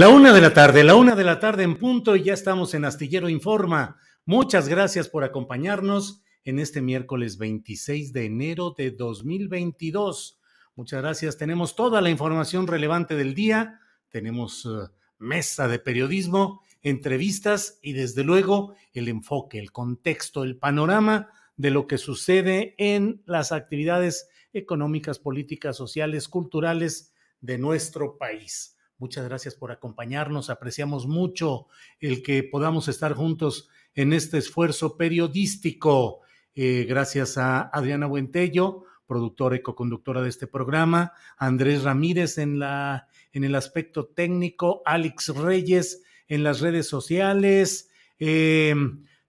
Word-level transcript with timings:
La 0.00 0.08
una 0.08 0.32
de 0.32 0.40
la 0.40 0.54
tarde, 0.54 0.82
la 0.82 0.94
una 0.94 1.14
de 1.14 1.24
la 1.24 1.40
tarde 1.40 1.62
en 1.62 1.76
punto 1.76 2.16
y 2.16 2.22
ya 2.22 2.32
estamos 2.32 2.72
en 2.72 2.86
Astillero 2.86 3.28
Informa. 3.28 3.98
Muchas 4.24 4.66
gracias 4.66 5.10
por 5.10 5.24
acompañarnos 5.24 6.22
en 6.42 6.58
este 6.58 6.80
miércoles 6.80 7.36
26 7.36 8.14
de 8.14 8.24
enero 8.24 8.74
de 8.74 8.92
2022. 8.92 10.40
Muchas 10.74 11.02
gracias. 11.02 11.36
Tenemos 11.36 11.76
toda 11.76 12.00
la 12.00 12.08
información 12.08 12.66
relevante 12.66 13.14
del 13.14 13.34
día. 13.34 13.78
Tenemos 14.08 14.64
uh, 14.64 14.88
mesa 15.18 15.68
de 15.68 15.78
periodismo, 15.78 16.62
entrevistas 16.80 17.78
y 17.82 17.92
desde 17.92 18.24
luego 18.24 18.72
el 18.94 19.06
enfoque, 19.06 19.58
el 19.58 19.70
contexto, 19.70 20.44
el 20.44 20.56
panorama 20.56 21.28
de 21.58 21.72
lo 21.72 21.86
que 21.86 21.98
sucede 21.98 22.74
en 22.78 23.22
las 23.26 23.52
actividades 23.52 24.30
económicas, 24.54 25.18
políticas, 25.18 25.76
sociales, 25.76 26.26
culturales 26.26 27.12
de 27.42 27.58
nuestro 27.58 28.16
país. 28.16 28.78
Muchas 29.00 29.24
gracias 29.24 29.54
por 29.54 29.72
acompañarnos. 29.72 30.50
Apreciamos 30.50 31.06
mucho 31.06 31.68
el 32.00 32.22
que 32.22 32.42
podamos 32.42 32.86
estar 32.86 33.14
juntos 33.14 33.70
en 33.94 34.12
este 34.12 34.36
esfuerzo 34.36 34.98
periodístico. 34.98 36.20
Eh, 36.54 36.84
gracias 36.86 37.38
a 37.38 37.62
Adriana 37.62 38.06
Buentello, 38.06 38.84
productora 39.06 39.56
y 39.56 39.62
coconductora 39.62 40.20
de 40.20 40.28
este 40.28 40.46
programa, 40.46 41.14
Andrés 41.38 41.82
Ramírez 41.82 42.36
en, 42.36 42.58
la, 42.58 43.08
en 43.32 43.44
el 43.44 43.54
aspecto 43.54 44.04
técnico, 44.04 44.82
Alex 44.84 45.28
Reyes 45.28 46.02
en 46.28 46.42
las 46.42 46.60
redes 46.60 46.86
sociales. 46.86 47.88
Eh, 48.18 48.74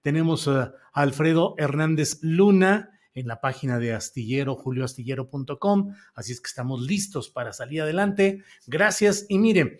tenemos 0.02 0.50
a 0.50 0.74
Alfredo 0.92 1.56
Hernández 1.58 2.20
Luna 2.22 3.00
en 3.14 3.28
la 3.28 3.42
página 3.42 3.80
de 3.80 3.94
astillero, 3.94 4.56
julioastillero.com. 4.56 5.94
Así 6.16 6.32
es 6.32 6.42
que 6.42 6.48
estamos 6.48 6.82
listos 6.82 7.30
para 7.30 7.54
salir 7.54 7.82
adelante. 7.82 8.44
Gracias. 8.68 9.26
Y 9.30 9.40
mire, 9.40 9.80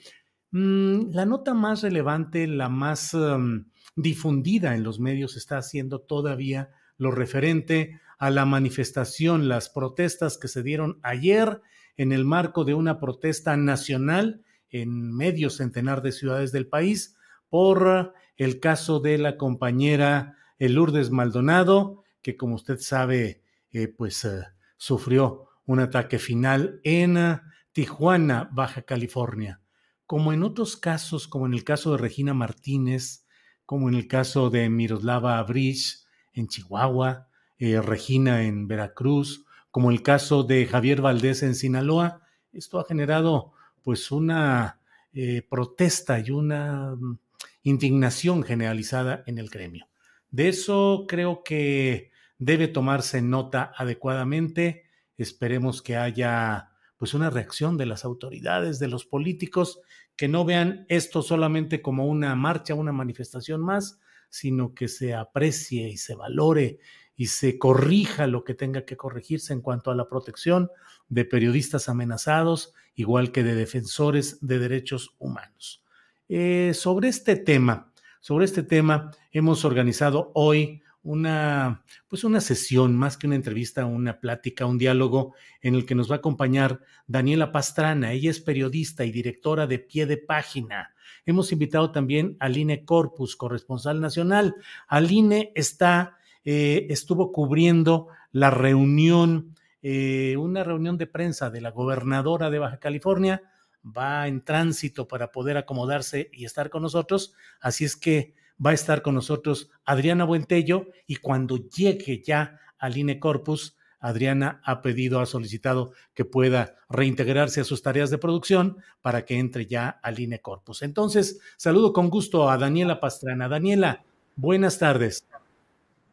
mmm, 0.52 1.12
la 1.12 1.26
nota 1.26 1.54
más 1.54 1.82
relevante, 1.82 2.48
la 2.48 2.70
más 2.70 3.14
um, 3.14 3.66
difundida 3.96 4.76
en 4.76 4.84
los 4.84 5.00
medios 5.00 5.38
está 5.38 5.58
haciendo 5.58 6.02
todavía 6.02 6.72
lo 6.98 7.12
referente 7.12 8.00
a 8.18 8.30
la 8.30 8.46
manifestación, 8.46 9.50
las 9.50 9.70
protestas 9.70 10.38
que 10.38 10.48
se 10.48 10.62
dieron 10.62 11.00
ayer 11.02 11.62
en 11.98 12.12
el 12.12 12.26
marco 12.26 12.64
de 12.66 12.74
una 12.74 13.00
protesta 13.00 13.58
nacional 13.58 14.44
en 14.70 15.12
medio 15.12 15.50
centenar 15.50 16.02
de 16.02 16.12
ciudades 16.12 16.52
del 16.52 16.68
país 16.68 17.18
por 17.50 18.14
el 18.38 18.60
caso 18.60 19.00
de 19.00 19.18
la 19.18 19.38
compañera 19.38 20.38
Lourdes 20.60 21.10
Maldonado, 21.10 22.01
que 22.22 22.38
como 22.38 22.56
usted 22.56 22.80
sabe, 22.80 23.44
eh, 23.72 23.88
pues 23.88 24.24
uh, 24.26 24.44
sufrió 24.78 25.48
un 25.66 25.80
ataque 25.80 26.20
final 26.20 26.80
en 26.84 27.18
uh, 27.18 27.40
Tijuana, 27.72 28.50
Baja 28.52 28.84
California. 28.84 29.62
Como 30.06 30.34
en 30.34 30.44
otros 30.44 30.76
casos, 30.78 31.28
como 31.28 31.46
en 31.46 31.54
el 31.54 31.64
caso 31.64 31.92
de 31.92 31.98
Regina 31.98 32.34
Martínez, 32.34 33.26
como 33.66 33.88
en 33.88 33.96
el 33.96 34.08
caso 34.08 34.50
de 34.50 34.70
Miroslava 34.70 35.38
Abrich 35.38 36.06
en 36.34 36.48
Chihuahua, 36.48 37.30
eh, 37.58 37.80
Regina 37.82 38.44
en 38.44 38.68
Veracruz, 38.68 39.46
como 39.70 39.92
el 39.92 40.04
caso 40.04 40.44
de 40.44 40.66
Javier 40.66 41.02
Valdés 41.02 41.44
en 41.44 41.56
Sinaloa, 41.56 42.22
esto 42.52 42.80
ha 42.80 42.84
generado 42.84 43.54
pues 43.84 44.12
una 44.12 44.82
eh, 45.14 45.42
protesta 45.50 46.20
y 46.20 46.32
una 46.32 46.94
um, 46.94 47.18
indignación 47.64 48.44
generalizada 48.44 49.24
en 49.26 49.38
el 49.38 49.50
gremio. 49.50 49.88
De 50.30 50.50
eso 50.50 51.06
creo 51.08 51.44
que 51.44 52.11
debe 52.42 52.68
tomarse 52.68 53.22
nota 53.22 53.72
adecuadamente. 53.78 54.86
Esperemos 55.16 55.84
que 55.84 55.96
haya 55.96 56.72
pues 56.98 57.14
una 57.14 57.30
reacción 57.30 57.78
de 57.78 57.86
las 57.86 58.04
autoridades, 58.04 58.80
de 58.80 58.88
los 58.88 59.06
políticos, 59.06 59.80
que 60.16 60.28
no 60.28 60.44
vean 60.44 60.86
esto 60.90 61.22
solamente 61.22 61.84
como 61.84 62.08
una 62.08 62.36
marcha, 62.36 62.74
una 62.74 62.92
manifestación 62.92 63.62
más, 63.62 64.00
sino 64.30 64.74
que 64.74 64.88
se 64.88 65.14
aprecie 65.14 65.88
y 65.88 65.98
se 65.98 66.16
valore 66.16 66.80
y 67.16 67.28
se 67.28 67.60
corrija 67.60 68.26
lo 68.26 68.44
que 68.44 68.56
tenga 68.56 68.86
que 68.86 68.98
corregirse 68.98 69.54
en 69.54 69.62
cuanto 69.62 69.92
a 69.92 69.96
la 69.96 70.10
protección 70.10 70.72
de 71.10 71.26
periodistas 71.26 71.90
amenazados, 71.90 72.74
igual 72.96 73.32
que 73.32 73.44
de 73.44 73.54
defensores 73.54 74.40
de 74.42 74.58
derechos 74.58 75.16
humanos. 75.20 75.84
Eh, 76.28 76.72
sobre 76.74 77.10
este 77.10 77.36
tema, 77.36 77.94
sobre 78.20 78.46
este 78.46 78.64
tema 78.64 79.12
hemos 79.32 79.64
organizado 79.64 80.32
hoy 80.34 80.82
una, 81.04 81.84
pues 82.08 82.24
una 82.24 82.42
sesión, 82.42 82.96
más 82.96 83.18
que 83.18 83.28
una 83.28 83.36
entrevista, 83.36 83.86
una 83.86 84.20
plática, 84.20 84.66
un 84.66 84.78
diálogo 84.78 85.34
en 85.62 85.76
el 85.76 85.86
que 85.86 85.96
nos 85.96 86.10
va 86.10 86.16
a 86.16 86.18
acompañar 86.20 86.82
Daniela 87.08 87.52
Pastrana. 87.52 88.12
Ella 88.12 88.30
es 88.30 88.40
periodista 88.40 89.04
y 89.04 89.12
directora 89.12 89.68
de 89.68 89.80
Pie 89.80 90.06
de 90.06 90.18
Página. 90.18 90.94
Hemos 91.26 91.52
invitado 91.52 91.92
también 91.92 92.38
a 92.40 92.46
Aline 92.46 92.86
Corpus, 92.86 93.36
corresponsal 93.36 94.00
nacional. 94.00 94.56
Aline 94.88 95.52
está, 95.56 96.18
eh, 96.46 96.88
estuvo 96.90 97.32
cubriendo 97.32 98.08
la 98.32 98.52
reunión, 98.52 99.56
eh, 99.82 100.36
una 100.38 100.64
reunión 100.64 100.98
de 100.98 101.08
prensa 101.08 101.50
de 101.50 101.62
la 101.62 101.72
gobernadora 101.72 102.50
de 102.50 102.60
Baja 102.60 102.78
California. 102.78 103.44
Va 103.86 104.28
en 104.28 104.44
tránsito 104.44 105.08
para 105.08 105.32
poder 105.32 105.58
acomodarse 105.58 106.30
y 106.32 106.46
estar 106.46 106.70
con 106.70 106.84
nosotros. 106.84 107.34
Así 107.60 107.86
es 107.86 107.96
que 107.96 108.36
va 108.64 108.72
a 108.72 108.74
estar 108.74 109.02
con 109.02 109.16
nosotros 109.16 109.72
Adriana 109.86 110.24
Buentello 110.24 110.88
y 111.08 111.18
cuando 111.18 111.58
llegue 111.58 112.22
ya 112.22 112.60
al 112.78 112.98
INE 112.98 113.20
Corpus, 113.20 113.78
Adriana 114.00 114.62
ha 114.66 114.82
pedido, 114.82 115.20
ha 115.20 115.26
solicitado 115.28 115.94
que 116.16 116.26
pueda 116.26 116.76
reintegrarse 116.90 117.62
a 117.62 117.64
sus 117.64 117.84
tareas 117.84 118.10
de 118.10 118.18
producción 118.18 118.78
para 119.02 119.26
que 119.26 119.38
entre 119.38 119.68
ya 119.68 119.90
al 119.90 120.20
INE 120.20 120.42
Corpus. 120.42 120.82
Entonces, 120.82 121.40
saludo 121.58 121.94
con 121.94 122.10
gusto 122.10 122.50
a 122.50 122.58
Daniela 122.58 123.00
Pastrana. 123.00 123.48
Daniela, 123.48 124.04
buenas 124.36 124.80
tardes. 124.80 125.28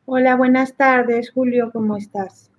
Hola, 0.04 0.36
buenas 0.36 0.74
tardes, 0.76 1.30
Julio, 1.32 1.70
¿cómo 1.72 1.96
estás? 1.96 2.50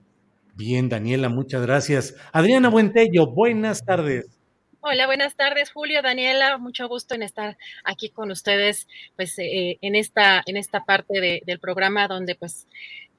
Bien, 0.56 0.89
Daniela, 0.89 1.30
muchas 1.30 1.62
gracias. 1.62 2.15
Adriana 2.33 2.69
Buentello, 2.69 3.27
buenas 3.27 3.85
tardes. 3.85 4.38
Hola, 4.81 5.08
buenas 5.08 5.36
tardes, 5.36 5.72
Julio, 5.72 6.02
Daniela, 6.02 6.58
mucho 6.58 6.88
gusto 6.88 7.14
en 7.14 7.22
estar 7.22 7.58
aquí 7.84 8.10
con 8.10 8.31
ustedes, 8.31 8.88
pues, 9.18 9.38
eh, 9.38 9.78
en 9.81 9.96
esta, 9.96 10.42
en 10.46 10.56
esta 10.56 10.86
parte 10.86 11.20
de, 11.20 11.44
del 11.46 11.60
programa 11.60 12.08
donde, 12.08 12.36
pues, 12.36 12.66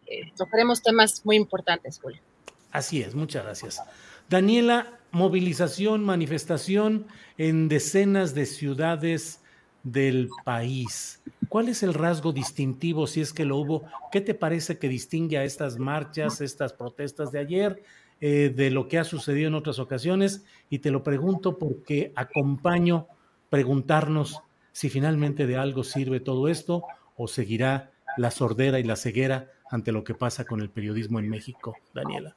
eh, 0.07 0.33
tocaremos 0.39 0.83
temas 0.83 1.21
muy 1.27 1.37
importantes, 1.37 2.01
Julio. 2.01 2.19
Así 2.73 3.03
es, 3.03 3.15
muchas 3.15 3.45
gracias. 3.45 3.83
Daniela, 4.31 4.99
movilización, 5.11 6.03
manifestación 6.03 7.07
en 7.37 7.69
decenas 7.69 8.35
de 8.35 8.47
ciudades 8.47 9.41
del 9.83 10.31
país. 10.45 11.21
¿Cuál 11.51 11.69
es 11.69 11.83
el 11.83 11.93
rasgo 11.93 12.33
distintivo, 12.33 13.07
si 13.07 13.21
es 13.21 13.35
que 13.35 13.45
lo 13.45 13.59
hubo? 13.59 13.85
¿Qué 14.13 14.23
te 14.23 14.35
parece 14.35 14.79
que 14.79 14.89
distingue 14.89 15.37
a 15.37 15.45
estas 15.45 15.79
marchas, 15.79 16.41
estas 16.41 16.73
protestas 16.73 17.33
de 17.33 17.39
ayer, 17.39 17.83
eh, 18.21 18.53
de 18.55 18.71
lo 18.71 18.89
que 18.89 18.99
ha 18.99 19.05
sucedido 19.05 19.49
en 19.49 19.55
otras 19.55 19.79
ocasiones? 19.79 20.45
Y 20.69 20.81
te 20.81 20.91
lo 20.91 21.03
pregunto 21.03 21.59
porque 21.59 22.13
acompaño 22.15 23.07
preguntarnos 23.49 24.41
si 24.73 24.89
finalmente 24.89 25.47
de 25.47 25.57
algo 25.57 25.85
sirve 25.85 26.21
todo 26.21 26.49
esto 26.49 26.85
o 27.17 27.29
seguirá 27.29 27.91
la 28.17 28.31
sordera 28.31 28.79
y 28.79 28.85
la 28.85 28.97
ceguera 28.97 29.51
ante 29.71 29.93
lo 29.93 30.05
que 30.05 30.15
pasa 30.15 30.45
con 30.45 30.61
el 30.61 30.71
periodismo 30.71 31.19
en 31.19 31.29
México, 31.29 31.77
Daniela. 31.95 32.35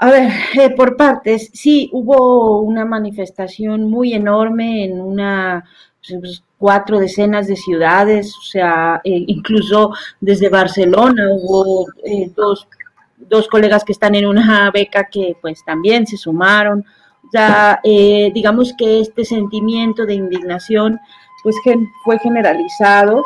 A 0.00 0.10
ver, 0.10 0.30
eh, 0.54 0.70
por 0.70 0.96
partes, 0.96 1.50
sí, 1.52 1.90
hubo 1.92 2.60
una 2.60 2.84
manifestación 2.84 3.90
muy 3.90 4.14
enorme 4.14 4.84
en 4.84 5.00
una 5.00 5.64
pues, 6.08 6.44
cuatro 6.56 7.00
decenas 7.00 7.48
de 7.48 7.56
ciudades, 7.56 8.32
o 8.36 8.42
sea, 8.42 9.00
eh, 9.02 9.24
incluso 9.26 9.92
desde 10.20 10.48
Barcelona 10.48 11.24
hubo 11.32 11.86
dos, 12.36 12.68
dos, 13.18 13.48
colegas 13.48 13.84
que 13.84 13.92
están 13.92 14.14
en 14.14 14.26
una 14.26 14.70
beca 14.70 15.08
que 15.10 15.36
pues 15.40 15.64
también 15.64 16.06
se 16.06 16.16
sumaron. 16.16 16.84
O 17.26 17.30
sea, 17.30 17.80
digamos 17.84 18.72
que 18.78 19.00
este 19.00 19.24
sentimiento 19.24 20.06
de 20.06 20.14
indignación 20.14 20.98
pues 21.42 21.56
fue 22.04 22.18
generalizado. 22.18 23.22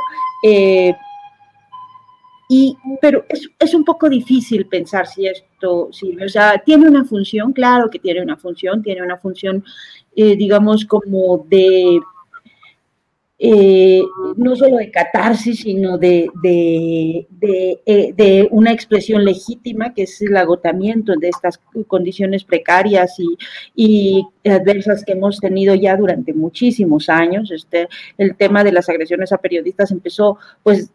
Y, 2.55 2.77
pero 3.00 3.25
es, 3.31 3.49
es, 3.59 3.73
un 3.73 3.83
poco 3.83 4.11
difícil 4.11 4.67
pensar 4.67 5.06
si 5.06 5.27
esto 5.27 5.89
sirve. 5.91 6.27
O 6.27 6.29
sea, 6.29 6.59
tiene 6.59 6.87
una 6.87 7.03
función, 7.03 7.55
claro 7.55 7.89
que 7.89 7.99
tiene 7.99 8.21
una 8.21 8.37
función, 8.37 8.83
tiene 8.83 9.00
una 9.00 9.17
función, 9.17 9.65
eh, 10.15 10.37
digamos, 10.37 10.85
como 10.85 11.47
de, 11.49 11.99
eh, 13.44 14.00
no 14.37 14.55
solo 14.55 14.77
de 14.77 14.93
catarsis, 14.93 15.62
sino 15.62 15.99
de, 15.99 16.31
de, 16.44 17.27
eh, 17.85 18.12
de, 18.17 18.47
una 18.53 18.71
expresión 18.71 19.25
legítima, 19.25 19.93
que 19.93 20.05
es 20.05 20.23
el 20.23 20.37
agotamiento 20.37 21.12
de 21.17 21.29
estas 21.29 21.59
condiciones 21.89 22.44
precarias 22.44 23.19
y, 23.19 23.37
y, 23.75 24.25
adversas 24.49 25.05
que 25.05 25.12
hemos 25.12 25.41
tenido 25.41 25.75
ya 25.75 25.97
durante 25.97 26.33
muchísimos 26.33 27.09
años. 27.09 27.50
Este, 27.50 27.89
el 28.17 28.37
tema 28.37 28.62
de 28.62 28.71
las 28.71 28.89
agresiones 28.89 29.33
a 29.33 29.39
periodistas 29.39 29.91
empezó, 29.91 30.39
pues, 30.62 30.93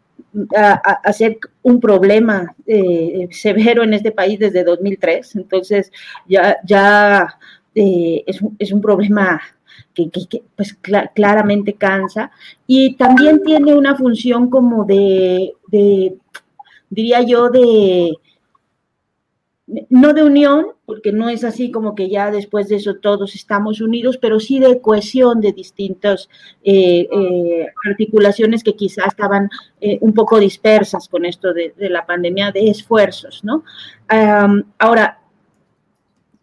a, 0.56 1.12
ser 1.12 1.38
un 1.62 1.80
problema 1.80 2.56
eh, 2.66 3.28
severo 3.30 3.82
en 3.82 3.92
este 3.92 4.10
país 4.10 4.38
desde 4.38 4.64
2003. 4.64 5.36
Entonces, 5.36 5.92
ya, 6.26 6.56
ya 6.64 7.38
eh, 7.74 8.24
es, 8.26 8.40
es, 8.58 8.72
un 8.72 8.80
problema 8.80 9.38
que, 9.94 10.10
que, 10.10 10.42
pues 10.56 10.76
claramente 11.14 11.74
cansa 11.74 12.30
y 12.66 12.96
también 12.96 13.42
tiene 13.42 13.74
una 13.74 13.96
función 13.96 14.50
como 14.50 14.84
de, 14.84 15.54
diría 16.90 17.22
yo, 17.22 17.50
de 17.50 18.12
no 19.90 20.14
de 20.14 20.22
unión, 20.22 20.68
porque 20.86 21.12
no 21.12 21.28
es 21.28 21.44
así 21.44 21.70
como 21.70 21.94
que 21.94 22.08
ya 22.08 22.30
después 22.30 22.68
de 22.68 22.76
eso 22.76 22.96
todos 22.96 23.34
estamos 23.34 23.80
unidos, 23.82 24.16
pero 24.16 24.40
sí 24.40 24.58
de 24.58 24.80
cohesión 24.80 25.40
de 25.40 25.52
distintas 25.52 26.30
eh, 26.64 27.06
eh, 27.12 27.66
articulaciones 27.86 28.64
que 28.64 28.74
quizás 28.74 29.08
estaban 29.08 29.50
eh, 29.80 29.98
un 30.00 30.14
poco 30.14 30.38
dispersas 30.38 31.08
con 31.08 31.26
esto 31.26 31.52
de, 31.52 31.74
la 31.78 32.06
pandemia, 32.06 32.50
de 32.50 32.70
esfuerzos, 32.70 33.44
¿no? 33.44 33.64
ahora, 34.78 35.17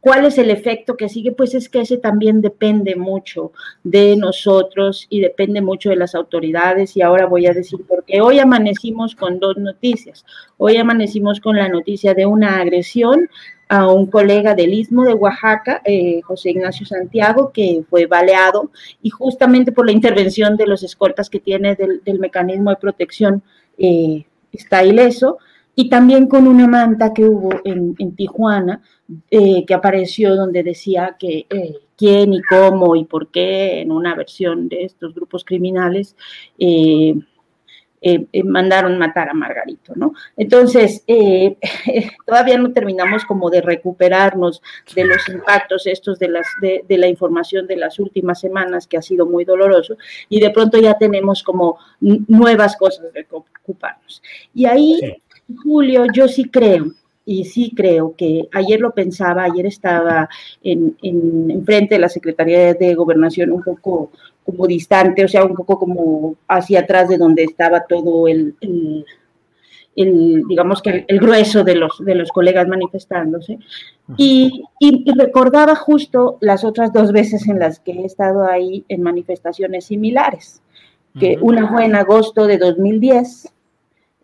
¿Cuál 0.05 0.23
es 0.25 0.37
el 0.37 0.51
efecto 0.51 0.97
que 0.97 1.09
sigue? 1.09 1.31
Pues 1.31 1.55
es 1.55 1.67
que 1.67 1.81
ese 1.81 1.97
también 1.97 2.39
depende 2.39 2.95
mucho 2.95 3.53
de 3.83 4.15
nosotros 4.15 5.07
y 5.09 5.19
depende 5.19 5.61
mucho 5.61 5.89
de 5.89 5.95
las 5.95 6.13
autoridades. 6.13 6.95
Y 6.95 7.01
ahora 7.01 7.25
voy 7.25 7.47
a 7.47 7.53
decir, 7.53 7.79
porque 7.87 8.21
hoy 8.21 8.37
amanecimos 8.37 9.15
con 9.15 9.39
dos 9.39 9.57
noticias. 9.57 10.23
Hoy 10.57 10.77
amanecimos 10.77 11.39
con 11.39 11.55
la 11.55 11.69
noticia 11.69 12.13
de 12.13 12.27
una 12.27 12.59
agresión 12.59 13.31
a 13.67 13.91
un 13.91 14.05
colega 14.05 14.53
del 14.53 14.75
Istmo 14.75 15.05
de 15.05 15.15
Oaxaca, 15.15 15.81
eh, 15.83 16.21
José 16.21 16.51
Ignacio 16.51 16.85
Santiago, 16.85 17.51
que 17.51 17.83
fue 17.89 18.05
baleado 18.05 18.69
y 19.01 19.09
justamente 19.09 19.71
por 19.71 19.87
la 19.87 19.91
intervención 19.91 20.55
de 20.55 20.67
los 20.67 20.83
escoltas 20.83 21.31
que 21.31 21.39
tiene 21.39 21.75
del, 21.75 22.19
mecanismo 22.19 22.69
de 22.69 22.75
protección 22.75 23.41
eh, 23.79 24.23
está 24.51 24.83
ileso 24.83 25.39
y 25.75 25.89
también 25.89 26.27
con 26.27 26.47
una 26.47 26.67
manta 26.67 27.13
que 27.13 27.25
hubo 27.25 27.49
en, 27.65 27.95
Tijuana, 28.15 28.81
eh, 29.29 29.65
que 29.65 29.73
apareció 29.73 30.35
donde 30.35 30.63
decía 30.63 31.15
que 31.19 31.45
eh, 31.49 31.75
quién 31.97 32.33
y 32.33 32.41
cómo 32.41 32.95
y 32.95 33.03
por 33.03 33.27
qué 33.27 33.81
en 33.81 33.91
una 33.91 34.15
versión 34.15 34.69
de 34.69 34.85
estos 34.85 35.13
grupos 35.13 35.43
criminales 35.43 36.15
eh, 36.57 37.15
mandaron 38.43 38.99
matar 38.99 39.29
a 39.29 39.33
Margarito, 39.33 39.93
¿no? 39.95 40.13
Entonces, 40.37 41.03
todavía 42.25 42.57
no 42.59 42.71
terminamos 42.71 43.25
como 43.25 43.49
de 43.49 43.61
recuperarnos 43.61 44.61
de 44.93 45.05
los 45.05 45.27
impactos 45.27 45.87
estos 45.87 46.19
de, 46.19 46.27
las, 46.27 46.45
de, 46.61 46.97
la 46.97 47.07
información 47.07 47.65
de 47.65 47.77
las 47.77 47.97
últimas 47.97 48.39
semanas, 48.39 48.85
que 48.85 48.97
ha 48.97 49.01
sido 49.01 49.25
muy 49.25 49.43
doloroso, 49.43 49.97
y 50.29 50.39
de 50.39 50.51
pronto 50.51 50.77
ya 50.77 50.99
tenemos 50.99 51.41
como 51.41 51.79
nuevas 51.99 52.77
cosas 52.77 53.11
de 53.11 53.25
ocuparnos. 53.31 54.21
Y 54.53 54.65
ahí... 54.65 54.99
Julio, 55.63 56.05
yo 56.13 56.27
sí 56.27 56.45
creo, 56.45 56.91
y 57.25 57.45
sí 57.45 57.73
creo 57.75 58.15
que 58.15 58.47
ayer 58.53 58.79
lo 58.79 58.93
pensaba, 58.93 59.43
ayer 59.43 59.65
estaba 59.65 60.29
en, 60.63 60.95
en, 61.01 61.63
frente 61.65 61.95
de 61.95 62.01
la 62.01 62.09
Secretaría 62.09 62.73
de 62.75 62.93
Gobernación 62.93 63.51
un 63.51 63.63
poco 63.63 64.11
como 64.45 64.67
distante, 64.67 65.25
o 65.25 65.27
sea, 65.27 65.43
un 65.43 65.55
poco 65.55 65.79
como 65.79 66.35
hacia 66.47 66.81
atrás 66.81 67.09
de 67.09 67.17
donde 67.17 67.43
estaba 67.43 67.85
todo 67.87 68.27
el, 68.27 68.55
el, 69.95 70.43
digamos 70.47 70.83
que 70.83 71.03
el, 71.07 71.19
grueso 71.19 71.63
de 71.63 71.75
los, 71.75 71.97
de 72.05 72.13
los 72.13 72.31
colegas 72.31 72.67
manifestándose. 72.67 73.57
Y, 74.17 74.63
y, 74.79 75.03
recordaba 75.17 75.75
justo 75.75 76.37
las 76.41 76.63
otras 76.63 76.93
dos 76.93 77.11
veces 77.11 77.47
en 77.47 77.57
las 77.57 77.79
que 77.79 77.91
he 77.91 78.05
estado 78.05 78.45
ahí 78.45 78.85
en 78.87 79.01
manifestaciones 79.01 79.85
similares, 79.85 80.61
que 81.19 81.37
una 81.41 81.67
fue 81.69 81.85
en 81.85 81.95
agosto 81.95 82.45
de 82.45 82.57
2010 82.57 83.54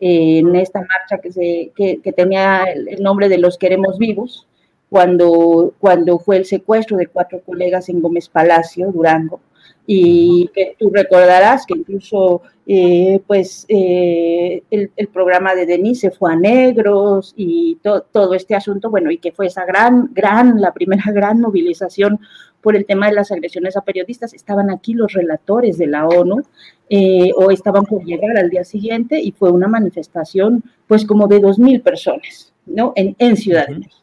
en 0.01 0.55
esta 0.55 0.79
marcha 0.79 1.19
que, 1.21 1.31
se, 1.31 1.71
que, 1.75 2.13
tenía 2.13 2.63
el, 2.63 3.01
nombre 3.01 3.29
de 3.29 3.37
Los 3.37 3.57
Queremos 3.57 3.99
Vivos, 3.99 4.47
cuando, 4.89 5.73
cuando 5.79 6.17
fue 6.19 6.37
el 6.37 6.45
secuestro 6.45 6.97
de 6.97 7.07
cuatro 7.07 7.39
colegas 7.45 7.87
en 7.87 8.01
Gómez 8.01 8.27
Palacio, 8.27 8.91
Durango, 8.91 9.39
y 9.85 10.49
que 10.53 10.75
tú 10.77 10.89
recordarás 10.89 11.65
que 11.65 11.77
incluso 11.77 12.41
eh, 12.65 13.21
pues 13.27 13.65
eh, 13.69 14.63
el, 14.71 15.07
programa 15.09 15.55
de 15.55 15.65
Denise 15.65 16.09
fue 16.09 16.33
a 16.33 16.35
negros 16.35 17.33
y 17.35 17.77
todo 17.81 18.33
este 18.33 18.55
asunto, 18.55 18.89
bueno, 18.89 19.11
y 19.11 19.17
que 19.17 19.31
fue 19.31 19.47
esa 19.47 19.65
gran, 19.65 20.09
gran, 20.13 20.59
la 20.59 20.73
primera 20.73 21.03
gran 21.13 21.39
movilización 21.41 22.19
por 22.61 22.75
el 22.75 22.85
tema 22.85 23.07
de 23.07 23.13
las 23.13 23.31
agresiones 23.31 23.75
a 23.75 23.81
periodistas, 23.81 24.33
estaban 24.33 24.69
aquí 24.69 24.93
los 24.93 25.13
relatores 25.13 25.77
de 25.77 25.87
la 25.87 26.07
ONU 26.07 26.43
eh, 26.89 27.31
o 27.35 27.51
estaban 27.51 27.85
por 27.85 28.03
llegar 28.03 28.37
al 28.37 28.49
día 28.49 28.63
siguiente 28.63 29.19
y 29.19 29.31
fue 29.31 29.51
una 29.51 29.67
manifestación 29.67 30.63
pues 30.87 31.05
como 31.05 31.27
de 31.27 31.39
dos 31.39 31.59
mil 31.59 31.81
personas, 31.81 32.53
¿no? 32.65 32.93
En, 32.95 33.15
en 33.19 33.35
Ciudad 33.35 33.67
de 33.67 33.75
México. 33.75 33.95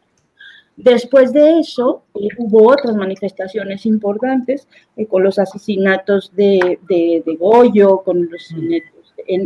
Después 0.76 1.32
de 1.32 1.58
eso, 1.58 2.02
eh, 2.14 2.28
hubo 2.38 2.70
otras 2.70 2.94
manifestaciones 2.94 3.84
importantes 3.86 4.68
eh, 4.96 5.06
con 5.06 5.24
los 5.24 5.38
asesinatos 5.38 6.32
de, 6.34 6.78
de, 6.88 7.36
Goyo, 7.36 8.02
con 8.04 8.28
los, 8.30 8.54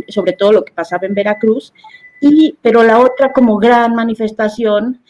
sobre 0.09 0.33
todo 0.33 0.51
lo 0.51 0.65
que 0.65 0.73
pasaba 0.73 1.07
en 1.07 1.15
Veracruz, 1.15 1.73
y, 2.21 2.55
pero 2.61 2.83
la 2.83 2.99
otra 2.99 3.33
como 3.33 3.57
gran 3.57 3.95
manifestación 3.95 5.01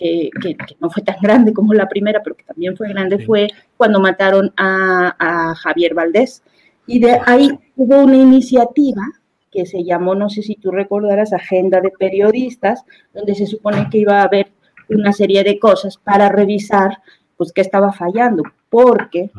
que, 0.00 0.56
no 0.80 0.88
fue 0.88 1.02
tan 1.02 1.16
grande 1.20 1.52
como 1.52 1.74
la 1.74 1.88
primera, 1.88 2.22
pero 2.22 2.34
que 2.34 2.44
también 2.44 2.74
fue 2.76 2.88
grande, 2.88 3.18
fue 3.24 3.48
cuando 3.76 4.00
mataron 4.00 4.52
a, 4.56 5.54
Javier 5.56 5.94
Valdés. 5.94 6.42
Y 6.86 7.00
de 7.00 7.20
ahí 7.26 7.50
hubo 7.76 7.98
una 8.00 8.16
iniciativa 8.16 9.02
que 9.50 9.66
se 9.66 9.84
llamó, 9.84 10.14
no 10.14 10.30
sé 10.30 10.42
si 10.42 10.54
tú 10.54 10.70
recordarás, 10.70 11.32
Agenda 11.32 11.80
de 11.80 11.90
Periodistas, 11.90 12.84
donde 13.12 13.34
se 13.34 13.46
supone 13.46 13.88
que 13.90 13.98
iba 13.98 14.20
a 14.20 14.24
haber 14.24 14.52
una 14.88 15.12
serie 15.12 15.44
de 15.44 15.58
cosas 15.58 15.98
para 15.98 16.28
revisar, 16.28 16.98
pues, 17.36 17.52
qué 17.52 17.60
estaba 17.60 17.92
fallando, 17.92 18.42
porque, 18.70 19.30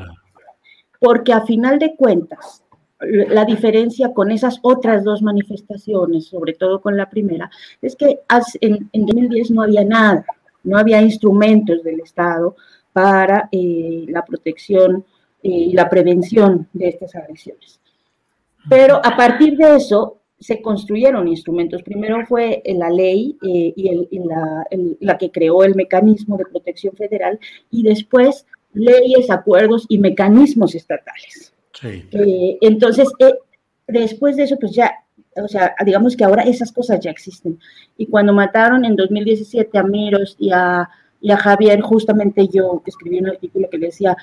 porque 1.00 1.34
a 1.34 1.42
final 1.42 1.80
de 1.80 1.96
cuentas, 1.96 2.64
la 3.00 3.46
diferencia 3.46 4.14
con 4.14 4.30
esas 4.30 4.60
otras 4.62 5.04
dos 5.04 5.24
manifestaciones, 5.24 6.28
sobre 6.28 6.54
todo 6.54 6.82
con 6.82 6.96
la 6.96 7.10
primera, 7.10 7.50
es 7.82 7.96
que 7.96 8.20
en 8.62 8.90
2010 8.92 9.52
no 9.52 9.64
había 9.64 9.84
nada, 9.84 10.24
no 10.64 10.78
había 10.78 11.02
instrumentos 11.02 11.84
del 11.84 12.02
Estado 12.02 12.56
para 12.94 13.50
eh, 13.52 14.06
la 14.08 14.24
protección 14.24 15.06
eh, 15.44 15.50
y 15.50 15.74
la 15.74 15.90
prevención 15.90 16.68
de 16.74 16.90
estas 16.90 17.16
agresiones. 17.16 17.80
Pero 18.70 19.02
a 19.04 19.16
partir 19.16 19.58
de 19.58 19.76
eso 19.76 20.20
se 20.40 20.62
construyeron 20.62 21.28
instrumentos. 21.28 21.84
Primero 21.84 22.26
fue 22.26 22.62
la 22.66 22.90
ley 22.90 23.38
eh, 23.44 23.74
y, 23.76 24.20
la, 24.20 24.66
la, 25.00 25.18
que 25.18 25.32
creó 25.32 25.64
el 25.64 25.76
mecanismo 25.76 26.36
de 26.38 26.46
protección 26.46 26.96
federal 26.96 27.40
y 27.70 27.84
después 27.84 28.46
leyes, 28.74 29.30
acuerdos 29.30 29.86
y 29.88 29.98
mecanismos 29.98 30.76
estatales. 30.76 31.54
Eh, 31.84 32.58
entonces, 32.62 33.10
eh, 33.20 33.34
después 33.88 34.36
de 34.36 34.44
eso, 34.44 34.58
pues 34.60 34.74
ya, 34.74 34.94
o 35.36 35.48
sea, 35.48 35.76
digamos 35.86 36.16
que 36.16 36.24
ahora 36.24 36.44
esas 36.44 36.72
cosas 36.72 37.00
ya 37.00 37.12
existen. 37.12 37.60
Y 37.98 38.08
cuando 38.08 38.34
mataron 38.34 38.84
en 38.86 38.96
2017 38.96 39.78
a 39.78 39.84
Miros 39.84 40.36
y 40.40 40.52
a, 40.52 40.90
y 41.22 41.32
a 41.32 41.38
Javier, 41.38 41.82
justamente 41.82 42.48
yo 42.48 42.82
escribí 42.86 43.20
un 43.20 43.30
artículo 43.30 43.70
que 43.70 43.78
decía, 43.78 44.18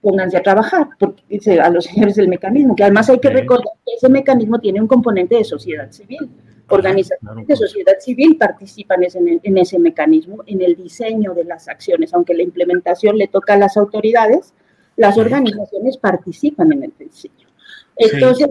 pónganse 0.00 0.36
a 0.36 0.42
trabajar, 0.42 0.88
porque 0.98 1.22
dice 1.28 1.60
a 1.60 1.68
los 1.70 1.84
señores 1.84 2.16
del 2.16 2.28
mecanismo, 2.28 2.74
que 2.74 2.84
además 2.84 3.10
hay 3.10 3.18
que 3.18 3.30
recordar 3.30 3.72
que 3.84 3.94
ese 3.96 4.08
mecanismo 4.08 4.58
tiene 4.58 4.80
un 4.80 4.86
componente 4.86 5.36
de 5.36 5.44
sociedad 5.44 5.90
civil. 5.90 6.30
Organizaciones 6.70 7.46
de 7.46 7.56
sociedad 7.56 7.94
civil 7.98 8.36
participan 8.36 9.02
en, 9.02 9.40
en, 9.42 9.58
ese 9.58 9.78
mecanismo, 9.78 10.42
en 10.46 10.60
el 10.60 10.76
diseño 10.76 11.32
de 11.32 11.44
las 11.44 11.66
acciones, 11.66 12.12
aunque 12.12 12.34
la 12.34 12.42
implementación 12.42 13.16
le 13.16 13.28
toca 13.28 13.54
a 13.54 13.58
las 13.58 13.76
autoridades, 13.78 14.52
las 14.96 15.16
organizaciones 15.16 15.96
participan 15.96 16.72
en 16.72 16.84
el 16.84 16.92
diseño. 16.98 17.48
Entonces, 17.96 18.50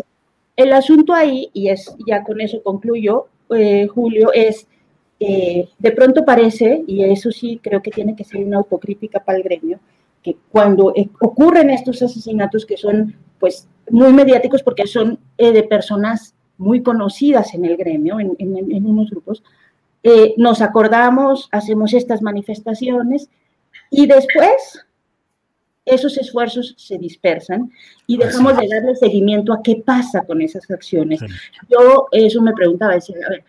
el 0.58 0.74
asunto 0.74 1.14
ahí, 1.14 1.50
y 1.54 1.70
es 1.70 1.96
ya 2.06 2.24
con 2.24 2.42
eso 2.42 2.62
concluyo, 2.62 3.28
eh, 3.56 3.88
Julio, 3.88 4.34
es 4.34 4.68
eh, 5.20 5.70
de 5.80 5.92
pronto 5.92 6.26
parece, 6.26 6.84
y 6.86 7.04
eso 7.04 7.32
sí 7.32 7.60
creo 7.64 7.82
que 7.82 7.92
tiene 7.92 8.16
que 8.16 8.26
ser 8.26 8.44
una 8.44 8.58
autocrítica 8.58 9.24
para 9.24 9.38
el 9.38 9.44
gremio, 9.44 9.80
que 10.22 10.36
cuando 10.52 10.94
eh, 10.96 11.10
ocurren 11.22 11.70
estos 11.70 12.02
asesinatos 12.02 12.66
que 12.66 12.76
son 12.76 13.16
pues 13.40 13.68
muy 13.90 14.12
mediáticos 14.12 14.62
porque 14.64 14.88
son 14.88 15.20
de 15.38 15.64
personas 15.64 16.34
muy 16.58 16.82
conocidas 16.82 17.54
en 17.54 17.66
el 17.66 17.78
gremio, 17.78 18.20
en, 18.20 18.36
en, 18.40 18.86
unos 18.86 19.12
grupos, 19.12 19.44
eh, 20.04 20.34
nos 20.38 20.62
acordamos, 20.62 21.50
hacemos 21.52 21.94
estas 21.94 22.22
manifestaciones 22.22 23.30
y 23.90 24.08
después 24.08 24.86
esos 25.88 26.18
esfuerzos 26.18 26.76
se 26.78 26.98
dispersan 26.98 27.72
y 28.06 28.18
dejamos 28.18 28.58
de 28.58 28.68
darle 28.68 28.96
seguimiento 28.96 29.54
a 29.54 29.62
qué 29.64 29.82
pasa 29.86 30.24
con 30.24 30.42
esas 30.42 30.70
acciones. 30.70 31.20
Yo 31.70 32.08
eso 32.12 32.42
me 32.42 32.54
preguntaba, 32.54 32.96
decía, 32.96 33.18
a 33.26 33.30
ver, 33.30 33.44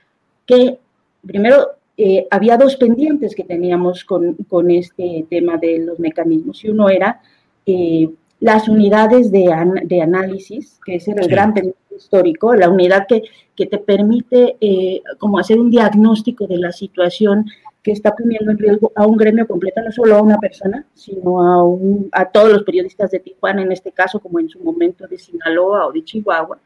que 0.47 0.79
primero 1.27 1.69
eh, 1.97 2.27
había 2.31 2.57
dos 2.57 2.77
pendientes 2.77 3.35
que 3.35 3.45
teníamos 3.45 4.05
con, 4.05 4.35
con, 4.49 4.71
este 4.71 5.27
tema 5.29 5.57
de 5.57 5.81
los 5.81 5.99
mecanismos 5.99 6.65
y 6.65 6.69
uno 6.69 6.89
era 6.89 7.21
eh, 7.67 8.09
las 8.41 8.69
unidades 8.69 9.33
de, 9.33 9.51
de, 9.85 10.01
análisis, 10.01 10.79
que 10.85 10.95
es 10.97 11.09
el 11.09 11.17
gran 11.29 11.53
pendiente 11.53 11.88
histórico, 11.99 12.55
la 12.55 12.71
unidad 12.71 13.07
que, 13.07 13.23
que 13.55 13.67
te 13.67 13.79
permite 13.79 14.57
eh, 14.61 15.03
como 15.19 15.39
hacer 15.39 15.59
un 15.59 15.71
diagnóstico 15.71 16.47
de 16.47 16.57
la 16.57 16.73
situación 16.73 17.47
que 17.83 17.93
está 17.93 18.15
poniendo 18.15 18.51
en 18.51 18.59
riesgo 18.59 18.93
a 18.95 19.07
un 19.07 19.17
gremio 19.17 19.47
completo, 19.47 19.81
no 19.83 19.93
solo 19.93 20.17
a 20.17 20.23
una 20.23 20.39
persona, 20.39 20.85
sino 20.95 21.43
a, 21.43 21.63
un, 21.65 22.09
a 22.13 22.27
todos 22.27 22.51
los 22.51 22.63
periodistas 22.65 23.11
de 23.11 23.21
Tijuana, 23.21 23.63
en 23.63 23.73
este 23.73 23.93
caso, 23.93 24.21
como 24.21 24.41
en 24.41 24.49
su 24.49 24.59
momento 24.61 25.07
de 25.07 25.19
Sinaloa 25.19 25.87
o 25.87 25.93
de 25.93 26.05
Chihuahua, 26.05 26.59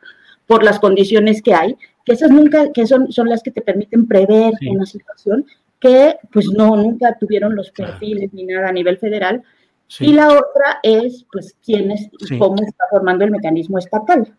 por 0.46 0.62
las 0.62 0.78
condiciones 0.78 1.42
que 1.42 1.54
hay, 1.54 1.76
que 2.04 2.12
esas 2.12 2.30
nunca, 2.30 2.72
que 2.72 2.86
son, 2.86 3.12
son 3.12 3.28
las 3.28 3.42
que 3.42 3.50
te 3.50 3.60
permiten 3.60 4.06
prever 4.06 4.52
una 4.68 4.86
situación 4.86 5.46
que 5.82 6.16
pues 6.32 6.46
no, 6.48 6.76
nunca 6.76 7.16
tuvieron 7.18 7.56
los 7.56 7.70
perfiles 7.72 8.32
ni 8.32 8.44
nada 8.44 8.68
a 8.68 8.72
nivel 8.72 8.98
federal. 8.98 9.42
Y 9.98 10.12
la 10.14 10.28
otra 10.28 10.78
es, 10.82 11.26
pues, 11.30 11.54
quién 11.62 11.90
es 11.90 12.08
y 12.18 12.38
cómo 12.38 12.56
está 12.62 12.84
formando 12.90 13.24
el 13.24 13.30
mecanismo 13.30 13.78
estatal. 13.78 14.32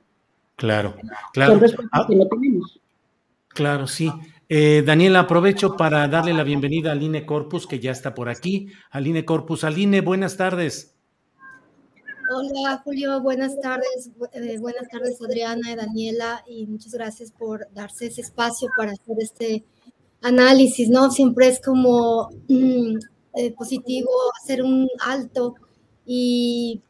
Claro, 0.55 0.95
claro. 1.33 1.59
Ah. 1.91 2.05
que 2.07 2.15
no 2.15 2.27
tenemos. 2.27 2.79
Claro, 3.49 3.87
sí. 3.87 4.11
Eh, 4.49 4.83
Daniela, 4.85 5.21
aprovecho 5.21 5.75
para 5.75 6.07
darle 6.07 6.33
la 6.33 6.43
bienvenida 6.43 6.89
a 6.89 6.93
Aline 6.93 7.25
Corpus, 7.25 7.65
que 7.65 7.79
ya 7.79 7.91
está 7.91 8.13
por 8.13 8.29
aquí. 8.29 8.67
Aline 8.91 9.25
Corpus, 9.25 9.63
Aline, 9.63 10.01
buenas 10.01 10.37
tardes. 10.37 10.93
Hola 12.35 12.81
Julio, 12.83 13.21
buenas 13.21 13.59
tardes. 13.59 14.09
Eh, 14.31 14.57
buenas 14.57 14.87
tardes 14.89 15.21
Adriana 15.21 15.71
y 15.71 15.75
Daniela 15.75 16.43
y 16.47 16.65
muchas 16.67 16.93
gracias 16.93 17.31
por 17.31 17.67
darse 17.73 18.07
ese 18.07 18.21
espacio 18.21 18.69
para 18.77 18.93
hacer 18.93 19.17
este 19.19 19.65
análisis, 20.21 20.89
¿no? 20.89 21.11
Siempre 21.11 21.47
es 21.47 21.59
como 21.59 22.29
mm, 22.47 22.97
eh, 23.35 23.53
positivo 23.53 24.09
hacer 24.41 24.63
un 24.63 24.89
alto 25.05 25.55
y, 26.05 26.81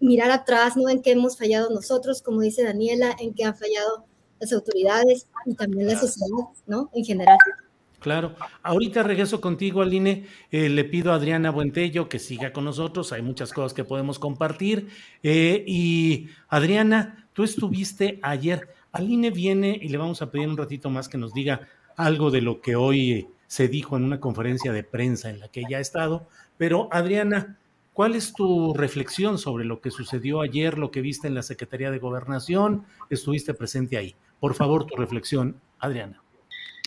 mirar 0.00 0.30
atrás, 0.30 0.76
¿no? 0.76 0.88
En 0.88 1.02
qué 1.02 1.12
hemos 1.12 1.36
fallado 1.36 1.70
nosotros, 1.70 2.22
como 2.22 2.40
dice 2.40 2.62
Daniela, 2.64 3.14
en 3.18 3.34
qué 3.34 3.44
han 3.44 3.56
fallado 3.56 4.06
las 4.40 4.52
autoridades 4.52 5.26
y 5.46 5.54
también 5.54 5.88
la 5.88 5.98
sociedad, 5.98 6.44
¿no? 6.66 6.90
En 6.94 7.04
general. 7.04 7.38
Claro. 8.00 8.36
Ahorita 8.62 9.02
regreso 9.02 9.40
contigo, 9.40 9.82
Aline. 9.82 10.26
Eh, 10.50 10.68
le 10.68 10.84
pido 10.84 11.12
a 11.12 11.16
Adriana 11.16 11.50
Buentello 11.50 12.08
que 12.08 12.20
siga 12.20 12.52
con 12.52 12.64
nosotros. 12.64 13.12
Hay 13.12 13.22
muchas 13.22 13.52
cosas 13.52 13.74
que 13.74 13.84
podemos 13.84 14.18
compartir. 14.18 14.88
Eh, 15.22 15.64
y 15.66 16.28
Adriana, 16.48 17.28
tú 17.32 17.42
estuviste 17.42 18.20
ayer. 18.22 18.68
Aline 18.92 19.30
viene 19.30 19.78
y 19.80 19.88
le 19.88 19.98
vamos 19.98 20.22
a 20.22 20.30
pedir 20.30 20.48
un 20.48 20.56
ratito 20.56 20.90
más 20.90 21.08
que 21.08 21.18
nos 21.18 21.34
diga 21.34 21.68
algo 21.96 22.30
de 22.30 22.40
lo 22.40 22.60
que 22.60 22.76
hoy 22.76 23.28
se 23.48 23.66
dijo 23.66 23.96
en 23.96 24.04
una 24.04 24.20
conferencia 24.20 24.72
de 24.72 24.84
prensa 24.84 25.30
en 25.30 25.40
la 25.40 25.48
que 25.48 25.60
ella 25.60 25.78
ha 25.78 25.80
estado. 25.80 26.28
Pero 26.56 26.88
Adriana, 26.92 27.58
¿Cuál 27.98 28.14
es 28.14 28.32
tu 28.32 28.74
reflexión 28.74 29.38
sobre 29.38 29.64
lo 29.64 29.80
que 29.80 29.90
sucedió 29.90 30.40
ayer, 30.40 30.78
lo 30.78 30.92
que 30.92 31.00
viste 31.00 31.26
en 31.26 31.34
la 31.34 31.42
Secretaría 31.42 31.90
de 31.90 31.98
Gobernación? 31.98 32.86
Estuviste 33.10 33.54
presente 33.54 33.96
ahí. 33.98 34.14
Por 34.38 34.54
favor, 34.54 34.86
tu 34.86 34.94
reflexión, 34.94 35.60
Adriana. 35.80 36.22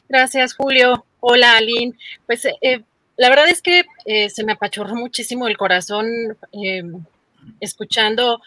Gracias, 0.08 0.56
Julio. 0.56 1.06
Hola, 1.20 1.58
Aline. 1.58 1.98
Pues 2.26 2.46
eh, 2.46 2.84
la 3.18 3.28
verdad 3.28 3.50
es 3.50 3.62
que 3.62 3.84
eh, 4.06 4.30
se 4.30 4.46
me 4.46 4.54
apachurró 4.54 4.96
muchísimo 4.96 5.50
el 5.50 5.58
corazón 5.58 6.08
em, 6.54 7.04
escuchando 7.60 8.42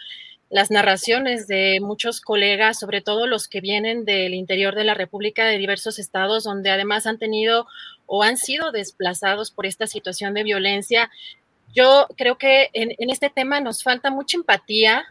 las 0.49 0.71
narraciones 0.71 1.45
de 1.45 1.77
muchos 1.81 2.19
colegas, 2.19 2.79
sobre 2.79 3.01
todo 3.01 3.27
los 3.27 3.47
que 3.47 3.61
vienen 3.61 4.05
del 4.05 4.33
interior 4.33 4.73
de 4.73 4.85
la 4.85 4.95
República, 4.95 5.45
de 5.45 5.59
diversos 5.59 5.99
estados, 5.99 6.45
donde 6.45 6.71
además 6.71 7.05
han 7.05 7.19
tenido 7.19 7.67
o 8.07 8.23
han 8.23 8.37
sido 8.37 8.71
desplazados 8.71 9.51
por 9.51 9.67
esta 9.67 9.85
situación 9.85 10.33
de 10.33 10.41
violencia 10.41 11.11
yo 11.73 12.07
creo 12.17 12.37
que 12.37 12.69
en, 12.73 12.93
este 13.09 13.29
tema 13.29 13.59
nos 13.59 13.83
falta 13.83 14.09
mucha 14.09 14.37
empatía, 14.37 15.05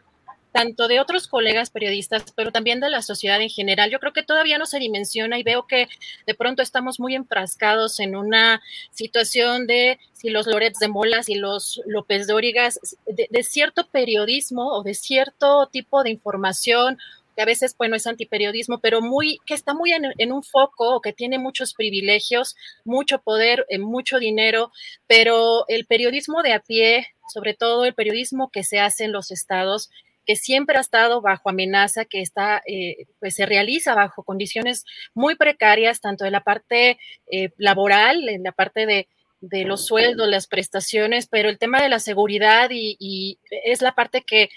tanto 0.53 0.87
de 0.87 1.01
otros 1.01 1.27
colegas 1.27 1.71
periodistas, 1.71 2.33
pero 2.37 2.53
también 2.53 2.79
de 2.79 2.89
la 2.89 3.03
sociedad 3.03 3.41
en 3.43 3.51
general. 3.51 3.91
Yo 3.91 3.99
creo 3.99 4.13
que 4.13 4.23
todavía 4.23 4.57
no 4.57 4.67
se 4.67 4.79
dimensiona 4.79 5.39
y 5.39 5.43
veo 5.43 5.67
que 5.67 5.89
de 6.27 6.35
pronto 6.35 6.63
estamos 6.63 7.01
muy 7.01 7.17
enfrascados 7.17 7.99
en 7.99 8.15
una 8.15 8.63
situación 8.93 9.67
de 9.67 9.99
si 10.13 10.31
los 10.31 10.47
Loretz 10.47 10.79
de 10.79 10.89
Molas 10.89 11.29
y 11.29 11.35
los 11.35 11.83
López 11.87 12.29
Dórigas, 12.29 12.79
de, 13.07 13.27
de 13.29 13.43
cierto 13.43 13.89
periodismo 13.89 14.69
o 14.69 14.85
de 14.85 14.95
cierto 14.95 15.69
tipo 15.73 16.05
de 16.05 16.11
información 16.11 16.99
que 17.35 17.43
a 17.43 17.47
veces, 17.47 17.75
bueno, 17.77 17.97
es 17.97 18.07
antiperiodismo, 18.07 18.81
pero 18.81 19.01
muy, 19.01 19.39
que 19.47 19.55
está 19.55 19.75
muy 19.75 19.93
en, 19.93 20.33
un 20.33 20.43
foco, 20.43 21.01
que 21.01 21.13
tiene 21.13 21.39
muchos 21.39 21.75
privilegios, 21.75 22.57
mucho 22.85 23.21
poder, 23.21 23.67
eh, 23.69 23.79
mucho 23.79 24.19
dinero, 24.19 24.71
pero 25.07 25.65
el 25.69 25.87
periodismo 25.87 26.43
de 26.43 26.53
a 26.53 26.61
pie, 26.61 27.07
sobre 27.33 27.55
todo 27.55 27.85
el 27.85 27.95
periodismo 27.95 28.51
que 28.51 28.65
se 28.65 28.81
hace 28.81 29.05
en 29.05 29.13
los 29.13 29.31
estados, 29.31 29.91
que 30.27 30.37
siempre 30.37 30.79
ha 30.79 30.81
estado 30.81 31.21
bajo 31.21 31.51
amenaza, 31.51 32.05
que 32.05 32.21
está, 32.21 32.63
eh, 32.67 33.07
pues 33.21 33.35
se 33.35 33.47
realiza 33.47 33.95
bajo 33.95 34.23
condiciones 34.23 34.85
muy 35.15 35.35
precarias, 35.35 36.01
tanto 36.01 36.25
en 36.25 36.33
la 36.33 36.43
parte 36.43 36.99
eh, 37.31 37.51
laboral, 37.59 38.29
en 38.29 38.43
la 38.43 38.53
parte 38.53 38.87
de, 38.87 39.09
de 39.41 39.65
los 39.65 39.85
sueldos, 39.85 40.29
las 40.29 40.47
prestaciones, 40.47 41.27
pero 41.27 41.49
el 41.51 41.59
tema 41.59 41.83
de 41.83 41.91
la 41.91 41.99
seguridad 41.99 42.71
y, 42.71 42.97
y 42.99 43.39
es 43.51 43.83
la 43.83 43.95
parte 43.95 44.23
que 44.23 44.49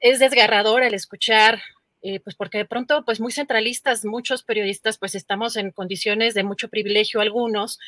es 0.00 0.18
desgarradora 0.18 0.86
el 0.86 0.94
escuchar 0.94 1.62
eh, 2.02 2.20
pues 2.20 2.36
porque 2.36 2.58
de 2.58 2.64
pronto, 2.64 3.04
pues 3.04 3.20
muy 3.20 3.32
centralistas, 3.32 4.04
muchos 4.04 4.42
periodistas, 4.42 4.98
pues 4.98 5.14
estamos 5.14 5.56
en 5.56 5.70
condiciones 5.70 6.34
de 6.34 6.44
mucho 6.44 6.68
privilegio 6.68 7.20
algunos, 7.20 7.78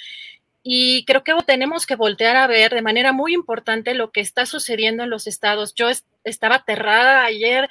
y 0.63 1.05
creo 1.05 1.25
que 1.25 1.35
tenemos 1.47 1.87
que 1.87 1.97
voltear 1.97 2.37
a 2.37 2.47
ver 2.47 2.75
de 2.75 2.83
manera 2.83 3.13
muy 3.13 3.33
importante 3.33 3.95
lo 3.95 4.11
que 4.11 4.21
está 4.21 4.45
sucediendo 4.45 5.05
en 5.05 5.11
los 5.11 5.27
estados. 5.27 5.75
Yo 5.75 5.89
estaba 6.25 6.57
aterrada 6.57 7.25
ayer 7.25 7.71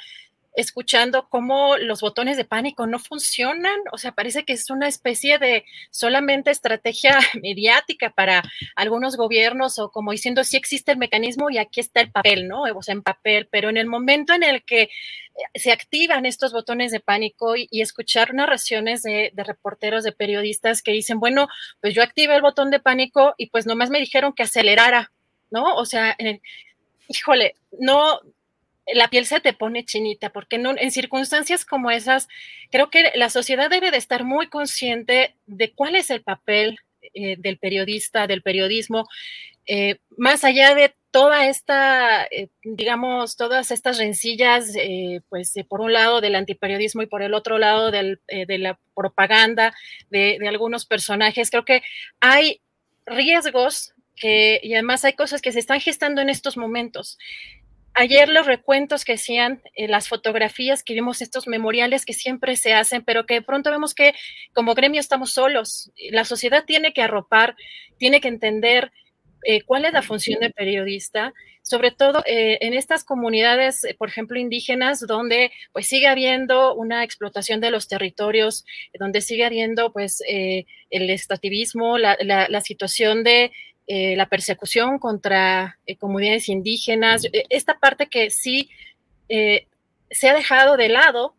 escuchando 0.58 1.30
cómo 1.30 1.78
los 1.78 2.02
botones 2.02 2.36
de 2.36 2.44
pánico 2.44 2.88
no 2.88 2.98
funcionan, 2.98 3.80
o 3.92 4.00
sea, 4.00 4.12
parece 4.14 4.44
que 4.44 4.54
es 4.54 4.72
una 4.72 4.88
especie 4.88 5.38
de 5.38 5.66
solamente 5.92 6.50
estrategia 6.50 7.20
mediática 7.44 8.10
para 8.10 8.42
algunos 8.76 9.18
gobiernos 9.18 9.78
o 9.78 9.92
como 9.92 10.12
diciendo, 10.12 10.44
sí 10.44 10.58
existe 10.58 10.92
el 10.92 10.98
mecanismo 10.98 11.52
y 11.52 11.60
aquí 11.60 11.80
está 11.80 12.02
el 12.02 12.12
papel, 12.12 12.48
¿no? 12.48 12.64
O 12.64 12.82
sea, 12.82 12.94
en 12.94 13.04
papel, 13.04 13.48
pero 13.52 13.70
en 13.70 13.78
el 13.78 13.86
momento 13.86 14.34
en 14.34 14.42
el 14.42 14.64
que 14.64 14.82
eh, 14.82 14.90
se 15.54 15.72
activan 15.72 16.26
estos 16.26 16.54
botones 16.54 16.92
de 16.92 17.02
pánico 17.02 17.56
y, 17.56 17.68
escuchar 17.80 18.34
narraciones 18.34 19.04
de, 19.04 19.30
de, 19.34 19.44
reporteros, 19.44 20.04
de 20.04 20.12
periodistas 20.12 20.82
que 20.82 20.92
dicen, 20.92 21.20
bueno, 21.20 21.48
pues 21.82 21.94
yo 21.94 22.02
activé 22.02 22.36
el 22.36 22.42
botón 22.42 22.72
de 22.72 22.80
pánico 22.80 23.36
y 23.38 23.52
pues 23.52 23.68
nomás 23.68 23.92
me 23.92 24.00
dijeron 24.00 24.34
que 24.34 24.42
acelerara, 24.42 25.12
¿no? 25.52 25.76
O 25.76 25.86
sea, 25.86 26.18
híjole, 27.08 27.54
no, 27.80 28.20
la 28.94 29.10
piel 29.10 29.26
se 29.26 29.40
te 29.40 29.54
pone 29.54 29.86
chinita, 29.86 30.30
porque 30.30 30.56
en, 30.56 30.92
circunstancias 30.92 31.66
como 31.66 31.92
esas, 31.92 32.28
creo 32.72 32.90
que 32.90 33.12
la 33.16 33.30
sociedad 33.30 33.70
debe 33.70 33.92
de 33.92 33.98
estar 33.98 34.24
muy 34.24 34.48
consciente 34.48 35.36
de 35.46 35.72
cuál 35.74 35.96
es 35.96 36.10
el 36.10 36.22
papel 36.22 36.80
eh, 37.14 37.36
del 37.38 37.58
periodista, 37.58 38.28
del 38.28 38.42
periodismo, 38.42 39.08
eh, 39.66 39.98
más 40.18 40.44
allá 40.46 40.74
de 40.76 40.94
toda 41.12 41.48
esta, 41.48 42.26
eh, 42.26 42.48
digamos, 42.64 43.36
todas 43.36 43.72
estas 43.72 43.98
rencillas, 43.98 44.72
pues 45.30 45.54
por 45.68 45.82
un 45.82 45.92
lado 45.92 46.22
del 46.22 46.36
antiperiodismo 46.36 47.02
y 47.02 47.08
por 47.08 47.22
el 47.22 47.34
otro 47.34 47.58
lado 47.58 47.92
de 47.92 48.18
la 48.60 48.80
propaganda 48.96 49.74
de, 50.10 50.38
de 50.40 50.48
algunos 50.48 50.86
personajes, 50.86 51.50
creo 51.50 51.66
que 51.66 51.82
hay 52.22 52.62
riesgos 53.06 53.94
que, 54.16 54.60
y 54.64 54.74
además 54.74 55.06
hay 55.06 55.14
cosas 55.14 55.42
que 55.42 55.52
se 55.52 55.60
están 55.60 55.80
gestando 55.80 56.22
en 56.22 56.30
estos 56.30 56.58
momentos 56.58 57.18
ayer 57.98 58.30
los 58.30 58.46
recuentos 58.46 59.04
que 59.04 59.14
hacían, 59.14 59.62
eh, 59.76 59.88
las 59.88 60.08
fotografías 60.08 60.84
que 60.84 60.94
vimos, 60.94 61.22
estos 61.22 61.48
memoriales 61.48 62.06
que 62.06 62.14
siempre 62.14 62.56
se 62.56 62.74
hacen, 62.74 63.04
pero 63.04 63.26
que 63.26 63.36
de 63.36 63.42
pronto 63.42 63.72
vemos 63.72 63.96
que 63.96 64.14
como 64.54 64.76
gremio 64.76 65.00
estamos 65.00 65.32
solos. 65.32 65.92
La 66.12 66.24
sociedad 66.24 66.64
tiene 66.66 66.94
que 66.94 67.02
arropar, 67.02 67.56
tiene 67.98 68.22
que 68.22 68.28
entender 68.28 68.92
eh, 69.44 69.62
cuál 69.64 69.86
es 69.86 69.94
la 69.94 70.04
función 70.04 70.40
del 70.40 70.54
periodista, 70.54 71.34
sobre 71.64 71.90
todo 71.92 72.24
eh, 72.28 72.60
en 72.62 72.74
estas 72.74 73.04
comunidades, 73.04 73.82
por 73.98 74.10
ejemplo, 74.10 74.40
indígenas, 74.40 75.00
donde 75.00 75.52
pues 75.74 75.88
sigue 75.88 76.08
habiendo 76.08 76.76
una 76.76 77.04
explotación 77.04 77.62
de 77.62 77.72
los 77.72 77.88
territorios, 77.88 78.64
donde 79.00 79.22
sigue 79.22 79.44
habiendo 79.44 79.92
pues 79.92 80.22
el 80.28 81.10
estativismo, 81.10 81.98
la, 81.98 82.16
la 82.22 82.62
situación 82.62 83.24
de 83.24 83.52
eh, 83.90 84.18
la 84.18 84.28
persecución 84.28 85.00
contra 85.00 85.80
eh, 85.86 85.96
comunidades 85.96 86.50
indígenas, 86.50 87.24
eh, 87.24 87.46
esta 87.50 87.80
parte 87.80 88.08
que 88.08 88.30
sí 88.30 88.70
se 89.30 90.30
ha 90.30 90.34
dejado 90.34 90.78
de 90.78 90.88
lado 90.88 91.36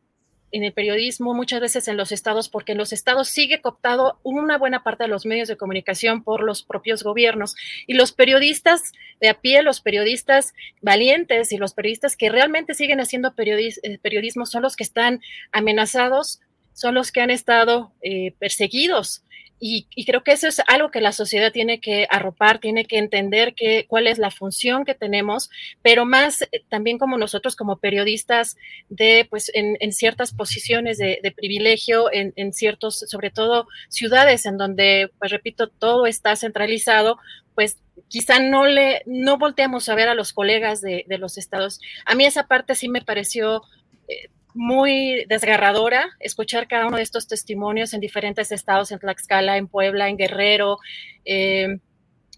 en 0.50 0.64
el 0.64 0.72
periodismo, 0.72 1.34
muchas 1.34 1.60
veces 1.60 1.88
en 1.88 1.98
los 1.98 2.12
estados, 2.12 2.48
porque 2.48 2.72
en 2.72 2.78
los 2.78 2.92
estados 2.92 3.28
sigue 3.28 3.60
cooptado 3.60 4.18
una 4.22 4.56
buena 4.56 4.82
parte 4.82 5.04
de 5.04 5.08
los 5.08 5.26
medios 5.26 5.48
de 5.48 5.56
comunicación 5.56 6.22
por 6.22 6.42
los 6.42 6.62
propios 6.62 7.02
gobiernos. 7.02 7.54
Y 7.86 7.94
los 7.94 8.12
periodistas 8.12 8.92
de 9.20 9.28
a 9.28 9.40
pie, 9.40 9.62
los 9.62 9.80
periodistas 9.80 10.54
valientes 10.82 11.52
y 11.52 11.58
los 11.58 11.74
periodistas 11.74 12.16
que 12.16 12.30
realmente 12.30 12.74
siguen 12.74 13.00
haciendo 13.00 13.34
periodismo 13.34 14.46
son 14.46 14.62
los 14.62 14.76
que 14.76 14.84
están 14.84 15.20
amenazados, 15.52 16.40
son 16.74 16.94
los 16.94 17.10
que 17.10 17.20
han 17.20 17.30
estado 17.30 17.92
perseguidos 18.38 19.22
y, 19.60 20.04
creo 20.04 20.22
que 20.22 20.32
eso 20.32 20.46
es 20.46 20.60
algo 20.66 20.90
que 20.90 21.00
la 21.00 21.12
sociedad 21.12 21.52
tiene 21.52 21.80
que 21.80 22.06
arropar, 22.10 22.60
tiene 22.60 22.84
que 22.84 22.98
entender 22.98 23.54
que, 23.54 23.86
cuál 23.88 24.06
es 24.06 24.18
la 24.18 24.30
función 24.30 24.84
que 24.84 24.94
tenemos, 24.94 25.50
pero 25.82 26.04
más 26.04 26.42
eh, 26.42 26.64
también 26.68 26.98
como 26.98 27.18
nosotros 27.18 27.56
como 27.56 27.78
periodistas 27.78 28.56
de, 28.88 29.26
pues, 29.28 29.50
en, 29.54 29.92
ciertas 29.92 30.32
posiciones 30.32 30.98
de, 30.98 31.34
privilegio, 31.36 32.08
en, 32.12 32.52
ciertos, 32.52 33.04
sobre 33.08 33.30
todo 33.30 33.66
ciudades 33.88 34.46
en 34.46 34.58
donde, 34.58 35.10
pues, 35.18 35.30
repito, 35.30 35.68
todo 35.68 36.06
está 36.06 36.36
centralizado, 36.36 37.18
pues 37.54 37.78
quizá 38.06 38.38
no 38.38 38.64
le, 38.64 39.02
no 39.06 39.38
volteamos 39.38 39.88
a 39.88 39.96
ver 39.96 40.08
a 40.08 40.14
los 40.14 40.32
colegas 40.32 40.80
de, 40.80 41.04
de 41.08 41.18
los 41.18 41.36
estados. 41.36 41.80
A 42.04 42.14
mí 42.14 42.24
esa 42.24 42.46
parte 42.46 42.76
sí 42.76 42.88
me 42.88 43.02
pareció 43.02 43.62
eh, 44.08 44.30
muy 44.54 45.24
desgarradora 45.28 46.08
escuchar 46.20 46.68
cada 46.68 46.86
uno 46.86 46.96
de 46.96 47.02
estos 47.02 47.26
testimonios 47.26 47.94
en 47.94 48.00
diferentes 48.00 48.50
estados, 48.52 48.90
en 48.92 48.98
Tlaxcala, 48.98 49.56
en 49.56 49.68
Puebla, 49.68 50.08
en 50.08 50.16
Guerrero, 50.16 50.78
eh, 51.24 51.78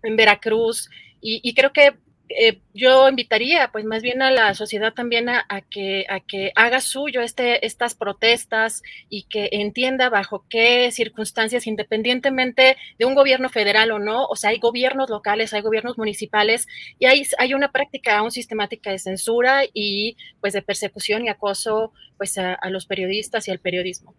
en 0.02 0.16
Veracruz. 0.16 0.88
y, 1.22 1.54
creo 1.54 1.72
que 1.72 1.98
eh, 2.38 2.60
yo 2.74 3.08
invitaría 3.08 3.70
pues 3.72 3.84
más 3.84 4.02
bien 4.02 4.22
a 4.22 4.30
la 4.30 4.54
sociedad 4.54 4.94
también 4.94 5.28
a, 5.28 5.44
que, 5.68 6.06
a 6.08 6.20
que 6.20 6.52
haga 6.54 6.80
suyo 6.80 7.22
este, 7.22 7.66
estas 7.66 7.94
protestas 7.94 8.82
y 9.08 9.24
que 9.24 9.48
entienda 9.52 10.08
bajo 10.10 10.44
qué 10.48 10.92
circunstancias, 10.92 11.66
independientemente 11.66 12.76
de 12.98 13.04
un 13.04 13.16
gobierno 13.16 13.48
federal 13.48 13.90
o 13.90 13.98
no, 13.98 14.26
o 14.26 14.36
sea, 14.36 14.50
hay 14.50 14.60
gobiernos 14.60 15.10
locales, 15.10 15.52
hay 15.52 15.62
gobiernos 15.62 15.98
municipales 15.98 16.68
y 17.00 17.06
hay, 17.06 17.26
hay 17.38 17.54
una 17.54 17.72
práctica 17.72 18.18
aún 18.18 18.30
sistemática 18.30 18.90
de 18.90 19.00
censura 19.00 19.62
y 19.74 20.16
pues 20.40 20.52
de 20.52 20.62
persecución 20.62 21.24
y 21.24 21.30
acoso 21.30 21.92
pues 22.16 22.38
a, 22.38 22.54
a 22.54 22.70
los 22.70 22.86
periodistas 22.86 23.48
y 23.48 23.50
al 23.50 23.58
periodismo. 23.58 24.14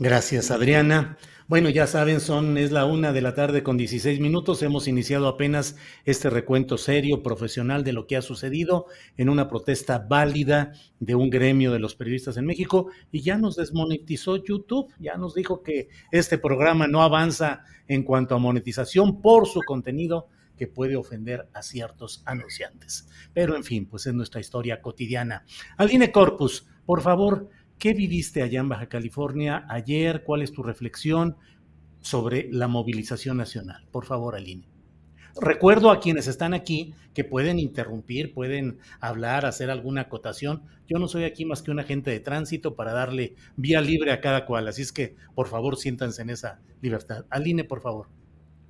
Gracias, 0.00 0.50
Adriana. 0.50 1.18
Bueno, 1.46 1.68
ya 1.68 1.86
saben, 1.86 2.20
son, 2.20 2.58
es 2.58 2.72
la 2.72 2.84
una 2.84 3.12
de 3.12 3.20
la 3.20 3.34
tarde 3.34 3.62
con 3.62 3.76
16 3.76 4.18
minutos. 4.18 4.60
Hemos 4.64 4.88
iniciado 4.88 5.28
apenas 5.28 5.76
este 6.04 6.30
recuento 6.30 6.78
serio, 6.78 7.22
profesional 7.22 7.84
de 7.84 7.92
lo 7.92 8.08
que 8.08 8.16
ha 8.16 8.22
sucedido 8.22 8.86
en 9.16 9.28
una 9.28 9.48
protesta 9.48 9.98
válida 9.98 10.72
de 10.98 11.14
un 11.14 11.30
gremio 11.30 11.70
de 11.70 11.78
los 11.78 11.94
periodistas 11.94 12.36
en 12.38 12.46
México 12.46 12.88
y 13.12 13.20
ya 13.20 13.38
nos 13.38 13.54
desmonetizó 13.54 14.42
YouTube, 14.42 14.92
ya 14.98 15.16
nos 15.16 15.34
dijo 15.34 15.62
que 15.62 15.88
este 16.10 16.38
programa 16.38 16.88
no 16.88 17.02
avanza 17.02 17.62
en 17.86 18.02
cuanto 18.02 18.34
a 18.34 18.38
monetización 18.38 19.22
por 19.22 19.46
su 19.46 19.60
contenido 19.60 20.26
que 20.56 20.66
puede 20.66 20.96
ofender 20.96 21.48
a 21.52 21.62
ciertos 21.62 22.22
anunciantes. 22.24 23.08
Pero 23.32 23.54
en 23.54 23.62
fin, 23.62 23.86
pues 23.86 24.06
es 24.06 24.14
nuestra 24.14 24.40
historia 24.40 24.80
cotidiana. 24.80 25.44
Aline 25.76 26.10
Corpus, 26.10 26.66
por 26.84 27.00
favor, 27.00 27.48
¿Qué 27.84 27.92
viviste 27.92 28.40
allá 28.40 28.60
en 28.60 28.70
Baja 28.70 28.86
California 28.86 29.66
ayer? 29.68 30.24
¿Cuál 30.24 30.40
es 30.40 30.52
tu 30.52 30.62
reflexión 30.62 31.36
sobre 32.00 32.48
la 32.50 32.66
movilización 32.66 33.36
nacional? 33.36 33.86
Por 33.90 34.06
favor, 34.06 34.36
Aline. 34.36 34.66
Recuerdo 35.38 35.90
a 35.90 36.00
quienes 36.00 36.26
están 36.26 36.54
aquí 36.54 36.94
que 37.12 37.24
pueden 37.24 37.58
interrumpir, 37.58 38.32
pueden 38.32 38.78
hablar, 39.00 39.44
hacer 39.44 39.70
alguna 39.70 40.00
acotación. 40.00 40.62
Yo 40.88 40.98
no 40.98 41.08
soy 41.08 41.24
aquí 41.24 41.44
más 41.44 41.60
que 41.60 41.72
un 41.72 41.78
agente 41.78 42.10
de 42.10 42.20
tránsito 42.20 42.74
para 42.74 42.94
darle 42.94 43.34
vía 43.56 43.82
libre 43.82 44.12
a 44.12 44.22
cada 44.22 44.46
cual, 44.46 44.66
así 44.66 44.80
es 44.80 44.90
que 44.90 45.14
por 45.34 45.48
favor 45.48 45.76
siéntanse 45.76 46.22
en 46.22 46.30
esa 46.30 46.60
libertad. 46.80 47.26
Aline, 47.28 47.64
por 47.64 47.82
favor. 47.82 48.08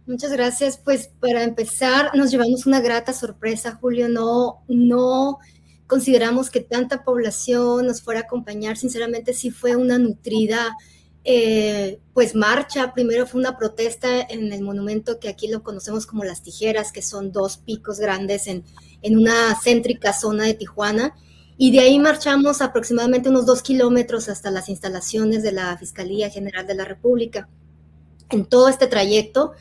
Muchas 0.09 0.33
gracias. 0.33 0.77
Pues 0.77 1.07
para 1.21 1.45
empezar, 1.45 2.11
nos 2.17 2.33
llevamos 2.33 2.67
una 2.67 2.81
grata 2.81 3.13
sorpresa, 3.13 3.79
Julio. 3.81 4.09
No, 4.09 4.65
no 4.67 5.39
consideramos 5.87 6.51
que 6.51 6.61
tanta 6.61 7.05
población 7.05 7.87
nos 7.87 8.03
fuera 8.03 8.21
a 8.21 8.23
acompañar. 8.25 8.77
Sinceramente, 8.77 9.33
sí 9.33 9.51
fue 9.51 9.77
una 9.77 9.99
nutrida 9.99 10.77
eh, 11.25 12.01
pues 12.13 12.35
marcha. 12.35 12.93
Primero 12.93 13.27
fue 13.27 13.41
una 13.41 13.57
protesta 13.57 14.21
en 14.21 14.53
el 14.53 14.63
monumento 14.63 15.19
que 15.19 15.29
aquí 15.29 15.49
lo 15.49 15.63
conocemos 15.63 16.07
como 16.07 16.25
Las 16.25 16.43
Tijeras, 16.43 16.93
que 16.93 17.03
son 17.03 17.33
dos 17.33 17.57
picos 17.59 17.99
grandes 17.99 18.47
en, 18.47 18.65
en 19.03 19.19
una 19.19 19.57
céntrica 19.63 20.13
zona 20.13 20.45
de 20.45 20.55
Tijuana. 20.55 21.15
Y 21.57 21.71
de 21.71 21.81
ahí 21.81 21.99
marchamos 21.99 22.61
aproximadamente 22.61 23.29
unos 23.29 23.47
dos 23.47 23.63
kilómetros 23.63 24.29
hasta 24.29 24.51
las 24.51 24.69
instalaciones 24.69 25.43
de 25.43 25.53
la 25.53 25.77
Fiscalía 25.79 26.29
General 26.29 26.67
de 26.67 26.75
la 26.75 26.85
República. 26.85 27.49
En 28.31 28.45
todo 28.45 28.69
este 28.69 28.87
trayecto, 28.87 29.53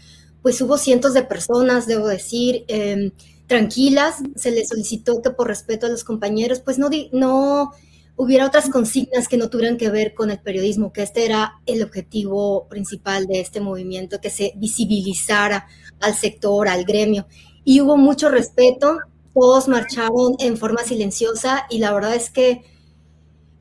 pues 0.42 0.60
hubo 0.62 0.78
cientos 0.78 1.14
de 1.14 1.24
personas, 1.24 1.86
debo 1.86 2.08
decir. 2.08 2.66
Eh, 2.68 3.12
tranquilas, 3.48 4.16
se 4.36 4.52
les 4.52 4.70
solicitó 4.70 5.22
que 5.22 5.32
por 5.32 5.48
respeto 5.48 5.86
a 5.86 5.90
los 5.90 6.04
compañeros, 6.04 6.60
pues 6.60 6.80
no, 6.80 6.90
no 7.12 7.72
hubiera 8.16 8.46
otras 8.46 8.70
consignas 8.70 9.28
que 9.28 9.38
no 9.38 9.50
tuvieran 9.50 9.78
que 9.78 9.90
ver 9.90 10.14
con 10.14 10.32
el 10.32 10.40
periodismo, 10.40 10.94
que 10.94 11.04
este 11.04 11.26
era 11.26 11.62
el 11.66 11.84
objetivo 11.84 12.68
principal 12.68 13.26
de 13.28 13.40
este 13.40 13.60
movimiento, 13.60 14.22
que 14.22 14.30
se 14.30 14.54
visibilizara 14.56 15.68
al 16.00 16.16
sector, 16.16 16.68
al 16.68 16.86
gremio. 16.86 17.28
Y 17.64 17.82
hubo 17.82 17.98
mucho 17.98 18.30
respeto, 18.30 19.00
todos 19.34 19.68
marcharon 19.68 20.36
en 20.40 20.58
forma 20.58 20.84
silenciosa 20.84 21.66
y 21.70 21.80
la 21.80 21.94
verdad 21.94 22.16
es 22.16 22.30
que 22.30 22.62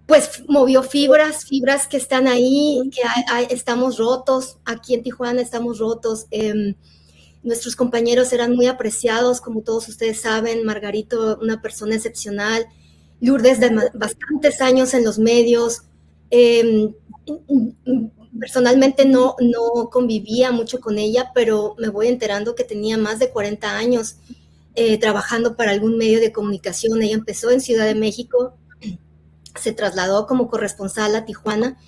pues 0.06 0.42
movió 0.48 0.82
fibras, 0.82 1.46
fibras 1.46 1.86
que 1.86 1.96
están 1.96 2.28
ahí, 2.28 2.82
que 2.92 3.00
estamos 3.54 3.96
rotos, 3.96 4.58
aquí 4.66 4.94
en 4.94 5.02
Tijuana 5.02 5.40
estamos 5.40 5.78
rotos. 5.78 6.26
Eh, 6.30 6.74
Nuestros 7.42 7.74
compañeros 7.76 8.33
eran 8.33 8.55
muy 8.55 8.66
apreciados, 8.66 9.40
como 9.40 9.62
todos 9.62 9.88
ustedes 9.88 10.20
saben, 10.20 10.64
Margarito, 10.64 11.38
una 11.40 11.61
persona 11.61 11.96
excepcional, 11.96 12.66
Lourdes 13.20 13.61
de 13.61 13.70
bastantes 13.94 14.61
años 14.61 14.94
en 14.94 15.05
los 15.05 15.18
medios. 15.18 15.83
Em, 16.31 16.92
personalmente 18.38 19.05
no, 19.05 19.37
no 19.40 19.90
convivía 19.90 20.50
mucho 20.50 20.81
con 20.81 20.98
ella, 20.98 21.31
pero 21.35 21.76
me 21.78 21.88
voy 21.88 22.09
enterando 22.09 22.55
que 22.55 22.64
tenía 22.64 22.96
más 22.96 23.18
de 23.18 23.31
40 23.31 23.76
años 23.76 24.16
eh, 24.74 24.98
trabajando 24.98 25.57
para 25.57 25.70
algún 25.70 25.98
medio 25.98 26.18
de 26.18 26.33
comunicación. 26.33 27.02
Ella 27.02 27.14
empezó 27.14 27.50
en 27.50 27.61
Ciudad 27.61 27.87
de 27.87 27.94
México, 27.94 28.57
se 29.61 29.72
trasladó 29.72 30.26
como 30.26 30.48
corresponsal 30.48 31.14
a 31.14 31.24
Tijuana 31.24 31.78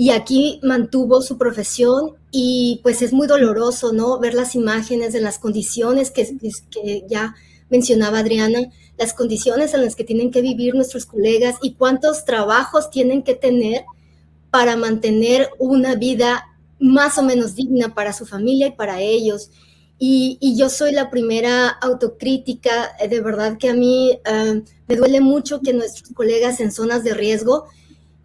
y 0.00 0.10
aquí 0.10 0.60
mantuvo 0.62 1.20
su 1.22 1.38
profesión 1.38 2.12
y 2.30 2.78
pues 2.84 3.02
es 3.02 3.12
muy 3.12 3.26
doloroso, 3.26 3.92
¿no? 3.92 4.20
Ver 4.20 4.32
las 4.32 4.54
imágenes 4.54 5.12
de 5.12 5.20
las 5.20 5.40
condiciones 5.40 6.12
que, 6.12 6.36
que 6.70 7.04
ya 7.08 7.34
mencionaba 7.68 8.20
Adriana, 8.20 8.60
las 8.96 9.12
condiciones 9.12 9.74
en 9.74 9.84
las 9.84 9.96
que 9.96 10.04
tienen 10.04 10.30
que 10.30 10.40
vivir 10.40 10.76
nuestros 10.76 11.04
colegas 11.04 11.56
y 11.62 11.74
cuántos 11.74 12.24
trabajos 12.24 12.90
tienen 12.90 13.24
que 13.24 13.34
tener 13.34 13.86
para 14.52 14.76
mantener 14.76 15.50
una 15.58 15.96
vida 15.96 16.46
más 16.78 17.18
o 17.18 17.24
menos 17.24 17.56
digna 17.56 17.92
para 17.92 18.12
su 18.12 18.24
familia 18.24 18.68
y 18.68 18.72
para 18.76 19.00
ellos. 19.00 19.50
Y, 19.98 20.38
yo 20.56 20.70
soy 20.70 20.92
la 20.92 21.10
primera 21.10 21.70
autocrítica, 21.70 22.92
eh, 23.00 23.08
de 23.08 23.20
verdad 23.20 23.58
que 23.58 23.68
a 23.68 23.74
mí 23.74 24.16
eh, 24.24 24.62
me 24.86 24.94
duele 24.94 25.20
mucho 25.20 25.60
que 25.60 25.72
nuestros 25.72 26.10
colegas 26.14 26.60
en 26.60 26.70
zonas 26.70 27.02
de 27.02 27.14
riesgo, 27.14 27.66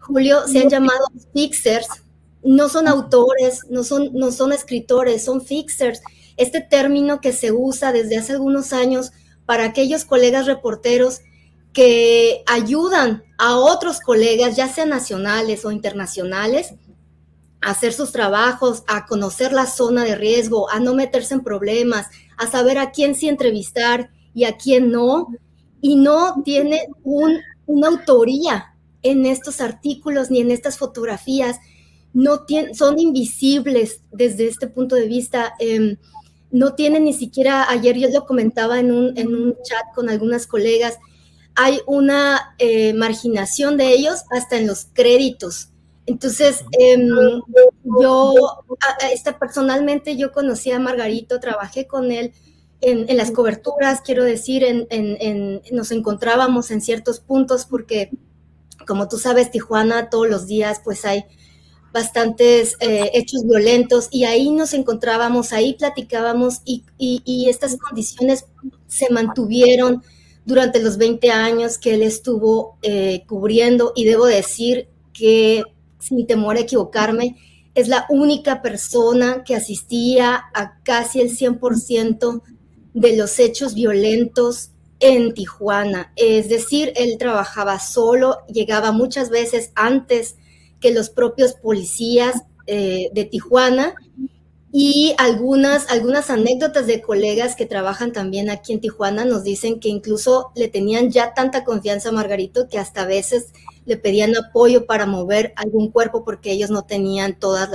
Julio, 0.06 0.46
se 0.46 0.60
han 0.60 0.68
llamado 0.68 1.06
fixers, 1.32 1.88
no 2.42 2.68
son 2.68 2.88
autores, 2.88 3.62
no 3.70 3.82
son, 3.84 4.10
no 4.12 4.30
son 4.32 4.52
escritores, 4.52 5.24
son 5.24 5.40
fixers. 5.40 6.02
Este 6.36 6.60
término 6.60 7.20
que 7.20 7.32
se 7.32 7.52
usa 7.52 7.90
desde 7.90 8.18
hace 8.18 8.32
algunos 8.32 8.72
años 8.72 9.12
para 9.46 9.64
aquellos 9.64 10.04
colegas 10.04 10.46
reporteros 10.46 11.20
que 11.72 12.44
ayudan 12.46 13.24
a 13.38 13.56
otros 13.56 14.00
colegas, 14.00 14.56
ya 14.56 14.68
sean 14.68 14.90
nacionales 14.90 15.64
o 15.64 15.72
internacionales, 15.72 16.74
a 17.62 17.70
hacer 17.70 17.94
sus 17.94 18.12
trabajos, 18.12 18.84
a 18.86 19.06
conocer 19.06 19.52
la 19.52 19.66
zona 19.66 20.04
de 20.04 20.16
riesgo, 20.16 20.70
a 20.70 20.80
no 20.80 20.94
meterse 20.94 21.34
en 21.34 21.42
problemas, 21.42 22.08
a 22.36 22.46
saber 22.46 22.78
a 22.78 22.90
quién 22.90 23.14
sí 23.14 23.28
entrevistar 23.28 24.10
y 24.34 24.44
a 24.44 24.56
quién 24.58 24.92
no, 24.92 25.28
y 25.80 25.96
no 25.96 26.42
tiene 26.44 26.88
una 27.02 27.88
autoría 27.88 28.73
en 29.04 29.24
estos 29.26 29.60
artículos 29.60 30.30
ni 30.30 30.40
en 30.40 30.50
estas 30.50 30.76
fotografías, 30.78 31.58
no 32.12 32.44
son 32.72 32.98
invisibles 32.98 34.00
desde 34.10 34.48
este 34.48 34.66
punto 34.66 34.96
de 34.96 35.06
vista. 35.06 35.54
Em, 35.60 35.96
no 36.50 36.74
tienen 36.74 37.04
ni 37.04 37.12
siquiera, 37.12 37.68
ayer 37.70 37.98
yo 37.98 38.08
lo 38.08 38.26
comentaba 38.26 38.80
en 38.80 38.92
un, 38.92 39.16
en 39.16 39.34
un 39.34 39.56
chat 39.62 39.84
con 39.94 40.08
algunas 40.08 40.46
colegas, 40.46 40.98
hay 41.56 41.80
una 41.86 42.54
eh, 42.58 42.94
marginación 42.94 43.76
de 43.76 43.92
ellos 43.92 44.22
hasta 44.30 44.56
en 44.56 44.66
los 44.66 44.86
créditos. 44.92 45.68
Entonces, 46.06 46.64
em, 46.72 47.08
yo, 48.00 48.34
esta, 49.12 49.38
personalmente 49.38 50.16
yo 50.16 50.32
conocí 50.32 50.70
a 50.70 50.78
Margarito, 50.78 51.40
trabajé 51.40 51.86
con 51.86 52.12
él 52.12 52.32
en, 52.80 53.16
las 53.16 53.30
coberturas, 53.30 54.02
quiero 54.02 54.24
decir, 54.24 54.62
en, 54.64 55.62
nos 55.72 55.90
encontrábamos 55.90 56.70
en 56.70 56.82
ciertos 56.82 57.20
puntos 57.20 57.64
porque, 57.64 58.10
como 58.86 59.08
tú 59.08 59.18
sabes, 59.18 59.50
Tijuana 59.50 60.10
todos 60.10 60.28
los 60.28 60.46
días 60.46 60.80
pues 60.84 61.04
hay 61.04 61.24
bastantes 61.92 62.76
eh, 62.80 63.10
hechos 63.14 63.44
violentos 63.44 64.08
y 64.10 64.24
ahí 64.24 64.50
nos 64.50 64.74
encontrábamos, 64.74 65.52
ahí 65.52 65.74
platicábamos 65.74 66.60
y, 66.64 66.84
y 66.98 67.48
estas 67.48 67.76
condiciones 67.76 68.46
se 68.88 69.10
mantuvieron 69.10 70.02
durante 70.44 70.82
los 70.82 70.98
20 70.98 71.30
años 71.30 71.78
que 71.78 71.94
él 71.94 72.02
estuvo 72.02 72.78
eh, 72.82 73.24
cubriendo 73.26 73.92
y 73.96 74.04
debo 74.04 74.26
decir 74.26 74.88
que, 75.12 75.64
sin 75.98 76.26
temor 76.26 76.56
a 76.56 76.60
equivocarme, 76.60 77.36
es 77.74 77.88
la 77.88 78.06
única 78.08 78.62
persona 78.62 79.42
que 79.44 79.56
asistía 79.56 80.42
a 80.54 80.80
casi 80.82 81.20
el 81.20 81.30
100% 81.30 82.42
de 82.92 83.16
los 83.16 83.38
hechos 83.38 83.74
violentos 83.74 84.70
en 85.04 85.34
Tijuana. 85.34 86.12
Es 86.16 86.48
decir, 86.48 86.94
él 86.96 87.18
trabajaba 87.18 87.78
solo, 87.78 88.38
llegaba 88.46 88.90
muchas 88.90 89.28
veces 89.28 89.70
antes 89.74 90.36
que 90.80 90.92
los 90.92 91.10
propios 91.10 91.52
policías 91.52 92.36
eh, 92.66 93.10
de 93.12 93.26
Tijuana 93.26 93.96
y 94.72 95.14
algunas, 95.18 95.90
algunas 95.90 96.30
anécdotas 96.30 96.86
de 96.86 97.02
colegas 97.02 97.54
que 97.54 97.66
trabajan 97.66 98.12
también 98.12 98.48
aquí 98.48 98.72
en 98.72 98.80
Tijuana 98.80 99.26
nos 99.26 99.44
dicen 99.44 99.78
que 99.78 99.90
incluso 99.90 100.52
le 100.56 100.68
tenían 100.68 101.10
ya 101.10 101.34
tanta 101.34 101.64
confianza 101.64 102.08
a 102.08 102.12
Margarito 102.12 102.66
que 102.66 102.78
hasta 102.78 103.02
a 103.02 103.06
veces 103.06 103.48
le 103.84 103.98
pedían 103.98 104.34
apoyo 104.34 104.86
para 104.86 105.04
mover 105.04 105.52
algún 105.56 105.90
cuerpo 105.90 106.24
porque 106.24 106.50
ellos 106.50 106.70
no 106.70 106.86
tenían 106.86 107.38
todos 107.38 107.68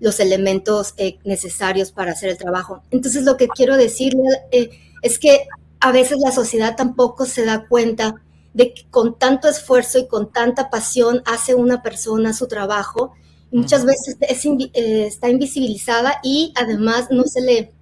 los 0.00 0.18
elementos 0.18 0.94
eh, 0.96 1.18
necesarios 1.24 1.92
para 1.92 2.12
hacer 2.12 2.30
el 2.30 2.38
trabajo. 2.38 2.82
Entonces 2.90 3.24
lo 3.24 3.36
que 3.36 3.48
quiero 3.48 3.76
decirle 3.76 4.30
eh, 4.50 4.70
es 5.02 5.18
que 5.18 5.46
a 5.84 5.92
veces 5.92 6.16
la 6.18 6.32
sociedad 6.32 6.76
tampoco 6.76 7.26
se 7.26 7.44
da 7.44 7.68
cuenta 7.68 8.14
de 8.54 8.72
que 8.72 8.86
con 8.88 9.18
tanto 9.18 9.48
esfuerzo 9.48 9.98
y 9.98 10.08
con 10.08 10.32
tanta 10.32 10.70
pasión 10.70 11.20
hace 11.26 11.54
una 11.54 11.82
persona 11.82 12.32
su 12.32 12.48
trabajo 12.48 13.12
muchas 13.52 13.84
veces 13.84 14.16
eh, 14.22 15.04
está 15.06 15.28
invisibilizada 15.28 16.20
y 16.22 16.54
además 16.56 17.08
no 17.10 17.24
se 17.24 17.42
le, 17.42 17.74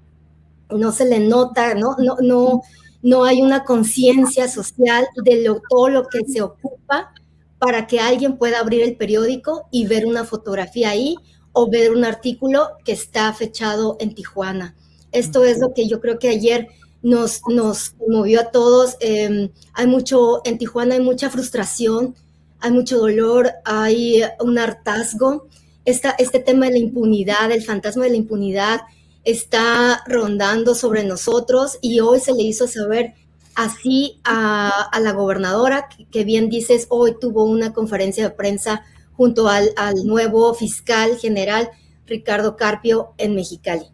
no 0.69 0.91
se 0.91 1.05
le 1.05 1.21
nota, 1.21 1.77
¿no? 1.77 1.95
No, 1.97 2.17
no, 2.21 2.63
no 3.03 3.23
hay 3.23 3.41
una 3.41 3.63
conciencia 3.63 4.49
social 4.49 5.07
de 5.25 5.45
lo, 5.45 5.63
todo 5.71 5.89
lo 5.89 6.09
que 6.09 6.27
se 6.27 6.43
ocupa 6.43 7.13
para 7.61 7.87
que 7.87 8.01
alguien 8.01 8.37
pueda 8.37 8.59
abrir 8.59 8.83
el 8.83 8.97
periódico 8.97 9.69
y 9.71 9.87
ver 9.87 10.07
una 10.07 10.25
fotografía 10.25 10.91
ahí 10.91 11.15
o 11.53 11.71
ver 11.71 11.93
un 11.93 12.05
artículo 12.05 12.71
que 12.85 12.91
está 12.91 13.33
fechado 13.33 13.97
en 14.01 14.13
Tijuana. 14.13 14.75
Esto 15.13 15.45
es 15.45 15.61
lo 15.61 15.73
que 15.73 15.87
yo 15.87 16.01
creo 16.01 16.19
que 16.19 16.31
ayer 16.31 16.67
nos, 17.03 17.43
nos 17.49 17.95
movió 18.09 18.41
a 18.41 18.51
todos. 18.51 18.97
Em, 19.01 19.51
hay 19.75 19.87
mucho, 19.87 20.41
en 20.45 20.59
Tijuana 20.59 20.95
hay 20.95 21.01
mucha 21.01 21.31
frustración, 21.31 22.15
hay 22.61 22.71
mucho 22.71 22.99
dolor, 22.99 23.51
hay 23.65 24.23
un 24.41 24.59
hartazgo 24.59 25.49
este 25.85 26.39
tema 26.41 26.67
de 26.67 26.73
la 26.73 26.79
impunidad, 26.79 27.51
el 27.51 27.63
fantasma 27.63 28.05
de 28.05 28.11
la 28.11 28.17
impunidad 28.17 28.83
está 29.25 30.03
rondando 30.07 30.75
sobre 30.75 31.05
nosotros 31.05 31.79
y 31.81 32.01
hoy 32.01 32.21
se 32.21 32.33
le 32.33 32.43
hizo 32.43 32.67
saber 32.67 33.15
así 33.55 34.21
a, 34.25 34.91
la 35.01 35.13
gobernadora, 35.13 35.89
que, 36.11 36.25
bien 36.25 36.49
dices, 36.49 36.87
hoy 36.89 37.17
tuvo 37.21 37.45
una 37.45 37.73
conferencia 37.73 38.25
de 38.25 38.35
prensa 38.35 38.83
junto 39.13 39.49
al, 39.49 39.73
nuevo 40.05 40.55
fiscal 40.55 41.19
general 41.19 41.71
Ricardo 42.07 42.57
Carpio 42.57 43.13
en 43.19 43.35
Mexicali. 43.35 43.92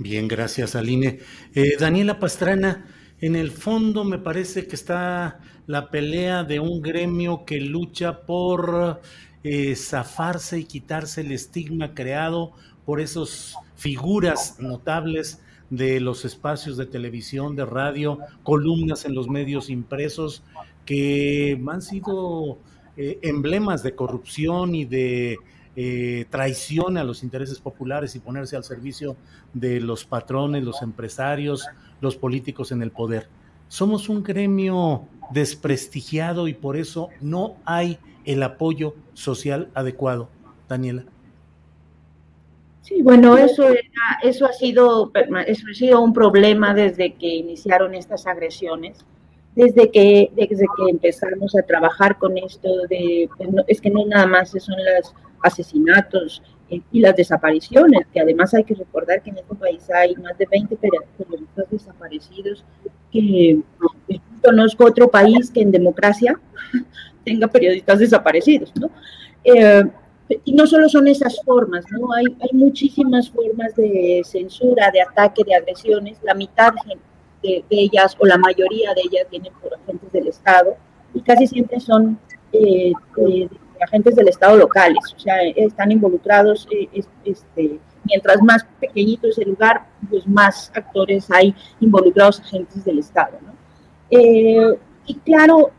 Bien, 0.00 0.28
gracias 0.28 0.76
Aline. 0.76 1.18
Eh, 1.54 1.76
Daniela 1.78 2.18
Pastrana, 2.18 2.86
en 3.20 3.36
el 3.36 3.50
fondo 3.50 4.02
me 4.02 4.16
parece 4.16 4.66
que 4.66 4.74
está 4.74 5.40
la 5.66 5.90
pelea 5.90 6.42
de 6.42 6.58
un 6.58 6.80
gremio 6.80 7.44
que 7.44 7.60
lucha 7.60 8.22
por 8.22 9.02
eh, 9.44 9.76
zafarse 9.76 10.58
y 10.58 10.64
quitarse 10.64 11.20
el 11.20 11.32
estigma 11.32 11.92
creado 11.92 12.52
por 12.86 13.02
esas 13.02 13.54
figuras 13.76 14.58
notables 14.58 15.42
de 15.68 16.00
los 16.00 16.24
espacios 16.24 16.78
de 16.78 16.86
televisión, 16.86 17.54
de 17.54 17.66
radio, 17.66 18.20
columnas 18.42 19.04
en 19.04 19.14
los 19.14 19.28
medios 19.28 19.68
impresos, 19.68 20.42
que 20.86 21.62
han 21.68 21.82
sido 21.82 22.58
eh, 22.96 23.18
emblemas 23.20 23.82
de 23.82 23.94
corrupción 23.94 24.74
y 24.74 24.86
de 24.86 25.36
eh, 25.76 26.26
traición 26.30 26.96
a 26.96 27.04
los 27.04 27.22
intereses 27.22 27.60
populares 27.60 28.14
y 28.16 28.18
ponerse 28.18 28.56
al 28.56 28.64
servicio 28.64 29.16
de 29.54 29.80
los 29.80 30.04
patrones, 30.04 30.64
los 30.64 30.82
empresarios, 30.82 31.66
los 32.00 32.16
políticos 32.16 32.72
en 32.72 32.82
el 32.82 32.90
poder. 32.90 33.28
Somos 33.68 34.08
un 34.08 34.22
gremio 34.22 35.04
desprestigiado 35.30 36.48
y 36.48 36.54
por 36.54 36.76
eso 36.76 37.08
no 37.20 37.56
hay 37.64 37.98
el 38.24 38.42
apoyo 38.42 38.94
social 39.14 39.70
adecuado. 39.74 40.28
Daniela. 40.68 41.04
Sí, 42.82 43.02
bueno, 43.02 43.36
eso, 43.36 43.68
eso, 44.22 44.46
ha 44.46 44.52
sido, 44.52 45.12
eso 45.46 45.66
ha 45.70 45.74
sido 45.74 46.00
un 46.00 46.12
problema 46.12 46.74
desde 46.74 47.14
que 47.14 47.28
iniciaron 47.28 47.94
estas 47.94 48.26
agresiones, 48.26 49.04
desde 49.54 49.90
que, 49.90 50.30
desde 50.34 50.64
que 50.76 50.90
empezamos 50.90 51.54
a 51.54 51.62
trabajar 51.62 52.18
con 52.18 52.38
esto 52.38 52.68
de, 52.88 53.28
pues, 53.36 53.48
es 53.68 53.80
que 53.80 53.90
no 53.90 54.04
nada 54.06 54.26
más 54.26 54.50
son 54.50 54.76
los 54.76 55.14
asesinatos 55.42 56.42
eh, 56.68 56.80
y 56.92 57.00
las 57.00 57.16
desapariciones, 57.16 58.06
que 58.12 58.20
además 58.20 58.54
hay 58.54 58.64
que 58.64 58.74
recordar 58.74 59.22
que 59.22 59.30
en 59.30 59.38
este 59.38 59.54
país 59.54 59.90
hay 59.90 60.14
más 60.16 60.36
de 60.38 60.46
20 60.50 60.76
periodistas 60.76 61.70
desaparecidos, 61.70 62.64
que 63.12 63.60
conozco 64.42 64.86
otro 64.86 65.10
país 65.10 65.50
que 65.50 65.62
en 65.62 65.72
democracia 65.72 66.38
tenga 67.24 67.48
periodistas 67.48 67.98
desaparecidos, 67.98 68.72
¿no? 68.76 68.90
Eh, 69.44 69.84
y 70.44 70.52
no 70.52 70.66
solo 70.66 70.88
son 70.88 71.08
esas 71.08 71.40
formas, 71.44 71.84
¿no? 71.90 72.12
Hay, 72.12 72.24
hay 72.40 72.50
muchísimas 72.52 73.28
formas 73.30 73.74
de 73.74 74.22
censura, 74.24 74.90
de 74.92 75.02
ataque, 75.02 75.42
de 75.44 75.56
agresiones. 75.56 76.18
La 76.22 76.34
mitad 76.34 76.72
de, 77.42 77.64
ellas, 77.68 78.16
o 78.18 78.26
la 78.26 78.38
mayoría 78.38 78.94
de 78.94 79.00
ellas, 79.00 79.26
vienen 79.30 79.52
por 79.60 79.74
agentes 79.74 80.12
del 80.12 80.28
Estado, 80.28 80.76
y 81.14 81.20
casi 81.22 81.46
siempre 81.46 81.80
son 81.80 82.18
eh, 82.52 82.92
agentes 83.82 84.16
del 84.16 84.28
Estado 84.28 84.56
locales, 84.56 85.14
o 85.16 85.18
sea, 85.18 85.42
están 85.56 85.92
involucrados, 85.92 86.68
eh, 86.70 87.02
este, 87.24 87.78
mientras 88.04 88.42
más 88.42 88.64
pequeñito 88.80 89.28
es 89.28 89.38
el 89.38 89.50
lugar, 89.50 89.86
pues 90.08 90.26
más 90.26 90.70
actores 90.74 91.30
hay 91.30 91.54
involucrados 91.80 92.40
agentes 92.40 92.84
del 92.84 92.98
Estado, 92.98 93.38
¿no? 93.42 93.50
y 94.12 95.14
claro, 95.24 95.70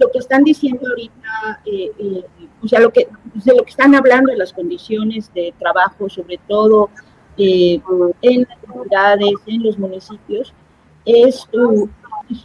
lo 0.00 0.10
que 0.10 0.18
están 0.18 0.42
diciendo 0.44 0.88
ahorita, 0.88 1.60
eh, 1.66 1.90
eh, 1.98 2.24
o 2.62 2.68
sea, 2.68 2.80
lo 2.80 2.90
que, 2.90 3.06
de 3.34 3.54
lo 3.54 3.62
que 3.62 3.70
están 3.70 3.94
hablando 3.94 4.32
de 4.32 4.38
las 4.38 4.52
condiciones 4.52 5.32
de 5.34 5.52
trabajo, 5.58 6.08
sobre 6.08 6.38
todo 6.48 6.90
eh, 7.36 7.80
en 8.22 8.46
las 8.48 8.58
comunidades, 8.66 9.34
en 9.46 9.62
los 9.62 9.78
municipios, 9.78 10.54
es, 11.04 11.46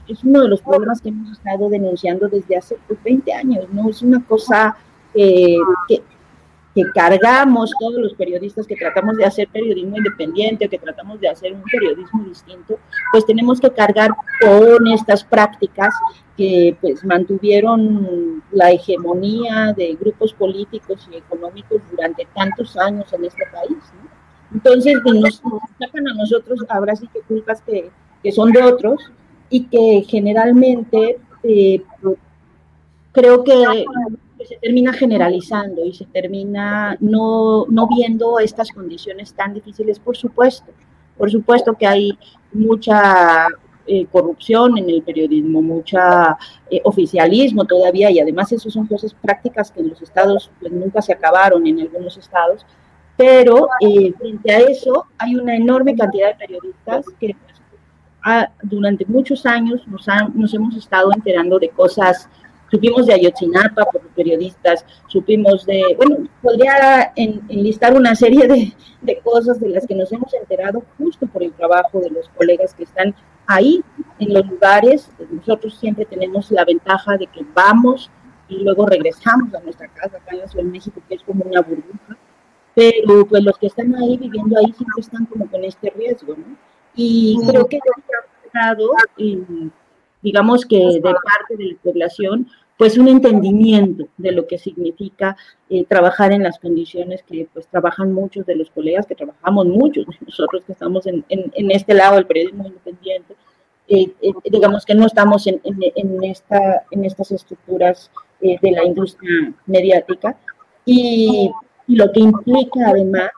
es, 0.08 0.24
uno 0.24 0.42
de 0.42 0.48
los 0.50 0.62
problemas 0.62 1.02
que 1.02 1.10
hemos 1.10 1.32
estado 1.32 1.70
denunciando 1.70 2.28
desde 2.28 2.58
hace 2.58 2.78
20 3.04 3.24
pues, 3.24 3.38
años, 3.38 3.66
¿no? 3.72 3.90
Es 3.90 4.02
una 4.02 4.24
cosa 4.26 4.76
que, 5.16 5.58
que 6.76 6.84
cargamos 6.94 7.72
todos 7.80 7.96
los 7.96 8.14
periodistas 8.16 8.68
que 8.68 8.76
tratamos 8.76 9.16
de 9.16 9.24
hacer 9.24 9.48
periodismo 9.48 9.96
independiente 9.96 10.66
o 10.66 10.70
que 10.70 10.78
tratamos 10.78 11.22
de 11.22 11.30
hacer 11.30 11.54
un 11.54 11.64
periodismo 11.64 12.26
distinto, 12.26 12.78
pues 13.14 13.26
tenemos 13.26 13.62
que 13.62 13.70
cargar 13.70 14.12
con 14.42 14.86
estas 14.88 15.24
prácticas 15.24 15.96
que 16.36 16.76
pues 16.82 17.04
mantuvieron 17.06 18.44
la 18.52 18.72
hegemonía 18.72 19.74
de 19.76 19.96
grupos 19.96 20.34
políticos 20.34 21.08
y 21.10 21.16
económicos 21.16 21.82
durante 21.90 22.28
tantos 22.36 22.76
años 22.76 23.12
en 23.14 23.24
este 23.24 23.46
país. 23.54 23.78
Entonces 24.54 24.98
pues, 25.02 25.16
nos, 25.16 25.42
sacan 25.80 26.08
a 26.10 26.14
nosotros 26.14 26.60
ahora 26.68 26.94
sí 26.98 27.08
que 27.08 27.22
culpas 27.22 27.62
que, 27.62 27.90
que 28.22 28.32
son 28.34 28.52
de 28.52 28.62
otros 28.62 29.00
y 29.50 29.68
que 29.68 30.04
generalmente 30.10 31.20
eh, 31.44 31.82
creo 33.14 33.46
que 33.46 33.86
se 34.46 34.58
termina 34.58 34.94
generalizando 34.94 35.86
y 35.86 35.94
se 35.94 36.06
termina 36.06 36.98
no, 37.00 37.66
no 37.70 37.88
viendo 37.88 38.40
estas 38.40 38.72
condiciones 38.72 39.34
tan 39.34 39.54
difíciles, 39.54 40.00
por 40.00 40.16
supuesto. 40.16 40.72
Por 41.18 41.32
supuesto 41.32 41.74
que 41.74 41.88
hay 41.88 42.18
mucha 42.52 43.48
eh, 43.88 44.06
corrupción 44.12 44.78
en 44.78 44.90
el 44.90 45.04
periodismo, 45.04 45.62
mucha 45.62 46.38
eh, 46.70 46.82
oficialismo 46.84 47.66
todavía, 47.66 48.10
y 48.12 48.20
además 48.20 48.52
eso 48.52 48.70
son 48.70 48.88
cosas 48.88 49.14
prácticas 49.14 49.72
que 49.72 49.82
en 49.82 49.90
los 49.90 50.02
estados 50.02 50.52
pues, 50.60 50.72
nunca 50.74 51.02
se 51.02 51.14
acabaron 51.14 51.66
en 51.68 51.82
algunos 51.82 52.18
estados, 52.18 52.66
pero 53.16 53.70
eh, 53.80 54.12
frente 54.18 54.52
a 54.52 54.60
eso 54.60 55.06
hay 55.18 55.36
una 55.36 55.56
enorme 55.56 55.96
cantidad 55.96 56.30
de 56.30 56.36
periodistas 56.48 57.06
que 57.20 57.36
pues, 57.46 58.50
durante 58.64 59.06
muchos 59.06 59.46
años 59.46 59.88
nos, 59.88 60.06
nos 60.34 60.54
hemos 60.54 60.76
estado 60.76 61.12
enterando 61.14 61.60
de 61.60 61.70
cosas 61.70 62.28
supimos 62.72 63.06
de 63.06 63.14
Ayotzinapa 63.14 63.86
por 63.86 64.02
periodistas, 64.16 64.86
supimos 65.08 65.66
de, 65.66 65.84
bueno, 65.98 66.28
podría 66.42 67.12
enlistar 67.16 67.96
una 67.96 68.16
serie 68.16 68.48
de, 68.48 68.74
de, 69.02 69.20
cosas 69.20 69.60
de 69.60 69.70
las 69.70 69.86
que 69.86 69.96
nos 69.96 70.12
hemos 70.12 70.34
enterado 70.34 70.84
justo 70.98 71.28
por 71.28 71.44
el 71.44 71.54
trabajo 71.54 72.00
de 72.00 72.10
los 72.10 72.30
colegas 72.30 72.74
que 72.74 72.84
están 72.84 73.16
ahí 73.48 73.84
en 74.20 74.34
los 74.34 74.48
lugares. 74.48 75.12
Nosotros 75.32 75.78
siempre 75.78 76.06
tenemos 76.06 76.50
la 76.52 76.66
ventaja 76.66 77.18
de 77.18 77.28
que 77.28 77.46
vamos 77.54 78.10
y 78.48 78.64
luego 78.64 78.86
regresamos 78.86 79.54
a 79.54 79.60
nuestra 79.60 79.88
casa 79.88 80.18
acá 80.18 80.32
en 80.32 80.40
la 80.40 80.48
Ciudad 80.48 80.66
de 80.66 80.72
México, 80.72 81.02
que 81.08 81.16
es 81.16 81.24
como 81.24 81.44
una 81.44 81.62
burbuja, 81.62 82.18
pero 82.74 83.26
pues 83.26 83.44
los 83.44 83.58
que 83.58 83.68
están 83.68 83.96
ahí 83.96 84.18
viviendo 84.18 84.58
ahí 84.58 84.72
siempre 84.74 85.02
están 85.02 85.26
como 85.26 85.50
con 85.50 85.64
este 85.64 85.90
riesgo, 85.92 86.36
¿no? 86.36 86.56
Y 86.96 87.38
creo 87.48 87.68
que 87.68 87.80
digamos 90.22 90.66
que 90.66 90.78
de 90.78 91.02
parte 91.02 91.58
de 91.58 91.66
la 91.66 91.78
población, 91.84 92.48
pues 92.78 92.98
un 92.98 93.08
entendimiento 93.08 94.08
de 94.18 94.32
lo 94.32 94.48
que 94.48 94.58
significa 94.58 95.38
eh, 95.70 95.86
trabajar 95.86 96.32
en 96.34 96.44
las 96.44 96.60
condiciones 96.60 97.24
que 97.24 97.48
pues 97.54 97.68
trabajan 97.68 98.12
muchos 98.12 98.46
de 98.46 98.56
los 98.56 98.70
colegas, 98.70 99.06
que 99.06 99.16
trabajamos 99.16 99.68
muchos, 99.68 100.06
nosotros 100.22 100.64
que 100.66 100.74
estamos 100.74 101.08
en, 101.08 101.24
en, 101.30 101.72
este 101.72 101.94
lado 101.94 102.16
del 102.16 102.26
periodismo 102.26 102.68
independiente, 102.68 103.36
eh, 103.88 104.12
eh, 104.22 104.32
digamos 104.52 104.86
que 104.86 104.96
no 104.96 105.06
estamos 105.06 105.48
en, 105.48 105.62
en, 105.64 106.24
esta, 106.24 106.86
en 106.92 107.06
estas 107.06 107.32
estructuras 107.32 108.12
de 108.42 108.72
la 108.72 108.84
industria 108.84 109.54
mediática 109.66 110.38
y, 110.84 111.50
y 111.88 111.96
lo 111.96 112.12
que 112.12 112.20
implica 112.20 112.90
además 112.90 113.30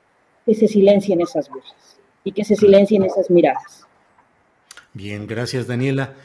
que 0.46 0.56
se 0.56 0.68
silencien 0.68 1.22
esas 1.22 1.50
voces 1.50 2.00
y 2.24 2.32
que 2.32 2.44
se 2.44 2.56
silencien 2.56 3.04
esas 3.04 3.30
miradas. 3.30 3.86
Bien, 4.94 5.28
gracias 5.28 5.68
Daniela. 5.68 6.16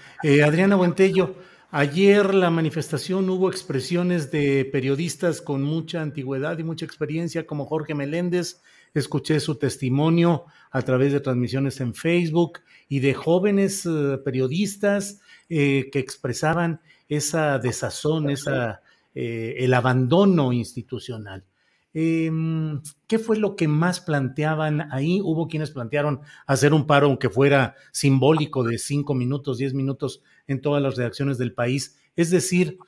Adriana 0.44 0.76
Buentello, 0.76 1.34
Ayer 1.74 2.34
la 2.34 2.50
manifestación 2.50 3.30
hubo 3.30 3.48
expresiones 3.48 4.30
de 4.30 4.68
periodistas 4.70 5.40
con 5.40 5.62
mucha 5.62 6.02
antigüedad 6.02 6.58
y 6.58 6.64
mucha 6.64 6.84
experiencia, 6.84 7.46
como 7.46 7.64
Jorge 7.64 7.94
Meléndez. 7.94 8.60
Escuché 8.92 9.40
su 9.40 9.54
testimonio 9.54 10.44
a 10.70 10.82
través 10.82 11.14
de 11.14 11.20
transmisiones 11.20 11.80
en 11.80 11.94
Facebook 11.94 12.60
y 12.90 13.00
de 13.00 13.14
jóvenes 13.14 13.86
eh, 13.86 14.18
periodistas 14.22 15.22
eh, 15.48 15.88
que 15.90 15.98
expresaban 15.98 16.82
esa 17.08 17.58
desazón, 17.58 18.28
esa, 18.28 18.82
eh, 19.14 19.54
el 19.60 19.72
abandono 19.72 20.52
institucional. 20.52 21.46
Em, 21.94 22.82
¿Qué 23.06 23.18
fue 23.18 23.38
lo 23.38 23.56
que 23.56 23.66
más 23.66 24.00
planteaban 24.00 24.92
ahí? 24.92 25.22
Hubo 25.22 25.48
quienes 25.48 25.70
plantearon 25.70 26.20
hacer 26.46 26.74
un 26.74 26.86
paro, 26.86 27.06
aunque 27.06 27.30
fuera 27.30 27.76
simbólico, 27.92 28.62
de 28.62 28.76
cinco 28.76 29.14
minutos, 29.14 29.56
diez 29.56 29.72
minutos 29.72 30.22
en 30.46 30.60
todas 30.60 30.82
las 30.82 30.96
redacciones 30.96 31.38
del 31.38 31.54
país. 31.54 31.98
Es 32.16 32.30
decir, 32.30 32.78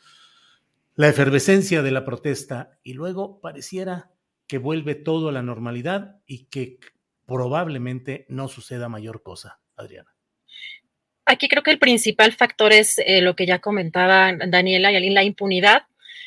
la 0.95 1.09
efervescencia 1.09 1.83
de 1.83 1.90
la 1.90 2.05
protesta 2.05 2.79
y 2.83 2.95
luego 2.95 3.40
pareciera 3.40 4.11
que 4.47 4.59
vuelve 4.59 4.95
todo 4.95 5.29
a 5.29 5.33
la 5.33 5.43
normalidad 5.43 6.21
y 6.27 6.47
que 6.47 6.79
probablemente 7.27 8.27
no 8.29 8.49
suceda 8.49 8.88
mayor 8.88 9.23
cosa, 9.23 9.61
Adriana. 9.77 10.14
Aquí 11.27 11.49
creo 11.49 11.62
que 11.62 11.71
el 11.71 11.79
principal 11.79 12.33
factor 12.33 12.73
es 12.73 12.99
eh, 12.99 13.23
lo 13.23 13.35
que 13.35 13.47
ya 13.47 13.61
comentaban 13.61 14.51
Daniela 14.51 14.93
y 14.93 15.11
la 15.11 15.25
impunidad 15.25 15.85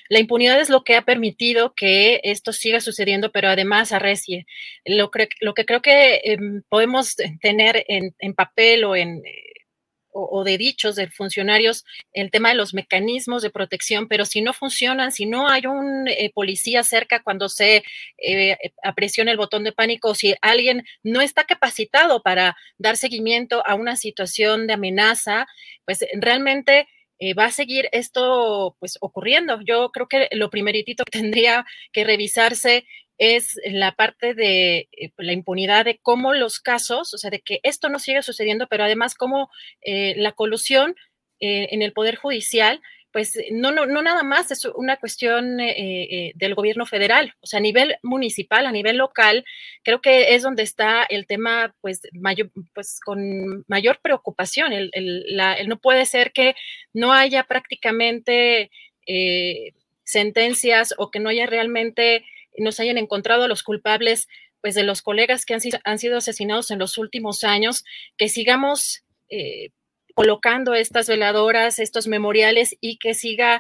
la 0.10 0.20
impunidad 0.20 0.60
es 0.60 0.70
lo 0.70 0.84
que 0.84 0.96
ha 0.96 1.04
permitido 1.04 1.74
que 1.76 2.22
esto 2.24 2.54
siga 2.54 2.80
sucediendo, 2.80 3.32
pero 3.32 3.50
además 3.50 3.92
arrecie. 3.92 4.46
Lo, 4.86 5.12
lo 5.42 5.54
que 5.54 5.66
creo 5.66 5.82
que 5.82 6.22
em, 6.24 6.64
podemos 6.70 7.16
tener 7.42 7.86
en, 7.88 8.14
papel 8.34 8.86
o 8.86 8.96
en 8.96 9.22
o, 10.18 10.44
de 10.44 10.58
dichos 10.58 10.96
de 10.96 11.10
funcionarios 11.10 11.86
el 12.14 12.32
tema 12.32 12.50
de 12.50 12.56
los 12.56 12.74
mecanismos 12.74 13.44
de 13.44 13.50
protección, 13.50 14.08
pero 14.08 14.26
si 14.26 14.42
no 14.42 14.54
funcionan, 14.54 15.12
si 15.12 15.26
no 15.26 15.48
hay 15.48 15.66
un 15.66 16.08
eh, 16.08 16.32
policía 16.34 16.84
cerca 16.84 17.22
cuando 17.22 17.50
se 17.50 17.84
eh, 18.18 18.58
apresiona 18.84 19.32
el 19.32 19.38
botón 19.38 19.64
de 19.64 19.72
pánico, 19.72 20.16
si 20.16 20.36
alguien 20.42 20.84
no 21.04 21.22
está 21.22 21.44
capacitado 21.44 22.24
para 22.24 22.58
dar 22.78 22.98
seguimiento 22.98 23.64
a 23.66 23.76
una 23.76 23.96
situación 23.96 24.68
de 24.68 24.74
amenaza, 24.74 25.48
pues 25.86 26.04
realmente 26.20 26.88
eh, 27.20 27.34
va 27.34 27.46
a 27.46 27.52
seguir 27.52 27.90
esto 27.92 28.76
pues 28.80 28.98
ocurriendo. 29.02 29.60
Yo 29.62 29.90
creo 29.92 30.08
que 30.08 30.30
lo 30.32 30.50
primeritito 30.50 31.04
que 31.06 31.20
tendría 31.20 31.66
que 31.92 32.04
revisarse 32.04 32.86
es 33.18 33.60
la 33.66 33.94
parte 33.94 34.34
de 34.34 34.90
eh, 34.92 35.12
la 35.18 35.34
impunidad 35.34 35.86
de 35.86 36.00
cómo 36.02 36.34
los 36.34 36.60
casos, 36.60 37.14
o 37.14 37.18
sea, 37.18 37.30
de 37.30 37.42
que 37.42 37.60
esto 37.64 37.90
no 37.90 38.00
sigue 38.00 38.22
sucediendo, 38.22 38.68
pero 38.68 38.84
además 38.84 39.16
cómo 39.16 39.50
eh, 39.82 40.16
la 40.18 40.34
colusión 40.34 40.96
en 41.40 41.84
el 41.84 41.94
Poder 41.94 42.16
Judicial 42.16 42.82
pues 43.18 43.36
eh, 43.36 43.48
no, 43.52 43.72
no, 43.72 43.88
no 43.88 44.02
nada 44.02 44.24
más 44.24 44.52
es 44.52 44.66
una 44.66 44.98
cuestión 44.98 45.60
eh, 45.60 46.04
eh, 46.04 46.32
del 46.36 46.56
gobierno 46.56 46.86
federal, 46.86 47.34
o 47.40 47.48
sea, 47.48 47.58
a 47.58 47.62
nivel 47.62 47.96
municipal, 48.04 48.66
a 48.66 48.72
nivel 48.72 48.98
local, 48.98 49.46
creo 49.84 50.02
que 50.02 50.36
es 50.36 50.44
donde 50.44 50.64
está 50.64 51.04
el 51.04 51.26
tema, 51.26 51.76
pues, 51.82 52.02
mayor, 52.14 52.52
pues 52.74 53.00
con 53.04 53.66
mayor 53.68 54.00
preocupación. 54.04 54.72
El, 54.72 54.92
no 55.68 55.80
puede 55.80 56.06
ser 56.06 56.32
que 56.32 56.56
no 56.94 57.12
haya 57.14 57.44
prácticamente 57.46 58.70
sentencias 60.04 60.94
o 60.98 61.10
que 61.10 61.20
no 61.20 61.30
haya 61.30 61.48
realmente, 61.48 62.26
nos 62.58 62.80
hayan 62.80 62.98
encontrado 62.98 63.44
a 63.44 63.48
los 63.48 63.64
culpables, 63.64 64.28
pues, 64.62 64.76
de 64.76 64.84
los 64.84 65.02
colegas 65.02 65.46
que 65.46 65.54
han 65.54 65.62
han 65.84 66.00
sido 66.00 66.18
asesinados 66.18 66.72
en 66.72 66.80
los 66.80 66.98
últimos 66.98 67.44
años, 67.44 67.84
que 68.18 68.30
sigamos 68.30 69.04
colocando 70.16 70.74
estas 70.74 71.08
veladoras, 71.08 71.80
estos 71.80 72.08
memoriales 72.08 72.76
y 72.82 72.98
que 72.98 73.14
siga 73.14 73.60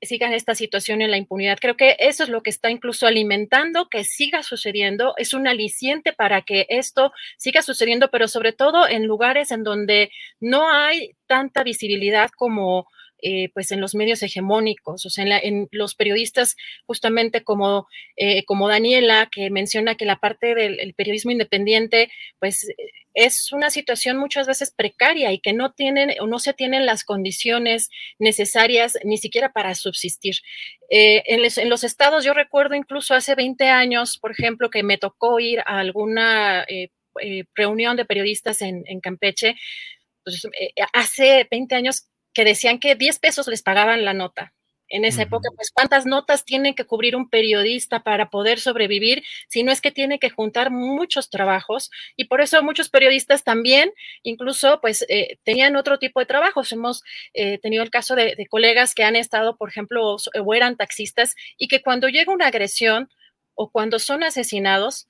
sigan 0.00 0.32
esta 0.32 0.54
situación 0.54 1.02
en 1.02 1.10
la 1.10 1.16
impunidad. 1.18 1.58
Creo 1.60 1.76
que 1.76 1.96
eso 1.98 2.22
es 2.22 2.28
lo 2.28 2.42
que 2.42 2.50
está 2.50 2.70
incluso 2.70 3.06
alimentando 3.06 3.88
que 3.88 4.04
siga 4.04 4.42
sucediendo, 4.42 5.14
es 5.16 5.34
un 5.34 5.46
aliciente 5.46 6.12
para 6.12 6.42
que 6.42 6.66
esto 6.68 7.12
siga 7.36 7.62
sucediendo, 7.62 8.10
pero 8.10 8.28
sobre 8.28 8.52
todo 8.52 8.88
en 8.88 9.06
lugares 9.06 9.50
en 9.50 9.64
donde 9.64 10.10
no 10.40 10.70
hay 10.70 11.12
tanta 11.26 11.62
visibilidad 11.62 12.30
como 12.36 12.86
eh, 13.24 13.50
pues 13.54 13.70
en 13.70 13.80
los 13.80 13.94
medios 13.94 14.20
hegemónicos, 14.24 15.06
o 15.06 15.10
sea, 15.10 15.38
en, 15.38 15.68
los 15.70 15.94
periodistas 15.94 16.56
justamente 16.86 17.44
como, 17.44 17.86
eh, 18.16 18.44
como 18.46 18.68
Daniela, 18.68 19.28
que 19.30 19.48
menciona 19.48 19.94
que 19.94 20.04
la 20.04 20.16
parte 20.16 20.56
del 20.56 20.92
periodismo 20.94 21.30
independiente, 21.30 22.10
pues 22.40 22.66
es 23.14 23.52
una 23.52 23.70
situación 23.70 24.16
muchas 24.16 24.48
veces 24.48 24.72
precaria 24.76 25.30
y 25.30 25.38
que 25.38 25.52
no 25.52 25.70
tienen 25.72 26.10
o 26.20 26.26
no 26.26 26.40
se 26.40 26.52
tienen 26.52 26.84
las 26.84 27.04
condiciones 27.04 27.90
necesarias 28.18 28.98
ni 29.04 29.18
siquiera 29.18 29.52
para 29.52 29.76
subsistir. 29.76 30.34
Eh, 30.90 31.22
en, 31.26 31.68
los 31.70 31.84
estados, 31.84 32.24
yo 32.24 32.34
recuerdo 32.34 32.74
incluso 32.74 33.14
hace 33.14 33.36
20 33.36 33.68
años, 33.68 34.18
por 34.18 34.32
ejemplo, 34.32 34.68
que 34.68 34.82
me 34.82 34.98
tocó 34.98 35.38
ir 35.38 35.60
a 35.60 35.78
alguna 35.78 36.66
reunión 37.54 37.96
de 37.96 38.04
periodistas 38.04 38.62
en, 38.62 39.00
Campeche, 39.00 39.54
pues, 40.24 40.42
hace 40.92 41.46
20 41.48 41.74
años 41.76 42.08
que 42.34 42.44
decían 42.44 42.78
que 42.78 42.94
10 42.94 43.18
pesos 43.18 43.46
les 43.48 43.62
pagaban 43.62 44.04
la 44.04 44.14
nota. 44.14 44.52
En 44.88 45.06
esa 45.06 45.22
época, 45.22 45.48
pues, 45.56 45.70
¿cuántas 45.72 46.04
notas 46.04 46.44
tiene 46.44 46.74
que 46.74 46.84
cubrir 46.84 47.16
un 47.16 47.30
periodista 47.30 48.02
para 48.02 48.28
poder 48.28 48.60
sobrevivir? 48.60 49.24
Si 49.48 49.62
no 49.62 49.72
es 49.72 49.80
que 49.80 49.90
tiene 49.90 50.18
que 50.18 50.28
juntar 50.28 50.70
muchos 50.70 51.30
trabajos 51.30 51.90
y 52.14 52.24
por 52.24 52.42
eso 52.42 52.62
muchos 52.62 52.90
periodistas 52.90 53.42
también, 53.42 53.90
incluso, 54.22 54.80
pues, 54.82 55.06
eh, 55.08 55.38
tenían 55.44 55.76
otro 55.76 55.98
tipo 55.98 56.20
de 56.20 56.26
trabajos. 56.26 56.70
Hemos 56.72 57.02
eh, 57.32 57.56
tenido 57.56 57.82
el 57.82 57.88
caso 57.88 58.14
de, 58.14 58.34
de, 58.36 58.46
colegas 58.46 58.94
que 58.94 59.02
han 59.02 59.16
estado, 59.16 59.56
por 59.56 59.70
ejemplo, 59.70 60.16
o 60.16 60.54
eran 60.54 60.76
taxistas 60.76 61.36
y 61.56 61.68
que 61.68 61.80
cuando 61.80 62.08
llega 62.08 62.30
una 62.30 62.48
agresión, 62.48 63.08
o 63.54 63.70
cuando 63.70 63.98
son 63.98 64.22
asesinados, 64.22 65.08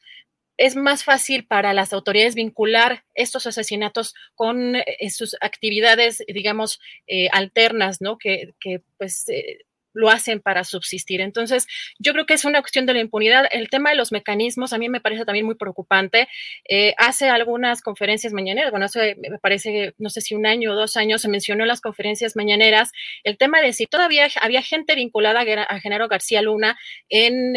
es 0.57 0.77
más 0.77 1.05
fácil 1.05 1.47
para 1.47 1.73
las 1.73 1.93
autoridades 1.93 2.35
vincular 2.35 3.05
estos 3.15 3.47
asesinatos 3.47 4.15
con 4.35 4.77
eh, 4.77 5.11
sus 5.11 5.37
actividades, 5.41 6.23
digamos, 6.29 6.81
eh, 7.07 7.29
alternas, 7.33 8.01
¿no? 8.01 8.19
Que, 8.19 8.55
que 8.61 8.83
pues 8.99 9.29
eh, 9.29 9.59
lo 9.93 10.11
hacen 10.11 10.41
para 10.41 10.65
subsistir. 10.65 11.21
Entonces, 11.21 11.67
yo 11.99 12.13
creo 12.13 12.27
que 12.27 12.35
es 12.35 12.45
una 12.45 12.61
cuestión 12.61 12.87
de 12.87 12.95
la 12.95 13.01
impunidad. 13.01 13.47
El 13.51 13.69
tema 13.69 13.91
de 13.91 13.97
los 13.97 14.13
mecanismos 14.13 14.73
a 14.73 14.79
mí 14.79 14.89
me 14.89 15.01
parece 15.01 15.25
también 15.25 15.47
muy 15.47 15.55
preocupante. 15.55 16.29
Eh, 16.69 16.95
hace 16.99 17.29
algunas 17.29 17.83
conferencias 17.83 18.33
mañaneras, 18.33 18.71
bueno, 18.71 18.87
hace, 18.87 19.17
me 19.17 19.39
parece, 19.39 19.95
no 19.99 20.11
sé 20.11 20.21
si 20.21 20.35
un 20.35 20.47
año 20.47 20.73
o 20.73 20.75
dos 20.75 20.97
años 20.97 21.23
se 21.23 21.29
mencionó 21.29 21.65
en 21.65 21.69
las 21.69 21.81
conferencias 21.81 22.37
mañaneras 22.37 22.93
el 23.25 23.37
tema 23.39 23.61
de 23.61 23.73
si 23.73 23.87
todavía 23.87 24.29
había 24.41 24.63
gente 24.63 24.95
vinculada 24.95 25.41
a, 25.41 25.81
Genaro 25.81 26.09
García 26.09 26.43
Luna 26.43 26.79
en, 27.09 27.55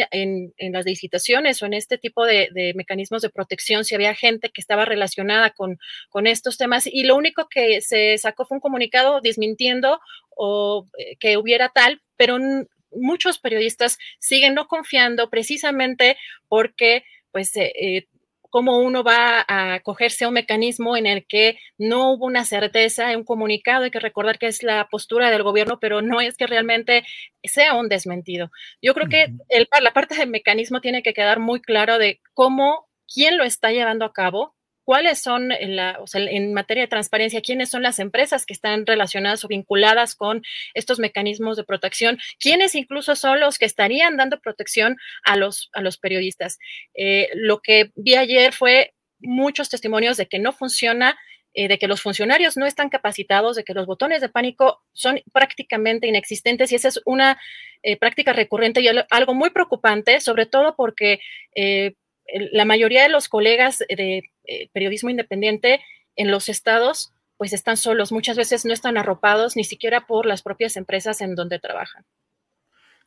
las 0.71 0.85
licitaciones 0.85 1.61
o 1.61 1.65
en 1.65 1.73
este 1.73 1.97
tipo 1.97 2.25
de, 2.25 2.49
de, 2.51 2.73
mecanismos 2.75 3.21
de 3.21 3.29
protección, 3.29 3.85
si 3.85 3.95
había 3.95 4.15
gente 4.15 4.49
que 4.49 4.61
estaba 4.61 4.85
relacionada 4.85 5.51
con, 5.51 5.77
con 6.09 6.27
estos 6.27 6.57
temas. 6.57 6.87
Y 6.87 7.03
lo 7.03 7.15
único 7.15 7.47
que 7.49 7.81
se 7.81 8.17
sacó 8.17 8.45
fue 8.45 8.55
un 8.55 8.61
comunicado 8.61 9.21
desmintiendo 9.21 9.99
o 10.35 10.87
eh, 10.97 11.15
que 11.19 11.37
hubiera 11.37 11.69
tal, 11.69 12.01
pero 12.17 12.38
muchos 12.91 13.39
periodistas 13.39 13.97
siguen 14.19 14.54
no 14.54 14.67
confiando 14.67 15.30
precisamente 15.30 16.17
porque, 16.47 17.04
pues, 17.32 17.56
eh, 17.58 17.73
eh, 17.75 18.08
cómo 18.56 18.80
uno 18.80 19.04
va 19.04 19.43
a 19.49 19.73
acogerse 19.73 20.23
a 20.23 20.30
un 20.30 20.36
mecanismo 20.36 20.95
en 20.95 21.08
el 21.08 21.25
que 21.28 21.60
no 21.78 22.13
hubo 22.13 22.25
una 22.25 22.45
certeza, 22.45 23.15
un 23.17 23.25
comunicado, 23.25 23.84
hay 23.84 23.91
que 23.91 23.99
recordar 23.99 24.39
que 24.39 24.47
es 24.47 24.63
la 24.63 24.88
postura 24.88 25.30
del 25.30 25.43
gobierno, 25.43 25.78
pero 25.82 26.01
no 26.01 26.21
es 26.21 26.38
que 26.38 26.47
realmente 26.47 27.04
sea 27.43 27.75
un 27.75 27.89
desmentido. 27.89 28.51
Yo 28.82 28.93
creo 28.93 29.10
que 29.10 29.34
el, 29.49 29.67
la 29.82 29.91
parte 29.91 30.15
del 30.15 30.30
mecanismo 30.30 30.80
tiene 30.80 31.04
que 31.04 31.13
quedar 31.13 31.41
muy 31.41 31.60
claro 31.60 31.97
de 31.97 32.21
cómo, 32.34 32.88
quién 33.13 33.38
lo 33.38 33.43
está 33.43 33.71
llevando 33.71 34.06
a 34.06 34.13
cabo, 34.13 34.54
cuáles 34.85 35.19
son, 35.19 35.51
en, 35.51 35.75
la, 35.75 35.97
o 35.99 36.07
sea, 36.07 36.21
en 36.21 36.53
materia 36.53 36.83
de 36.83 36.87
transparencia, 36.87 37.41
quiénes 37.41 37.69
son 37.69 37.81
las 37.81 37.99
empresas 37.99 38.45
que 38.45 38.53
están 38.53 38.85
relacionadas 38.85 39.43
o 39.43 39.47
vinculadas 39.47 40.15
con 40.15 40.43
estos 40.75 40.99
mecanismos 40.99 41.57
de 41.57 41.63
protección, 41.63 42.19
quiénes 42.39 42.75
incluso 42.75 43.15
son 43.15 43.39
los 43.39 43.57
que 43.57 43.65
estarían 43.65 44.15
dando 44.15 44.39
protección 44.39 44.95
a 45.23 45.35
los, 45.35 45.69
a 45.73 45.81
los 45.81 45.97
periodistas. 45.97 46.59
Eh, 46.93 47.29
lo 47.33 47.61
que 47.61 47.91
vi 47.95 48.15
ayer 48.15 48.53
fue 48.53 48.93
muchos 49.19 49.69
testimonios 49.69 50.17
de 50.17 50.27
que 50.27 50.39
no 50.39 50.53
funciona 50.53 51.17
eh, 51.55 51.67
de 51.67 51.79
que 51.79 51.87
los 51.87 52.01
funcionarios 52.01 52.57
no 52.57 52.65
están 52.65 52.89
capacitados, 52.89 53.55
de 53.55 53.63
que 53.63 53.73
los 53.73 53.87
botones 53.87 54.21
de 54.21 54.29
pánico 54.29 54.83
son 54.93 55.21
prácticamente 55.33 56.05
inexistentes 56.05 56.71
y 56.71 56.75
esa 56.75 56.89
es 56.89 57.01
una 57.05 57.39
eh, 57.81 57.97
práctica 57.97 58.33
recurrente 58.33 58.81
y 58.81 58.87
algo 59.09 59.33
muy 59.33 59.49
preocupante, 59.49 60.19
sobre 60.19 60.45
todo 60.45 60.75
porque 60.75 61.19
la 62.51 62.65
mayoría 62.65 63.03
de 63.03 63.09
los 63.09 63.29
colegas 63.29 63.79
de 63.87 64.23
eh, 64.47 64.69
periodismo 64.73 65.10
independiente 65.10 65.81
en 66.15 66.31
los 66.31 66.49
estados 66.49 67.13
pues 67.38 67.53
están 67.53 67.77
solos, 67.77 68.12
muchas 68.12 68.38
veces 68.38 68.65
no 68.65 68.73
están 68.73 68.97
arropados 68.97 69.55
ni 69.55 69.63
siquiera 69.63 70.08
por 70.08 70.25
las 70.25 70.41
propias 70.41 70.77
empresas 70.77 71.21
en 71.21 71.36
donde 71.36 71.60
trabajan. 71.60 72.05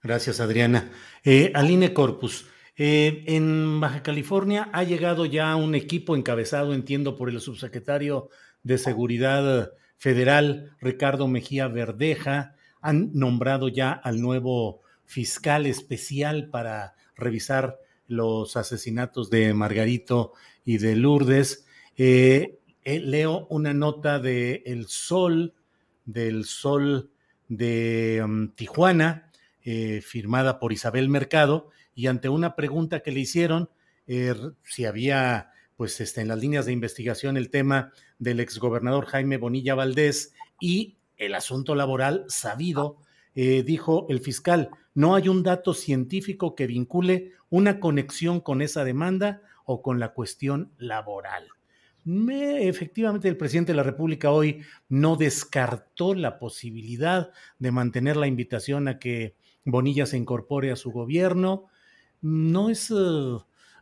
Gracias, 0.02 0.40
Adriana. 0.40 0.90
Eh, 1.24 1.50
Aline 1.54 1.92
Corpus, 1.92 2.46
eh, 2.76 3.24
en 3.26 3.80
Baja 3.80 4.02
California 4.02 4.68
ha 4.72 4.84
llegado 4.84 5.26
ya 5.26 5.56
un 5.56 5.74
equipo 5.74 6.14
encabezado, 6.14 6.74
entiendo, 6.74 7.16
por 7.16 7.28
el 7.28 7.40
subsecretario 7.40 8.28
de 8.62 8.78
Seguridad 8.78 9.72
Federal, 9.96 10.76
Ricardo 10.80 11.26
Mejía 11.26 11.66
Verdeja. 11.66 12.54
Han 12.80 13.10
nombrado 13.14 13.68
ya 13.68 13.90
al 13.90 14.20
nuevo 14.20 14.82
fiscal 15.04 15.66
especial 15.66 16.50
para 16.50 16.94
revisar 17.16 17.78
los 18.06 18.56
asesinatos 18.56 19.30
de 19.30 19.52
Margarito 19.54 20.32
y 20.68 20.76
de 20.76 20.96
Lourdes. 20.96 21.64
Eh, 21.96 22.58
eh, 22.84 23.00
leo 23.00 23.46
una 23.48 23.72
nota 23.72 24.18
de 24.18 24.62
El 24.66 24.86
Sol, 24.86 25.54
del 26.04 26.44
Sol 26.44 27.10
de 27.48 28.20
um, 28.22 28.50
Tijuana, 28.50 29.30
eh, 29.64 30.02
firmada 30.02 30.60
por 30.60 30.74
Isabel 30.74 31.08
Mercado, 31.08 31.70
y 31.94 32.08
ante 32.08 32.28
una 32.28 32.54
pregunta 32.54 33.00
que 33.00 33.12
le 33.12 33.20
hicieron, 33.20 33.70
si 34.62 34.84
había, 34.84 35.52
pues, 35.76 36.00
este, 36.02 36.20
en 36.20 36.28
las 36.28 36.38
líneas 36.38 36.66
de 36.66 36.72
investigación 36.72 37.38
el 37.38 37.48
tema 37.48 37.92
del 38.18 38.38
exgobernador 38.38 39.06
Jaime 39.06 39.38
Bonilla 39.38 39.74
Valdés 39.74 40.34
y 40.60 40.98
el 41.16 41.34
asunto 41.34 41.74
laboral 41.74 42.26
sabido, 42.28 42.98
dijo 43.34 44.06
el 44.10 44.20
fiscal, 44.20 44.70
no 44.94 45.14
hay 45.14 45.28
un 45.28 45.42
dato 45.42 45.74
científico 45.74 46.54
que 46.54 46.66
vincule 46.66 47.32
una 47.50 47.80
conexión 47.80 48.40
con 48.40 48.62
esa 48.62 48.84
demanda 48.84 49.42
o 49.70 49.82
con 49.82 50.00
la 50.00 50.14
cuestión 50.14 50.72
laboral. 50.78 51.46
efectivamente, 52.06 53.28
el 53.28 53.36
presidente 53.36 53.72
de 53.72 53.76
la 53.76 53.82
República 53.82 54.30
hoy 54.30 54.62
no 54.88 55.16
descartó 55.16 56.14
la 56.14 56.38
posibilidad 56.38 57.30
de 57.58 57.70
mantener 57.70 58.16
la 58.16 58.26
invitación 58.26 58.88
a 58.88 58.98
que 58.98 59.36
Bonilla 59.66 60.06
se 60.06 60.16
incorpore 60.16 60.72
a 60.72 60.76
su 60.76 60.90
gobierno. 60.90 61.66
No 62.22 62.70
es, 62.70 62.90
eh, 62.90 63.36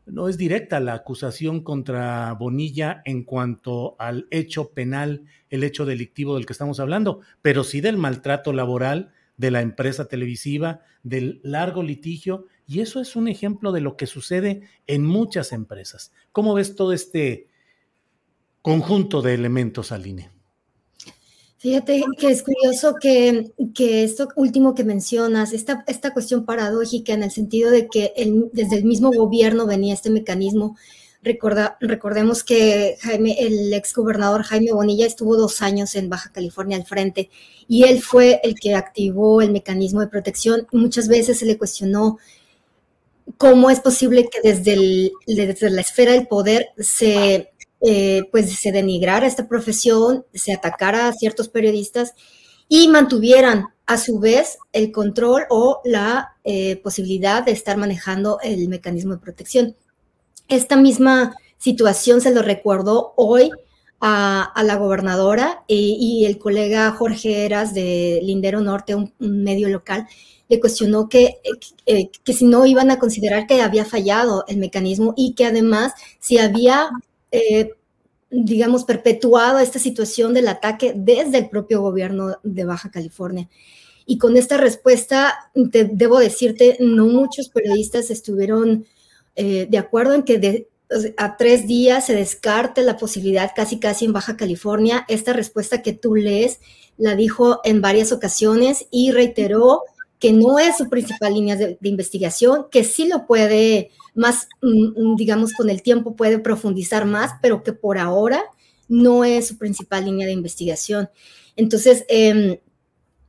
no 0.06 0.28
es 0.28 0.36
directa 0.36 0.80
la 0.80 0.94
acusación 0.94 1.62
contra 1.62 2.32
Bonilla 2.32 3.00
en 3.04 3.22
cuanto 3.22 3.94
al 4.00 4.26
hecho 4.32 4.72
penal, 4.72 5.26
el 5.50 5.62
hecho 5.62 5.86
delictivo 5.86 6.34
del 6.34 6.46
que 6.46 6.52
estamos 6.52 6.80
hablando, 6.80 7.20
pero 7.42 7.62
sí 7.62 7.80
del 7.80 7.96
maltrato 7.96 8.52
laboral 8.52 9.12
de 9.36 9.52
la 9.52 9.60
empresa 9.60 10.08
televisiva, 10.08 10.80
del 11.04 11.40
largo 11.44 11.84
litigio, 11.84 12.46
y 12.66 12.80
eso 12.80 13.00
es 13.00 13.16
un 13.16 13.28
ejemplo 13.28 13.72
de 13.72 13.80
lo 13.80 13.96
que 13.96 14.06
sucede 14.06 14.62
en 14.86 15.04
muchas 15.04 15.52
empresas. 15.52 16.12
¿Cómo 16.32 16.54
ves 16.54 16.74
todo 16.74 16.92
este 16.92 17.48
conjunto 18.62 19.22
de 19.22 19.34
elementos, 19.34 19.92
Aline? 19.92 20.30
Fíjate 21.58 22.04
que 22.18 22.28
es 22.28 22.42
curioso 22.42 22.94
que, 23.00 23.52
esto 23.78 24.28
último 24.36 24.74
que 24.74 24.84
mencionas, 24.84 25.52
esta, 25.52 25.84
esta 25.86 26.12
cuestión 26.12 26.44
paradójica 26.44 27.12
en 27.12 27.22
el 27.22 27.30
sentido 27.30 27.70
de 27.70 27.88
que 27.88 28.12
desde 28.52 28.76
el 28.76 28.84
mismo 28.84 29.10
gobierno 29.10 29.66
venía 29.66 29.94
este 29.94 30.10
mecanismo 30.10 30.76
recordemos 31.80 32.44
que 32.44 32.96
Jaime, 33.00 33.36
el 33.38 33.72
ex 33.72 33.94
gobernador 33.94 34.42
Jaime 34.42 34.72
Bonilla 34.72 35.06
estuvo 35.06 35.36
dos 35.36 35.60
años 35.60 35.96
en 35.96 36.08
Baja 36.08 36.30
California 36.30 36.76
al 36.76 36.84
frente 36.84 37.30
y 37.66 37.84
él 37.84 38.00
fue 38.00 38.40
el 38.44 38.54
que 38.54 38.74
activó 38.74 39.40
el 39.40 39.50
mecanismo 39.50 40.00
de 40.00 40.08
protección. 40.08 40.66
Muchas 40.72 41.08
veces 41.08 41.38
se 41.38 41.46
le 41.46 41.58
cuestionó 41.58 42.18
cómo 43.38 43.70
es 43.70 43.80
posible 43.80 44.28
que 44.28 44.40
desde, 44.42 45.12
la 45.26 45.80
esfera 45.80 46.12
del 46.12 46.26
poder 46.26 46.68
se, 46.78 47.52
eh, 47.80 48.22
pues 48.30 48.58
se 48.58 48.72
denigrara 48.72 49.26
esta 49.26 49.48
profesión, 49.48 50.24
se 50.32 50.52
atacara 50.52 51.08
a 51.08 51.12
ciertos 51.12 51.48
periodistas 51.48 52.14
y 52.68 52.88
mantuvieran 52.88 53.66
a 53.86 53.98
su 53.98 54.18
vez 54.18 54.58
el 54.72 54.90
control 54.90 55.44
o 55.50 55.80
la 55.84 56.36
eh, 56.44 56.76
posibilidad 56.82 57.44
de 57.44 57.52
estar 57.52 57.76
manejando 57.76 58.38
el 58.42 58.68
mecanismo 58.68 59.14
de 59.14 59.20
protección. 59.20 59.76
Esta 60.48 60.76
misma 60.76 61.36
situación 61.58 62.20
se 62.20 62.34
lo 62.34 62.42
recordó 62.42 63.14
hoy 63.16 63.50
a, 64.00 64.52
la 64.64 64.76
gobernadora 64.76 65.64
y, 65.66 66.24
el 66.26 66.38
colega 66.38 66.92
Jorge 66.92 67.44
Eras 67.44 67.74
de 67.74 68.20
Lindero 68.22 68.60
Norte, 68.60 68.94
un, 68.94 69.12
medio 69.18 69.68
local, 69.68 70.06
le 70.48 70.60
cuestionó 70.60 71.08
que, 71.08 71.38
eh, 71.86 72.10
que, 72.24 72.32
si 72.32 72.44
no 72.44 72.66
iban 72.66 72.90
a 72.90 72.98
considerar 72.98 73.46
que 73.46 73.60
había 73.60 73.84
fallado 73.84 74.44
el 74.48 74.58
mecanismo 74.58 75.14
y 75.16 75.34
que 75.34 75.46
además 75.46 75.92
si 76.20 76.38
había, 76.38 76.90
eh, 77.32 77.72
digamos, 78.30 78.84
perpetuado 78.84 79.58
esta 79.58 79.78
situación 79.78 80.34
del 80.34 80.48
ataque 80.48 80.92
desde 80.94 81.38
el 81.38 81.48
propio 81.48 81.80
gobierno 81.80 82.36
de 82.42 82.64
Baja 82.64 82.90
California. 82.90 83.48
Y 84.06 84.18
con 84.18 84.36
esta 84.36 84.56
respuesta, 84.56 85.50
debo 85.54 86.20
decirte, 86.20 86.76
no 86.78 87.06
muchos 87.06 87.48
periodistas 87.48 88.10
estuvieron 88.10 88.86
eh, 89.34 89.66
de 89.68 89.78
acuerdo 89.78 90.14
en 90.14 90.22
que 90.22 90.68
a 91.16 91.36
tres 91.36 91.66
días 91.66 92.06
se 92.06 92.14
descarte 92.14 92.82
la 92.82 92.96
posibilidad 92.96 93.50
casi 93.54 93.80
casi 93.80 94.04
en 94.04 94.12
Baja 94.12 94.36
California. 94.36 95.04
Esta 95.08 95.32
respuesta 95.32 95.82
que 95.82 95.92
tú 95.92 96.14
lees 96.14 96.60
la 96.96 97.16
dijo 97.16 97.60
en 97.64 97.80
varias 97.80 98.12
ocasiones 98.12 98.86
y 98.92 99.10
reiteró 99.10 99.82
que 100.18 100.32
no 100.32 100.58
es 100.58 100.78
su 100.78 100.88
principal 100.88 101.34
línea 101.34 101.56
de, 101.56 101.78
investigación, 101.82 102.66
que 102.70 102.84
sí 102.84 103.06
lo 103.06 103.26
puede 103.26 103.90
más, 104.14 104.48
mm, 104.62 105.12
mm, 105.12 105.16
digamos, 105.16 105.52
con 105.52 105.68
el 105.68 105.82
tiempo 105.82 106.16
puede 106.16 106.38
profundizar 106.38 107.04
más, 107.04 107.32
pero 107.42 107.62
que 107.62 107.72
por 107.72 107.98
ahora 107.98 108.42
no 108.88 109.24
es 109.24 109.48
su 109.48 109.58
principal 109.58 110.04
línea 110.04 110.26
de 110.26 110.32
investigación. 110.32 111.10
Entonces, 111.56 112.04
em, 112.08 112.58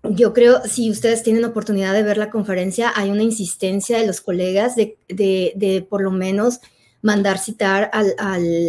yo 0.03 0.33
creo, 0.33 0.61
si 0.65 0.89
ustedes 0.89 1.23
tienen 1.23 1.43
oportunidad 1.43 1.93
de 1.93 2.03
ver 2.03 2.17
la 2.17 2.29
conferencia, 2.29 2.93
hay 2.95 3.09
una 3.09 3.23
insistencia 3.23 3.99
de 3.99 4.07
los 4.07 4.21
colegas 4.21 4.75
de, 4.75 4.97
de, 5.07 5.85
por 5.89 6.01
lo 6.01 6.11
menos 6.11 6.59
mandar 7.01 7.37
citar 7.37 7.89
al, 7.93 8.15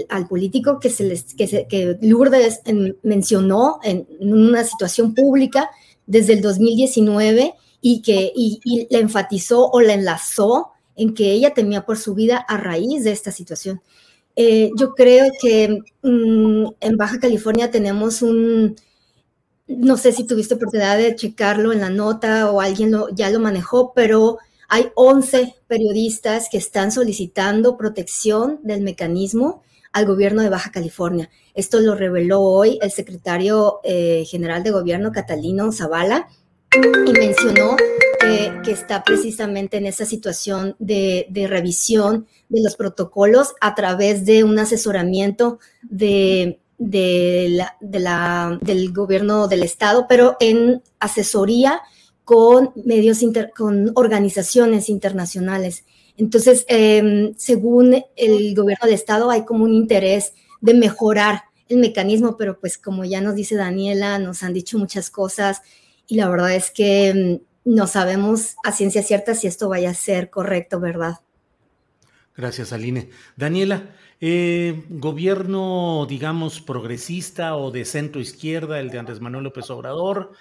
al, 0.09 0.29
político 0.29 0.81
que, 0.81 0.91
se 0.91 1.05
les, 1.05 1.35
que, 1.35 1.66
que 1.69 1.99
Lourdes 2.03 2.61
mencionó 3.03 3.79
en, 3.83 4.07
una 4.21 4.64
situación 4.64 5.14
pública 5.14 5.71
desde 6.07 6.35
el 6.35 6.41
2019 6.41 7.55
y 7.81 8.03
que 8.03 8.33
y, 8.35 8.61
enfatizó 8.91 9.70
o 9.70 9.81
la 9.81 9.95
enlazó 9.95 10.72
en 10.97 11.14
que 11.14 11.33
ella 11.33 11.55
temía 11.55 11.87
por 11.87 11.99
su 11.99 12.14
vida 12.14 12.39
a 12.39 12.57
raíz 12.57 13.05
de 13.05 13.12
esta 13.12 13.31
situación. 13.31 13.81
Eh, 14.37 14.70
yo 14.76 14.95
creo 14.95 15.26
que 15.41 15.81
mm, 16.03 16.66
en 16.81 16.97
Baja 16.97 17.18
California 17.18 17.70
tenemos 17.70 18.22
un, 18.22 18.76
no 19.66 19.97
sé 19.97 20.12
si 20.12 20.26
tuviste 20.26 20.55
oportunidad 20.55 20.97
de 20.97 21.14
checarlo 21.14 21.72
en 21.72 21.81
la 21.81 21.91
nota 21.91 22.51
o 22.51 22.61
alguien 22.61 22.93
ya 23.14 23.31
lo 23.31 23.41
manejó, 23.41 23.93
pero 23.95 24.39
hay 24.68 24.91
11 24.95 25.55
periodistas 25.66 26.49
que 26.51 26.59
están 26.59 26.93
solicitando 26.93 27.76
protección 27.76 28.61
del 28.62 28.83
mecanismo 28.83 29.62
al 29.93 30.07
gobierno 30.07 30.43
de 30.43 30.51
Baja 30.51 30.70
California. 30.70 31.31
Esto 31.55 31.81
lo 31.81 31.95
reveló 31.95 32.43
hoy 32.43 32.79
el 32.83 32.91
secretario 32.91 33.81
eh, 33.83 34.24
general 34.26 34.62
de 34.62 34.70
gobierno, 34.70 35.12
Catalino 35.12 35.72
Zavala, 35.72 36.29
y 36.75 37.12
mencionó 37.12 37.77
que, 38.21 38.71
está 38.71 39.03
precisamente 39.03 39.79
en 39.79 39.87
esa 39.87 40.05
situación 40.05 40.77
de, 40.79 41.27
revisión 41.49 42.27
de 42.51 42.62
los 42.62 42.77
protocolos 42.77 43.55
a 43.62 43.75
través 43.75 44.27
de 44.27 44.45
un 44.45 44.59
asesoramiento 44.59 45.59
del 45.89 46.59
gobierno 48.93 49.49
del 49.49 49.62
Estado, 49.62 50.05
pero 50.07 50.37
en 50.39 50.83
asesoría 51.01 51.81
con 52.25 52.73
medios, 52.85 53.21
con 53.57 53.93
organizaciones 53.95 54.91
internacionales. 54.91 55.85
Entonces, 56.19 56.66
em, 56.69 57.33
según 57.39 58.05
el 58.16 58.55
gobierno 58.55 58.85
del 58.85 58.95
Estado, 58.95 59.31
hay 59.31 59.47
como 59.47 59.64
un 59.64 59.73
interés 59.73 60.35
de 60.61 60.75
mejorar 60.75 61.45
el 61.71 61.79
mecanismo, 61.79 62.37
pero 62.37 62.61
pues 62.61 62.77
como 62.77 63.05
ya 63.05 63.23
nos 63.23 63.35
dice 63.35 63.55
Daniela, 63.55 64.19
nos 64.19 64.43
han 64.43 64.53
dicho 64.53 64.79
muchas 64.79 65.09
cosas 65.09 65.62
y 66.09 66.16
la 66.16 66.28
verdad 66.28 66.54
es 66.54 66.72
que 66.72 67.09
em, 67.09 67.40
no 67.64 67.86
sabemos 67.86 68.56
a 68.64 68.72
ciencia 68.72 69.02
cierta 69.02 69.34
si 69.34 69.46
esto 69.46 69.68
vaya 69.68 69.90
a 69.90 69.94
ser 69.94 70.30
correcto, 70.30 70.80
¿verdad? 70.80 71.20
Gracias, 72.36 72.72
Aline. 72.72 73.11
Daniela, 73.36 73.90
eh, 74.20 74.84
gobierno, 74.88 76.06
digamos, 76.09 76.61
progresista 76.61 77.56
o 77.56 77.70
de 77.70 77.84
centro 77.84 78.20
izquierda, 78.20 78.80
el 78.80 78.90
de 78.90 78.98
Andrés 78.98 79.20
Manuel 79.20 79.44
López 79.44 79.70
Obrador, 79.70 80.32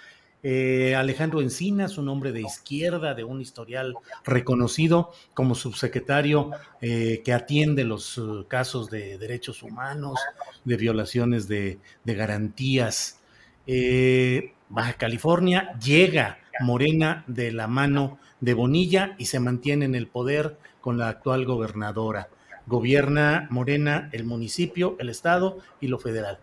eh, 0.42 0.94
Alejandro 0.94 1.40
Encinas, 1.40 1.98
un 1.98 2.08
hombre 2.08 2.30
de 2.30 2.42
izquierda, 2.42 3.14
de 3.14 3.24
un 3.24 3.40
historial 3.40 3.94
reconocido 4.24 5.12
como 5.34 5.56
subsecretario 5.56 6.52
eh, 6.80 7.22
que 7.24 7.32
atiende 7.32 7.82
los 7.82 8.16
uh, 8.18 8.46
casos 8.46 8.88
de 8.88 9.18
derechos 9.18 9.64
humanos, 9.64 10.20
de 10.64 10.76
violaciones 10.76 11.48
de, 11.48 11.80
garantías. 12.04 13.17
Eh, 13.70 14.54
Baja 14.70 14.94
California 14.94 15.78
llega 15.78 16.38
Morena 16.60 17.24
de 17.26 17.52
la 17.52 17.66
mano 17.66 18.18
de 18.40 18.54
Bonilla 18.54 19.14
y 19.18 19.26
se 19.26 19.40
mantiene 19.40 19.84
en 19.84 19.94
el 19.94 20.06
poder 20.06 20.56
con 20.80 20.96
la 20.96 21.10
actual 21.10 21.44
gobernadora. 21.44 22.30
Gobierna 22.66 23.46
Morena 23.50 24.08
el 24.12 24.24
municipio, 24.24 24.96
el 24.98 25.10
estado 25.10 25.58
y 25.82 25.88
lo 25.88 25.98
federal. 25.98 26.38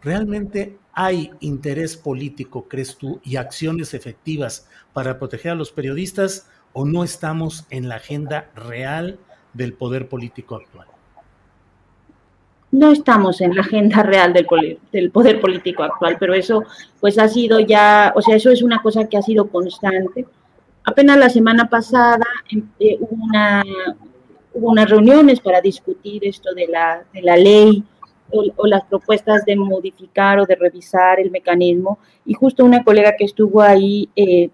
¿Realmente 0.00 0.78
hay 0.94 1.32
interés 1.40 1.98
político, 1.98 2.66
crees 2.66 2.96
tú, 2.96 3.20
y 3.22 3.36
acciones 3.36 3.92
efectivas 3.92 4.66
para 4.94 5.18
proteger 5.18 5.52
a 5.52 5.56
los 5.56 5.70
periodistas 5.70 6.48
o 6.72 6.86
no 6.86 7.04
estamos 7.04 7.66
en 7.68 7.90
la 7.90 7.96
agenda 7.96 8.50
real 8.56 9.18
del 9.52 9.74
poder 9.74 10.08
político 10.08 10.56
actual? 10.56 10.93
No 12.74 12.90
estamos 12.90 13.40
en 13.40 13.54
la 13.54 13.60
agenda 13.60 14.02
real 14.02 14.32
del, 14.32 15.10
poder 15.12 15.40
político 15.40 15.84
actual, 15.84 16.16
pero 16.18 16.34
eso 16.34 16.64
pues 17.00 17.18
ha 17.20 17.28
sido 17.28 17.60
ya, 17.60 18.12
o 18.16 18.20
sea, 18.20 18.34
eso 18.34 18.50
es 18.50 18.64
una 18.64 18.82
cosa 18.82 19.08
que 19.08 19.16
ha 19.16 19.22
sido 19.22 19.46
constante. 19.46 20.26
Apenas 20.82 21.16
la 21.18 21.30
semana 21.30 21.70
pasada 21.70 22.26
eh, 22.80 22.96
hubo, 22.98 23.24
una, 23.26 23.62
hubo 24.54 24.72
unas 24.72 24.90
reuniones 24.90 25.38
para 25.38 25.60
discutir 25.60 26.26
esto 26.26 26.52
de 26.52 26.66
la, 26.66 27.04
de 27.12 27.22
la 27.22 27.36
ley 27.36 27.84
o, 28.32 28.66
las 28.66 28.82
propuestas 28.86 29.44
de 29.44 29.54
modificar 29.54 30.40
o 30.40 30.44
de 30.44 30.56
revisar 30.56 31.20
el 31.20 31.30
mecanismo. 31.30 32.00
Y 32.26 32.34
justo 32.34 32.64
una 32.64 32.82
colega 32.82 33.14
que 33.16 33.24
estuvo 33.24 33.62
ahí, 33.62 34.08
eh, 34.16 34.50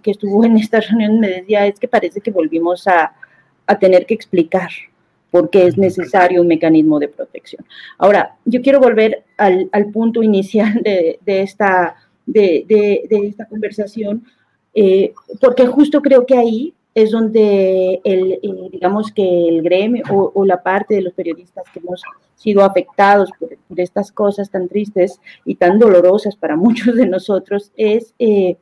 que 0.00 0.12
estuvo 0.12 0.44
en 0.44 0.58
esta 0.58 0.78
reunión, 0.78 1.18
me 1.18 1.26
decía, 1.28 1.66
es 1.66 1.80
que 1.80 1.88
parece 1.88 2.20
que 2.20 2.30
volvimos 2.30 2.86
a, 2.86 3.14
a 3.66 3.78
tener 3.80 4.06
que 4.06 4.14
explicar 4.14 4.70
por 5.34 5.50
qué 5.50 5.66
es 5.66 5.76
necesario 5.76 6.42
un 6.42 6.46
mecanismo 6.46 7.00
de 7.00 7.08
protección. 7.08 7.66
Ahora, 7.98 8.36
yo 8.44 8.62
quiero 8.62 8.78
volver 8.78 9.24
al, 9.36 9.68
al 9.72 9.90
punto 9.90 10.22
inicial 10.22 10.80
de, 10.84 11.18
de 11.26 11.42
esta, 11.42 11.96
de, 12.24 12.64
de, 12.68 13.26
esta 13.26 13.44
conversación, 13.46 14.22
eh, 14.74 15.12
porque 15.40 15.66
justo 15.66 16.02
creo 16.02 16.24
que 16.24 16.36
ahí 16.36 16.72
es 16.94 17.10
donde 17.10 18.00
el, 18.04 18.34
eh, 18.34 18.68
digamos 18.70 19.10
que 19.10 19.48
el 19.48 19.62
gremio 19.62 20.04
o, 20.08 20.44
la 20.44 20.62
parte 20.62 20.94
de 20.94 21.02
los 21.02 21.14
periodistas 21.14 21.64
que 21.72 21.80
hemos 21.80 22.00
sido 22.36 22.62
afectados 22.62 23.28
por, 23.36 23.56
estas 23.76 24.12
cosas 24.12 24.48
tan 24.52 24.68
tristes 24.68 25.20
y 25.44 25.56
tan 25.56 25.80
dolorosas 25.80 26.36
para 26.36 26.54
muchos 26.66 26.94
de 26.94 27.06
nosotros 27.06 27.72
es 27.76 28.14
eh, 28.20 28.56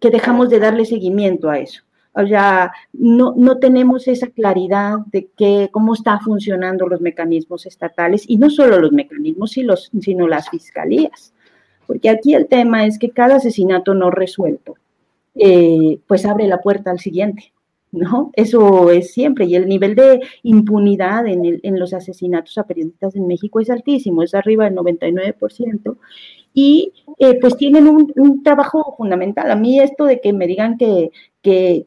que 0.00 0.08
dejamos 0.08 0.48
de 0.48 0.58
darle 0.58 0.86
seguimiento 0.86 1.50
a 1.50 1.58
eso. 1.58 1.82
O 2.12 2.26
sea, 2.26 2.72
no, 2.92 3.34
no 3.36 3.58
tenemos 3.58 4.08
esa 4.08 4.26
claridad 4.28 4.98
de 5.12 5.28
que, 5.36 5.68
cómo 5.70 5.94
están 5.94 6.20
funcionando 6.20 6.86
los 6.86 7.00
mecanismos 7.00 7.66
estatales 7.66 8.24
y 8.26 8.38
no 8.38 8.50
solo 8.50 8.80
los 8.80 8.92
mecanismos, 8.92 9.52
sino 9.52 10.28
las 10.28 10.48
fiscalías. 10.48 11.32
Porque 11.86 12.10
aquí 12.10 12.34
el 12.34 12.48
tema 12.48 12.86
es 12.86 12.98
que 12.98 13.10
cada 13.10 13.36
asesinato 13.36 13.94
no 13.94 14.10
resuelto, 14.10 14.74
eh, 15.34 16.00
pues 16.06 16.26
abre 16.26 16.46
la 16.48 16.58
puerta 16.58 16.90
al 16.90 16.98
siguiente. 16.98 17.52
¿no? 17.92 18.30
Eso 18.34 18.90
es 18.90 19.12
siempre. 19.12 19.46
Y 19.46 19.54
el 19.54 19.68
nivel 19.68 19.94
de 19.94 20.20
impunidad 20.42 21.26
en, 21.26 21.44
el, 21.44 21.60
en 21.62 21.78
los 21.78 21.94
asesinatos 21.94 22.58
a 22.58 22.64
periodistas 22.64 23.16
en 23.16 23.26
México 23.26 23.60
es 23.60 23.70
altísimo, 23.70 24.22
es 24.22 24.34
arriba 24.34 24.64
del 24.64 24.76
99%. 24.76 25.96
Y 26.54 26.92
eh, 27.18 27.38
pues 27.40 27.56
tienen 27.56 27.86
un, 27.88 28.42
trabajo 28.42 28.94
fundamental. 28.96 29.50
A 29.50 29.56
mí 29.56 29.80
esto 29.80 30.04
de 30.04 30.20
que 30.20 30.32
me 30.32 30.46
digan 30.46 30.76
que, 30.76 31.10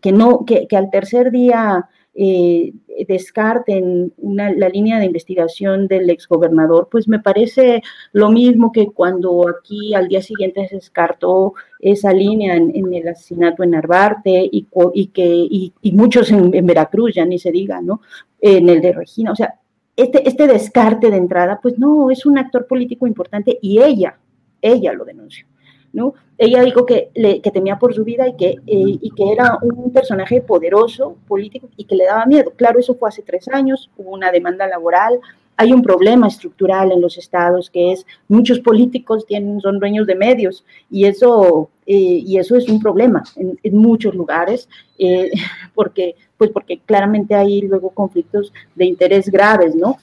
que, 0.02 0.12
no, 0.12 0.46
que, 0.46 0.68
que, 0.68 0.78
al 0.78 0.90
tercer 0.90 1.32
día 1.32 1.88
eh, 2.14 2.74
descarten 3.08 4.14
la 4.22 4.70
línea 4.70 5.00
de 5.00 5.06
investigación 5.06 5.88
del 5.88 6.10
exgobernador, 6.10 6.90
pues 6.92 7.08
me 7.08 7.20
parece 7.20 7.82
lo 8.12 8.30
mismo 8.30 8.72
que 8.72 8.88
cuando 8.88 9.48
aquí 9.48 9.94
al 9.94 10.08
día 10.08 10.22
siguiente 10.22 10.68
se 10.68 10.76
descartó 10.76 11.54
esa 11.80 12.12
línea 12.12 12.56
en, 12.56 12.94
el 12.94 13.08
asesinato 13.08 13.64
en 13.64 13.72
Narvarte 13.72 14.50
y, 14.52 14.68
y 14.94 15.08
que, 15.08 15.26
y, 15.26 15.74
muchos 15.94 16.32
en, 16.32 16.52
Veracruz, 16.66 17.16
ya 17.16 17.26
ni 17.26 17.40
se 17.40 17.52
diga, 17.52 17.82
¿no? 17.82 18.02
En 18.40 18.68
el 18.68 18.82
de 18.82 18.92
Regina, 18.92 19.32
o 19.32 19.36
sea, 19.36 19.56
este, 19.96 20.28
este 20.28 20.48
descarte 20.48 21.12
de 21.12 21.18
entrada, 21.18 21.60
pues 21.62 21.80
no, 21.80 22.12
es 22.12 22.26
un 22.26 22.38
actor 22.38 22.68
político 22.68 23.08
importante 23.08 23.58
y 23.62 23.82
ella, 23.82 24.18
ella 24.62 24.94
lo 24.94 25.06
denunció. 25.06 25.46
¿No? 25.94 26.14
Ella 26.38 26.64
dijo 26.64 26.86
que, 26.86 27.10
le, 27.14 27.42
que 27.42 27.52
temía 27.52 27.78
por 27.78 27.94
su 27.94 28.04
vida 28.04 28.28
y 28.28 28.36
que, 28.36 28.50
eh, 28.66 28.98
y 29.02 29.12
que 29.12 29.32
era 29.32 29.60
un 29.62 29.92
personaje 29.92 30.42
poderoso, 30.42 31.18
político, 31.28 31.70
y 31.78 31.86
que 31.86 31.96
le 31.96 32.06
daba 32.06 32.26
miedo. 32.26 32.52
Claro, 32.56 32.80
eso 32.80 32.96
fue 32.96 33.10
hace 33.10 33.22
tres 33.22 33.48
años, 33.50 33.90
hubo 33.98 34.12
una 34.12 34.32
demanda 34.32 34.68
laboral, 34.68 35.20
hay 35.58 35.74
un 35.74 35.84
problema 35.84 36.28
estructural 36.28 36.92
en 36.92 37.02
los 37.02 37.20
estados 37.20 37.70
que 37.70 37.92
es 37.92 38.08
muchos 38.28 38.60
políticos 38.60 39.28
tienen, 39.28 39.62
son 39.62 39.80
dueños 39.80 40.08
de 40.08 40.16
medios 40.16 40.66
y 40.90 41.06
eso, 41.06 41.70
eh, 41.86 42.24
y 42.26 42.38
eso 42.38 42.56
es 42.56 42.68
un 42.68 42.80
problema 42.80 43.24
en, 43.36 43.78
muchos 43.78 44.16
lugares 44.16 44.68
eh, 44.98 45.30
porque, 45.76 46.16
pues 46.38 46.50
porque 46.50 46.80
claramente 46.80 47.36
hay 47.36 47.62
luego 47.62 47.92
conflictos 47.92 48.52
de 48.76 48.86
interés 48.86 49.30
graves, 49.30 49.76
¿no? 49.76 49.98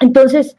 entonces, 0.00 0.56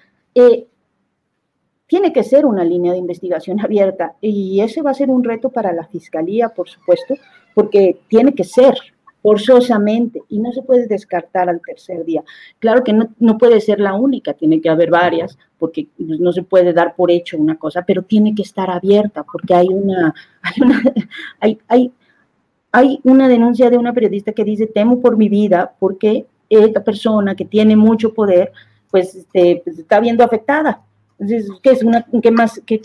tiene 1.88 2.14
que 2.14 2.24
ser 2.24 2.46
una 2.46 2.64
línea 2.64 2.92
de 2.92 2.98
investigación 2.98 3.60
abierta 3.64 4.16
y 4.22 4.62
ese 4.62 4.82
va 4.82 4.92
a 4.92 4.96
ser 4.96 5.10
un 5.10 5.24
reto 5.24 5.50
para 5.50 5.74
la 5.74 5.86
Fiscalía, 5.86 6.50
por 6.50 6.70
supuesto, 6.70 7.16
porque 7.54 8.00
tiene 8.08 8.34
que 8.34 8.44
ser 8.44 8.76
forzosamente 9.22 10.22
y 10.28 10.40
no 10.40 10.52
se 10.52 10.62
puede 10.64 10.86
descartar 10.86 11.50
al 11.50 11.62
tercer 11.66 12.04
día. 12.04 12.24
Claro 12.60 12.84
que 12.84 12.92
no, 12.92 13.38
puede 13.38 13.62
ser 13.62 13.80
la 13.80 13.94
única, 13.94 14.34
tiene 14.34 14.60
que 14.60 14.70
haber 14.70 14.90
varias, 14.90 15.38
porque 15.58 15.88
no 15.98 16.34
se 16.34 16.44
puede 16.44 16.74
dar 16.74 16.94
por 16.94 17.10
hecho 17.10 17.38
una 17.38 17.56
cosa, 17.58 17.84
pero 17.88 18.02
tiene 18.02 18.36
que 18.36 18.42
estar 18.42 18.70
abierta 18.70 19.24
porque 19.24 19.54
hay 19.56 19.70
una, 19.70 20.14
hay 21.40 21.58
hay, 21.70 21.92
hay, 22.74 23.00
una 23.04 23.30
denuncia 23.30 23.70
de 23.70 23.78
una 23.78 23.94
periodista 23.94 24.34
que 24.34 24.44
dice, 24.44 24.68
temo 24.68 25.00
por 25.00 25.16
mi 25.16 25.30
vida 25.30 25.74
porque 25.80 26.26
esta 26.50 26.84
persona 26.84 27.34
que 27.34 27.46
tiene 27.46 27.78
mucho 27.78 28.14
poder, 28.14 28.52
pues, 28.92 29.16
este, 29.16 29.62
pues 29.64 29.80
está 29.80 30.02
viendo 30.02 30.24
afectada 30.26 30.82
¿qué, 31.62 32.32
más, 32.32 32.62
qué, 32.66 32.82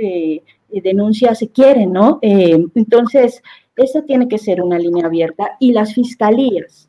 eh, 0.00 0.42
denuncias 0.82 1.38
se 1.38 1.48
quieren, 1.48 1.92
no? 1.92 2.18
Eh, 2.22 2.64
entonces, 2.74 3.42
esa 3.76 4.02
tiene 4.02 4.28
que 4.28 4.38
ser 4.38 4.62
una 4.62 4.78
línea 4.78 5.06
abierta 5.06 5.56
y 5.58 5.72
las 5.72 5.94
fiscalías, 5.94 6.88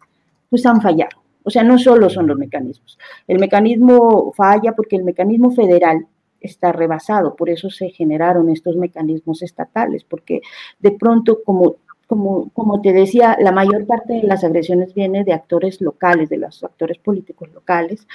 pues 0.49 0.65
han 0.65 0.81
fallado. 0.81 1.21
O 1.43 1.49
sea, 1.49 1.63
no 1.63 1.79
solo 1.79 2.09
son 2.09 2.27
los 2.27 2.37
mecanismos. 2.37 2.99
El 3.27 3.39
mecanismo 3.39 4.31
falla 4.35 4.73
porque 4.73 4.95
el 4.95 5.03
mecanismo 5.03 5.51
federal 5.51 6.05
está 6.39 6.71
rebasado, 6.71 7.35
por 7.35 7.49
eso 7.49 7.69
se 7.69 7.89
generaron 7.89 8.49
estos 8.49 8.75
mecanismos 8.75 9.41
estatales, 9.43 10.03
porque 10.03 10.41
de 10.79 10.91
pronto 10.91 11.43
como 11.43 11.75
como, 12.17 12.81
te 12.81 12.91
decía, 12.91 13.37
la 13.39 13.53
mayor 13.53 13.85
parte 13.85 14.15
de 14.15 14.23
las 14.23 14.43
agresiones 14.43 14.93
viene 14.93 15.23
de 15.23 15.31
actores 15.31 15.79
locales, 15.79 16.29
de 16.29 16.37
los 16.37 16.61
actores 16.61 16.97
políticos 16.97 17.49
locales. 17.53 18.05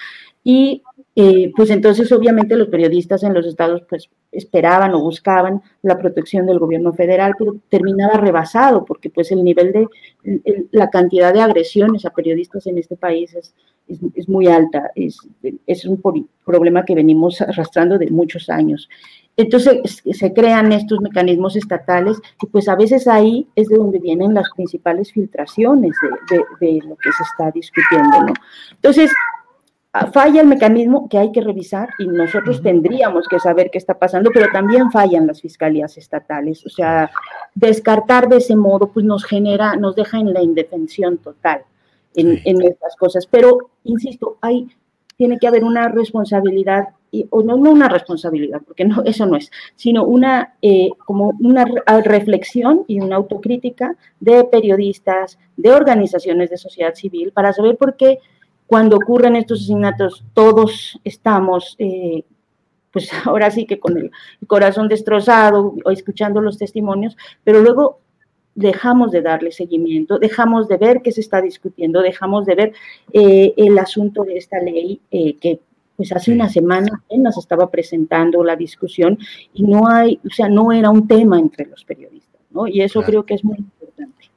Y 0.44 0.82
eh, 1.14 1.50
pues 1.56 1.70
entonces 1.70 2.12
obviamente 2.12 2.56
los 2.56 2.68
periodistas 2.68 3.22
en 3.22 3.32
los 3.32 3.46
estados 3.46 3.82
pues 3.88 4.10
esperaban 4.30 4.92
o 4.92 5.00
buscaban 5.00 5.62
la 5.80 5.98
protección 5.98 6.44
del 6.44 6.58
gobierno 6.58 6.92
federal, 6.92 7.34
pero 7.38 7.56
terminaba 7.70 8.18
rebasado 8.18 8.84
porque 8.84 9.08
pues 9.08 9.32
el 9.32 9.42
nivel 9.42 9.72
de, 9.72 9.88
la 10.72 10.90
cantidad 10.90 11.32
de 11.32 11.40
agresiones 11.40 12.04
a 12.04 12.10
periodistas 12.10 12.66
en 12.66 12.76
este 12.76 12.96
país 12.96 13.34
es, 13.34 13.54
es, 14.14 14.28
muy 14.28 14.46
alta, 14.46 14.90
es, 14.94 15.18
es 15.66 15.84
un 15.86 16.02
problema 16.44 16.84
que 16.84 16.94
venimos 16.94 17.40
arrastrando 17.40 17.98
de 17.98 18.10
muchos 18.10 18.50
años. 18.50 18.88
Entonces 19.36 20.02
se 20.12 20.32
crean 20.32 20.72
estos 20.72 21.00
mecanismos 21.00 21.56
estatales 21.56 22.18
y 22.42 22.46
pues 22.46 22.68
a 22.68 22.74
veces 22.74 23.06
ahí 23.06 23.46
es 23.54 23.68
de 23.68 23.76
donde 23.76 23.98
vienen 23.98 24.32
las 24.32 24.48
principales 24.54 25.12
filtraciones 25.12 25.92
de, 26.30 26.66
de, 26.66 26.80
lo 26.86 26.96
que 26.96 27.12
se 27.12 27.22
está 27.22 27.50
discutiendo, 27.50 28.22
¿no? 28.22 28.32
Entonces, 28.72 29.12
ah, 29.92 30.06
falla 30.06 30.40
el 30.40 30.46
mecanismo 30.46 31.06
que 31.10 31.18
hay 31.18 31.32
que 31.32 31.42
revisar 31.42 31.90
y 31.98 32.06
nosotros 32.06 32.62
tendríamos 32.62 33.28
que 33.28 33.38
saber 33.38 33.70
qué 33.70 33.76
está 33.76 33.98
pasando, 33.98 34.30
pero 34.32 34.50
también 34.50 34.90
fallan 34.90 35.26
las 35.26 35.42
fiscalías 35.42 35.98
estatales. 35.98 36.64
O 36.64 36.70
sea, 36.70 37.10
descartar 37.54 38.28
de 38.28 38.38
ese 38.38 38.56
modo 38.56 38.90
pues 38.90 39.04
nos 39.04 39.24
genera, 39.24 39.76
nos 39.76 39.96
deja 39.96 40.18
en 40.18 40.32
la 40.32 40.42
indefensión 40.42 41.18
total 41.18 41.62
en, 42.14 42.40
en 42.42 42.62
estas 42.62 42.96
cosas. 42.96 43.26
Pero, 43.26 43.70
insisto, 43.84 44.38
hay, 44.40 44.66
tiene 45.18 45.38
que 45.38 45.46
haber 45.46 45.62
una 45.62 45.88
responsabilidad 45.88 46.88
o 47.30 47.42
no, 47.42 47.56
una 47.56 47.88
responsabilidad, 47.88 48.60
porque 48.66 48.84
no, 48.84 49.02
eso 49.04 49.26
no 49.26 49.36
es, 49.36 49.50
sino 49.74 50.04
una, 50.04 50.54
eh, 50.62 50.90
como 51.04 51.32
una 51.40 51.64
reflexión 52.04 52.84
y 52.86 53.00
una 53.00 53.16
autocrítica 53.16 53.96
de 54.20 54.44
periodistas, 54.44 55.38
de 55.56 55.70
organizaciones 55.70 56.50
de 56.50 56.58
sociedad 56.58 56.94
civil, 56.94 57.32
para 57.32 57.52
saber 57.52 57.76
por 57.76 57.96
qué 57.96 58.18
cuando 58.66 58.96
ocurren 58.96 59.36
estos 59.36 59.60
asesinatos 59.60 60.24
todos 60.34 60.98
estamos, 61.04 61.76
eh, 61.78 62.24
pues 62.90 63.10
ahora 63.24 63.50
sí 63.50 63.66
que 63.66 63.78
con 63.78 63.96
el 63.96 64.10
corazón 64.46 64.88
destrozado 64.88 65.74
o 65.84 65.90
escuchando 65.90 66.40
los 66.40 66.58
testimonios, 66.58 67.16
pero 67.44 67.60
luego 67.60 68.00
dejamos 68.54 69.12
de 69.12 69.20
darle 69.20 69.52
seguimiento, 69.52 70.18
dejamos 70.18 70.66
de 70.66 70.78
ver 70.78 71.02
qué 71.02 71.12
se 71.12 71.20
está 71.20 71.42
discutiendo, 71.42 72.00
dejamos 72.00 72.46
de 72.46 72.54
ver 72.54 72.72
eh, 73.12 73.52
el 73.56 73.78
asunto 73.78 74.24
de 74.24 74.38
esta 74.38 74.58
ley 74.60 75.00
que 75.10 75.60
pues 75.96 76.12
hace 76.12 76.32
una 76.32 76.48
semana 76.48 77.02
apenas 77.04 77.36
estaba 77.38 77.70
presentando 77.70 78.44
la 78.44 78.56
discusión 78.56 79.18
y 79.54 79.64
no 79.64 79.88
hay, 79.88 80.20
o 80.24 80.30
sea, 80.30 80.48
no 80.48 80.72
era 80.72 80.90
un 80.90 81.08
tema 81.08 81.38
entre 81.38 81.66
los 81.66 81.84
periodistas, 81.84 82.40
¿no? 82.50 82.66
Y 82.66 82.82
eso 82.82 83.02
creo 83.02 83.24
que 83.24 83.34
es 83.34 83.44
muy 83.44 83.58
importante. 83.58 84.30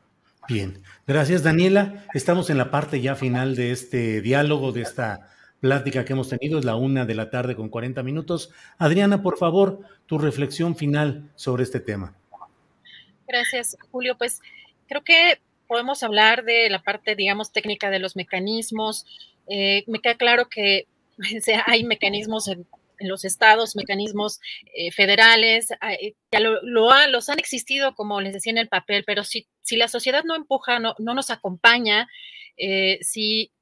Bien, 0.48 0.80
gracias 1.06 1.44
Daniela. 1.44 2.06
Estamos 2.14 2.50
en 2.50 2.58
la 2.58 2.72
parte 2.72 3.02
ya 3.02 3.16
final 3.16 3.56
de 3.56 3.72
este 3.72 4.22
diálogo, 4.22 4.72
de 4.72 4.82
esta 4.82 5.30
plática 5.60 6.06
que 6.06 6.14
hemos 6.14 6.30
tenido, 6.30 6.60
es 6.60 6.66
la 6.66 6.76
una 6.76 7.06
de 7.06 7.16
la 7.16 7.30
tarde 7.30 7.56
con 7.56 7.70
40 7.70 8.02
minutos. 8.04 8.52
Adriana, 8.78 9.22
por 9.22 9.38
favor, 9.38 9.82
tu 10.06 10.18
reflexión 10.18 10.76
final 10.76 11.30
sobre 11.36 11.64
este 11.64 11.80
tema. 11.80 12.16
Gracias, 13.28 13.78
Julio. 13.92 14.18
Pues 14.18 14.42
creo 14.88 15.04
que 15.04 15.40
podemos 15.68 16.02
hablar 16.02 16.44
de 16.46 16.70
la 16.70 16.82
parte, 16.82 17.16
digamos, 17.16 17.52
técnica 17.52 17.90
de 17.90 18.00
los 18.00 18.16
mecanismos. 18.16 19.06
Eh, 19.48 19.84
me 19.88 20.00
queda 20.00 20.16
claro 20.16 20.48
que 20.50 20.88
hay 21.66 21.84
mecanismos 21.84 22.48
en, 22.48 22.68
los 23.02 23.24
estados, 23.24 23.78
mecanismos 23.78 24.42
eh, 24.76 24.92
federales, 24.92 25.72
eh, 25.72 26.16
ya 26.34 26.42
lo, 26.42 26.62
los 26.62 27.30
han 27.30 27.40
existido, 27.40 27.96
como 27.96 28.20
les 28.20 28.34
decía 28.34 28.52
en 28.52 28.58
el 28.58 28.68
papel, 28.68 29.06
pero 29.08 29.24
si, 29.24 29.48
si 29.62 29.78
la 29.78 29.88
sociedad 29.88 30.26
no 30.26 30.36
empuja, 30.36 30.80
no, 30.80 30.96
no 31.00 31.14
nos 31.14 31.30
acompaña, 31.30 32.10
eh, 32.58 33.00
si 33.02 33.54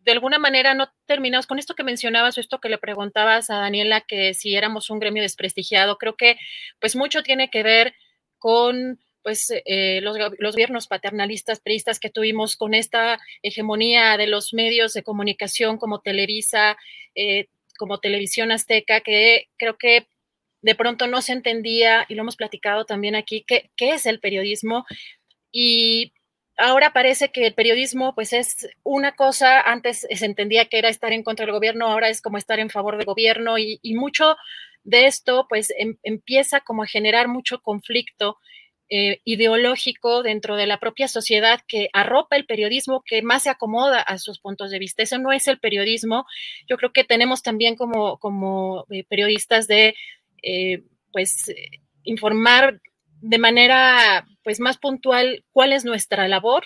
de 0.00 0.12
alguna 0.12 0.38
manera 0.38 0.74
no 0.74 0.90
terminamos 1.06 1.46
con 1.46 1.58
esto 1.58 1.74
que 1.74 1.82
mencionabas 1.82 2.36
o 2.36 2.40
esto 2.40 2.60
que 2.60 2.68
le 2.68 2.76
preguntabas 2.76 3.48
a 3.48 3.56
Daniela, 3.56 4.02
que 4.02 4.34
si 4.34 4.54
éramos 4.54 4.90
un 4.90 4.98
gremio 4.98 5.22
desprestigiado, 5.22 5.96
creo 5.96 6.14
que 6.14 6.36
pues 6.78 6.94
mucho 6.94 7.22
tiene 7.22 7.48
que 7.48 7.62
ver 7.62 7.94
con 8.38 9.00
pues 9.24 9.50
eh, 9.64 10.00
los, 10.02 10.16
gobiernos 10.38 10.86
paternalistas, 10.86 11.58
priistas 11.58 11.98
que 11.98 12.10
tuvimos 12.10 12.56
con 12.56 12.74
esta 12.74 13.18
hegemonía 13.42 14.16
de 14.16 14.28
los 14.28 14.54
medios 14.54 14.92
de 14.92 15.02
comunicación 15.02 15.78
como 15.78 16.00
Televisa, 16.00 16.76
eh, 17.16 17.48
como 17.78 17.98
Televisión 17.98 18.52
Azteca, 18.52 19.00
que 19.00 19.48
creo 19.56 19.76
que 19.78 20.06
de 20.62 20.74
pronto 20.74 21.06
no 21.06 21.22
se 21.22 21.32
entendía, 21.32 22.06
y 22.08 22.14
lo 22.14 22.22
hemos 22.22 22.36
platicado 22.36 22.84
también 22.84 23.16
aquí, 23.16 23.44
qué, 23.46 23.70
qué 23.76 23.90
es 23.94 24.06
el 24.06 24.20
periodismo. 24.20 24.86
Y 25.50 26.12
ahora 26.56 26.92
parece 26.92 27.30
que 27.30 27.46
el 27.46 27.54
periodismo 27.54 28.14
pues 28.14 28.32
es 28.32 28.68
una 28.82 29.14
cosa, 29.16 29.60
antes 29.60 30.06
se 30.10 30.26
entendía 30.26 30.66
que 30.66 30.78
era 30.78 30.88
estar 30.88 31.12
en 31.12 31.22
contra 31.22 31.46
del 31.46 31.54
gobierno, 31.54 31.86
ahora 31.86 32.08
es 32.08 32.20
como 32.20 32.38
estar 32.38 32.58
en 32.58 32.70
favor 32.70 32.96
del 32.96 33.06
gobierno 33.06 33.58
y, 33.58 33.78
mucho 33.94 34.36
de 34.84 35.06
esto 35.06 35.46
pues 35.48 35.72
em, 35.78 35.96
empieza 36.02 36.60
como 36.60 36.82
a 36.82 36.86
generar 36.86 37.28
mucho 37.28 37.60
conflicto 37.60 38.38
eh, 38.96 39.20
ideológico 39.24 40.22
dentro 40.22 40.54
de 40.54 40.68
la 40.68 40.78
propia 40.78 41.08
sociedad 41.08 41.60
que 41.66 41.88
arropa 41.92 42.36
el 42.36 42.46
periodismo 42.46 43.02
que 43.04 43.22
más 43.22 43.42
se 43.42 43.50
acomoda 43.50 44.00
a 44.00 44.18
sus 44.18 44.38
puntos 44.38 44.70
de 44.70 44.78
vista. 44.78 45.02
Eso 45.02 45.18
no 45.18 45.32
es 45.32 45.48
el 45.48 45.58
periodismo. 45.58 46.26
Yo 46.68 46.76
creo 46.76 46.92
que 46.92 47.02
tenemos 47.02 47.42
también 47.42 47.74
como, 47.74 48.18
como 48.18 48.86
eh, 48.90 49.02
periodistas 49.02 49.66
de, 49.66 49.96
eh, 50.44 50.84
pues, 51.10 51.52
informar 52.04 52.80
de 53.20 53.38
manera 53.38 54.24
pues 54.44 54.60
más 54.60 54.78
puntual 54.78 55.44
cuál 55.50 55.72
es 55.72 55.84
nuestra 55.84 56.28
labor, 56.28 56.64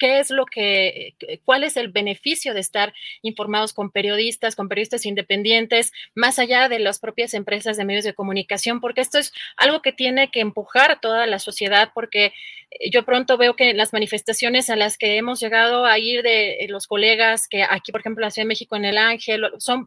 qué 0.00 0.18
es 0.18 0.30
lo 0.30 0.46
que, 0.46 1.14
cuál 1.44 1.62
es 1.62 1.76
el 1.76 1.88
beneficio 1.88 2.54
de 2.54 2.60
estar 2.60 2.94
informados 3.20 3.74
con 3.74 3.90
periodistas, 3.90 4.56
con 4.56 4.68
periodistas 4.68 5.04
independientes, 5.04 5.92
más 6.14 6.38
allá 6.38 6.68
de 6.68 6.78
las 6.78 6.98
propias 6.98 7.34
empresas 7.34 7.76
de 7.76 7.84
medios 7.84 8.04
de 8.04 8.14
comunicación, 8.14 8.80
porque 8.80 9.02
esto 9.02 9.18
es 9.18 9.32
algo 9.58 9.82
que 9.82 9.92
tiene 9.92 10.30
que 10.30 10.40
empujar 10.40 10.90
a 10.90 11.00
toda 11.00 11.26
la 11.26 11.38
sociedad, 11.38 11.90
porque 11.94 12.32
eh, 12.70 12.90
yo 12.90 13.04
pronto 13.04 13.36
veo 13.36 13.54
que 13.54 13.74
las 13.74 13.92
manifestaciones 13.92 14.70
a 14.70 14.76
las 14.76 14.96
que 14.96 15.18
hemos 15.18 15.38
llegado 15.38 15.84
a 15.84 15.98
ir 15.98 16.22
de 16.22 16.66
los 16.70 16.86
colegas, 16.86 17.46
que 17.46 17.62
aquí, 17.62 17.92
por 17.92 18.00
ejemplo, 18.00 18.24
en 18.24 18.28
la 18.28 18.30
Ciudad 18.30 18.44
de 18.46 18.48
México, 18.48 18.76
en 18.76 18.86
el 18.86 18.96
Ángel, 18.96 19.42
son, 19.58 19.86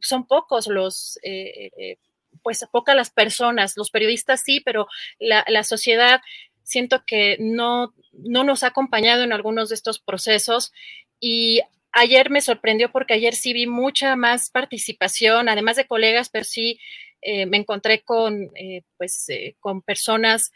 son 0.00 0.26
pocos 0.26 0.68
los... 0.68 1.18
Eh, 1.22 1.70
eh, 1.76 1.96
pues 2.42 2.66
pocas 2.72 2.96
las 2.96 3.10
personas, 3.10 3.74
los 3.76 3.90
periodistas 3.90 4.42
sí, 4.44 4.60
pero 4.60 4.88
la, 5.20 5.44
la 5.48 5.62
sociedad 5.62 6.20
siento 6.64 7.04
que 7.06 7.36
no, 7.38 7.94
no 8.12 8.44
nos 8.44 8.62
ha 8.62 8.68
acompañado 8.68 9.22
en 9.22 9.32
algunos 9.32 9.68
de 9.68 9.76
estos 9.76 10.00
procesos 10.00 10.72
y 11.20 11.60
ayer 11.92 12.30
me 12.30 12.40
sorprendió 12.40 12.90
porque 12.90 13.14
ayer 13.14 13.34
sí 13.34 13.52
vi 13.52 13.66
mucha 13.66 14.16
más 14.16 14.50
participación, 14.50 15.48
además 15.48 15.76
de 15.76 15.86
colegas, 15.86 16.28
pero 16.28 16.44
sí 16.44 16.78
eh, 17.22 17.46
me 17.46 17.56
encontré 17.56 18.02
con, 18.02 18.50
eh, 18.54 18.82
pues, 18.98 19.28
eh, 19.30 19.56
con 19.60 19.80
personas 19.80 20.52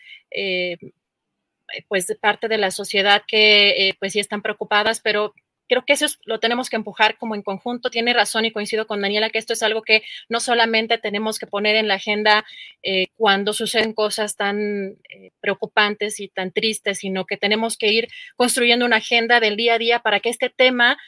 pues 1.89 2.07
de 2.07 2.17
parte 2.17 2.49
de 2.49 2.57
la 2.57 2.71
sociedad 2.71 3.23
que 3.29 3.95
pues 3.99 4.13
sí 4.15 4.21
están 4.21 4.41
preocupadas, 4.41 5.01
pero 5.01 5.35
creo 5.69 5.85
que 5.85 5.93
eso 5.93 6.07
lo 6.25 6.41
tenemos 6.41 6.71
que 6.71 6.77
empujar 6.77 7.17
como 7.17 7.35
en 7.35 7.43
conjunto. 7.43 7.91
Tiene 7.91 8.13
razón 8.13 8.45
y 8.45 8.51
coincido 8.51 8.87
con 8.87 9.01
Daniela 9.01 9.31
que 9.31 9.39
esto 9.39 9.53
es 9.53 9.63
algo 9.63 9.83
que 9.83 10.03
no 10.29 10.41
solamente 10.41 10.99
tenemos 10.99 11.39
que 11.39 11.47
poner 11.47 11.77
en 11.77 11.89
la 11.89 11.95
agenda 11.95 12.45
eh, 12.83 13.07
cuando 13.17 13.53
suceden 13.53 13.93
cosas 13.93 14.37
tan 14.37 14.97
eh, 15.09 15.31
preocupantes 15.41 16.21
y 16.21 16.29
tan 16.29 16.53
tristes, 16.53 16.99
sino 16.99 17.27
que 17.27 17.37
tenemos 17.37 17.77
que 17.77 17.93
ir 17.93 18.09
construyendo 18.37 18.87
una 18.87 18.97
agenda 18.97 19.41
del 19.41 19.57
día 19.57 19.75
a 19.75 19.79
día 19.79 19.99
para 20.01 20.21
que 20.21 20.31
este 20.31 20.51
tema 20.51 20.99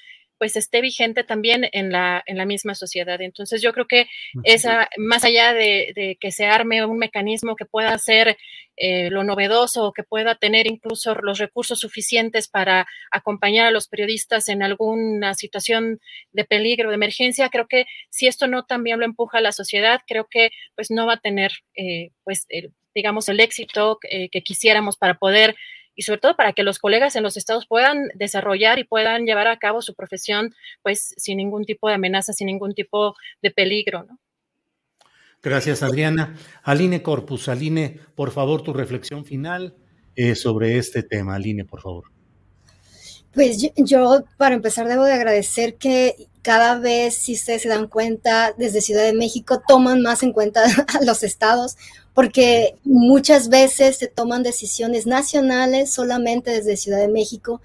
pues 0.40 0.56
esté 0.56 0.80
vigente 0.80 1.22
también 1.22 1.68
en 1.70 1.92
la, 1.92 2.22
en 2.24 2.38
la 2.38 2.46
misma 2.46 2.74
sociedad. 2.74 3.20
Entonces 3.20 3.60
yo 3.60 3.74
creo 3.74 3.86
que 3.86 4.06
esa, 4.44 4.88
más 4.96 5.22
allá 5.22 5.52
de, 5.52 6.16
que 6.18 6.32
se 6.32 6.46
arme 6.46 6.82
un 6.86 6.96
mecanismo 6.96 7.56
que 7.56 7.66
pueda 7.66 7.96
ser 7.98 8.38
eh, 8.78 9.10
lo 9.10 9.22
novedoso, 9.22 9.92
que 9.94 10.02
pueda 10.02 10.36
tener 10.36 10.66
incluso 10.66 11.14
los 11.16 11.38
recursos 11.38 11.80
suficientes 11.80 12.48
para 12.48 12.86
acompañar 13.10 13.66
a 13.66 13.70
los 13.70 13.86
periodistas 13.86 14.48
en 14.48 14.62
alguna 14.62 15.34
situación 15.34 16.00
de 16.32 16.46
peligro, 16.46 16.88
de 16.88 16.94
emergencia, 16.94 17.50
creo 17.50 17.68
que 17.68 17.84
si 18.08 18.26
esto 18.26 18.46
no 18.46 18.64
también 18.64 18.98
lo 18.98 19.04
empuja 19.04 19.38
a 19.38 19.42
la 19.42 19.52
sociedad, 19.52 20.00
creo 20.06 20.26
que 20.30 20.52
pues 20.74 20.90
no 20.90 21.04
va 21.04 21.14
a 21.14 21.20
tener 21.20 21.52
eh, 21.76 22.12
pues 22.24 22.46
digamos 22.94 23.28
el 23.28 23.40
éxito 23.40 23.98
eh, 24.10 24.30
que 24.30 24.40
quisiéramos 24.40 24.96
para 24.96 25.18
poder 25.18 25.54
y 26.00 26.02
sobre 26.02 26.18
todo 26.18 26.34
para 26.34 26.54
que 26.54 26.62
los 26.62 26.78
colegas 26.78 27.14
en 27.14 27.22
los 27.22 27.36
estados 27.36 27.66
puedan 27.66 28.08
desarrollar 28.14 28.78
y 28.78 28.84
puedan 28.84 29.26
llevar 29.26 29.48
a 29.48 29.58
cabo 29.58 29.82
su 29.82 29.94
profesión 29.94 30.54
pues 30.80 31.12
sin 31.18 31.36
ningún 31.36 31.66
tipo 31.66 31.88
de 31.88 31.94
amenaza, 31.96 32.32
sin 32.32 32.46
ningún 32.46 32.72
tipo 32.72 33.14
de 33.42 33.50
peligro, 33.50 34.04
¿no? 34.04 34.18
Gracias, 35.42 35.82
Adriana. 35.82 36.38
Aline 36.62 37.02
Corpus, 37.02 37.50
Aline, 37.50 38.00
por 38.14 38.30
favor, 38.30 38.62
tu 38.62 38.72
reflexión 38.72 39.26
final 39.26 39.76
eh, 40.16 40.34
sobre 40.36 40.78
este 40.78 41.02
tema. 41.02 41.34
Aline, 41.34 41.66
por 41.66 41.82
favor. 41.82 42.04
Pues 43.34 43.70
yo, 43.76 44.24
para 44.38 44.54
empezar, 44.54 44.88
debo 44.88 45.04
de 45.04 45.12
agradecer 45.12 45.74
que 45.74 46.28
cada 46.42 46.78
vez, 46.78 47.14
si 47.14 47.34
ustedes 47.34 47.62
se 47.62 47.68
dan 47.68 47.88
cuenta, 47.88 48.54
desde 48.56 48.80
Ciudad 48.80 49.04
de 49.04 49.12
México 49.12 49.62
toman 49.66 50.02
más 50.02 50.22
en 50.22 50.32
cuenta 50.32 50.62
a 51.00 51.04
los 51.04 51.22
estados, 51.22 51.76
porque 52.14 52.76
muchas 52.84 53.48
veces 53.48 53.98
se 53.98 54.08
toman 54.08 54.42
decisiones 54.42 55.06
nacionales 55.06 55.92
solamente 55.92 56.50
desde 56.50 56.76
Ciudad 56.76 56.98
de 56.98 57.08
México 57.08 57.60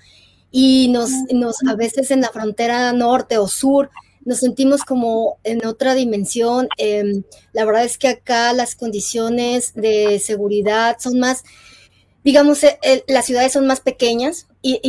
y 0.51 0.89
nos, 0.89 1.11
nos 1.33 1.57
a 1.67 1.75
veces 1.75 2.11
en 2.11 2.21
la 2.21 2.29
frontera 2.29 2.93
norte 2.93 3.37
o 3.37 3.47
sur 3.47 3.89
nos 4.25 4.39
sentimos 4.39 4.83
como 4.83 5.37
en 5.43 5.65
otra 5.65 5.93
dimensión. 5.93 6.67
Em, 6.77 7.23
la 7.53 7.63
verdad 7.63 7.85
es 7.85 7.97
que 7.97 8.07
acá 8.09 8.51
las 8.53 8.75
condiciones 8.75 9.73
de 9.75 10.19
seguridad 10.19 10.97
son 10.99 11.19
más, 11.19 11.43
digamos, 12.23 12.61
las 13.07 13.25
ciudades 13.25 13.53
son 13.53 13.67
más 13.67 13.79
pequeñas 13.79 14.47
y, 14.63 14.79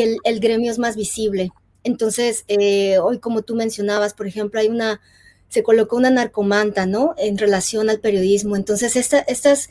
el, 0.00 0.18
el, 0.22 0.40
gremio 0.40 0.70
es 0.70 0.78
más 0.78 0.94
visible. 0.94 1.50
Entonces, 1.86 2.44
eh, 2.48 2.98
hoy 2.98 3.20
como 3.20 3.42
tú 3.42 3.54
mencionabas, 3.54 4.12
por 4.12 4.26
ejemplo, 4.26 4.58
hay 4.58 4.66
una, 4.66 5.00
se 5.48 5.62
colocó 5.62 5.96
una 5.96 6.10
narcomanta, 6.10 6.84
¿no? 6.84 7.14
En 7.16 7.38
relación 7.38 7.88
al 7.88 8.00
periodismo. 8.00 8.56
Entonces, 8.56 8.96
esta, 8.96 9.20
estas, 9.20 9.70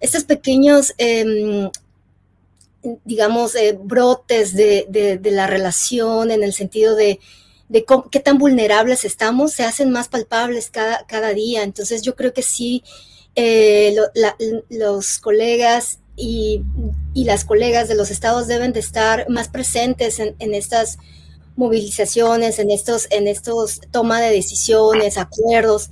estos 0.00 0.24
pequeños, 0.24 0.94
em, 0.96 1.70
digamos, 3.04 3.54
eh, 3.54 3.78
brotes 3.78 4.54
de, 4.54 5.20
la 5.24 5.46
relación 5.46 6.30
en 6.30 6.42
el 6.42 6.54
sentido 6.54 6.96
de, 6.96 7.20
qué 8.10 8.20
tan 8.20 8.38
vulnerables 8.38 9.04
estamos, 9.04 9.52
se 9.52 9.64
hacen 9.64 9.90
más 9.90 10.08
palpables 10.08 10.70
cada, 10.70 11.34
día. 11.34 11.64
Entonces, 11.64 12.00
yo 12.00 12.16
creo 12.16 12.32
que 12.32 12.42
sí, 12.42 12.82
eh, 13.36 13.94
los 14.70 15.18
colegas 15.18 15.98
y, 16.16 16.62
las 17.12 17.44
colegas 17.44 17.88
de 17.88 17.94
los 17.94 18.10
estados 18.10 18.46
deben 18.46 18.72
de 18.72 18.80
estar 18.80 19.28
más 19.28 19.48
presentes 19.50 20.18
en, 20.18 20.34
en 20.38 20.54
estas 20.54 20.96
movilizaciones, 21.56 22.58
en 22.58 22.70
estos, 22.70 23.08
en 23.10 23.28
estos 23.28 23.80
toma 23.90 24.20
de 24.20 24.32
decisiones, 24.32 25.18
acuerdos. 25.18 25.90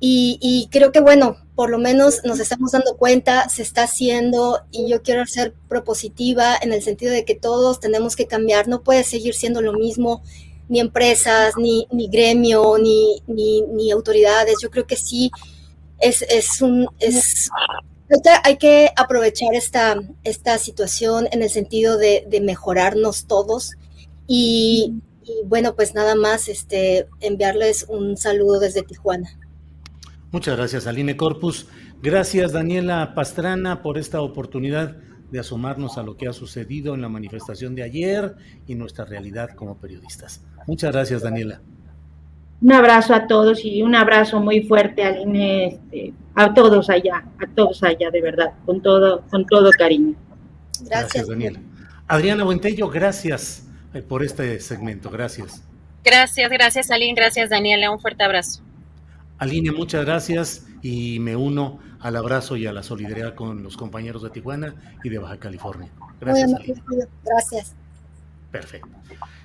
Y, 0.00 0.68
creo 0.70 0.92
que, 0.92 1.00
bueno, 1.00 1.36
por 1.56 1.70
lo 1.70 1.78
menos 1.78 2.20
nos 2.24 2.38
estamos 2.38 2.70
dando 2.70 2.96
cuenta, 2.96 3.48
se 3.48 3.62
está 3.62 3.82
haciendo 3.84 4.60
y 4.70 4.88
yo 4.88 5.02
quiero 5.02 5.26
ser 5.26 5.54
propositiva 5.68 6.56
en 6.60 6.72
el 6.72 6.82
sentido 6.82 7.12
de 7.12 7.24
que 7.24 7.34
todos 7.34 7.80
tenemos 7.80 8.14
que 8.14 8.28
cambiar, 8.28 8.68
no 8.68 8.82
puede 8.82 9.02
seguir 9.02 9.34
siendo 9.34 9.60
lo 9.60 9.72
mismo, 9.72 10.22
ni 10.68 10.78
empresas, 10.78 11.54
ni, 11.56 11.88
ni 11.90 12.08
gremio, 12.08 12.76
ni, 12.78 13.22
ni, 13.26 13.90
autoridades. 13.90 14.56
Yo 14.62 14.70
creo 14.70 14.86
que 14.86 14.96
sí 14.96 15.32
es, 15.98 16.22
es 16.22 16.62
un... 16.62 16.88
Es, 17.00 17.48
hay 18.44 18.56
que 18.56 18.90
aprovechar 18.96 19.52
esta, 19.54 19.96
esta 20.22 20.58
situación 20.58 21.28
en 21.32 21.42
el 21.42 21.50
sentido 21.50 21.98
de, 21.98 22.24
de 22.28 22.40
mejorarnos 22.40 23.26
todos 23.26 23.72
y, 24.28 25.00
bueno, 25.46 25.74
pues 25.74 25.94
nada 25.94 26.14
más 26.14 26.48
este, 26.48 27.08
enviarles 27.20 27.86
un 27.88 28.16
saludo 28.16 28.60
desde 28.60 28.82
Tijuana. 28.82 29.30
Muchas 30.30 30.56
gracias, 30.56 30.86
Aline 30.86 31.16
Corpus. 31.16 31.66
Gracias, 32.02 32.52
Daniela 32.52 33.14
Pastrana, 33.14 33.82
por 33.82 33.96
esta 33.96 34.20
oportunidad 34.20 34.96
de 35.30 35.40
asomarnos 35.40 35.96
a 35.96 36.02
lo 36.02 36.16
que 36.16 36.28
ha 36.28 36.32
sucedido 36.32 36.94
en 36.94 37.00
la 37.00 37.08
manifestación 37.08 37.74
de 37.74 37.82
ayer 37.82 38.36
y 38.66 38.74
nuestra 38.74 39.06
realidad 39.06 39.50
como 39.56 39.78
periodistas. 39.78 40.44
Muchas 40.66 40.92
gracias, 40.92 41.22
Daniela. 41.22 41.60
Un 42.60 42.72
abrazo 42.72 43.14
a 43.14 43.26
todos 43.26 43.64
y 43.64 43.82
un 43.82 43.94
abrazo 43.94 44.40
muy 44.40 44.62
fuerte, 44.62 45.04
Aline, 45.04 45.66
este, 45.68 46.12
a 46.34 46.52
todos 46.52 46.90
allá, 46.90 47.24
a 47.38 47.54
todos 47.54 47.82
allá, 47.82 48.10
de 48.10 48.20
verdad, 48.20 48.52
con 48.66 48.82
todo, 48.82 49.22
con 49.30 49.46
todo 49.46 49.70
cariño. 49.70 50.14
Gracias, 50.80 50.88
gracias 50.90 51.28
Daniela. 51.28 51.60
Adriana 52.08 52.44
Buentello, 52.44 52.88
gracias 52.88 53.67
por 54.08 54.22
este 54.22 54.60
segmento. 54.60 55.10
Gracias. 55.10 55.62
Gracias, 56.04 56.50
gracias 56.50 56.90
Aline, 56.90 57.14
gracias 57.14 57.50
Daniela, 57.50 57.90
un 57.90 58.00
fuerte 58.00 58.24
abrazo. 58.24 58.62
Aline, 59.38 59.72
muchas 59.72 60.04
gracias 60.04 60.66
y 60.82 61.18
me 61.20 61.36
uno 61.36 61.80
al 62.00 62.16
abrazo 62.16 62.56
y 62.56 62.66
a 62.66 62.72
la 62.72 62.82
solidaridad 62.82 63.34
con 63.34 63.62
los 63.62 63.76
compañeros 63.76 64.22
de 64.22 64.30
Tijuana 64.30 64.96
y 65.02 65.08
de 65.08 65.18
Baja 65.18 65.38
California. 65.38 65.90
Gracias. 66.20 66.50
Gracias. 67.24 67.76
Perfecto. 68.50 68.88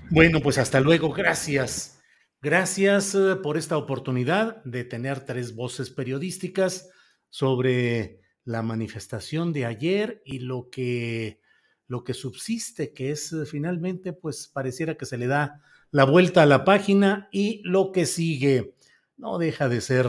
Bueno, 0.10 0.40
pues 0.42 0.58
hasta 0.58 0.80
luego. 0.80 1.12
Gracias. 1.12 2.00
Gracias 2.42 3.16
eh, 3.16 3.36
por 3.42 3.58
esta 3.58 3.78
oportunidad 3.78 4.64
de 4.64 4.84
tener 4.84 5.22
tres 5.22 5.56
voces 5.56 5.90
periodísticas 5.90 6.90
sobre 7.30 8.20
la 8.44 8.62
manifestación 8.62 9.54
de 9.54 9.66
ayer 9.66 10.22
y 10.26 10.40
lo 10.40 10.70
que 10.70 11.40
lo 11.88 12.04
que 12.04 12.14
subsiste, 12.14 12.94
que 12.94 13.12
es 13.12 13.32
eh, 13.34 13.46
finalmente, 13.46 14.14
pues 14.14 14.48
pareciera 14.48 14.96
que 14.96 15.06
se 15.06 15.18
le 15.18 15.28
da 15.28 15.62
la 15.92 16.06
vuelta 16.06 16.44
a 16.44 16.48
la 16.48 16.66
página 16.66 17.30
y 17.32 17.62
lo 17.64 17.92
que 17.92 18.06
sigue 18.06 18.76
no 19.18 19.38
deja 19.38 19.70
de 19.70 19.82
ser 19.82 20.08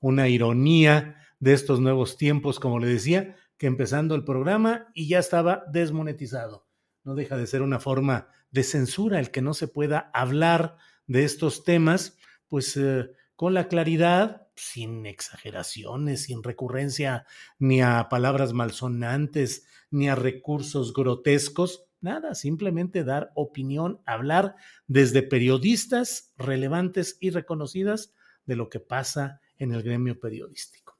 una 0.00 0.28
ironía 0.28 1.16
de 1.40 1.52
estos 1.52 1.80
nuevos 1.80 2.16
tiempos, 2.16 2.60
como 2.60 2.78
le 2.78 2.86
decía, 2.86 3.36
que 3.56 3.66
empezando 3.66 4.14
el 4.14 4.24
programa 4.24 4.88
y 4.94 5.08
ya 5.08 5.18
estaba 5.18 5.64
desmonetizado. 5.72 6.66
No 7.04 7.14
deja 7.14 7.36
de 7.36 7.46
ser 7.46 7.62
una 7.62 7.80
forma 7.80 8.28
de 8.50 8.62
censura 8.62 9.18
el 9.18 9.30
que 9.30 9.42
no 9.42 9.54
se 9.54 9.68
pueda 9.68 10.10
hablar 10.12 10.76
de 11.06 11.24
estos 11.24 11.64
temas, 11.64 12.18
pues 12.48 12.76
eh, 12.76 13.10
con 13.34 13.54
la 13.54 13.68
claridad, 13.68 14.48
sin 14.54 15.06
exageraciones, 15.06 16.24
sin 16.24 16.42
recurrencia 16.42 17.26
ni 17.58 17.80
a 17.82 18.08
palabras 18.08 18.52
malsonantes, 18.52 19.66
ni 19.92 20.08
a 20.08 20.14
recursos 20.14 20.92
grotescos, 20.92 21.84
nada, 22.00 22.34
simplemente 22.34 23.04
dar 23.04 23.30
opinión, 23.34 24.00
hablar 24.04 24.56
desde 24.86 25.22
periodistas 25.22 26.32
relevantes 26.36 27.16
y 27.20 27.30
reconocidas 27.30 28.12
de 28.44 28.56
lo 28.56 28.68
que 28.68 28.80
pasa 28.80 29.40
en 29.58 29.72
el 29.72 29.82
gremio 29.82 30.18
periodístico. 30.18 30.98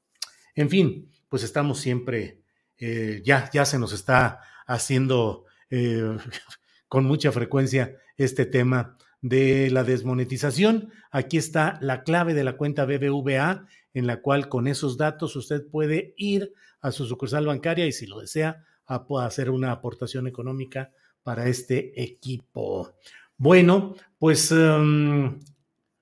En 0.55 0.69
fin, 0.69 1.11
pues 1.27 1.43
estamos 1.43 1.79
siempre, 1.79 2.41
eh, 2.77 3.21
ya, 3.25 3.49
ya 3.51 3.65
se 3.65 3.79
nos 3.79 3.91
está 3.91 4.39
haciendo 4.65 5.45
eh, 5.69 6.17
con 6.87 7.05
mucha 7.05 7.31
frecuencia 7.31 7.97
este 8.15 8.45
tema 8.45 8.97
de 9.21 9.69
la 9.71 9.83
desmonetización. 9.83 10.91
Aquí 11.11 11.37
está 11.37 11.79
la 11.81 12.03
clave 12.03 12.33
de 12.33 12.43
la 12.43 12.57
cuenta 12.57 12.85
BBVA, 12.85 13.65
en 13.93 14.07
la 14.07 14.21
cual 14.21 14.49
con 14.49 14.67
esos 14.67 14.97
datos 14.97 15.35
usted 15.35 15.65
puede 15.67 16.13
ir 16.17 16.53
a 16.81 16.91
su 16.91 17.05
sucursal 17.05 17.45
bancaria 17.45 17.87
y 17.87 17.91
si 17.93 18.05
lo 18.05 18.19
desea, 18.19 18.63
a, 18.85 19.05
hacer 19.25 19.49
una 19.49 19.71
aportación 19.71 20.27
económica 20.27 20.91
para 21.23 21.47
este 21.47 22.01
equipo. 22.01 22.93
Bueno, 23.37 23.95
pues, 24.17 24.51
em, 24.51 25.39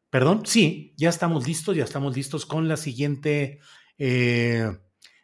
perdón, 0.09 0.45
sí, 0.45 0.93
ya 0.97 1.09
estamos 1.09 1.47
listos, 1.47 1.75
ya 1.75 1.83
estamos 1.83 2.15
listos 2.15 2.45
con 2.45 2.67
la 2.67 2.77
siguiente 2.77 3.59
eh, 3.97 4.69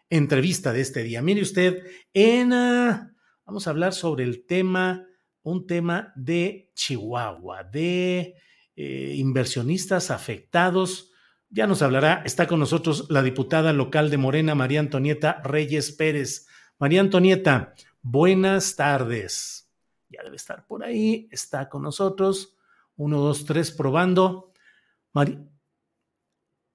entrevista 0.09 0.73
de 0.73 0.81
este 0.81 1.03
día. 1.03 1.21
Mire 1.21 1.41
usted, 1.41 1.83
en, 2.13 2.53
ah, 2.53 3.13
vamos 3.45 3.67
a 3.67 3.71
hablar 3.71 3.93
sobre 3.93 4.23
el 4.23 4.45
tema, 4.45 5.05
un 5.43 5.67
tema 5.67 6.13
de 6.15 6.71
Chihuahua, 6.75 7.63
de 7.63 8.35
eh, 8.75 9.13
inversionistas 9.17 10.11
afectados. 10.11 11.11
Ya 11.49 11.65
nos 11.65 11.81
hablará, 11.81 12.21
está 12.25 12.47
con 12.47 12.59
nosotros 12.59 13.07
la 13.09 13.23
diputada 13.23 13.73
local 13.73 14.09
de 14.09 14.17
Morena, 14.17 14.55
María 14.55 14.79
Antonieta 14.79 15.41
Reyes 15.43 15.91
Pérez. 15.91 16.47
María 16.79 17.01
Antonieta, 17.01 17.73
buenas 18.03 18.75
tardes. 18.75 19.67
Ya 20.09 20.21
debe 20.21 20.35
estar 20.35 20.67
por 20.67 20.83
ahí, 20.83 21.27
está 21.31 21.69
con 21.69 21.81
nosotros. 21.81 22.55
Uno, 22.95 23.19
dos, 23.19 23.45
tres, 23.45 23.71
probando. 23.71 24.53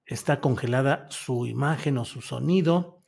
Está 0.05 0.41
congelada 0.41 1.07
su 1.09 1.45
imagen 1.45 1.97
o 1.97 2.03
su 2.03 2.21
sonido. 2.21 3.01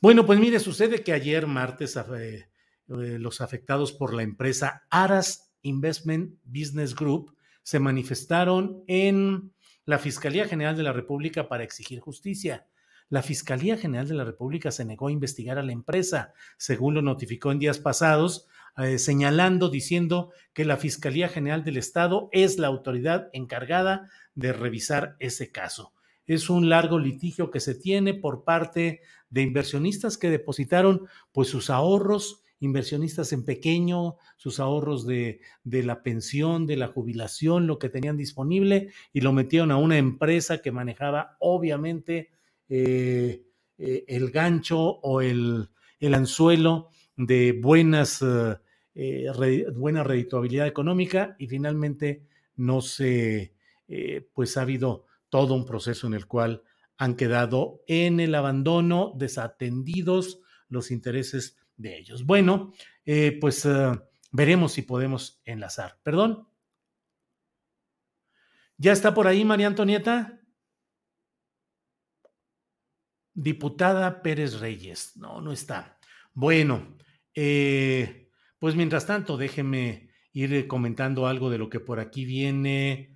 Bueno, 0.00 0.26
pues 0.26 0.40
mire, 0.40 0.58
sucede 0.58 1.04
que 1.04 1.12
ayer 1.12 1.46
martes 1.46 1.96
eh, 1.96 2.48
los 2.88 3.40
afectados 3.40 3.92
por 3.92 4.12
la 4.12 4.24
empresa 4.24 4.84
Aras 4.90 5.54
Investment 5.62 6.40
Business 6.42 6.96
Group 6.96 7.36
se 7.62 7.78
manifestaron 7.78 8.82
en 8.88 9.54
la 9.84 10.00
Fiscalía 10.00 10.48
General 10.48 10.76
de 10.76 10.82
la 10.82 10.92
República 10.92 11.48
para 11.48 11.62
exigir 11.62 12.00
justicia 12.00 12.66
la 13.12 13.20
Fiscalía 13.20 13.76
General 13.76 14.08
de 14.08 14.14
la 14.14 14.24
República 14.24 14.70
se 14.70 14.86
negó 14.86 15.08
a 15.08 15.12
investigar 15.12 15.58
a 15.58 15.62
la 15.62 15.72
empresa, 15.72 16.32
según 16.56 16.94
lo 16.94 17.02
notificó 17.02 17.52
en 17.52 17.58
días 17.58 17.78
pasados, 17.78 18.48
eh, 18.78 18.96
señalando, 18.98 19.68
diciendo 19.68 20.30
que 20.54 20.64
la 20.64 20.78
Fiscalía 20.78 21.28
General 21.28 21.62
del 21.62 21.76
Estado 21.76 22.30
es 22.32 22.58
la 22.58 22.68
autoridad 22.68 23.28
encargada 23.34 24.08
de 24.34 24.54
revisar 24.54 25.16
ese 25.18 25.52
caso. 25.52 25.92
Es 26.24 26.48
un 26.48 26.70
largo 26.70 26.98
litigio 26.98 27.50
que 27.50 27.60
se 27.60 27.74
tiene 27.74 28.14
por 28.14 28.44
parte 28.44 29.02
de 29.28 29.42
inversionistas 29.42 30.16
que 30.16 30.30
depositaron 30.30 31.06
pues 31.32 31.48
sus 31.48 31.68
ahorros, 31.68 32.40
inversionistas 32.60 33.34
en 33.34 33.44
pequeño, 33.44 34.16
sus 34.38 34.58
ahorros 34.58 35.06
de, 35.06 35.40
de 35.64 35.82
la 35.82 36.02
pensión, 36.02 36.66
de 36.66 36.78
la 36.78 36.88
jubilación, 36.88 37.66
lo 37.66 37.78
que 37.78 37.90
tenían 37.90 38.16
disponible 38.16 38.88
y 39.12 39.20
lo 39.20 39.34
metieron 39.34 39.70
a 39.70 39.76
una 39.76 39.98
empresa 39.98 40.62
que 40.62 40.72
manejaba 40.72 41.36
obviamente 41.40 42.31
eh, 42.74 43.44
eh, 43.76 44.04
el 44.08 44.30
gancho 44.30 44.80
o 44.80 45.20
el, 45.20 45.68
anzuelo 46.14 46.88
de 47.18 47.52
buenas, 47.52 48.24
eh, 48.94 49.30
buena 49.74 50.02
redituabilidad 50.02 50.66
económica 50.66 51.36
y 51.38 51.48
finalmente 51.48 52.22
no 52.56 52.80
se, 52.80 53.52
pues 54.32 54.56
ha 54.56 54.62
habido 54.62 55.04
todo 55.28 55.52
un 55.52 55.66
proceso 55.66 56.06
en 56.06 56.14
el 56.14 56.26
cual 56.26 56.62
han 56.96 57.14
quedado 57.14 57.82
en 57.86 58.20
el 58.20 58.34
abandono, 58.34 59.12
desatendidos 59.16 60.40
los 60.70 60.90
intereses 60.90 61.58
de 61.76 61.98
ellos. 61.98 62.24
Bueno, 62.24 62.72
pues 63.38 63.68
veremos 64.30 64.72
si 64.72 64.80
podemos 64.80 65.42
enlazar. 65.44 65.98
Perdón. 66.02 66.48
¿Ya 68.78 68.92
está 68.92 69.12
por 69.12 69.26
ahí 69.26 69.44
María 69.44 69.66
Antonieta? 69.66 70.41
Diputada 73.34 74.22
Pérez 74.22 74.60
Reyes. 74.60 75.16
No, 75.16 75.40
no 75.40 75.52
está. 75.52 75.98
Bueno, 76.34 76.96
eh, 77.34 78.28
pues 78.58 78.74
mientras 78.74 79.06
tanto, 79.06 79.36
déjeme 79.36 80.10
ir 80.32 80.66
comentando 80.66 81.26
algo 81.26 81.50
de 81.50 81.58
lo 81.58 81.68
que 81.68 81.80
por 81.80 82.00
aquí 82.00 82.24
viene. 82.24 83.14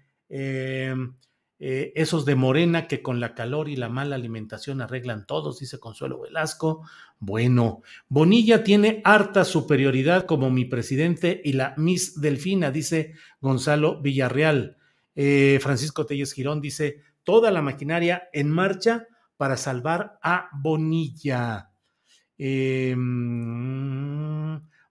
Eh, 1.59 1.93
esos 1.95 2.27
de 2.27 2.35
Morena 2.35 2.87
que 2.87 3.01
con 3.01 3.19
la 3.19 3.35
calor 3.35 3.71
y 3.71 3.77
la 3.77 3.89
mala 3.89 4.17
alimentación 4.17 4.83
arreglan 4.83 5.27
todos, 5.27 5.59
dice 5.59 5.79
Consuelo 5.79 6.21
Velasco. 6.21 6.83
Bueno, 7.19 7.83
Bonilla 8.09 8.63
tiene 8.63 9.01
harta 9.05 9.45
superioridad 9.45 10.27
como 10.27 10.51
mi 10.51 10.67
presidente 10.67 11.41
y 11.43 11.55
la 11.55 11.73
Miss 11.79 12.21
Delfina, 12.21 12.71
dice 12.71 13.15
Gonzalo 13.41 14.03
Villarreal. 14.03 14.77
Eh, 15.15 15.59
Francisco 15.63 16.05
Telles 16.05 16.35
Girón 16.35 16.61
dice, 16.61 17.01
toda 17.25 17.51
la 17.51 17.63
maquinaria 17.63 18.29
en 18.35 18.51
marcha 18.51 19.07
para 19.37 19.57
salvar 19.57 20.19
a 20.23 20.49
Bonilla. 20.53 21.71
Eh, 22.39 22.95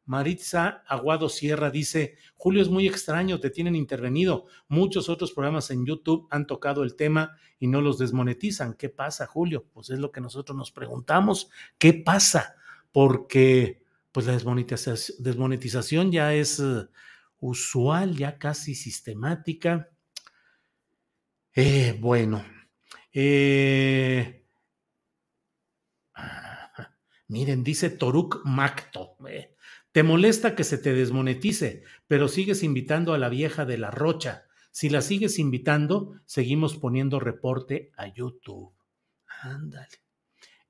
Maritza 0.05 0.83
Aguado 0.87 1.29
Sierra 1.29 1.71
dice, 1.71 2.17
Julio 2.35 2.61
es 2.61 2.69
muy 2.69 2.87
extraño, 2.87 3.39
te 3.39 3.49
tienen 3.49 3.75
intervenido. 3.75 4.45
Muchos 4.67 5.09
otros 5.09 5.31
programas 5.31 5.71
en 5.71 5.85
YouTube 5.85 6.27
han 6.29 6.45
tocado 6.45 6.83
el 6.83 6.95
tema 6.95 7.35
y 7.59 7.67
no 7.67 7.81
los 7.81 7.97
desmonetizan. 7.97 8.75
¿Qué 8.75 8.89
pasa, 8.89 9.25
Julio? 9.25 9.65
Pues 9.73 9.89
es 9.89 9.99
lo 9.99 10.11
que 10.11 10.21
nosotros 10.21 10.55
nos 10.55 10.71
preguntamos. 10.71 11.49
¿Qué 11.77 11.93
pasa? 11.93 12.55
Porque 12.91 13.83
pues 14.11 14.27
la 14.27 14.33
desmonetización, 14.33 16.11
ya 16.11 16.33
es 16.33 16.59
uh, 16.59 16.87
usual, 17.39 18.15
ya 18.15 18.37
casi 18.37 18.73
sistemática. 18.75 19.89
Eh, 21.53 21.97
bueno, 21.99 22.45
eh, 23.15 24.45
miren, 27.29 27.63
dice 27.63 27.89
Toruk 27.89 28.41
Macto. 28.45 29.15
Eh, 29.27 29.55
te 29.91 30.03
molesta 30.03 30.55
que 30.55 30.65
se 30.65 30.77
te 30.77 30.93
desmonetice, 30.93 31.83
pero 32.07 32.27
sigues 32.27 32.63
invitando 32.63 33.13
a 33.13 33.17
la 33.17 33.29
vieja 33.29 33.65
de 33.65 33.77
la 33.77 33.91
rocha. 33.91 34.45
Si 34.71 34.89
la 34.89 35.01
sigues 35.01 35.39
invitando, 35.39 36.19
seguimos 36.25 36.75
poniendo 36.75 37.19
reporte 37.21 37.91
a 37.95 38.07
YouTube. 38.07 38.73
Ándale. 39.25 40.01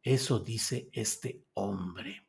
Eso 0.03 0.39
dice 0.39 0.89
este 0.93 1.45
hombre. 1.55 2.27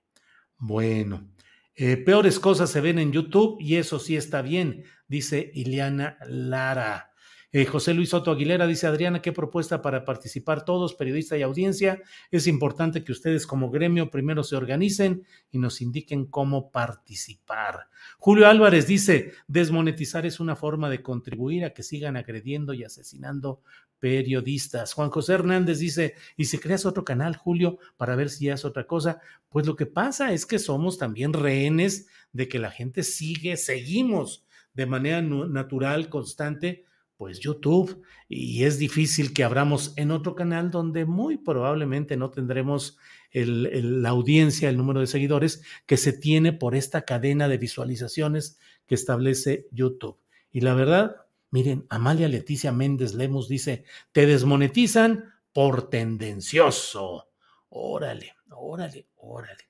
Bueno, 0.57 1.29
eh, 1.75 1.99
peores 1.99 2.41
cosas 2.41 2.71
se 2.71 2.81
ven 2.81 2.99
en 2.99 3.13
YouTube 3.13 3.59
y 3.61 3.77
eso 3.77 3.99
sí 3.99 4.17
está 4.17 4.41
bien, 4.41 4.85
dice 5.07 5.51
Iliana 5.53 6.17
Lara. 6.27 7.13
Eh, 7.53 7.65
José 7.65 7.95
Luis 7.95 8.11
Soto 8.11 8.31
Aguilera 8.31 8.67
dice, 8.67 8.87
Adriana, 8.87 9.23
¿qué 9.23 9.33
propuesta 9.33 9.81
para 9.81 10.05
participar 10.05 10.65
todos, 10.65 10.95
periodista 10.95 11.37
y 11.37 11.43
audiencia? 11.43 12.03
Es 12.31 12.47
importante 12.47 13.05
que 13.05 13.13
ustedes 13.13 13.47
como 13.47 13.71
gremio 13.71 14.11
primero 14.11 14.43
se 14.43 14.57
organicen 14.57 15.25
y 15.51 15.59
nos 15.59 15.81
indiquen 15.81 16.27
cómo 16.27 16.71
participar. 16.71 17.89
Julio 18.19 18.49
Álvarez 18.49 18.87
dice, 18.87 19.33
desmonetizar 19.47 20.27
es 20.27 20.41
una 20.41 20.57
forma 20.57 20.91
de 20.91 21.03
contribuir 21.03 21.65
a 21.65 21.73
que 21.73 21.83
sigan 21.83 22.17
agrediendo 22.17 22.75
y 22.75 22.85
asesinando 22.85 23.63
periodistas. 23.99 24.93
Juan 24.93 25.11
José 25.11 25.35
Hernández 25.35 25.79
dice, 25.79 26.15
¿y 26.37 26.47
si 26.47 26.59
creas 26.59 26.85
otro 26.85 27.05
canal, 27.05 27.37
Julio, 27.37 27.79
para 27.97 28.17
ver 28.17 28.29
si 28.31 28.49
es 28.49 28.65
otra 28.65 28.87
cosa? 28.87 29.21
Pues 29.49 29.67
lo 29.67 29.77
que 29.77 29.87
pasa 29.87 30.33
es 30.33 30.47
que 30.47 30.59
somos 30.59 30.99
también 30.99 31.33
rehenes 31.33 32.09
de 32.33 32.49
que 32.49 32.59
la 32.59 32.71
gente 32.71 33.03
sigue, 33.03 33.57
seguimos 33.57 34.45
de 34.75 34.87
manera 34.87 35.23
natural, 35.23 36.11
constante, 36.11 36.85
pues 37.17 37.41
YouTube 37.41 38.03
y 38.29 38.65
es 38.65 38.79
difícil 38.79 39.33
que 39.33 39.45
abramos 39.45 39.95
en 39.97 40.11
otro 40.11 40.35
canal 40.35 40.71
donde 40.71 41.05
muy 41.05 41.39
probablemente 41.39 42.17
no 42.17 42.31
tendremos 42.31 42.99
la 43.33 44.11
audiencia, 44.11 44.69
el 44.69 44.77
número 44.77 45.01
de 45.01 45.07
seguidores 45.07 45.63
que 45.87 45.97
se 45.97 46.13
tiene 46.13 46.53
por 46.53 46.75
esta 46.75 47.03
cadena 47.03 47.49
de 47.49 47.59
visualizaciones 47.59 48.59
que 48.87 48.95
establece 48.95 49.67
YouTube. 49.71 50.19
Y 50.51 50.61
la 50.61 50.75
verdad, 50.75 51.17
miren, 51.51 51.87
Amalia 51.89 52.29
Leticia 52.29 52.73
Méndez 52.73 53.15
Lemos 53.15 53.49
dice, 53.49 53.85
te 54.13 54.27
desmonetizan 54.27 55.25
por 55.53 55.91
tendencioso. 55.91 57.31
Órale, 57.69 58.35
órale, 58.51 59.09
órale. 59.17 59.65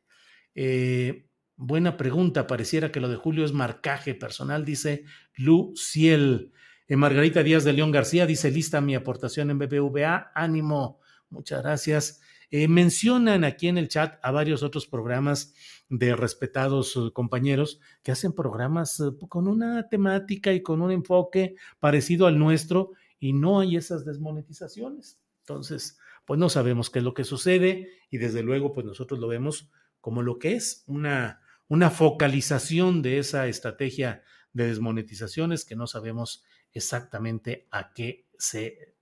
Eh, 0.55 1.27
buena 1.57 1.97
pregunta, 1.97 2.47
pareciera 2.47 2.93
que 2.93 3.01
lo 3.01 3.09
de 3.09 3.17
Julio 3.17 3.45
es 3.45 3.53
marcaje 3.53 4.15
personal, 4.15 4.65
dice 4.65 5.05
Luciel. 5.35 6.53
Margarita 6.95 7.43
Díaz 7.43 7.65
de 7.65 7.73
León 7.73 7.91
García 7.91 8.27
dice, 8.27 8.51
lista 8.53 8.81
mi 8.81 8.95
aportación 8.95 9.51
en 9.51 9.59
BBVA, 9.59 10.31
ánimo, 10.35 11.01
muchas 11.31 11.63
gracias. 11.63 12.21
Eh, 12.51 12.69
mencionan 12.69 13.43
aquí 13.43 13.67
en 13.67 13.77
el 13.77 13.89
chat 13.89 14.21
a 14.23 14.31
varios 14.31 14.63
otros 14.63 14.87
programas 14.87 15.53
de 15.89 16.15
respetados 16.15 16.95
eh, 16.97 17.11
compañeros 17.13 17.81
que 18.05 18.13
hacen 18.13 18.33
programas 18.33 19.03
con 19.29 19.49
una 19.49 19.89
temática 19.89 20.53
y 20.53 20.63
con 20.63 20.81
un 20.81 20.93
enfoque 20.93 21.57
parecido 21.81 22.29
al 22.29 22.39
nuestro 22.39 22.93
y 23.19 23.33
no 23.33 23.59
hay 23.59 23.77
esas 23.77 24.05
desmonetizaciones. 24.05 25.19
Entonces, 25.41 25.99
pues 26.25 26.39
no 26.39 26.49
sabemos 26.49 26.91
qué 26.91 27.01
es 27.01 27.05
lo 27.05 27.15
que 27.15 27.25
sucede 27.25 27.89
y 28.11 28.19
desde 28.19 28.45
luego 28.45 28.73
pues 28.73 28.87
nosotros 28.87 29.19
lo 29.19 29.27
vemos 29.27 29.71
como 30.01 30.23
lo 30.23 30.39
que 30.39 30.55
es 30.55 30.85
una, 30.87 31.41
una 31.67 31.91
focalización 31.91 33.03
de 33.03 33.19
esa 33.19 33.49
estrategia 33.49 34.23
de 34.53 34.69
desmonetizaciones 34.69 35.65
que 35.65 35.77
no 35.77 35.87
sabemos 35.87 36.45
exactamente 36.79 37.67
a 37.71 37.93
qué 37.93 38.27
se 38.39 38.95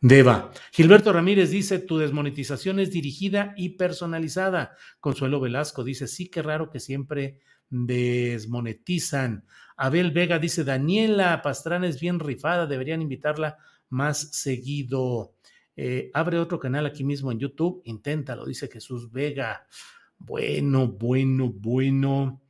deba. 0.00 0.52
Gilberto 0.72 1.12
Ramírez 1.12 1.50
dice, 1.50 1.78
tu 1.80 1.98
desmonetización 1.98 2.78
es 2.78 2.90
dirigida 2.90 3.54
y 3.56 3.70
personalizada. 3.70 4.76
Consuelo 5.00 5.40
Velasco 5.40 5.82
dice, 5.84 6.06
sí, 6.06 6.28
qué 6.28 6.42
raro 6.42 6.70
que 6.70 6.80
siempre 6.80 7.40
desmonetizan. 7.68 9.44
Abel 9.76 10.10
Vega 10.12 10.38
dice, 10.38 10.64
Daniela 10.64 11.40
Pastrana 11.42 11.86
es 11.86 12.00
bien 12.00 12.20
rifada, 12.20 12.66
deberían 12.66 13.02
invitarla 13.02 13.58
más 13.88 14.30
seguido. 14.32 15.34
Eh, 15.76 16.10
abre 16.12 16.38
otro 16.38 16.58
canal 16.58 16.86
aquí 16.86 17.04
mismo 17.04 17.32
en 17.32 17.38
YouTube, 17.38 17.80
inténtalo, 17.84 18.44
dice 18.44 18.68
Jesús 18.68 19.10
Vega. 19.10 19.66
Bueno, 20.18 20.88
bueno, 20.88 21.50
bueno. 21.50 22.42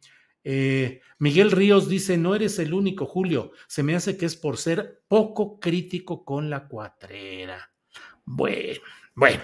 Eh, 0.45 1.01
Miguel 1.19 1.51
Ríos 1.51 1.89
dice, 1.89 2.17
no 2.17 2.35
eres 2.35 2.59
el 2.59 2.73
único, 2.73 3.07
Julio. 3.07 3.53
Se 3.67 3.83
me 3.83 3.95
hace 3.95 4.17
que 4.17 4.27
es 4.27 4.37
por 4.37 4.57
ser 4.57 5.03
poco 5.09 5.59
crítico 5.61 6.25
con 6.25 6.51
la 6.51 6.67
cuatrera. 6.67 7.73
Bueno, 8.25 8.81
bueno. 9.15 9.43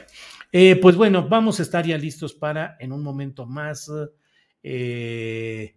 Eh, 0.52 0.76
pues 0.76 0.96
bueno, 0.96 1.28
vamos 1.28 1.58
a 1.60 1.62
estar 1.62 1.84
ya 1.86 1.98
listos 1.98 2.34
para 2.34 2.76
en 2.80 2.92
un 2.92 3.02
momento 3.02 3.46
más. 3.46 3.90
Eh, 4.62 5.74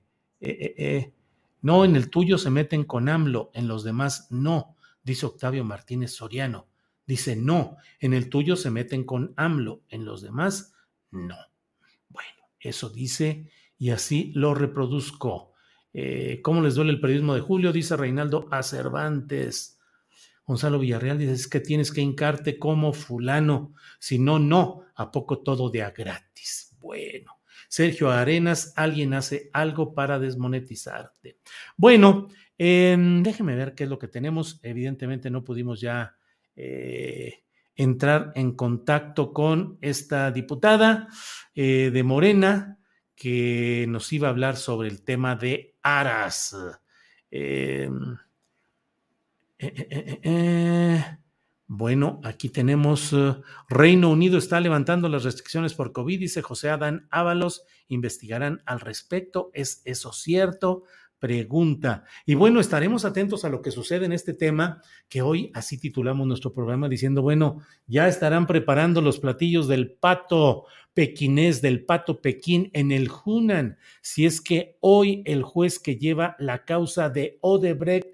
no, 1.62 1.84
en 1.84 1.96
el 1.96 2.10
tuyo 2.10 2.38
se 2.38 2.50
meten 2.50 2.86
con 2.86 3.10
AMLO, 3.10 3.52
en 3.54 3.68
los 3.68 3.84
demás 3.84 4.28
no, 4.32 4.78
dice 5.04 5.26
Octavio 5.26 5.64
Martínez 5.66 6.12
Soriano. 6.12 6.68
Dice, 7.06 7.36
no, 7.36 7.78
en 8.00 8.14
el 8.14 8.30
tuyo 8.30 8.56
se 8.56 8.70
meten 8.70 9.04
con 9.04 9.34
AMLO, 9.36 9.82
en 9.90 10.06
los 10.06 10.22
demás 10.22 10.74
no. 11.12 11.36
Bueno, 12.08 12.44
eso 12.60 12.90
dice 12.90 13.50
y 13.80 13.90
así 13.90 14.32
lo 14.36 14.54
reproduzco. 14.54 15.54
Eh, 15.94 16.42
¿Cómo 16.44 16.62
les 16.62 16.76
duele 16.76 16.92
el 16.92 17.00
periodismo 17.00 17.34
de 17.34 17.42
Julio? 17.42 17.72
Dice 17.72 17.98
Reinaldo 17.98 18.48
A. 18.52 18.62
Cervantes. 18.62 19.80
Gonzalo 20.46 20.80
Villarreal 20.80 21.18
dice, 21.18 21.34
es 21.34 21.48
que 21.48 21.60
tienes 21.60 21.92
que 21.92 22.02
hincarte 22.02 22.58
como 22.58 22.92
fulano, 22.92 23.76
si 24.00 24.18
no, 24.18 24.40
no, 24.40 24.84
¿a 24.96 25.12
poco 25.12 25.40
todo 25.40 25.70
de 25.70 25.84
a 25.84 25.92
gratis? 25.92 26.76
Bueno, 26.80 27.40
Sergio 27.68 28.10
Arenas, 28.10 28.74
alguien 28.76 29.14
hace 29.14 29.52
algo 29.54 29.94
para 29.94 30.18
desmonetizarte. 30.18 31.38
Bueno, 31.78 32.30
eh, 32.58 32.98
déjeme 33.22 33.56
ver 33.56 33.76
qué 33.76 33.84
es 33.84 33.90
lo 33.92 34.00
que 34.00 34.08
tenemos. 34.08 34.60
Evidentemente 34.64 35.30
no 35.30 35.44
pudimos 35.44 35.80
ya 35.80 36.18
eh, 36.56 37.44
entrar 37.76 38.34
en 38.36 38.56
contacto 38.56 39.32
con 39.32 39.78
esta 39.82 40.32
diputada 40.32 41.08
eh, 41.54 41.92
de 41.94 42.04
Morena, 42.04 42.79
que 43.20 43.86
nos 43.90 44.14
iba 44.14 44.30
a 44.30 44.32
hablar 44.32 44.56
sobre 44.56 44.88
el 44.88 45.04
tema 45.04 45.36
de 45.36 45.76
Aras. 45.84 46.56
Em, 47.30 48.14
eh, 49.58 49.88
eh, 49.90 50.20
eh, 50.24 51.18
bueno, 51.68 52.22
aquí 52.24 52.48
tenemos 52.48 53.14
Reino 53.68 54.10
Unido 54.10 54.38
está 54.38 54.62
levantando 54.62 55.10
las 55.10 55.26
restricciones 55.26 55.74
por 55.74 55.92
COVID, 55.92 56.18
dice 56.18 56.42
José 56.42 56.70
Adán 56.70 57.10
Ábalos, 57.12 57.66
investigarán 57.90 58.64
al 58.66 58.80
respecto, 58.80 59.52
¿es 59.54 59.82
eso 59.84 60.14
cierto? 60.14 60.84
Pregunta. 61.20 62.06
Y 62.26 62.36
bueno, 62.36 62.60
estaremos 62.60 63.06
atentos 63.06 63.46
a 63.46 63.50
lo 63.50 63.62
que 63.62 63.72
sucede 63.72 64.06
en 64.06 64.14
este 64.14 64.34
tema, 64.34 64.82
que 65.10 65.22
hoy 65.22 65.52
así 65.54 65.78
titulamos 65.78 66.26
nuestro 66.26 66.54
programa 66.54 66.90
diciendo, 66.90 67.22
bueno, 67.22 67.62
ya 67.88 68.08
estarán 68.08 68.48
preparando 68.48 69.02
los 69.02 69.20
platillos 69.20 69.68
del 69.68 69.92
pato 69.92 70.66
pequinés, 70.94 71.62
del 71.62 71.86
pato 71.86 72.22
Pekín 72.22 72.72
en 72.74 72.92
el 72.92 73.10
Hunan, 73.24 73.78
si 74.02 74.26
es 74.26 74.42
que 74.42 74.78
hoy 74.80 75.22
el 75.26 75.44
juez 75.44 75.80
que 75.80 75.98
lleva 75.98 76.36
la 76.40 76.66
causa 76.66 77.10
de 77.10 77.38
Odebrecht 77.42 78.08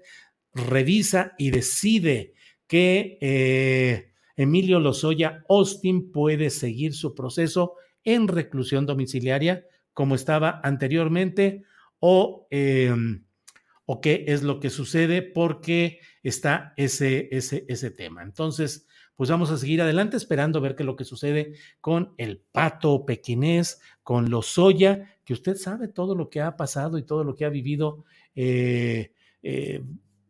revisa 0.52 1.32
y 1.38 1.50
decide 1.50 2.34
que 2.66 3.18
eh, 3.20 4.12
Emilio 4.36 4.80
Lozoya 4.80 5.44
Austin 5.48 6.10
puede 6.10 6.50
seguir 6.50 6.94
su 6.94 7.14
proceso 7.14 7.74
en 8.04 8.28
reclusión 8.28 8.86
domiciliaria 8.86 9.64
como 9.92 10.14
estaba 10.14 10.60
anteriormente 10.62 11.62
o, 12.00 12.46
em, 12.50 13.24
o 13.84 14.00
qué 14.00 14.24
es 14.28 14.42
lo 14.42 14.60
que 14.60 14.70
sucede 14.70 15.22
porque 15.22 16.00
está 16.22 16.72
ese, 16.76 17.28
ese, 17.30 17.64
ese 17.68 17.90
tema. 17.90 18.22
Entonces, 18.22 18.86
pues 19.16 19.30
vamos 19.30 19.50
a 19.50 19.56
seguir 19.56 19.80
adelante 19.80 20.16
esperando 20.16 20.60
ver 20.60 20.76
qué 20.76 20.82
es 20.82 20.86
lo 20.86 20.96
que 20.96 21.04
sucede 21.04 21.54
con 21.80 22.14
el 22.18 22.38
pato 22.38 23.06
pequinés, 23.06 23.80
con 24.02 24.30
los 24.30 24.46
soya, 24.46 25.16
que 25.24 25.32
usted 25.32 25.56
sabe 25.56 25.88
todo 25.88 26.14
lo 26.14 26.28
que 26.28 26.42
ha 26.42 26.56
pasado 26.56 26.98
y 26.98 27.02
todo 27.02 27.24
lo 27.24 27.34
que 27.34 27.46
ha 27.46 27.48
vivido 27.48 28.04
eh, 28.34 29.12
eh, 29.42 29.82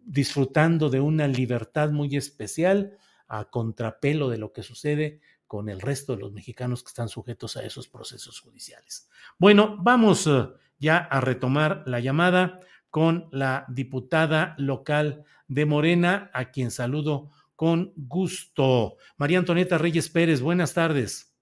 disfrutando 0.05 0.89
de 0.89 1.01
una 1.01 1.27
libertad 1.27 1.91
muy 1.91 2.17
especial 2.17 2.97
a 3.27 3.51
contrapelo 3.51 4.29
de 4.29 4.39
lo 4.39 4.53
que 4.53 4.63
sucede 4.63 5.21
con 5.49 5.69
el 5.69 5.81
resto 5.81 6.15
de 6.15 6.23
los 6.23 6.33
mexicanos 6.33 6.83
que 6.83 6.89
están 6.89 7.09
sujetos 7.09 7.57
a 7.57 7.65
esos 7.65 7.89
procesos 7.89 8.41
judiciales. 8.41 9.09
Bueno, 9.39 9.77
vamos 9.81 10.27
eh, 10.29 10.47
ya 10.79 10.99
a 10.99 11.21
retomar 11.21 11.83
la 11.87 12.01
llamada 12.01 12.61
con 12.91 13.29
la 13.31 13.65
diputada 13.69 14.55
local 14.59 15.25
de 15.49 15.67
Morena, 15.67 16.31
a 16.33 16.51
quien 16.51 16.71
saludo 16.71 17.31
con 17.55 17.93
gusto. 17.97 18.97
María 19.17 19.39
Antonieta 19.39 19.79
Reyes 19.79 20.11
Pérez, 20.11 20.41
buenas 20.41 20.75
tardes. 20.75 21.37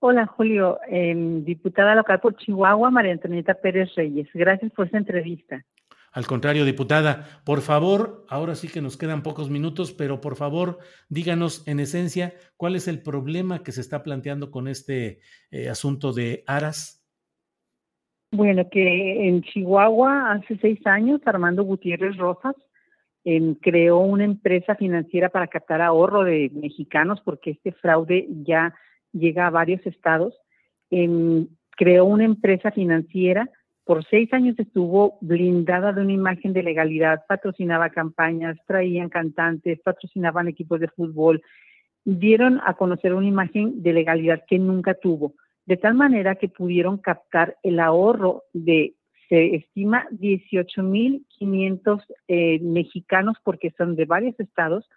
Hola, 0.00 0.26
Julio. 0.26 0.78
Diputada 0.88 1.94
local 1.94 2.20
por 2.20 2.36
Chihuahua, 2.36 2.90
María 2.90 3.12
Antonieta 3.12 3.54
Pérez 3.54 3.94
Reyes. 3.96 4.28
Gracias 4.32 4.72
por 4.72 4.86
esta 4.86 4.98
entrevista. 4.98 5.64
Al 6.12 6.26
contrario, 6.26 6.64
diputada, 6.64 7.42
por 7.44 7.60
favor, 7.60 8.24
ahora 8.28 8.54
sí 8.54 8.68
que 8.68 8.80
nos 8.80 8.96
quedan 8.96 9.22
pocos 9.22 9.50
minutos, 9.50 9.92
pero 9.92 10.20
por 10.20 10.36
favor, 10.36 10.78
díganos 11.08 11.66
en 11.66 11.80
esencia 11.80 12.34
cuál 12.56 12.76
es 12.76 12.88
el 12.88 13.02
problema 13.02 13.62
que 13.62 13.72
se 13.72 13.80
está 13.80 14.02
planteando 14.02 14.50
con 14.50 14.68
este 14.68 15.20
eh, 15.50 15.68
asunto 15.68 16.12
de 16.12 16.44
Aras. 16.46 16.97
Bueno, 18.30 18.68
que 18.68 19.26
en 19.26 19.42
Chihuahua 19.42 20.32
hace 20.32 20.58
seis 20.58 20.86
años 20.86 21.20
Armando 21.24 21.62
Gutiérrez 21.62 22.16
Rosas 22.18 22.54
em, 23.24 23.54
creó 23.54 24.00
una 24.00 24.24
empresa 24.24 24.74
financiera 24.74 25.30
para 25.30 25.46
captar 25.46 25.80
ahorro 25.80 26.24
de 26.24 26.50
mexicanos 26.54 27.22
porque 27.24 27.52
este 27.52 27.72
fraude 27.72 28.28
ya 28.44 28.74
llega 29.12 29.46
a 29.46 29.50
varios 29.50 29.84
estados. 29.86 30.34
Em, 30.90 31.48
creó 31.70 32.04
una 32.04 32.24
empresa 32.24 32.70
financiera, 32.70 33.48
por 33.84 34.04
seis 34.04 34.30
años 34.34 34.58
estuvo 34.58 35.16
blindada 35.22 35.94
de 35.94 36.02
una 36.02 36.12
imagen 36.12 36.52
de 36.52 36.62
legalidad, 36.62 37.22
patrocinaba 37.26 37.88
campañas, 37.88 38.58
traían 38.66 39.08
cantantes, 39.08 39.80
patrocinaban 39.80 40.48
equipos 40.48 40.80
de 40.80 40.88
fútbol, 40.88 41.40
dieron 42.04 42.60
a 42.66 42.74
conocer 42.74 43.14
una 43.14 43.26
imagen 43.26 43.82
de 43.82 43.94
legalidad 43.94 44.44
que 44.46 44.58
nunca 44.58 44.92
tuvo 44.92 45.32
de 45.68 45.76
tal 45.76 45.92
manera 45.92 46.36
que 46.36 46.48
pudieron 46.48 46.96
captar 46.96 47.58
el 47.62 47.78
ahorro 47.78 48.44
de, 48.54 48.94
se 49.28 49.54
estima, 49.54 50.06
18.500 50.12 52.02
eh, 52.26 52.58
mexicanos, 52.60 53.36
porque 53.44 53.74
son 53.76 53.94
de 53.94 54.06
varios 54.06 54.40
estados, 54.40 54.88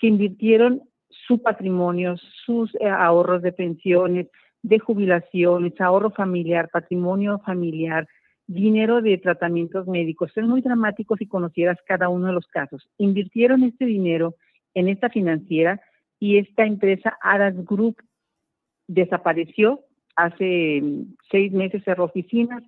que 0.00 0.08
invirtieron 0.08 0.82
su 1.28 1.40
patrimonio, 1.40 2.16
sus 2.44 2.74
eh, 2.74 2.88
ahorros 2.88 3.40
de 3.40 3.52
pensiones, 3.52 4.26
de 4.62 4.80
jubilaciones, 4.80 5.80
ahorro 5.80 6.10
familiar, 6.10 6.70
patrimonio 6.72 7.38
familiar, 7.46 8.08
dinero 8.48 9.02
de 9.02 9.18
tratamientos 9.18 9.86
médicos. 9.86 10.32
Son 10.34 10.48
muy 10.48 10.60
dramáticos 10.60 11.18
si 11.20 11.28
conocieras 11.28 11.78
cada 11.86 12.08
uno 12.08 12.26
de 12.26 12.32
los 12.32 12.48
casos. 12.48 12.88
Invirtieron 12.98 13.62
este 13.62 13.86
dinero 13.86 14.34
en 14.74 14.88
esta 14.88 15.08
financiera 15.08 15.80
y 16.18 16.38
esta 16.38 16.64
empresa 16.66 17.16
Aras 17.22 17.54
Group 17.64 18.02
desapareció 18.88 19.85
hace 20.16 20.82
seis 21.30 21.52
meses 21.52 21.82
cerró 21.84 22.04
oficinas, 22.04 22.62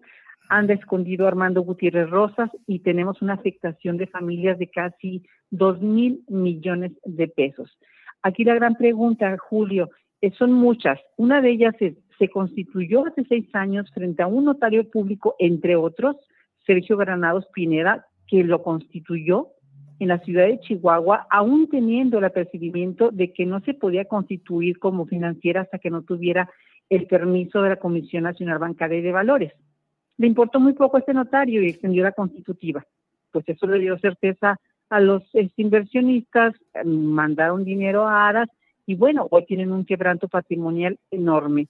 han 0.50 0.70
escondido 0.70 1.26
Armando 1.26 1.62
Gutiérrez 1.62 2.08
Rosas 2.08 2.50
y 2.66 2.78
tenemos 2.78 3.20
una 3.20 3.34
afectación 3.34 3.96
de 3.96 4.06
familias 4.06 4.58
de 4.58 4.68
casi 4.68 5.22
dos 5.50 5.80
mil 5.80 6.22
millones 6.28 6.92
de 7.04 7.28
pesos. 7.28 7.78
Aquí 8.22 8.44
la 8.44 8.54
gran 8.54 8.74
pregunta, 8.74 9.36
Julio, 9.38 9.90
son 10.38 10.52
muchas. 10.52 10.98
Una 11.16 11.40
de 11.40 11.50
ellas 11.50 11.74
es, 11.80 11.94
se 12.18 12.28
constituyó 12.28 13.06
hace 13.06 13.24
seis 13.28 13.46
años 13.54 13.90
frente 13.92 14.22
a 14.22 14.26
un 14.26 14.44
notario 14.44 14.88
público, 14.90 15.36
entre 15.38 15.76
otros, 15.76 16.16
Sergio 16.66 16.96
Granados 16.96 17.46
Pineda, 17.54 18.06
que 18.26 18.42
lo 18.42 18.62
constituyó 18.62 19.48
en 20.00 20.08
la 20.08 20.18
ciudad 20.18 20.46
de 20.46 20.60
Chihuahua, 20.60 21.26
aún 21.30 21.68
teniendo 21.68 22.18
el 22.18 22.24
apercibimiento 22.24 23.10
de 23.10 23.32
que 23.32 23.46
no 23.46 23.60
se 23.60 23.74
podía 23.74 24.04
constituir 24.04 24.78
como 24.78 25.06
financiera 25.06 25.62
hasta 25.62 25.78
que 25.78 25.90
no 25.90 26.02
tuviera 26.02 26.50
el 26.90 27.06
permiso 27.06 27.62
de 27.62 27.70
la 27.70 27.76
Comisión 27.76 28.24
Nacional 28.24 28.58
Bancaria 28.58 28.98
y 28.98 29.02
de 29.02 29.12
Valores. 29.12 29.52
Le 30.16 30.26
importó 30.26 30.60
muy 30.60 30.72
poco 30.72 30.96
a 30.96 31.00
este 31.00 31.14
notario 31.14 31.62
y 31.62 31.68
extendió 31.68 32.02
la 32.02 32.12
constitutiva. 32.12 32.84
Pues 33.30 33.48
eso 33.48 33.66
le 33.66 33.78
dio 33.78 33.98
certeza 33.98 34.58
a 34.90 35.00
los 35.00 35.22
este, 35.34 35.62
inversionistas, 35.62 36.54
mandaron 36.84 37.64
dinero 37.64 38.06
a 38.06 38.28
Aras 38.28 38.48
y 38.86 38.94
bueno, 38.94 39.28
hoy 39.30 39.44
tienen 39.44 39.70
un 39.70 39.84
quebranto 39.84 40.28
patrimonial 40.28 40.98
enorme. 41.10 41.68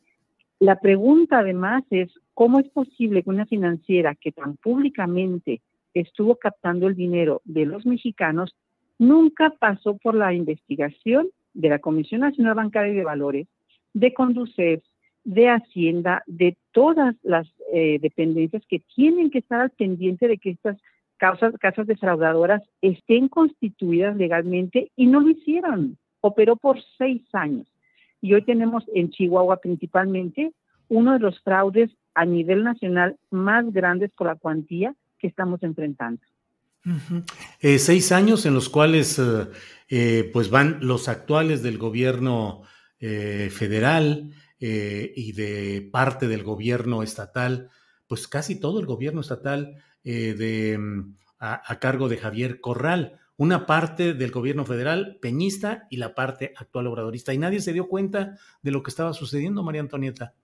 La 0.60 0.80
pregunta 0.80 1.40
además 1.40 1.84
es, 1.90 2.10
¿cómo 2.34 2.60
es 2.60 2.68
posible 2.68 3.22
que 3.22 3.30
una 3.30 3.46
financiera 3.46 4.14
que 4.14 4.32
tan 4.32 4.56
públicamente 4.56 5.60
estuvo 5.94 6.36
captando 6.36 6.86
el 6.86 6.94
dinero 6.94 7.42
de 7.44 7.66
los 7.66 7.86
mexicanos 7.86 8.54
nunca 8.98 9.50
pasó 9.58 9.96
por 9.96 10.14
la 10.14 10.32
investigación 10.32 11.28
de 11.54 11.68
la 11.70 11.78
Comisión 11.78 12.20
Nacional 12.20 12.54
Bancaria 12.54 12.92
y 12.92 12.96
de 12.96 13.04
Valores, 13.04 13.48
de 13.94 14.14
Conducef, 14.14 14.82
de 15.28 15.50
Hacienda, 15.50 16.22
de 16.26 16.56
todas 16.72 17.14
las 17.22 17.46
eh, 17.70 17.98
dependencias 18.00 18.62
que 18.66 18.80
tienen 18.94 19.30
que 19.30 19.40
estar 19.40 19.60
al 19.60 19.68
pendiente 19.68 20.26
de 20.26 20.38
que 20.38 20.50
estas 20.50 20.78
causas, 21.18 21.52
casas 21.60 21.86
defraudadoras 21.86 22.62
estén 22.80 23.28
constituidas 23.28 24.16
legalmente 24.16 24.90
y 24.96 25.06
no 25.06 25.20
lo 25.20 25.28
hicieron. 25.28 25.98
Operó 26.22 26.56
por 26.56 26.78
seis 26.96 27.22
años. 27.34 27.66
Y 28.22 28.32
hoy 28.32 28.42
tenemos 28.42 28.84
en 28.94 29.10
Chihuahua 29.10 29.58
principalmente 29.58 30.52
uno 30.88 31.12
de 31.12 31.18
los 31.18 31.38
fraudes 31.42 31.90
a 32.14 32.24
nivel 32.24 32.64
nacional 32.64 33.16
más 33.30 33.70
grandes 33.70 34.10
por 34.12 34.28
la 34.28 34.36
cuantía 34.36 34.94
que 35.18 35.26
estamos 35.26 35.62
enfrentando. 35.62 36.22
Eh, 37.60 37.78
seis 37.78 38.12
años 38.12 38.46
en 38.46 38.54
los 38.54 38.70
cuales 38.70 39.20
eh, 39.90 40.30
pues 40.32 40.48
van 40.48 40.78
los 40.80 41.06
actuales 41.06 41.62
del 41.62 41.76
gobierno 41.76 42.62
federal, 42.98 44.32
eh, 44.60 45.12
y 45.14 45.32
de 45.32 45.88
parte 45.92 46.26
del 46.26 46.42
gobierno 46.42 47.02
estatal, 47.02 47.70
pues 48.08 48.26
casi 48.26 48.58
todo 48.58 48.80
el 48.80 48.86
gobierno 48.86 49.20
estatal 49.20 49.76
eh, 50.02 50.34
de, 50.34 50.78
mm, 50.78 51.14
a, 51.38 51.78
cargo 51.78 52.08
de 52.08 52.16
Javier 52.16 52.60
Corral, 52.60 53.18
una 53.36 53.66
parte 53.66 54.14
del 54.14 54.32
gobierno 54.32 54.64
federal 54.64 55.18
peñista 55.22 55.86
y 55.90 55.98
la 55.98 56.14
parte 56.14 56.52
actual 56.56 56.88
obradorista. 56.88 57.32
Y 57.32 57.38
nadie 57.38 57.60
se 57.60 57.72
dio 57.72 57.86
cuenta 57.86 58.36
de 58.62 58.72
lo 58.72 58.82
que 58.82 58.90
estaba 58.90 59.12
sucediendo, 59.12 59.62
María 59.62 59.80
Antonieta. 59.80 60.34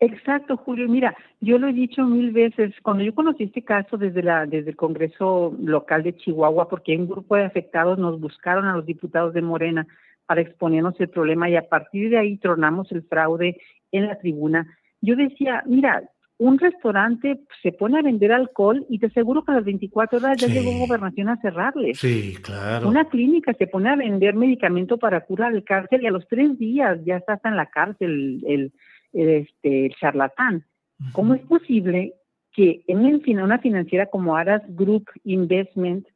Exacto, 0.00 0.58
Julio. 0.58 0.86
Mira, 0.86 1.16
yo 1.40 1.56
lo 1.56 1.68
he 1.68 1.72
dicho 1.72 2.04
mil 2.04 2.32
veces. 2.32 2.74
Cuando 2.82 3.02
yo 3.02 3.14
conocí 3.14 3.44
este 3.44 3.62
caso 3.62 3.96
desde 3.96 4.22
la 4.22 4.44
desde 4.44 4.70
el 4.70 4.76
Congreso 4.76 5.56
local 5.58 6.02
de 6.02 6.14
Chihuahua, 6.16 6.68
porque 6.68 6.94
un 6.96 7.08
grupo 7.08 7.36
de 7.36 7.44
afectados 7.44 7.98
nos 7.98 8.20
buscaron 8.20 8.66
a 8.66 8.76
los 8.76 8.84
diputados 8.84 9.32
de 9.32 9.40
Morena 9.40 9.86
para 10.26 10.40
exponernos 10.40 10.98
el 11.00 11.08
problema 11.08 11.48
y 11.48 11.56
a 11.56 11.68
partir 11.68 12.10
de 12.10 12.18
ahí 12.18 12.36
tronamos 12.38 12.90
el 12.92 13.02
fraude 13.02 13.60
en 13.92 14.06
la 14.06 14.18
tribuna. 14.18 14.66
Yo 15.00 15.16
decía, 15.16 15.62
mira, 15.66 16.02
un 16.38 16.58
restaurante 16.58 17.40
se 17.62 17.72
pone 17.72 17.98
a 17.98 18.02
vender 18.02 18.32
alcohol 18.32 18.84
y 18.88 18.98
te 18.98 19.06
aseguro 19.06 19.44
que 19.44 19.52
a 19.52 19.56
las 19.56 19.64
24 19.64 20.18
horas 20.18 20.38
ya 20.38 20.48
llegó 20.48 20.76
gobernación 20.78 21.28
a 21.28 21.36
cerrarle. 21.36 21.94
Sí, 21.94 22.34
claro. 22.42 22.88
Una 22.88 23.08
clínica 23.08 23.52
se 23.54 23.66
pone 23.66 23.90
a 23.90 23.96
vender 23.96 24.34
medicamento 24.34 24.98
para 24.98 25.20
curar 25.20 25.54
el 25.54 25.62
cárcel 25.62 26.02
y 26.02 26.06
a 26.06 26.10
los 26.10 26.26
tres 26.26 26.58
días 26.58 26.98
ya 27.04 27.18
está 27.18 27.40
en 27.44 27.56
la 27.56 27.66
cárcel 27.66 28.42
el, 28.46 28.72
este, 29.12 29.86
el 29.86 29.94
charlatán. 29.94 30.64
¿Cómo 31.12 31.34
es 31.34 31.40
posible 31.42 32.14
que 32.52 32.82
en 32.86 33.40
una 33.40 33.58
financiera 33.58 34.06
como 34.06 34.36
Aras 34.36 34.62
Group 34.68 35.06
Investment 35.24 36.06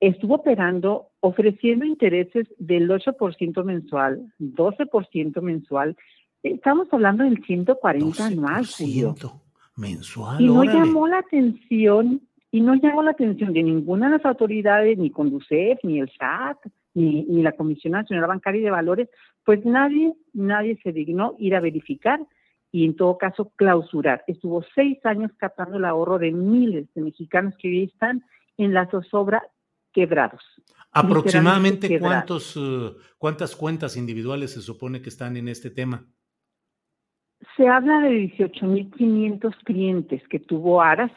estuvo 0.00 0.36
operando 0.36 1.08
ofreciendo 1.26 1.84
intereses 1.84 2.46
del 2.58 2.88
8% 2.88 3.64
mensual, 3.64 4.32
12% 4.38 5.40
mensual. 5.42 5.96
Estamos 6.42 6.86
hablando 6.92 7.24
del 7.24 7.42
140 7.44 8.26
anual. 8.26 8.64
Mensual. 9.76 10.40
Y 10.40 10.46
no 10.46 10.64
llamó 10.64 11.08
la 11.08 11.18
atención, 11.18 12.22
y 12.52 12.60
no 12.60 12.74
llamó 12.76 13.02
la 13.02 13.10
atención 13.10 13.52
de 13.52 13.62
ninguna 13.62 14.06
de 14.06 14.18
las 14.18 14.24
autoridades, 14.24 14.96
ni 14.96 15.10
Conducef, 15.10 15.80
ni 15.82 15.98
el 15.98 16.10
SAT, 16.16 16.58
ni, 16.94 17.24
ni 17.24 17.42
la 17.42 17.52
Comisión 17.52 17.92
Nacional 17.92 18.28
Bancaria 18.28 18.60
y 18.60 18.64
de 18.64 18.70
Valores, 18.70 19.08
pues 19.44 19.64
nadie, 19.64 20.14
nadie 20.32 20.78
se 20.82 20.92
dignó 20.92 21.34
ir 21.38 21.56
a 21.56 21.60
verificar 21.60 22.20
y 22.70 22.84
en 22.84 22.94
todo 22.94 23.18
caso 23.18 23.50
clausurar. 23.56 24.22
Estuvo 24.28 24.64
seis 24.74 25.04
años 25.04 25.32
captando 25.38 25.76
el 25.76 25.84
ahorro 25.84 26.18
de 26.18 26.30
miles 26.30 26.86
de 26.94 27.02
mexicanos 27.02 27.54
que 27.58 27.68
hoy 27.68 27.82
están 27.82 28.24
en 28.58 28.74
la 28.74 28.86
zozobra 28.86 29.42
quebrados. 29.96 30.42
Aproximadamente 30.92 31.98
cuántos, 31.98 32.54
eh, 32.54 32.92
cuántas 33.16 33.56
cuentas 33.56 33.96
individuales 33.96 34.52
se 34.52 34.60
supone 34.60 35.00
que 35.00 35.08
están 35.08 35.38
en 35.38 35.48
este 35.48 35.70
tema. 35.70 36.04
Se 37.56 37.66
habla 37.66 38.00
de 38.00 38.10
18.500 38.10 39.54
clientes 39.64 40.22
que 40.28 40.38
tuvo 40.38 40.82
Aras. 40.82 41.12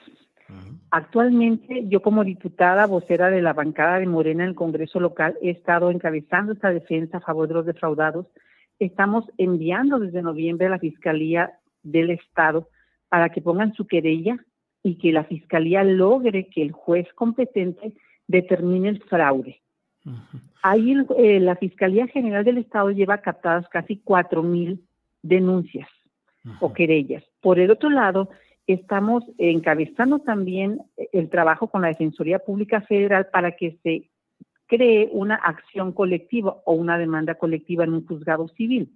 Actualmente, 0.91 1.83
yo 1.89 2.01
como 2.01 2.23
diputada 2.23 2.87
vocera 2.87 3.29
de 3.29 3.41
la 3.41 3.53
bancada 3.53 3.99
de 3.99 4.07
Morena 4.07 4.43
en 4.43 4.49
el 4.49 4.55
Congreso 4.55 4.99
local 4.99 5.37
he 5.41 5.51
estado 5.51 5.91
encabezando 5.91 6.53
esta 6.53 6.71
defensa 6.71 7.17
a 7.17 7.21
favor 7.21 7.49
de 7.49 7.53
los 7.55 7.65
defraudados. 7.65 8.27
Estamos 8.79 9.25
enviando 9.37 9.99
desde 9.99 10.21
noviembre 10.21 10.67
a 10.67 10.71
la 10.71 10.79
Fiscalía 10.79 11.59
del 11.83 12.09
Estado 12.11 12.69
para 13.09 13.29
que 13.29 13.41
pongan 13.41 13.73
su 13.73 13.85
querella 13.85 14.37
y 14.81 14.97
que 14.97 15.11
la 15.11 15.25
Fiscalía 15.25 15.83
logre 15.83 16.47
que 16.47 16.61
el 16.61 16.71
juez 16.71 17.07
competente 17.13 17.93
determine 18.29 18.89
el 18.89 19.03
fraude. 19.03 19.59
Ahí 20.61 20.93
eh, 21.17 21.39
la 21.39 21.55
Fiscalía 21.55 22.07
General 22.07 22.45
del 22.45 22.59
Estado 22.59 22.91
lleva 22.91 23.17
captadas 23.17 23.67
casi 23.69 24.01
4.000 24.05 24.79
denuncias 25.23 25.89
o 26.61 26.71
querellas. 26.71 27.23
Por 27.41 27.59
el 27.59 27.71
otro 27.71 27.89
lado, 27.89 28.29
estamos 28.67 29.23
encabezando 29.37 30.19
también 30.19 30.81
el 31.11 31.29
trabajo 31.29 31.67
con 31.67 31.81
la 31.81 31.89
Defensoría 31.89 32.39
Pública 32.39 32.81
Federal 32.81 33.27
para 33.33 33.55
que 33.55 33.77
se 33.83 34.09
cree 34.67 35.09
una 35.11 35.35
acción 35.35 35.91
colectiva 35.91 36.57
o 36.65 36.73
una 36.73 36.97
demanda 36.97 37.35
colectiva 37.35 37.83
en 37.83 37.93
un 37.93 38.05
juzgado 38.05 38.47
civil. 38.49 38.91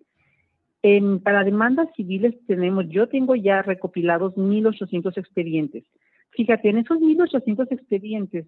En, 0.84 1.20
para 1.20 1.44
demandas 1.44 1.90
civiles 1.96 2.36
tenemos, 2.46 2.88
yo 2.90 3.08
tengo 3.08 3.36
ya 3.36 3.62
recopilados 3.64 4.36
1.800 4.36 5.18
expedientes. 5.18 5.86
Fíjate, 6.32 6.70
en 6.70 6.78
esos 6.80 7.00
1.800 7.00 7.68
expedientes 7.72 8.46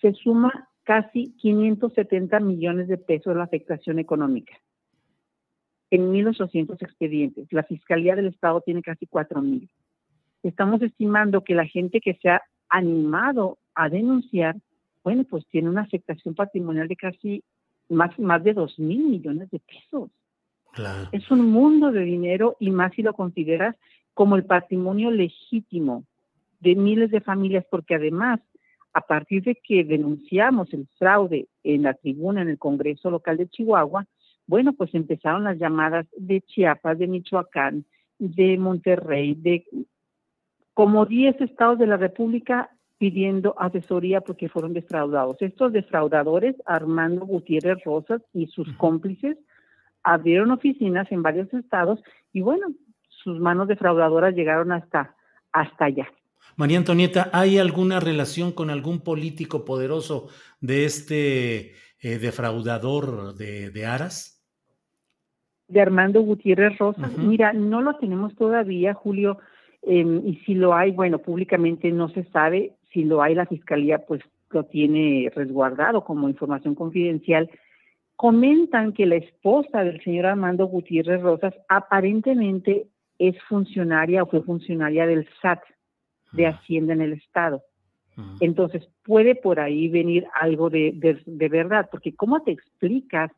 se 0.00 0.12
suma 0.14 0.68
casi 0.84 1.32
570 1.38 2.40
millones 2.40 2.88
de 2.88 2.98
pesos 2.98 3.32
de 3.32 3.38
la 3.38 3.44
afectación 3.44 3.98
económica 3.98 4.54
en 5.90 6.12
1.800 6.12 6.82
expedientes. 6.82 7.48
La 7.52 7.64
Fiscalía 7.64 8.14
del 8.14 8.26
Estado 8.26 8.60
tiene 8.60 8.82
casi 8.82 9.06
4.000. 9.06 9.68
Estamos 10.42 10.80
estimando 10.82 11.42
que 11.42 11.54
la 11.54 11.66
gente 11.66 12.00
que 12.00 12.14
se 12.14 12.30
ha 12.30 12.42
animado 12.68 13.58
a 13.74 13.88
denunciar, 13.88 14.56
bueno, 15.02 15.24
pues 15.24 15.44
tiene 15.48 15.68
una 15.68 15.82
afectación 15.82 16.34
patrimonial 16.34 16.88
de 16.88 16.96
casi 16.96 17.44
más, 17.88 18.16
más 18.18 18.42
de 18.44 18.54
2.000 18.54 18.78
millones 18.78 19.50
de 19.50 19.60
pesos. 19.60 20.10
Es 21.10 21.28
un 21.30 21.50
mundo 21.50 21.90
de 21.90 22.04
dinero 22.04 22.56
y 22.60 22.70
más 22.70 22.94
si 22.94 23.02
lo 23.02 23.12
consideras 23.12 23.76
como 24.14 24.36
el 24.36 24.44
patrimonio 24.44 25.10
legítimo 25.10 26.04
de 26.60 26.76
miles 26.76 27.10
de 27.10 27.20
familias, 27.20 27.64
porque 27.70 27.96
además, 27.96 28.40
a 28.92 29.00
partir 29.00 29.42
de 29.44 29.54
que 29.54 29.84
denunciamos 29.84 30.72
el 30.72 30.86
fraude 30.98 31.48
en 31.62 31.82
la 31.82 31.94
tribuna 31.94 32.42
en 32.42 32.48
el 32.48 32.58
Congreso 32.58 33.10
local 33.10 33.36
de 33.36 33.48
Chihuahua, 33.48 34.06
bueno, 34.46 34.72
pues 34.72 34.94
empezaron 34.94 35.44
las 35.44 35.58
llamadas 35.58 36.06
de 36.16 36.40
Chiapas, 36.40 36.98
de 36.98 37.06
Michoacán, 37.06 37.84
de 38.18 38.58
Monterrey, 38.58 39.34
de 39.34 39.64
como 40.74 41.06
10 41.06 41.40
estados 41.40 41.78
de 41.78 41.86
la 41.86 41.96
República 41.96 42.70
pidiendo 42.98 43.54
asesoría 43.58 44.20
porque 44.20 44.48
fueron 44.48 44.74
defraudados. 44.74 45.36
Estos 45.40 45.72
defraudadores, 45.72 46.56
Armando 46.66 47.24
Gutiérrez 47.24 47.82
Rosas 47.84 48.22
y 48.32 48.46
sus 48.48 48.70
cómplices, 48.76 49.38
abrieron 50.02 50.50
oficinas 50.50 51.10
en 51.10 51.22
varios 51.22 51.52
estados 51.54 52.02
y 52.32 52.42
bueno, 52.42 52.68
sus 53.08 53.38
manos 53.38 53.68
defraudadoras 53.68 54.34
llegaron 54.34 54.72
hasta, 54.72 55.14
hasta 55.52 55.86
allá. 55.86 56.08
María 56.60 56.76
Antonieta, 56.76 57.30
¿hay 57.32 57.56
alguna 57.56 58.00
relación 58.00 58.52
con 58.52 58.68
algún 58.68 59.00
político 59.00 59.64
poderoso 59.64 60.28
de 60.60 60.84
este 60.84 61.72
eh, 62.02 62.18
defraudador 62.20 63.34
de, 63.34 63.70
de 63.70 63.86
Aras? 63.86 64.44
de 65.68 65.80
Armando 65.80 66.20
Gutiérrez 66.20 66.76
Rosas. 66.78 67.16
Mira, 67.16 67.54
no 67.54 67.80
lo 67.80 67.96
tenemos 67.96 68.34
todavía, 68.34 68.92
Julio, 68.92 69.38
em, 69.80 70.20
y 70.26 70.36
si 70.44 70.52
lo 70.52 70.74
hay, 70.74 70.90
bueno, 70.90 71.20
públicamente 71.20 71.90
no 71.92 72.10
se 72.10 72.24
sabe, 72.24 72.74
si 72.92 73.04
lo 73.04 73.22
hay 73.22 73.34
la 73.34 73.46
Fiscalía 73.46 74.04
pues 74.04 74.20
lo 74.50 74.64
tiene 74.64 75.32
resguardado 75.34 76.04
como 76.04 76.28
información 76.28 76.74
confidencial. 76.74 77.48
Comentan 78.16 78.92
que 78.92 79.06
la 79.06 79.16
esposa 79.16 79.82
del 79.82 80.02
señor 80.02 80.26
Armando 80.26 80.66
Gutiérrez 80.66 81.22
Rosas 81.22 81.54
aparentemente 81.68 82.88
es 83.18 83.36
funcionaria 83.48 84.24
o 84.24 84.26
fue 84.26 84.42
funcionaria 84.42 85.06
del 85.06 85.26
SAT, 85.40 85.60
de 86.32 86.46
Hacienda 86.46 86.92
en 86.92 87.02
el 87.02 87.12
Estado. 87.14 87.62
Entonces 88.40 88.86
puede 89.02 89.34
por 89.34 89.60
ahí 89.60 89.88
venir 89.88 90.26
algo 90.38 90.68
de, 90.68 90.92
de 91.24 91.48
verdad, 91.48 91.88
porque 91.90 92.14
¿cómo 92.14 92.42
te 92.42 92.50
explicas 92.50 93.30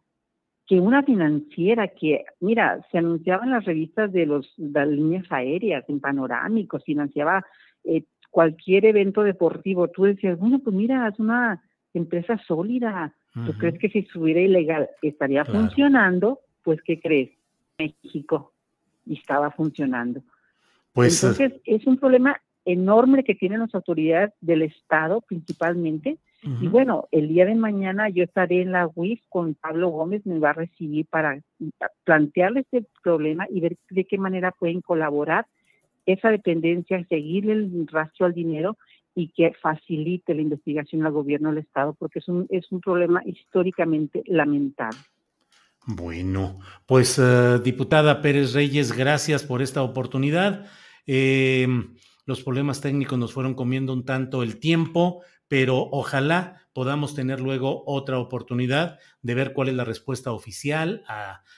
que 0.66 0.80
una 0.80 1.03
financiera 1.03 1.88
que, 1.88 2.24
mira, 2.40 2.84
se 2.90 2.99
anunciaba 2.99 3.45
en 3.45 3.51
las 3.51 3.64
revistas 3.64 4.12
de, 4.12 4.26
los, 4.26 4.53
las 4.57 4.88
líneas 4.88 5.26
aéreas, 5.30 5.84
en 5.88 6.01
panorámicos, 6.01 6.84
financiaba 6.84 7.45
eh, 7.84 8.05
cualquier 8.30 8.86
evento 8.86 9.22
deportivo, 9.22 9.88
tú 9.88 10.05
decías, 10.05 10.38
bueno, 10.38 10.61
pues 10.61 10.74
mira, 10.74 11.09
es 11.09 11.18
una 11.18 11.62
empresa 11.93 12.38
sólida, 12.47 13.14
¿tú 13.47 13.53
crees 13.59 13.78
que 13.78 13.90
si 13.90 14.01
estuviera 14.01 14.40
ilegal 14.40 14.88
estaría 15.03 15.45
funcionando? 15.45 16.40
Pues, 16.62 16.80
¿qué 16.82 16.99
crees? 17.01 17.30
México, 17.78 18.53
y 19.05 19.18
estaba 19.18 19.51
funcionando. 19.51 20.22
Pues, 20.93 21.22
Entonces, 21.22 21.61
es 21.64 21.86
un 21.86 21.99
problema 21.99 22.40
enorme 22.64 23.24
que 23.24 23.34
tienen 23.34 23.60
las 23.60 23.74
autoridades 23.74 24.32
del 24.40 24.62
Estado 24.62 25.20
principalmente, 25.20 26.18
y 26.60 26.66
bueno, 26.66 27.06
el 27.12 27.28
día 27.28 27.46
de 27.46 27.54
mañana 27.54 28.08
yo 28.08 28.24
estaré 28.24 28.62
en 28.62 28.72
la 28.72 28.90
UIF 28.92 29.20
con 29.28 29.54
Pablo 29.54 29.90
Gómez, 29.90 30.26
me 30.26 30.40
va 30.40 30.50
a 30.50 30.54
recibir 30.54 31.06
para 31.06 31.40
plantearle 32.02 32.60
este 32.60 32.84
problema 33.00 33.46
y 33.48 33.60
ver 33.60 33.76
de 33.90 34.04
qué 34.04 34.18
manera 34.18 34.50
pueden 34.50 34.80
colaborar 34.80 35.46
esa 36.04 36.30
dependencia, 36.30 37.06
seguirle 37.08 37.52
el 37.52 37.86
rastro 37.86 38.26
al 38.26 38.34
dinero 38.34 38.76
y 39.14 39.28
que 39.28 39.52
facilite 39.52 40.34
la 40.34 40.42
investigación 40.42 41.06
al 41.06 41.12
gobierno 41.12 41.50
del 41.50 41.58
Estado, 41.58 41.94
porque 41.96 42.18
es 42.18 42.26
un, 42.26 42.46
es 42.50 42.72
un 42.72 42.80
problema 42.80 43.22
históricamente 43.24 44.24
lamentable. 44.26 44.98
Bueno, 45.86 46.58
pues 46.86 47.20
eh, 47.20 47.60
diputada 47.62 48.20
Pérez 48.20 48.52
Reyes, 48.52 48.90
gracias 48.90 49.44
por 49.44 49.62
esta 49.62 49.82
oportunidad. 49.82 50.66
Eh, 51.06 51.68
los 52.24 52.42
problemas 52.42 52.80
técnicos 52.80 53.18
nos 53.18 53.32
fueron 53.32 53.54
comiendo 53.54 53.92
un 53.92 54.04
tanto 54.04 54.42
el 54.42 54.58
tiempo, 54.58 55.22
pero 55.48 55.88
ojalá 55.90 56.62
podamos 56.72 57.14
tener 57.14 57.40
luego 57.40 57.82
otra 57.86 58.18
oportunidad 58.18 58.98
de 59.20 59.34
ver 59.34 59.52
cuál 59.52 59.68
es 59.68 59.74
la 59.74 59.84
respuesta 59.84 60.32
oficial 60.32 61.04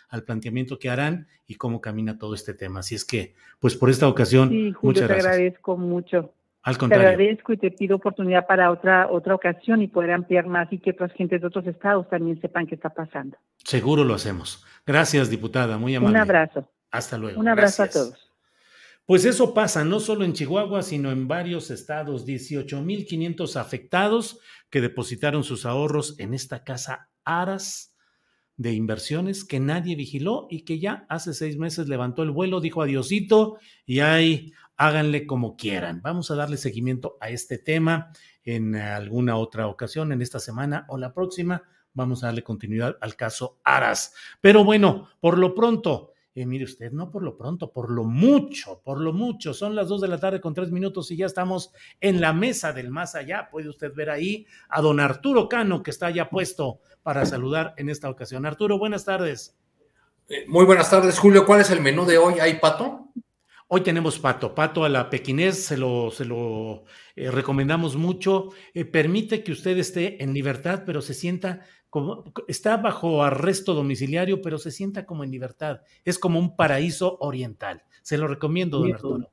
al 0.08 0.24
planteamiento 0.24 0.78
que 0.78 0.90
harán 0.90 1.28
y 1.46 1.54
cómo 1.54 1.80
camina 1.80 2.18
todo 2.18 2.34
este 2.34 2.54
tema. 2.54 2.80
Así 2.80 2.94
es 2.94 3.04
que, 3.04 3.34
pues 3.60 3.76
por 3.76 3.90
esta 3.90 4.08
ocasión, 4.08 4.48
sí, 4.48 4.72
Julio, 4.72 5.02
muchas 5.02 5.08
te 5.08 5.14
agradezco 5.14 5.76
mucho. 5.76 6.34
Al 6.62 6.78
contrario. 6.78 7.08
Te 7.08 7.14
agradezco 7.14 7.52
y 7.52 7.56
te 7.58 7.70
pido 7.70 7.96
oportunidad 7.96 8.46
para 8.46 8.70
otra, 8.70 9.08
otra 9.10 9.34
ocasión 9.34 9.82
y 9.82 9.86
poder 9.86 10.12
ampliar 10.12 10.46
más 10.46 10.72
y 10.72 10.78
que 10.78 10.92
otras 10.92 11.12
gentes 11.12 11.42
de 11.42 11.46
otros 11.46 11.66
estados 11.66 12.08
también 12.08 12.40
sepan 12.40 12.66
qué 12.66 12.74
está 12.74 12.88
pasando. 12.88 13.36
Seguro 13.58 14.02
lo 14.02 14.14
hacemos. 14.14 14.64
Gracias, 14.86 15.28
diputada. 15.28 15.76
Muy 15.76 15.94
amable. 15.94 16.16
Un 16.16 16.22
abrazo. 16.22 16.68
Hasta 16.90 17.18
luego. 17.18 17.38
Un 17.38 17.48
abrazo 17.48 17.82
a 17.82 17.88
todos. 17.88 18.24
Pues 19.07 19.26
eso 19.26 19.52
pasa 19.52 19.84
no 19.84 20.00
solo 20.00 20.24
en 20.24 20.32
Chihuahua, 20.32 20.82
sino 20.82 21.12
en 21.12 21.28
varios 21.28 21.70
estados. 21.70 22.26
18.500 22.26 23.57
afectados 23.57 24.38
que 24.70 24.80
depositaron 24.80 25.44
sus 25.44 25.66
ahorros 25.66 26.18
en 26.18 26.32
esta 26.32 26.64
casa 26.64 27.11
Aras 27.24 27.94
de 28.57 28.72
inversiones 28.72 29.44
que 29.44 29.61
nadie 29.61 29.96
vigiló 29.96 30.46
y 30.48 30.64
que 30.64 30.78
ya 30.78 31.07
hace 31.09 31.34
seis 31.34 31.59
meses 31.59 31.88
levantó 31.88 32.22
el 32.22 32.30
vuelo, 32.30 32.61
dijo 32.61 32.82
adiosito 32.82 33.59
y 33.84 34.00
ahí 34.00 34.52
háganle 34.76 35.26
como 35.26 35.57
quieran. 35.57 36.00
Vamos 36.02 36.30
a 36.30 36.36
darle 36.36 36.57
seguimiento 36.57 37.16
a 37.20 37.30
este 37.30 37.59
tema 37.59 38.11
en 38.42 38.74
alguna 38.74 39.36
otra 39.36 39.66
ocasión, 39.66 40.12
en 40.12 40.22
esta 40.22 40.40
semana 40.40 40.86
o 40.88 40.98
la 40.98 41.12
próxima. 41.12 41.62
Vamos 41.92 42.22
a 42.22 42.26
darle 42.26 42.42
continuidad 42.42 42.96
al 43.00 43.16
caso 43.16 43.61
Aras. 43.64 44.14
Pero 44.40 44.64
bueno, 44.64 45.09
por 45.20 45.38
lo 45.38 45.55
pronto, 45.55 46.13
eh, 46.35 46.47
mire 46.47 46.64
usted, 46.64 46.91
no 46.91 47.11
por 47.11 47.22
lo 47.22 47.37
pronto, 47.37 47.70
por 47.70 47.91
lo 47.91 48.05
mucho, 48.05 48.80
por 48.85 49.01
lo 49.01 49.12
mucho. 49.12 49.55
Son 49.55 49.76
las 49.76 49.89
dos 49.89 50.01
de 50.01 50.09
la 50.09 50.18
tarde 50.18 50.41
con 50.41 50.53
tres 50.53 50.70
minutos 50.70 51.11
y 51.11 51.16
ya 51.16 51.26
estamos 51.26 51.72
en 52.01 52.20
la 52.20 52.32
mesa 52.32 52.72
del 52.72 52.91
más 52.91 53.14
allá. 53.14 53.49
Puede 53.51 53.68
usted 53.68 53.95
ver 53.95 54.11
ahí 54.11 54.47
a 54.68 54.80
don 54.80 54.99
Arturo 54.99 55.49
Cano, 55.49 55.82
que 55.82 55.91
está 55.91 56.11
ya 56.11 56.28
puesto 56.28 56.80
para 57.03 57.24
saludar 57.24 57.74
en 57.76 57.89
esta 57.89 58.11
ocasión. 58.11 58.47
Arturo, 58.47 58.78
buenas 58.78 59.05
tardes. 59.05 59.57
Eh, 60.28 60.45
muy 60.49 60.64
buenas 60.64 60.91
tardes, 60.91 61.18
Julio. 61.18 61.47
¿Cuál 61.47 61.61
es 61.61 61.70
el 61.70 61.80
menú 61.80 62.05
de 62.05 62.18
hoy? 62.18 62.41
¿Hay 62.41 62.59
pato? 62.59 63.12
Hoy 63.68 63.82
tenemos 63.82 64.18
pato, 64.18 64.55
pato 64.55 64.85
a 64.85 64.89
la 64.89 65.09
pequinés, 65.11 65.64
se 65.64 65.76
lo, 65.76 66.11
se 66.11 66.24
lo 66.24 66.85
eh, 67.16 67.30
recomendamos 67.30 67.97
mucho. 67.97 68.51
Eh, 68.74 68.85
permite 68.85 69.43
que 69.43 69.53
usted 69.53 69.78
esté 69.78 70.22
en 70.22 70.35
libertad, 70.35 70.82
pero 70.85 71.01
se 71.01 71.14
sienta 71.14 71.66
como, 71.95 72.24
está 72.49 72.76
bajo 72.76 73.22
arresto 73.22 73.72
domiciliario, 73.72 74.42
pero 74.42 74.59
se 74.59 74.72
sienta 74.72 75.07
como 75.07 75.22
en 75.22 75.30
libertad. 75.30 75.82
Es 76.05 76.18
como 76.18 76.40
un 76.40 76.57
paraíso 76.57 77.18
oriental. 77.20 77.84
Se 78.03 78.18
lo 78.18 78.26
recomiendo, 78.26 78.80
don 78.80 78.95
Arturo. 78.95 79.30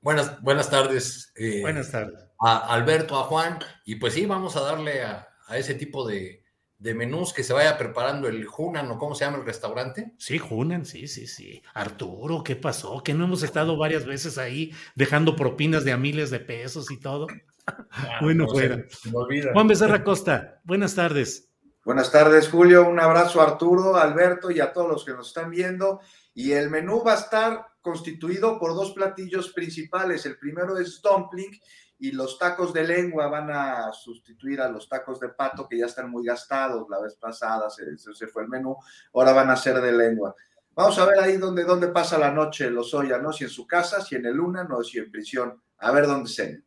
Buenas, 0.00 0.42
buenas 0.42 0.68
tardes. 0.68 1.32
Eh, 1.36 1.60
buenas 1.60 1.92
tardes. 1.92 2.18
A 2.40 2.74
Alberto, 2.74 3.16
a 3.16 3.22
Juan, 3.22 3.60
y 3.84 3.94
pues 3.94 4.14
sí, 4.14 4.26
vamos 4.26 4.56
a 4.56 4.62
darle 4.62 5.04
a, 5.04 5.28
a 5.46 5.56
ese 5.56 5.76
tipo 5.76 6.04
de, 6.04 6.42
de 6.80 6.94
menús 6.94 7.32
que 7.32 7.44
se 7.44 7.52
vaya 7.52 7.78
preparando 7.78 8.26
el 8.26 8.44
Hunan 8.48 8.90
o 8.90 8.98
cómo 8.98 9.14
se 9.14 9.24
llama 9.24 9.38
el 9.38 9.46
restaurante. 9.46 10.12
Sí, 10.18 10.40
Hunan, 10.40 10.84
sí, 10.84 11.06
sí, 11.06 11.28
sí. 11.28 11.62
Arturo, 11.74 12.42
¿qué 12.42 12.56
pasó? 12.56 13.04
Que 13.04 13.14
no 13.14 13.26
hemos 13.26 13.44
estado 13.44 13.76
varias 13.76 14.04
veces 14.04 14.36
ahí 14.36 14.72
dejando 14.96 15.36
propinas 15.36 15.84
de 15.84 15.92
a 15.92 15.96
miles 15.96 16.30
de 16.30 16.40
pesos 16.40 16.90
y 16.90 16.98
todo. 16.98 17.28
Ah, 17.90 18.18
bueno, 18.20 18.48
fuera. 18.48 18.84
Juan 19.52 19.68
Becerra 19.68 20.02
Costa, 20.04 20.60
buenas 20.64 20.94
tardes. 20.94 21.50
Buenas 21.84 22.12
tardes, 22.12 22.48
Julio. 22.48 22.88
Un 22.88 23.00
abrazo 23.00 23.40
a 23.40 23.44
Arturo, 23.44 23.96
a 23.96 24.02
Alberto 24.02 24.50
y 24.50 24.60
a 24.60 24.72
todos 24.72 24.88
los 24.88 25.04
que 25.04 25.12
nos 25.12 25.28
están 25.28 25.50
viendo. 25.50 26.00
Y 26.34 26.52
el 26.52 26.70
menú 26.70 27.02
va 27.02 27.14
a 27.14 27.18
estar 27.18 27.66
constituido 27.80 28.58
por 28.58 28.74
dos 28.74 28.92
platillos 28.92 29.52
principales. 29.52 30.26
El 30.26 30.38
primero 30.38 30.76
es 30.76 31.00
dumpling 31.00 31.50
y 31.98 32.12
los 32.12 32.38
tacos 32.38 32.72
de 32.72 32.84
lengua 32.84 33.28
van 33.28 33.50
a 33.50 33.92
sustituir 33.92 34.60
a 34.60 34.68
los 34.68 34.88
tacos 34.88 35.20
de 35.20 35.30
pato 35.30 35.66
que 35.68 35.78
ya 35.78 35.86
están 35.86 36.10
muy 36.10 36.24
gastados. 36.24 36.86
La 36.88 37.00
vez 37.00 37.14
pasada 37.16 37.68
se, 37.70 37.96
se 37.96 38.26
fue 38.26 38.42
el 38.42 38.48
menú, 38.48 38.76
ahora 39.14 39.32
van 39.32 39.50
a 39.50 39.56
ser 39.56 39.80
de 39.80 39.92
lengua. 39.92 40.34
Vamos 40.74 40.98
a 40.98 41.04
ver 41.04 41.18
ahí 41.18 41.36
dónde, 41.36 41.64
dónde 41.64 41.88
pasa 41.88 42.16
la 42.16 42.30
noche 42.30 42.70
los 42.70 42.94
Oya, 42.94 43.18
¿no? 43.18 43.32
Si 43.32 43.44
en 43.44 43.50
su 43.50 43.66
casa, 43.66 44.00
si 44.00 44.16
en 44.16 44.26
el 44.26 44.34
Luna, 44.34 44.64
no, 44.64 44.82
si 44.82 44.98
en 44.98 45.10
prisión. 45.10 45.60
A 45.78 45.90
ver 45.92 46.06
dónde 46.06 46.28
se. 46.28 46.62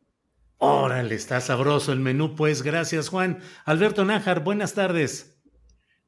Órale, 0.58 1.14
está 1.14 1.40
sabroso 1.40 1.92
el 1.92 2.00
menú, 2.00 2.34
pues 2.34 2.62
gracias, 2.62 3.08
Juan. 3.08 3.40
Alberto 3.64 4.04
Nájar, 4.04 4.44
buenas 4.44 4.74
tardes. 4.74 5.36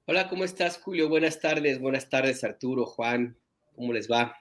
Hola, 0.07 0.29
¿cómo 0.29 0.45
estás, 0.45 0.79
Julio? 0.79 1.09
Buenas 1.09 1.41
tardes, 1.41 1.81
buenas 1.81 2.09
tardes, 2.09 2.45
Arturo, 2.45 2.87
Juan. 2.87 3.37
¿Cómo 3.75 3.93
les 3.93 4.11
va? 4.11 4.37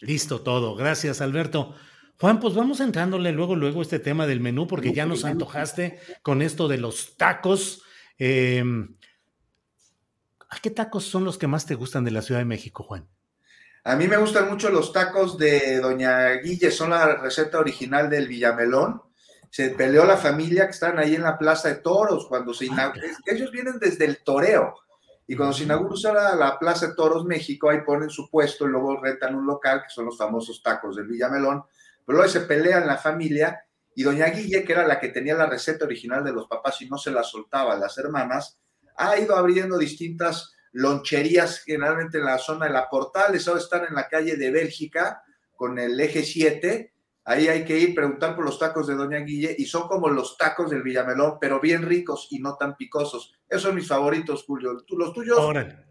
Listo 0.00 0.40
todo, 0.40 0.74
gracias, 0.74 1.20
Alberto. 1.20 1.74
Juan, 2.18 2.40
pues 2.40 2.54
vamos 2.54 2.80
entrándole 2.80 3.32
luego, 3.32 3.54
luego 3.54 3.82
este 3.82 3.98
tema 3.98 4.26
del 4.26 4.40
menú, 4.40 4.66
porque 4.66 4.92
ya 4.92 5.06
nos 5.06 5.24
antojaste 5.24 6.00
con 6.22 6.42
esto 6.42 6.68
de 6.68 6.78
los 6.78 7.16
tacos. 7.16 7.82
Em, 8.18 8.96
¿A 10.48 10.58
qué 10.58 10.70
tacos 10.70 11.04
son 11.04 11.24
los 11.24 11.38
que 11.38 11.46
más 11.46 11.64
te 11.64 11.74
gustan 11.74 12.04
de 12.04 12.10
la 12.10 12.22
Ciudad 12.22 12.40
de 12.40 12.46
México, 12.46 12.82
Juan? 12.82 13.08
A 13.84 13.96
mí 13.96 14.06
me 14.06 14.16
gustan 14.16 14.48
mucho 14.48 14.70
los 14.70 14.92
tacos 14.92 15.38
de 15.38 15.80
Doña 15.80 16.30
Guille, 16.34 16.70
son 16.70 16.90
la 16.90 17.16
receta 17.16 17.58
original 17.58 18.10
del 18.10 18.28
Villamelón. 18.28 19.02
Se 19.50 19.70
peleó 19.70 20.04
la 20.04 20.16
familia 20.16 20.66
que 20.66 20.72
están 20.72 20.98
ahí 20.98 21.14
en 21.14 21.22
la 21.22 21.38
Plaza 21.38 21.68
de 21.68 21.76
Toros 21.76 22.26
cuando 22.28 22.54
se 22.54 22.66
inauguró. 22.66 23.06
Ellos 23.26 23.50
vienen 23.50 23.78
desde 23.80 24.04
el 24.04 24.22
toreo. 24.22 24.74
Y 25.26 25.36
cuando 25.36 25.54
se 25.54 25.64
inaugura 25.64 26.34
la 26.34 26.58
Plaza 26.58 26.88
de 26.88 26.94
Toros 26.94 27.24
México, 27.24 27.70
ahí 27.70 27.82
ponen 27.82 28.10
su 28.10 28.28
puesto 28.28 28.66
y 28.66 28.70
luego 28.70 29.00
rentan 29.00 29.34
un 29.34 29.46
local, 29.46 29.82
que 29.82 29.90
son 29.90 30.06
los 30.06 30.18
famosos 30.18 30.62
tacos 30.62 30.96
del 30.96 31.06
Villamelón 31.06 31.64
pero 32.10 32.18
luego 32.18 32.32
se 32.32 32.40
pelean 32.40 32.88
la 32.88 32.96
familia 32.96 33.64
y 33.94 34.02
doña 34.02 34.26
Guille, 34.26 34.64
que 34.64 34.72
era 34.72 34.84
la 34.84 34.98
que 34.98 35.10
tenía 35.10 35.36
la 35.36 35.46
receta 35.46 35.84
original 35.84 36.24
de 36.24 36.32
los 36.32 36.48
papás 36.48 36.82
y 36.82 36.88
no 36.88 36.98
se 36.98 37.12
la 37.12 37.22
soltaba 37.22 37.74
a 37.74 37.78
las 37.78 37.96
hermanas, 37.98 38.58
ha 38.96 39.16
ido 39.16 39.36
abriendo 39.36 39.78
distintas 39.78 40.52
loncherías, 40.72 41.62
generalmente 41.64 42.18
en 42.18 42.24
la 42.24 42.38
zona 42.38 42.66
de 42.66 42.72
la 42.72 42.88
Portales, 42.88 43.46
ahora 43.48 43.60
están 43.60 43.84
en 43.88 43.94
la 43.94 44.08
calle 44.08 44.36
de 44.36 44.50
Bélgica 44.50 45.22
con 45.54 45.78
el 45.78 45.98
eje 46.00 46.22
7, 46.22 46.92
ahí 47.24 47.48
hay 47.48 47.64
que 47.64 47.78
ir, 47.78 47.94
preguntar 47.94 48.34
por 48.34 48.44
los 48.44 48.58
tacos 48.58 48.86
de 48.86 48.94
Doña 48.94 49.18
Guille 49.18 49.54
y 49.58 49.66
son 49.66 49.88
como 49.88 50.08
los 50.08 50.36
tacos 50.36 50.70
del 50.70 50.82
Villamelón, 50.82 51.38
pero 51.40 51.60
bien 51.60 51.82
ricos 51.82 52.28
y 52.30 52.38
no 52.38 52.56
tan 52.56 52.76
picosos. 52.76 53.34
Esos 53.48 53.62
son 53.62 53.74
mis 53.74 53.86
favoritos, 53.86 54.44
Julio. 54.44 54.72
¿Los 54.88 55.12
tuyos? 55.12 55.38
Órale. 55.38 55.86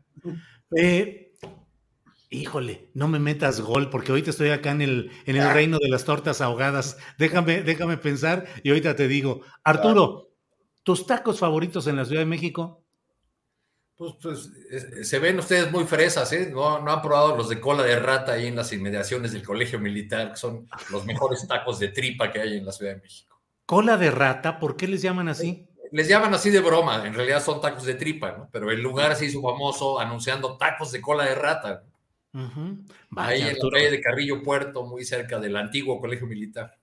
Eh, 0.75 1.33
híjole, 2.29 2.89
no 2.93 3.07
me 3.07 3.19
metas 3.19 3.61
gol, 3.61 3.89
porque 3.89 4.11
ahorita 4.11 4.31
estoy 4.31 4.49
acá 4.49 4.71
en 4.71 4.81
el, 4.81 5.11
en 5.25 5.35
el 5.35 5.53
reino 5.53 5.77
de 5.79 5.89
las 5.89 6.05
tortas 6.05 6.41
ahogadas. 6.41 6.97
Déjame, 7.17 7.63
déjame 7.63 7.97
pensar 7.97 8.47
y 8.63 8.69
ahorita 8.69 8.95
te 8.95 9.07
digo. 9.07 9.41
Arturo, 9.63 10.31
¿tus 10.83 11.05
tacos 11.05 11.39
favoritos 11.39 11.87
en 11.87 11.95
la 11.95 12.05
Ciudad 12.05 12.21
de 12.21 12.27
México? 12.27 12.85
Pues, 13.99 14.13
pues 14.21 14.49
se 15.03 15.19
ven 15.19 15.37
ustedes 15.39 15.69
muy 15.73 15.83
fresas, 15.83 16.31
¿eh? 16.31 16.49
No, 16.53 16.79
no 16.79 16.89
han 16.89 17.01
probado 17.01 17.35
los 17.35 17.49
de 17.49 17.59
cola 17.59 17.83
de 17.83 17.99
rata 17.99 18.31
ahí 18.31 18.47
en 18.47 18.55
las 18.55 18.71
inmediaciones 18.71 19.33
del 19.33 19.43
colegio 19.43 19.77
militar, 19.77 20.31
que 20.31 20.37
son 20.37 20.69
los 20.89 21.05
mejores 21.05 21.45
tacos 21.45 21.79
de 21.79 21.89
tripa 21.89 22.31
que 22.31 22.39
hay 22.39 22.55
en 22.55 22.65
la 22.65 22.71
Ciudad 22.71 22.93
de 22.93 23.01
México. 23.01 23.37
¿Cola 23.65 23.97
de 23.97 24.09
rata? 24.09 24.57
¿Por 24.57 24.77
qué 24.77 24.87
les 24.87 25.01
llaman 25.01 25.27
así? 25.27 25.67
Les 25.91 26.07
llaman 26.07 26.33
así 26.33 26.49
de 26.49 26.61
broma, 26.61 27.05
en 27.05 27.13
realidad 27.13 27.43
son 27.43 27.59
tacos 27.59 27.83
de 27.83 27.95
tripa, 27.95 28.31
¿no? 28.37 28.47
Pero 28.53 28.71
el 28.71 28.81
lugar 28.81 29.17
se 29.17 29.25
hizo 29.25 29.41
famoso 29.41 29.99
anunciando 29.99 30.55
tacos 30.55 30.93
de 30.93 31.01
cola 31.01 31.25
de 31.25 31.35
rata. 31.35 31.83
Ahí 33.17 33.41
en 33.41 33.57
la 33.57 33.69
calle 33.69 33.91
de 33.91 33.99
Carrillo 33.99 34.41
Puerto, 34.41 34.85
muy 34.85 35.03
cerca 35.03 35.39
del 35.39 35.57
antiguo 35.57 35.99
colegio 35.99 36.25
militar. 36.25 36.77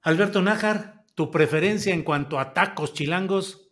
Alberto 0.00 0.40
Nájar, 0.40 1.04
¿tu 1.14 1.30
preferencia 1.30 1.92
en 1.92 2.02
cuanto 2.02 2.38
a 2.38 2.54
tacos 2.54 2.94
chilangos? 2.94 3.63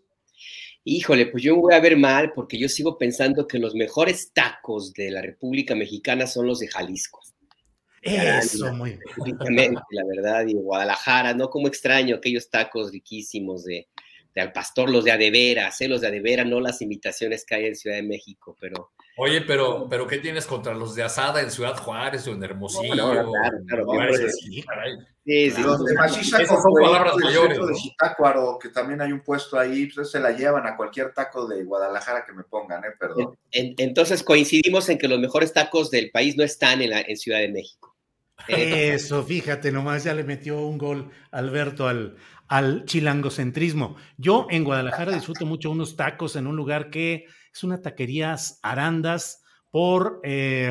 Híjole, 0.84 1.26
pues 1.26 1.42
yo 1.42 1.56
voy 1.56 1.74
a 1.74 1.80
ver 1.80 1.96
mal 1.96 2.32
porque 2.32 2.58
yo 2.58 2.68
sigo 2.68 2.98
pensando 2.98 3.46
que 3.46 3.58
los 3.58 3.74
mejores 3.74 4.32
tacos 4.32 4.92
de 4.92 5.10
la 5.10 5.22
República 5.22 5.74
Mexicana 5.74 6.26
son 6.26 6.46
los 6.46 6.58
de 6.58 6.68
Jalisco. 6.68 7.20
Eso, 8.02 8.72
muy 8.74 8.98
bien. 9.48 9.74
La 9.90 10.04
verdad, 10.04 10.46
y 10.46 10.54
Guadalajara, 10.54 11.34
¿no? 11.34 11.48
Como 11.50 11.68
extraño 11.68 12.16
aquellos 12.16 12.50
tacos 12.50 12.90
riquísimos 12.90 13.64
de, 13.64 13.88
al 14.34 14.52
pastor, 14.52 14.90
los 14.90 15.04
de 15.04 15.12
adeveras, 15.12 15.80
¿eh? 15.80 15.88
los 15.88 16.00
de 16.00 16.08
adevera, 16.08 16.44
no 16.44 16.60
las 16.60 16.82
imitaciones 16.82 17.44
que 17.44 17.54
hay 17.54 17.66
en 17.66 17.76
Ciudad 17.76 17.96
de 17.96 18.02
México, 18.02 18.56
pero 18.60 18.90
Oye, 19.24 19.40
pero, 19.42 19.86
pero 19.88 20.04
¿qué 20.08 20.18
tienes 20.18 20.46
contra 20.46 20.74
los 20.74 20.96
de 20.96 21.04
asada 21.04 21.40
en 21.42 21.52
Ciudad 21.52 21.76
Juárez 21.76 22.26
o 22.26 22.32
en 22.32 22.42
Hermosillo? 22.42 22.92
claro, 22.92 23.30
claro, 23.86 24.14
sí, 24.16 24.64
sí, 25.24 25.50
sí, 25.52 25.62
Los 25.62 25.84
de 25.84 25.94
Machicha 25.94 26.44
son 26.44 26.74
palabras 26.74 27.14
mayores. 27.22 27.56
de 27.56 27.74
Zitácuaro, 27.76 28.58
que 28.60 28.70
también 28.70 29.00
hay 29.00 29.12
un 29.12 29.20
puesto 29.20 29.56
ahí, 29.56 29.86
pues 29.86 30.10
se 30.10 30.18
la 30.18 30.32
llevan 30.32 30.66
a 30.66 30.76
cualquier 30.76 31.14
taco 31.14 31.46
de 31.46 31.62
Guadalajara 31.62 32.26
que 32.26 32.32
me 32.32 32.42
pongan, 32.42 32.82
¿eh? 32.82 32.88
Perdón. 32.98 33.38
entonces 33.52 34.24
coincidimos 34.24 34.88
en 34.88 34.98
que 34.98 35.06
los 35.06 35.20
mejores 35.20 35.52
tacos 35.52 35.92
del 35.92 36.10
país 36.10 36.36
no 36.36 36.42
están 36.42 36.82
en, 36.82 36.90
la, 36.90 37.00
en 37.02 37.16
Ciudad 37.16 37.38
de 37.38 37.52
México. 37.52 37.94
Eso, 38.48 39.22
fíjate, 39.22 39.70
nomás 39.70 40.02
ya 40.02 40.14
le 40.14 40.24
metió 40.24 40.62
un 40.62 40.78
gol 40.78 41.12
Alberto 41.30 41.86
al, 41.86 42.16
al 42.48 42.86
chilangocentrismo. 42.86 43.94
Yo 44.16 44.48
en 44.50 44.64
Guadalajara 44.64 45.12
disfruto 45.12 45.46
mucho 45.46 45.70
unos 45.70 45.94
tacos 45.94 46.34
en 46.34 46.48
un 46.48 46.56
lugar 46.56 46.90
que 46.90 47.26
es 47.52 47.64
una 47.64 47.82
taquería 47.82 48.36
Arandas 48.62 49.42
por 49.70 50.20
eh, 50.22 50.70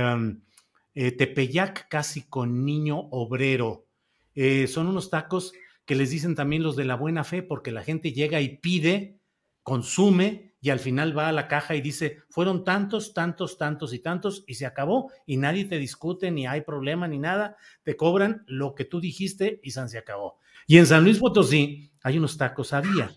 eh, 0.93 1.11
Tepeyac, 1.11 1.88
casi 1.89 2.23
con 2.23 2.65
niño 2.65 2.97
obrero. 3.11 3.88
Eh, 4.36 4.67
son 4.67 4.88
unos 4.88 5.09
tacos 5.09 5.53
que 5.86 5.95
les 5.95 6.09
dicen 6.09 6.36
también 6.36 6.63
los 6.63 6.75
de 6.75 6.86
la 6.86 6.95
buena 6.95 7.23
fe, 7.23 7.43
porque 7.43 7.71
la 7.71 7.84
gente 7.84 8.13
llega 8.13 8.41
y 8.41 8.57
pide, 8.57 9.20
consume 9.63 10.55
y 10.62 10.70
al 10.70 10.79
final 10.79 11.17
va 11.17 11.28
a 11.28 11.32
la 11.32 11.47
caja 11.47 11.75
y 11.75 11.82
dice, 11.82 12.20
fueron 12.29 12.63
tantos, 12.63 13.13
tantos, 13.13 13.58
tantos 13.58 13.93
y 13.93 13.99
tantos 13.99 14.43
y 14.45 14.55
se 14.55 14.67
acabó 14.67 15.12
y 15.25 15.37
nadie 15.37 15.66
te 15.66 15.79
discute, 15.79 16.29
ni 16.29 16.45
hay 16.45 16.62
problema, 16.62 17.08
ni 17.08 17.17
nada, 17.17 17.58
te 17.83 17.95
cobran 17.97 18.43
lo 18.45 18.75
que 18.75 18.86
tú 18.86 19.01
dijiste 19.01 19.59
y 19.63 19.71
se 19.71 19.97
acabó. 19.97 20.37
Y 20.67 20.78
en 20.78 20.86
San 20.86 21.03
Luis 21.03 21.17
Potosí 21.17 21.91
hay 22.03 22.20
unos 22.20 22.37
tacos, 22.37 22.74
había, 22.74 23.12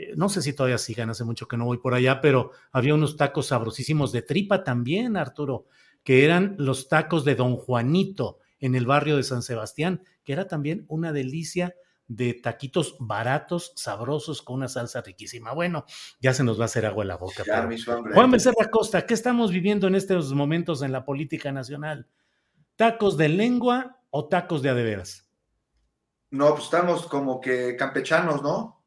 eh, 0.00 0.14
no 0.16 0.28
sé 0.30 0.40
si 0.40 0.54
todavía 0.54 0.78
sigan, 0.78 1.10
hace 1.10 1.24
mucho 1.24 1.46
que 1.46 1.58
no 1.58 1.66
voy 1.66 1.78
por 1.78 1.92
allá, 1.92 2.20
pero 2.20 2.52
había 2.72 2.94
unos 2.94 3.16
tacos 3.16 3.48
sabrosísimos 3.48 4.12
de 4.12 4.22
tripa 4.22 4.64
también, 4.64 5.16
Arturo, 5.16 5.66
que 6.02 6.24
eran 6.24 6.54
los 6.58 6.88
tacos 6.88 7.24
de 7.24 7.34
Don 7.34 7.56
Juanito 7.56 8.38
en 8.60 8.74
el 8.74 8.86
barrio 8.86 9.16
de 9.16 9.22
San 9.22 9.42
Sebastián, 9.42 10.02
que 10.24 10.32
era 10.32 10.46
también 10.46 10.86
una 10.88 11.12
delicia 11.12 11.74
de 12.06 12.34
taquitos 12.34 12.96
baratos, 12.98 13.72
sabrosos, 13.76 14.42
con 14.42 14.56
una 14.56 14.68
salsa 14.68 15.02
riquísima. 15.02 15.52
Bueno, 15.52 15.84
ya 16.20 16.32
se 16.34 16.44
nos 16.44 16.58
va 16.58 16.62
a 16.62 16.66
hacer 16.66 16.86
agua 16.86 17.04
en 17.04 17.08
la 17.08 17.16
boca. 17.16 17.44
Juan 18.14 18.30
Becerra 18.30 18.68
Costa, 18.70 19.06
¿qué 19.06 19.14
estamos 19.14 19.52
viviendo 19.52 19.86
en 19.86 19.94
estos 19.94 20.32
momentos 20.32 20.82
en 20.82 20.92
la 20.92 21.04
política 21.04 21.52
nacional? 21.52 22.08
¿Tacos 22.74 23.16
de 23.16 23.28
lengua 23.28 24.00
o 24.10 24.28
tacos 24.28 24.62
de 24.62 24.70
adeveras? 24.70 25.28
No, 26.30 26.50
pues 26.52 26.64
estamos 26.64 27.06
como 27.06 27.40
que 27.40 27.76
campechanos, 27.76 28.42
¿no? 28.42 28.79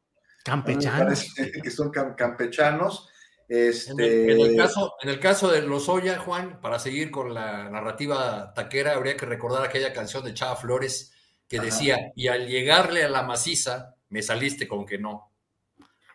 Campechanos. 0.44 1.34
Que 1.62 1.70
son 1.70 1.90
campechanos. 1.90 3.08
Este... 3.48 4.32
En, 4.32 4.40
el, 4.40 4.56
caso, 4.56 4.94
en 5.02 5.08
el 5.08 5.18
caso 5.18 5.50
de 5.50 5.62
Lozoya, 5.62 6.18
Juan, 6.18 6.60
para 6.60 6.78
seguir 6.78 7.10
con 7.10 7.34
la 7.34 7.68
narrativa 7.68 8.52
taquera, 8.54 8.94
habría 8.94 9.16
que 9.16 9.26
recordar 9.26 9.64
aquella 9.64 9.92
canción 9.92 10.24
de 10.24 10.34
Chava 10.34 10.54
Flores 10.54 11.12
que 11.48 11.60
decía, 11.60 12.12
y 12.16 12.28
al 12.28 12.46
llegarle 12.46 13.04
a 13.04 13.08
la 13.08 13.22
maciza, 13.22 13.94
me 14.08 14.22
saliste 14.22 14.66
con 14.68 14.86
que 14.86 14.98
no. 14.98 15.32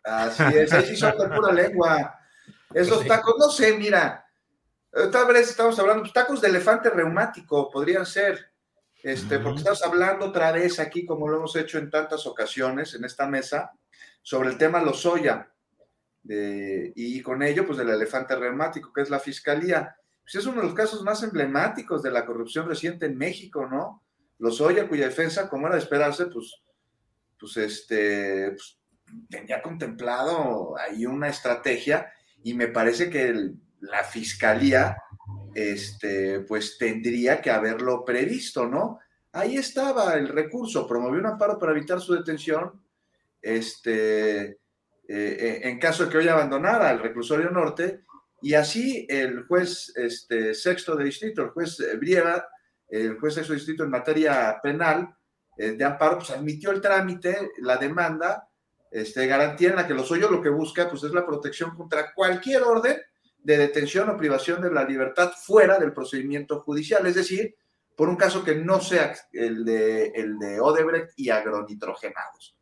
Así 0.04 0.44
es, 0.56 0.74
ahí 0.74 0.86
sí 0.86 0.96
son 0.96 1.18
de 1.18 1.28
pura 1.28 1.54
lengua. 1.54 2.20
Esos 2.74 3.06
tacos, 3.06 3.36
no 3.38 3.50
sé, 3.52 3.78
mira, 3.78 4.26
Tal 4.92 5.28
vez 5.28 5.50
estamos 5.50 5.78
hablando, 5.80 6.02
pues, 6.02 6.14
tacos 6.14 6.42
de 6.42 6.48
elefante 6.48 6.90
reumático 6.90 7.70
podrían 7.70 8.08
ser, 8.08 8.52
este, 9.04 9.38
porque 9.38 9.60
estamos 9.60 9.84
hablando 9.84 10.26
otra 10.26 10.52
vez 10.52 10.80
aquí, 10.80 11.06
como 11.06 11.28
lo 11.28 11.38
hemos 11.38 11.56
hecho 11.56 11.78
en 11.78 11.92
tantas 11.92 12.26
ocasiones 12.26 12.96
en 12.96 13.06
esta 13.06 13.28
mesa, 13.28 13.72
sobre 14.30 14.50
el 14.50 14.60
tema 14.60 14.80
Lozoya. 14.80 15.52
De, 16.22 16.94
y 16.96 17.20
con 17.24 17.42
ello, 17.42 17.66
pues 17.66 17.80
del 17.80 17.90
elefante 17.90 18.36
reumático, 18.36 18.94
que 18.94 19.02
es 19.02 19.10
la 19.10 19.20
fiscalía. 19.20 19.96
Pues 20.22 20.36
es 20.36 20.46
uno 20.46 20.62
de 20.62 20.68
los 20.68 20.76
casos 20.76 21.02
más 21.02 21.24
emblemáticos 21.24 22.04
de 22.04 22.12
la 22.12 22.28
corrupción 22.28 22.68
reciente 22.68 23.08
en 23.08 23.18
México, 23.18 23.66
¿no? 23.66 24.04
Lozoya, 24.38 24.88
cuya 24.88 25.08
defensa, 25.08 25.50
como 25.50 25.66
era 25.66 25.78
de 25.78 25.82
esperarse, 25.82 26.28
pues, 26.28 26.62
pues 27.40 27.58
este, 27.58 28.52
pues, 28.52 28.80
tenía 29.32 29.64
contemplado 29.64 30.78
ahí 30.78 31.08
una 31.08 31.30
estrategia 31.30 32.14
y 32.44 32.54
me 32.54 32.68
parece 32.68 33.10
que 33.10 33.56
la 33.80 34.04
fiscalía, 34.04 34.96
este, 35.56 36.42
pues 36.42 36.78
tendría 36.78 37.42
que 37.42 37.50
haberlo 37.50 38.06
previsto, 38.06 38.68
¿no? 38.68 39.00
Ahí 39.32 39.58
estaba 39.58 40.14
el 40.14 40.28
recurso, 40.28 40.86
promovió 40.86 41.20
un 41.20 41.26
amparo 41.26 41.58
para 41.58 41.72
evitar 41.72 42.00
su 42.00 42.14
detención, 42.14 42.80
este, 43.42 44.60
eh, 45.08 45.62
en 45.64 45.80
caso 45.80 46.06
de 46.06 46.12
que 46.12 46.18
hoy 46.18 46.28
abandonara 46.28 46.92
el 46.92 47.00
reclusorio 47.00 47.50
norte, 47.50 48.04
y 48.42 48.54
así 48.54 49.06
el 49.10 49.46
juez 49.46 49.92
este, 49.96 50.54
sexto 50.54 50.96
de 50.96 51.06
distrito, 51.06 51.42
el 51.42 51.50
juez 51.50 51.78
Briera, 52.00 52.48
el 52.88 53.20
juez 53.20 53.34
sexto 53.34 53.54
de 53.54 53.60
distrito 53.60 53.84
en 53.84 53.90
materia 53.90 54.60
penal 54.62 55.14
eh, 55.58 55.72
de 55.72 55.84
amparo, 55.84 56.18
pues 56.18 56.32
admitió 56.32 56.72
el 56.72 56.82
trámite, 56.82 57.52
la 57.60 57.78
demanda, 57.78 58.48
este, 58.92 59.28
garantía 59.28 59.70
en 59.70 59.76
la 59.76 59.88
que 59.88 59.94
los 59.94 60.10
hoyos 60.12 60.32
lo 60.32 60.42
que 60.42 60.50
busca 60.50 60.90
pues, 60.90 61.04
es 61.04 61.12
la 61.12 61.26
protección 61.26 61.76
contra 61.76 62.14
cualquier 62.14 62.64
orden 62.64 62.98
de 63.38 63.58
detención 63.58 64.10
o 64.10 64.18
privación 64.18 64.62
de 64.62 64.72
la 64.72 64.84
libertad 64.84 65.32
fuera 65.32 65.78
del 65.78 65.94
procedimiento 65.94 66.62
judicial, 66.62 67.06
es 67.06 67.16
decir, 67.16 67.56
por 67.96 68.10
un 68.10 68.16
caso 68.16 68.44
que 68.44 68.56
no 68.56 68.80
sea 68.80 69.14
el 69.34 69.66
de, 69.66 70.08
el 70.16 70.40
de 70.40 70.60
Odebrecht 70.60 71.12
y 71.18 71.30
agronitrogenados. 71.30 72.59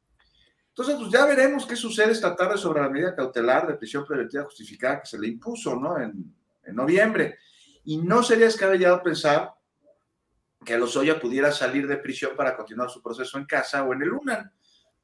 Entonces, 0.78 0.96
pues 0.98 1.12
ya 1.12 1.26
veremos 1.26 1.66
qué 1.66 1.76
sucede 1.76 2.12
esta 2.12 2.36
tarde 2.36 2.58
sobre 2.58 2.82
la 2.82 2.90
medida 2.90 3.16
cautelar 3.16 3.68
de 3.68 3.76
prisión 3.76 4.06
preventiva 4.06 4.44
justificada 4.44 5.02
que 5.02 5.08
se 5.08 5.18
le 5.18 5.28
impuso, 5.28 5.76
¿no? 5.76 6.00
En, 6.00 6.34
en 6.64 6.76
noviembre. 6.76 7.40
Y 7.86 7.98
no 7.98 8.22
sería 8.22 8.46
descabellado 8.46 9.02
pensar 9.02 9.54
que 10.64 10.78
Lozoya 10.78 11.20
pudiera 11.20 11.52
salir 11.52 11.88
de 11.88 11.98
prisión 11.98 12.32
para 12.36 12.56
continuar 12.56 12.90
su 12.90 13.02
proceso 13.02 13.38
en 13.38 13.46
casa 13.46 13.84
o 13.84 13.94
en 13.94 14.02
el 14.04 14.12
UNAN 14.12 14.52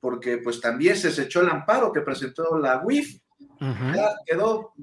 porque 0.03 0.39
pues 0.39 0.59
también 0.59 0.97
se 0.97 1.21
echó 1.21 1.39
el 1.39 1.49
amparo 1.49 1.93
que 1.93 2.01
presentó 2.01 2.57
la 2.57 2.81
UIF, 2.83 3.21
quedó 4.25 4.73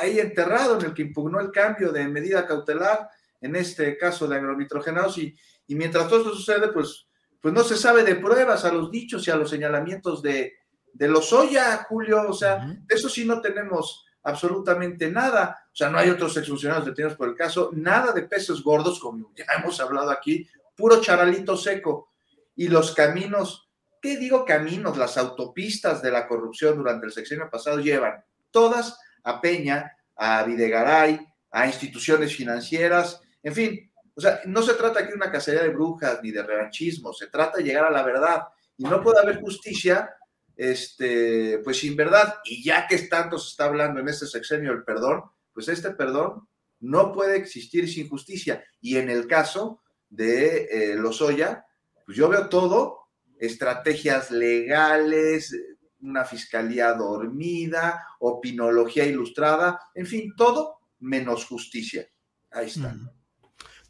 ahí 0.00 0.18
enterrado 0.20 0.80
en 0.80 0.86
el 0.86 0.94
que 0.94 1.02
impugnó 1.02 1.38
el 1.38 1.50
cambio 1.50 1.92
de 1.92 2.08
medida 2.08 2.46
cautelar, 2.46 3.10
en 3.42 3.56
este 3.56 3.98
caso 3.98 4.26
de 4.26 4.36
agronitrogenados, 4.36 5.18
y, 5.18 5.36
y 5.66 5.74
mientras 5.74 6.08
todo 6.08 6.20
esto 6.20 6.34
sucede, 6.34 6.68
pues, 6.68 7.06
pues 7.44 7.52
no 7.52 7.62
se 7.62 7.76
sabe 7.76 8.04
de 8.04 8.14
pruebas 8.14 8.64
a 8.64 8.72
los 8.72 8.90
dichos 8.90 9.28
y 9.28 9.30
a 9.30 9.36
los 9.36 9.50
señalamientos 9.50 10.22
de, 10.22 10.54
de 10.90 11.08
los 11.08 11.30
Oya, 11.30 11.84
Julio, 11.86 12.26
o 12.26 12.32
sea, 12.32 12.74
eso 12.88 13.10
sí 13.10 13.26
no 13.26 13.42
tenemos 13.42 14.06
absolutamente 14.22 15.10
nada, 15.10 15.68
o 15.70 15.76
sea, 15.76 15.90
no 15.90 15.98
hay 15.98 16.08
otros 16.08 16.34
exfuncionarios 16.38 16.86
detenidos 16.86 17.18
por 17.18 17.28
el 17.28 17.34
caso, 17.34 17.68
nada 17.74 18.12
de 18.12 18.22
peces 18.22 18.62
gordos, 18.62 18.98
como 18.98 19.30
ya 19.36 19.44
hemos 19.58 19.78
hablado 19.78 20.10
aquí, 20.10 20.48
puro 20.74 21.02
charalito 21.02 21.54
seco, 21.54 22.14
y 22.56 22.68
los 22.68 22.94
caminos 22.94 23.68
¿Qué 24.00 24.16
digo 24.16 24.46
caminos? 24.46 24.96
Las 24.96 25.18
autopistas 25.18 26.00
de 26.00 26.10
la 26.10 26.26
corrupción 26.26 26.78
durante 26.78 27.04
el 27.04 27.12
sexenio 27.12 27.50
pasado 27.50 27.78
llevan 27.78 28.24
todas 28.50 28.98
a 29.22 29.42
Peña, 29.42 29.98
a 30.16 30.44
Videgaray, 30.44 31.20
a 31.50 31.66
instituciones 31.66 32.34
financieras, 32.34 33.20
en 33.42 33.54
fin. 33.54 33.92
O 34.14 34.20
sea, 34.20 34.40
no 34.46 34.62
se 34.62 34.74
trata 34.74 35.00
aquí 35.00 35.08
de 35.08 35.16
una 35.16 35.32
cacería 35.32 35.62
de 35.62 35.70
brujas 35.70 36.20
ni 36.22 36.30
de 36.30 36.42
revanchismo, 36.42 37.12
se 37.12 37.26
trata 37.26 37.58
de 37.58 37.64
llegar 37.64 37.84
a 37.84 37.90
la 37.90 38.02
verdad. 38.02 38.42
Y 38.76 38.84
no 38.84 39.02
puede 39.02 39.20
haber 39.20 39.40
justicia, 39.40 40.14
este, 40.56 41.58
pues 41.64 41.78
sin 41.78 41.96
verdad. 41.96 42.36
Y 42.44 42.62
ya 42.62 42.86
que 42.86 42.98
tanto 42.98 43.38
se 43.38 43.50
está 43.50 43.66
hablando 43.66 44.00
en 44.00 44.08
este 44.08 44.26
sexenio 44.26 44.72
del 44.72 44.84
perdón, 44.84 45.24
pues 45.52 45.68
este 45.68 45.90
perdón 45.90 46.48
no 46.80 47.12
puede 47.12 47.36
existir 47.36 47.88
sin 47.90 48.08
justicia. 48.08 48.64
Y 48.80 48.96
en 48.96 49.10
el 49.10 49.26
caso 49.26 49.82
de 50.08 50.64
eh, 50.64 50.96
Lozoya, 50.96 51.64
pues 52.04 52.16
yo 52.16 52.28
veo 52.28 52.48
todo 52.48 53.08
estrategias 53.38 54.30
legales, 54.30 55.54
una 56.00 56.24
fiscalía 56.24 56.92
dormida, 56.92 58.06
opinología 58.20 59.06
ilustrada, 59.06 59.80
en 59.94 60.06
fin, 60.06 60.34
todo 60.36 60.78
menos 61.00 61.46
justicia. 61.46 62.06
Ahí 62.50 62.66
está. 62.66 62.94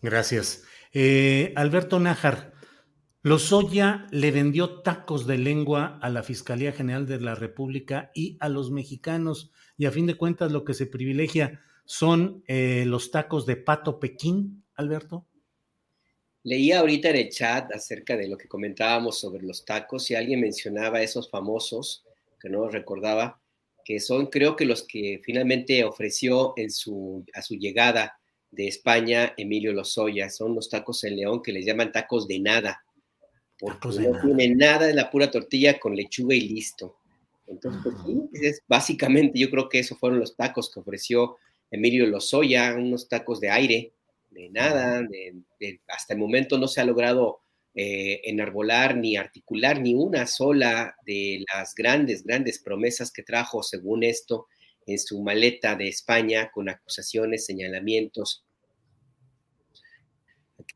Gracias. 0.05 0.65
Eh, 0.93 1.55
Alberto 1.57 1.99
Nájar, 1.99 2.53
Lozoya 3.23 4.07
le 4.11 4.33
vendió 4.33 4.83
tacos 4.83 5.27
de 5.27 5.39
lengua 5.39 5.99
a 6.03 6.11
la 6.11 6.23
Fiscalía 6.23 6.73
General 6.73 7.07
de 7.07 7.19
la 7.23 7.35
República 7.35 8.11
y 8.15 8.37
a 8.41 8.51
los 8.51 8.71
mexicanos, 8.71 9.51
y 9.79 9.87
a 9.87 9.91
fin 9.91 10.07
de 10.07 10.17
cuentas 10.17 10.53
lo 10.53 10.63
que 10.63 10.75
se 10.75 10.85
privilegia 10.85 11.59
son 11.87 12.45
eh, 12.49 12.85
los 12.87 13.11
tacos 13.13 13.47
de 13.47 13.57
pato 13.57 13.99
Pekín, 13.99 14.63
Alberto. 14.75 15.27
Leía 16.43 16.81
ahorita 16.81 17.09
en 17.09 17.17
el 17.17 17.31
chat 17.31 17.73
acerca 17.73 18.15
de 18.15 18.29
lo 18.29 18.37
que 18.37 18.47
comentábamos 18.47 19.19
sobre 19.19 19.43
los 19.43 19.65
tacos 19.65 20.11
y 20.11 20.17
alguien 20.17 20.43
mencionaba 20.43 21.01
esos 21.01 21.31
famosos, 21.31 22.05
que 22.39 22.51
no 22.51 22.69
recordaba, 22.69 23.41
que 23.83 24.01
son 24.01 24.27
creo 24.27 24.55
que 24.55 24.67
los 24.67 24.83
que 24.83 25.23
finalmente 25.25 25.83
ofreció 25.83 26.53
en 26.59 26.71
su, 26.71 27.25
a 27.33 27.41
su 27.41 27.55
llegada 27.55 28.19
de 28.55 28.69
España 28.69 29.35
Emilio 29.37 29.73
Lozoya. 29.73 30.31
Son 30.31 30.55
los 30.55 30.69
tacos 30.69 31.05
en 31.05 31.17
León 31.17 31.43
que 31.43 31.53
les 31.53 31.67
llaman 31.67 31.93
tacos 31.93 32.29
de 32.29 32.39
nada, 32.41 32.85
porque 33.59 33.89
no 33.89 34.21
tienen 34.21 34.59
nada 34.59 34.87
de 34.87 34.95
la 34.95 35.11
pura 35.11 35.31
tortilla 35.31 35.79
con 35.79 35.95
lechuga 35.95 36.35
y 36.35 36.41
listo. 36.41 36.97
Entonces, 37.47 37.93
pues, 38.31 38.43
es, 38.43 38.63
básicamente 38.67 39.39
yo 39.39 39.51
creo 39.51 39.69
que 39.69 39.81
esos 39.81 39.99
fueron 39.99 40.19
los 40.19 40.37
tacos 40.37 40.71
que 40.71 40.81
ofreció 40.81 41.37
Emilio 41.71 42.07
Lozoya, 42.07 42.75
unos 42.75 43.09
tacos 43.09 43.41
de 43.41 43.51
aire, 43.51 43.93
de 44.31 44.49
nada, 44.51 45.07
hasta 45.89 46.15
el 46.15 46.19
momento 46.19 46.59
no 46.59 46.67
se 46.67 46.81
ha 46.81 46.85
logrado 46.85 47.41
eh, 47.75 48.21
enarbolar 48.25 48.97
ni 48.97 49.17
articular 49.17 49.81
ni 49.81 49.95
una 49.95 50.27
sola 50.27 50.97
de 51.05 51.45
las 51.53 51.75
grandes, 51.75 52.25
grandes 52.25 52.61
promesas 52.61 53.13
que 53.13 53.23
trajo, 53.23 53.63
según 53.63 54.05
esto, 54.05 54.47
en 54.87 54.99
su 54.99 55.23
maleta 55.23 55.75
de 55.77 55.89
España, 55.89 56.51
con 56.53 56.69
acusaciones, 56.69 57.47
señalamientos, 57.47 58.45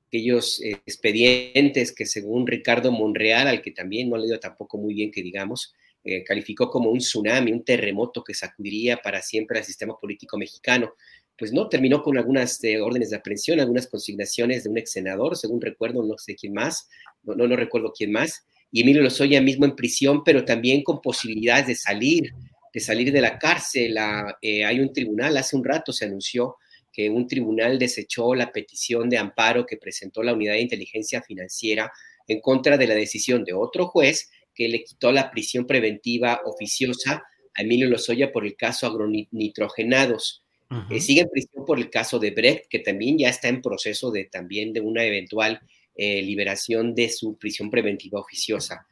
aquellos 0.06 0.60
eh, 0.62 0.80
expedientes 0.86 1.92
que 1.92 2.06
según 2.06 2.46
Ricardo 2.46 2.90
Monreal, 2.90 3.46
al 3.46 3.62
que 3.62 3.72
también 3.72 4.08
no 4.08 4.16
le 4.16 4.26
dio 4.26 4.40
tampoco 4.40 4.78
muy 4.78 4.94
bien 4.94 5.10
que 5.10 5.22
digamos, 5.22 5.74
eh, 6.04 6.24
calificó 6.24 6.70
como 6.70 6.90
un 6.90 6.98
tsunami, 6.98 7.52
un 7.52 7.64
terremoto 7.64 8.24
que 8.24 8.32
sacudiría 8.32 8.98
para 8.98 9.20
siempre 9.20 9.58
al 9.58 9.64
sistema 9.64 9.98
político 9.98 10.38
mexicano 10.38 10.94
pues 11.38 11.52
no, 11.52 11.68
terminó 11.68 12.02
con 12.02 12.18
algunas 12.18 12.62
eh, 12.64 12.80
órdenes 12.80 13.10
de 13.10 13.16
aprehensión, 13.16 13.60
algunas 13.60 13.86
consignaciones 13.86 14.64
de 14.64 14.70
un 14.70 14.78
ex 14.78 14.90
senador, 14.90 15.36
según 15.36 15.60
recuerdo, 15.60 16.02
no 16.02 16.18
sé 16.18 16.34
quién 16.34 16.52
más, 16.52 16.88
no, 17.22 17.34
no, 17.34 17.56
recuerdo 17.56 17.92
quién 17.96 18.10
más, 18.10 18.44
y 18.72 18.82
Emilio 18.82 19.02
Lozoya 19.02 19.40
mismo 19.40 19.64
en 19.64 19.76
prisión, 19.76 20.24
pero 20.24 20.44
también 20.44 20.82
con 20.82 21.00
posibilidades 21.00 21.68
de 21.68 21.74
salir, 21.76 22.32
de 22.78 22.84
salir 22.84 23.10
de 23.12 23.20
la 23.20 23.38
cárcel. 23.38 23.96
Eh, 24.40 24.64
hay 24.64 24.78
un 24.78 24.92
tribunal, 24.92 25.36
hace 25.36 25.56
un 25.56 25.64
rato 25.64 25.92
se 25.92 26.04
anunció 26.04 26.56
que 26.92 27.10
un 27.10 27.26
tribunal 27.26 27.78
desechó 27.78 28.34
la 28.34 28.52
petición 28.52 29.08
de 29.08 29.18
amparo 29.18 29.66
que 29.66 29.76
presentó 29.76 30.22
la 30.22 30.32
Unidad 30.32 30.54
de 30.54 30.60
Inteligencia 30.60 31.20
Financiera 31.20 31.90
en 32.28 32.40
contra 32.40 32.76
de 32.78 32.86
la 32.86 32.94
decisión 32.94 33.44
de 33.44 33.52
otro 33.52 33.88
juez 33.88 34.30
que 34.54 34.68
le 34.68 34.84
quitó 34.84 35.10
la 35.12 35.30
prisión 35.30 35.66
preventiva 35.66 36.40
oficiosa 36.44 37.24
a 37.54 37.62
Emilio 37.62 37.88
Lozoya 37.88 38.30
por 38.32 38.46
el 38.46 38.54
caso 38.56 38.86
agronitrogenados. 38.86 40.44
Eh, 40.90 41.00
sigue 41.00 41.22
en 41.22 41.30
prisión 41.30 41.64
por 41.64 41.78
el 41.78 41.90
caso 41.90 42.18
de 42.18 42.30
Brecht, 42.30 42.66
que 42.68 42.78
también 42.78 43.18
ya 43.18 43.30
está 43.30 43.48
en 43.48 43.62
proceso 43.62 44.10
de 44.10 44.26
también 44.26 44.72
de 44.72 44.80
una 44.80 45.02
eventual 45.04 45.60
eh, 45.96 46.22
liberación 46.22 46.94
de 46.94 47.08
su 47.08 47.36
prisión 47.38 47.70
preventiva 47.70 48.20
oficiosa. 48.20 48.86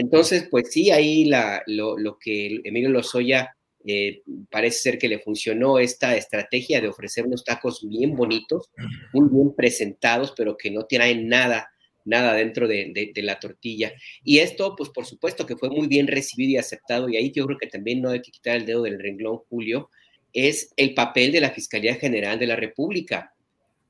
Entonces, 0.00 0.48
pues 0.50 0.70
sí, 0.70 0.90
ahí 0.90 1.26
la, 1.26 1.62
lo, 1.66 1.98
lo, 1.98 2.18
que 2.18 2.58
Emilio 2.64 2.88
Lozoya 2.88 3.54
eh, 3.84 4.22
parece 4.50 4.78
ser 4.78 4.98
que 4.98 5.08
le 5.10 5.18
funcionó 5.18 5.78
esta 5.78 6.16
estrategia 6.16 6.80
de 6.80 6.88
ofrecer 6.88 7.26
unos 7.26 7.44
tacos 7.44 7.86
bien 7.86 8.16
bonitos, 8.16 8.70
muy 9.12 9.28
bien 9.30 9.54
presentados, 9.54 10.32
pero 10.34 10.56
que 10.56 10.70
no 10.70 10.84
tienen 10.84 11.28
nada, 11.28 11.70
nada 12.06 12.32
dentro 12.32 12.66
de, 12.66 12.92
de, 12.94 13.12
de, 13.14 13.22
la 13.22 13.38
tortilla. 13.38 13.92
Y 14.24 14.38
esto, 14.38 14.74
pues 14.74 14.88
por 14.88 15.04
supuesto 15.04 15.44
que 15.44 15.58
fue 15.58 15.68
muy 15.68 15.86
bien 15.86 16.06
recibido 16.06 16.52
y 16.52 16.56
aceptado, 16.56 17.10
y 17.10 17.18
ahí 17.18 17.30
yo 17.30 17.44
creo 17.44 17.58
que 17.58 17.66
también 17.66 18.00
no 18.00 18.08
hay 18.08 18.22
que 18.22 18.32
quitar 18.32 18.56
el 18.56 18.64
dedo 18.64 18.84
del 18.84 18.98
renglón, 18.98 19.40
Julio, 19.50 19.90
es 20.32 20.72
el 20.78 20.94
papel 20.94 21.30
de 21.30 21.42
la 21.42 21.50
Fiscalía 21.50 21.96
General 21.96 22.38
de 22.38 22.46
la 22.46 22.56
República, 22.56 23.34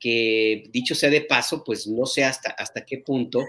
que 0.01 0.65
dicho 0.71 0.97
sea 0.97 1.11
de 1.11 1.21
paso, 1.21 1.63
pues 1.63 1.87
no 1.87 2.05
sé 2.05 2.25
hasta, 2.25 2.51
hasta 2.51 2.85
qué 2.85 2.99
punto 2.99 3.45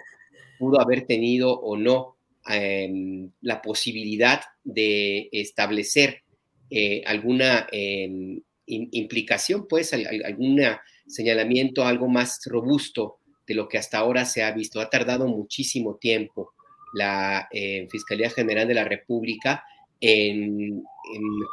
pudo 0.59 0.79
haber 0.79 1.07
tenido 1.07 1.59
o 1.59 1.75
no 1.75 2.17
em, 2.47 3.31
la 3.41 3.61
posibilidad 3.61 4.41
de 4.63 5.30
establecer 5.31 6.23
eh, 6.69 7.03
alguna 7.05 7.68
em, 7.72 8.41
implicación, 8.65 9.68
pues, 9.68 9.93
algún 9.93 10.61
señalamiento, 11.07 11.85
algo 11.85 12.07
más 12.07 12.39
robusto 12.45 13.18
de 13.45 13.55
lo 13.55 13.68
que 13.68 13.77
hasta 13.77 13.97
ahora 13.97 14.26
se 14.26 14.43
ha 14.43 14.51
visto. 14.51 14.80
Ha 14.80 14.89
tardado 14.89 15.27
muchísimo 15.27 15.95
tiempo 15.95 16.53
la 16.93 17.47
eh, 17.51 17.88
Fiscalía 17.89 18.30
General 18.30 18.68
de 18.68 18.73
la 18.73 18.84
República 18.84 19.63
en, 19.99 20.84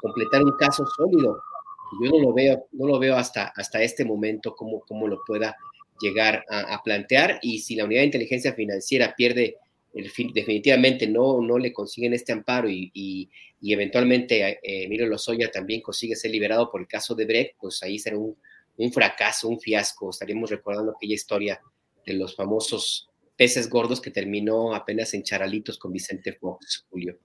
completar 0.01 0.43
un 0.43 0.53
caso 0.59 0.85
sólido. 0.87 1.41
Yo 2.03 2.11
no 2.11 2.21
lo 2.21 2.35
veo, 2.35 2.67
no 2.73 2.87
lo 2.87 2.99
veo 2.99 3.17
hasta, 3.17 3.53
hasta 3.57 3.83
este 3.83 4.05
momento 4.05 4.55
cómo, 4.55 4.81
cómo 4.81 5.09
lo 5.09 5.19
pueda 5.27 5.57
llegar 6.01 6.45
a, 6.49 6.81
plantear 6.83 7.39
y 7.43 7.59
si 7.59 7.75
la 7.75 7.85
unidad 7.85 8.03
de 8.03 8.07
inteligencia 8.07 8.53
financiera 8.53 9.15
pierde 9.17 9.57
definitivamente 10.33 11.07
no, 11.07 11.41
no 11.41 11.59
le 11.59 11.73
consiguen 11.73 12.15
este 12.15 12.33
amparo 12.33 12.69
y, 12.69 12.91
y, 12.93 13.29
eventualmente 13.73 14.49
eh, 14.49 14.59
Emilio 14.63 15.07
Lozoya 15.07 15.51
también 15.51 15.83
consigue 15.83 16.15
ser 16.15 16.31
liberado 16.31 16.71
por 16.71 16.81
el 16.81 16.87
caso 16.87 17.15
de 17.15 17.27
Brecht, 17.27 17.57
pues 17.61 17.83
ahí 17.83 17.99
será 17.99 18.17
un, 18.17 18.37
un 18.79 18.93
fracaso, 18.93 19.49
un 19.49 19.61
fiasco. 19.61 20.11
Estaríamos 20.11 20.51
recordando 20.51 20.93
aquella 20.93 21.15
historia 21.15 21.61
de 22.07 22.15
los 22.15 22.35
famosos 22.35 23.11
peces 23.37 23.69
gordos 23.69 24.01
que 24.01 24.11
terminó 24.11 24.75
apenas 24.75 25.15
en 25.15 25.23
charalitos 25.23 25.79
con 25.79 25.93
Vicente 25.93 26.33
Fox, 26.33 26.87
Julio. 26.91 27.19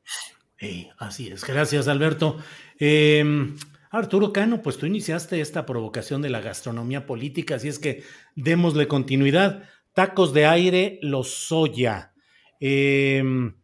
así 0.97 1.29
es, 1.29 1.43
gracias 1.43 1.87
Alberto. 1.87 2.37
Em, 2.77 3.55
Arturo 3.89 4.33
Cano, 4.33 4.61
pues 4.61 4.77
tú 4.77 4.85
iniciaste 4.85 5.41
esta 5.41 5.65
provocación 5.65 6.21
de 6.21 6.29
la 6.29 6.41
gastronomía 6.41 7.05
política, 7.05 7.55
así 7.55 7.67
es 7.67 7.79
que 7.79 8.03
démosle 8.35 8.87
continuidad. 8.87 9.69
Tacos 9.93 10.33
de 10.33 10.45
aire, 10.45 10.99
los 11.01 11.29
soya. 11.29 12.12
Em, 12.59 13.55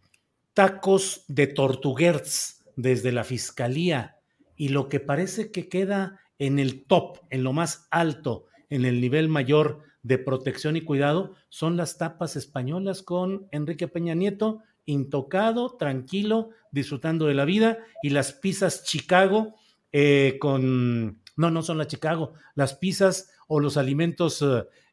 tacos 0.53 1.23
de 1.27 1.47
tortuguerz 1.47 2.65
desde 2.75 3.11
la 3.11 3.23
fiscalía. 3.23 4.17
Y 4.55 4.69
lo 4.69 4.89
que 4.89 4.99
parece 4.99 5.51
que 5.51 5.69
queda 5.69 6.19
en 6.37 6.59
el 6.59 6.85
top, 6.85 7.19
en 7.29 7.43
lo 7.43 7.53
más 7.53 7.87
alto, 7.91 8.45
en 8.69 8.85
el 8.85 9.01
nivel 9.01 9.29
mayor 9.29 9.83
de 10.03 10.17
protección 10.17 10.75
y 10.75 10.81
cuidado 10.81 11.35
son 11.49 11.77
las 11.77 11.97
tapas 11.97 12.35
españolas 12.35 13.03
con 13.03 13.47
Enrique 13.51 13.87
Peña 13.87 14.15
Nieto, 14.15 14.61
intocado, 14.85 15.75
tranquilo, 15.77 16.49
disfrutando 16.71 17.25
de 17.27 17.33
la 17.33 17.45
vida, 17.45 17.79
y 18.01 18.09
las 18.09 18.33
pizzas 18.33 18.83
Chicago 18.83 19.55
eh, 19.91 20.37
con, 20.39 21.21
no, 21.35 21.51
no 21.51 21.61
son 21.61 21.77
las 21.77 21.87
Chicago, 21.87 22.33
las 22.55 22.75
pizzas 22.75 23.31
o 23.47 23.59
los 23.59 23.77
alimentos 23.77 24.43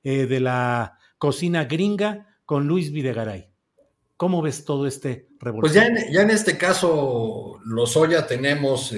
eh, 0.03 0.27
de 0.27 0.41
la 0.41 0.99
cocina 1.19 1.65
gringa 1.65 2.39
con 2.45 2.67
Luis 2.67 2.93
Videgaray. 2.93 3.56
¿Cómo 4.17 4.43
ves 4.43 4.65
todo 4.65 4.87
este 4.87 5.29
revolución? 5.39 5.61
Pues 5.61 5.73
ya 5.75 5.87
en, 5.87 6.13
ya 6.13 6.23
en 6.23 6.31
este 6.31 6.57
caso, 6.57 7.61
los 7.65 7.97
Oya 7.97 8.27
tenemos 8.27 8.93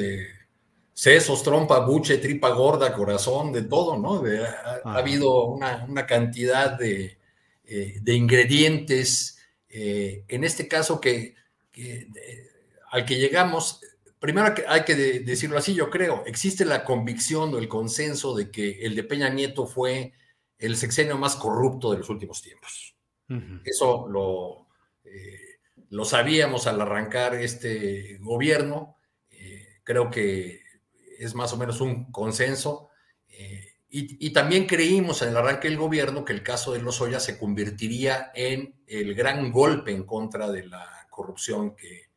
sesos, 0.99 1.45
trompa, 1.45 1.79
buche, 1.79 2.19
tripa 2.19 2.49
gorda, 2.51 2.93
corazón, 2.93 3.53
de 3.53 3.63
todo, 3.63 3.97
¿no? 3.97 4.21
ha, 4.85 4.99
habido 4.99 5.45
una, 5.45 6.07
cantidad 6.07 6.77
de, 6.77 7.19
eh, 7.65 8.01
ingredientes, 8.05 9.39
eh, 9.69 10.25
en 10.27 10.43
este 10.43 10.67
caso 10.67 11.01
que, 11.01 11.37
al 12.91 13.05
que 13.05 13.15
llegamos, 13.15 13.81
primero 14.19 14.53
hay 14.67 14.83
que 14.83 14.97
decirlo 14.97 15.57
así, 15.57 15.73
yo 15.73 15.89
creo, 15.89 16.25
existe 16.27 16.65
la 16.65 16.83
convicción 16.83 17.55
o 17.55 17.59
el 17.59 17.69
consenso 17.69 18.35
de 18.35 18.51
que 18.51 18.85
el 18.85 18.97
de 18.97 19.05
Peña 19.05 19.29
Nieto 19.29 19.69
fue 19.69 20.13
el 20.59 20.77
sexenio 20.77 21.17
más 21.17 21.37
corrupto 21.37 21.93
de 21.93 21.99
los 21.99 22.11
últimos 22.11 22.43
tiempos. 22.43 22.97
Eso 23.65 24.09
lo, 24.09 24.67
eh, 25.05 25.61
lo 25.91 26.05
sabíamos 26.05 26.67
al 26.67 26.81
arrancar 26.81 27.35
este 27.35 28.19
gobierno. 28.19 28.97
creo 29.85 30.11
que 30.11 30.61
es 31.19 31.35
más 31.35 31.53
o 31.53 31.57
menos 31.57 31.81
un 31.81 32.11
consenso. 32.11 32.91
Eh, 33.29 33.65
y, 33.91 34.31
también 34.31 34.67
creímos 34.67 35.23
en 35.23 35.31
el 35.31 35.37
arranque 35.39 35.69
del 35.69 35.79
gobierno 35.79 36.23
que 36.23 36.35
el 36.35 36.43
caso 36.43 36.73
de 36.73 36.83
Lozoya 36.83 37.21
se 37.21 37.39
convertiría 37.39 38.31
en 38.35 38.75
el 38.87 39.15
gran 39.15 39.51
golpe 39.51 39.93
en 39.93 40.05
contra 40.05 40.51
de 40.51 40.67
la 40.67 41.07
corrupción 41.09 41.75
que, 41.75 42.11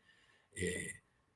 eh, 0.54 0.92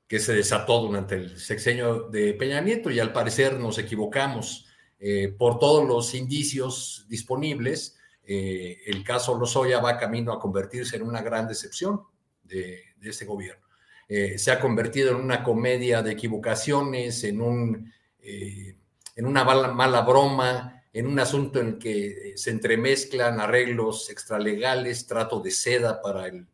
que 0.06 0.20
se 0.20 0.34
desató 0.34 0.82
durante 0.82 1.16
el 1.16 1.40
sexenio 1.40 2.10
de 2.10 2.34
Peña 2.34 2.60
Nieto 2.60 2.92
y 2.92 3.00
al 3.00 3.14
parecer 3.14 3.58
nos 3.60 3.78
equivocamos 3.78 4.68
eh, 5.00 5.34
por 5.38 5.58
todos 5.58 5.88
los 5.88 6.14
indicios 6.14 7.06
disponibles. 7.08 7.95
El 8.28 9.04
caso 9.04 9.38
Lozoya 9.38 9.80
va 9.80 9.98
camino 9.98 10.34
a 10.34 10.40
convertirse 10.40 10.96
en 10.96 11.04
una 11.04 11.22
gran 11.22 11.48
decepción 11.48 12.02
de, 12.44 12.84
de 12.98 13.10
este 13.10 13.26
gobierno. 13.26 13.66
Eh, 14.08 14.38
se 14.38 14.52
ha 14.52 14.60
convertido 14.60 15.12
en 15.12 15.18
una 15.18 15.44
comedia 15.44 16.04
de 16.04 16.12
equivocaciones, 16.12 17.24
en, 17.24 17.42
un, 17.42 17.92
eh, 18.22 18.76
en 19.16 19.26
una 19.26 19.44
mala, 19.44 20.02
broma, 20.02 20.84
en 20.94 21.08
un 21.08 21.20
asunto 21.20 21.60
en 21.60 21.80
que 21.80 22.34
se 22.36 22.52
entremezclan 22.52 23.40
arreglos 23.40 24.10
extralegales, 24.10 25.08
trato 25.08 25.40
de 25.40 25.52
seda 25.52 26.02
para 26.02 26.28
el, 26.28 26.48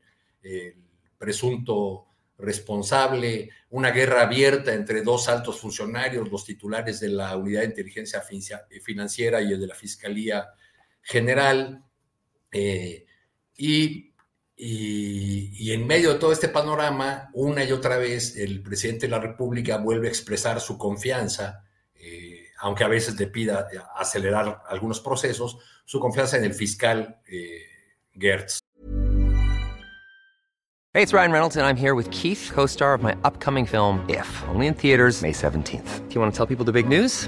presunto 1.20 2.08
responsable, 2.40 3.52
una 3.70 3.92
guerra 3.92 4.24
abierta 4.24 4.74
entre 4.74 5.04
dos 5.04 5.30
altos 5.30 5.60
funcionarios, 5.60 6.32
los 6.32 6.44
titulares 6.44 7.00
de 7.00 7.10
la 7.10 7.38
Unidad 7.38 7.62
de 7.62 7.68
Inteligencia 7.68 8.24
Financiera 8.82 9.40
y 9.40 9.52
el 9.54 9.62
de 9.62 9.68
la 9.68 9.76
Fiscalía 9.76 10.50
General. 11.02 11.84
Eh, 12.52 13.06
y 13.58 14.12
y, 14.64 15.74
en 15.74 15.88
medio 15.88 16.14
de 16.14 16.20
todo 16.20 16.32
este 16.32 16.48
panorama, 16.48 17.32
una 17.34 17.64
y 17.64 17.72
otra 17.72 17.98
vez, 17.98 18.38
el 18.38 18.62
presidente 18.62 19.08
de 19.08 19.12
la 19.12 19.20
República 19.20 19.78
vuelve 19.78 20.08
a 20.08 20.12
expresar 20.12 20.62
su 20.62 20.78
confianza, 20.78 21.64
eh, 21.96 22.46
aunque 22.60 22.84
a 22.84 22.88
veces 22.88 23.20
le 23.20 23.26
pida 23.26 23.68
acelerar 23.96 24.62
algunos 24.68 25.00
procesos, 25.00 25.58
su 25.84 26.00
confianza 26.00 26.38
en 26.38 26.44
el 26.44 26.54
fiscal 26.54 27.20
eh, 27.28 27.64
Gertz. 28.14 28.60
Hey, 30.94 31.02
it's 31.02 31.14
Ryan 31.14 31.32
Reynolds, 31.32 31.58
and 31.58 31.66
I'm 31.66 31.78
here 31.78 31.96
with 31.96 32.12
Keith, 32.12 32.52
co 32.54 32.68
star 32.68 32.94
of 32.94 33.02
my 33.02 33.16
upcoming 33.24 33.66
film, 33.66 34.06
If, 34.08 34.28
only 34.50 34.68
in 34.68 34.76
theaters, 34.76 35.24
May 35.24 35.32
17th. 35.32 36.08
Do 36.08 36.14
you 36.14 36.22
want 36.22 36.34
to 36.34 36.38
tell 36.38 36.46
people 36.46 36.66
the 36.66 36.72
big 36.72 36.88
news? 36.88 37.28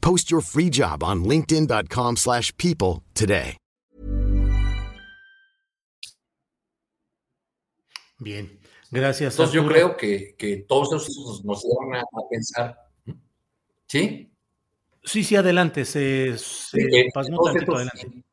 Post 0.00 0.30
your 0.30 0.42
free 0.42 0.70
job 0.70 1.04
on 1.04 1.22
linkedin.com/people 1.24 3.02
today. 3.14 3.56
Bien. 8.18 8.58
Gracias. 8.90 9.34
Entonces 9.34 9.54
yo 9.54 9.66
creo 9.66 9.96
que, 9.96 10.34
que 10.36 10.64
todos 10.68 11.08
esos 11.08 11.44
nos 11.44 11.62
llevan 11.62 11.96
a, 11.96 12.00
a, 12.00 12.28
pensar. 12.30 12.78
¿Sí? 13.86 14.32
Sí, 15.04 15.24
sí, 15.24 15.36
adelante. 15.36 15.84
Se, 15.84 16.36
se 16.38 16.80
sí, 16.80 17.08
pasmó 17.12 17.42
tantito 17.44 17.76
adelante. 17.76 18.24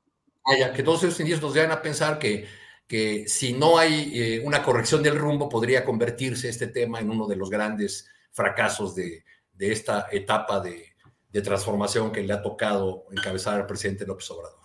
Ah, 0.46 0.72
que 0.74 0.84
todos 0.84 1.04
esos 1.04 1.20
indicios 1.20 1.42
nos 1.42 1.54
llevan 1.54 1.72
a 1.72 1.82
pensar 1.82 2.20
que, 2.20 2.48
que 2.88 3.28
si 3.28 3.54
no 3.54 3.78
hay 3.78 4.12
eh, 4.14 4.42
una 4.44 4.64
corrección 4.64 5.04
del 5.04 5.18
rumbo, 5.18 5.50
podría 5.50 5.84
convertirse 5.84 6.50
este 6.50 6.68
tema 6.68 7.00
en 7.00 7.10
uno 7.10 7.28
de 7.28 7.36
los 7.36 7.50
grandes 7.50 8.08
fracasos 8.32 8.96
de, 8.96 9.24
de 9.54 9.72
esta 9.72 10.08
etapa 10.12 10.60
de, 10.60 10.95
de, 11.36 11.42
transformación 11.42 12.12
que 12.12 12.24
le 12.24 12.34
ha 12.34 12.42
tocado 12.42 13.06
encabezar 13.12 13.56
al 13.56 13.68
presidente 13.68 14.06
López 14.06 14.30
Obrador. 14.32 14.60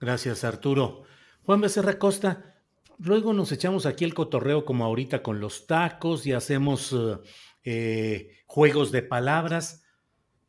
Gracias, 0.00 0.44
Arturo. 0.44 1.04
Juan 1.44 1.60
Becerra 1.60 1.98
Costa, 1.98 2.56
luego 2.98 3.32
nos 3.32 3.52
echamos 3.52 3.86
aquí 3.86 4.04
el 4.04 4.14
cotorreo 4.14 4.64
como 4.64 4.84
ahorita 4.84 5.22
con 5.22 5.40
los 5.40 5.66
tacos 5.66 6.26
y 6.26 6.32
hacemos 6.32 6.92
uh, 6.92 7.22
eh, 7.64 8.36
juegos 8.46 8.92
de 8.92 9.02
palabras. 9.02 9.82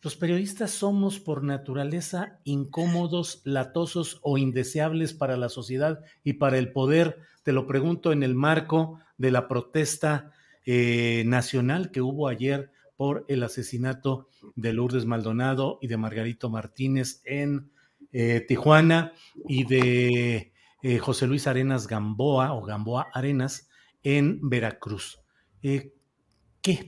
Los 0.01 0.15
periodistas 0.15 0.71
somos 0.71 1.19
por 1.19 1.43
naturaleza 1.43 2.39
incómodos, 2.43 3.41
latosos 3.43 4.19
o 4.23 4.37
indeseables 4.37 5.13
para 5.13 5.37
la 5.37 5.49
sociedad 5.49 6.01
y 6.23 6.33
para 6.33 6.57
el 6.57 6.71
poder. 6.71 7.19
Te 7.43 7.53
lo 7.53 7.65
pregunto 7.65 8.11
en 8.11 8.23
el 8.23 8.35
marco 8.35 8.99
de 9.17 9.31
la 9.31 9.47
protesta 9.47 10.31
eh, 10.65 11.23
nacional 11.25 11.91
que 11.91 12.01
hubo 12.01 12.27
ayer 12.27 12.71
por 12.99 13.23
el 13.29 13.43
asesinato 13.43 14.27
de 14.57 14.73
Lourdes 14.73 15.05
Maldonado 15.05 15.79
y 15.81 15.87
de 15.87 15.95
Margarito 15.95 16.49
Martínez 16.49 17.21
en 17.23 17.71
eh, 18.11 18.43
Tijuana 18.45 19.13
y 19.47 19.63
de 19.63 20.51
eh, 20.83 20.97
José 20.97 21.25
Luis 21.25 21.47
Arenas 21.47 21.87
Gamboa 21.87 22.51
o 22.51 22.61
Gamboa 22.61 23.07
Arenas 23.13 23.69
en 24.03 24.49
Veracruz. 24.49 25.21
¿qué, 25.61 25.93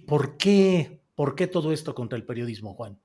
por, 0.05 0.35
qué, 0.35 1.01
¿Por 1.15 1.33
qué 1.33 1.47
todo 1.47 1.71
esto 1.71 1.95
contra 1.95 2.17
el 2.17 2.25
periodismo, 2.25 2.73
Juan? 2.73 2.99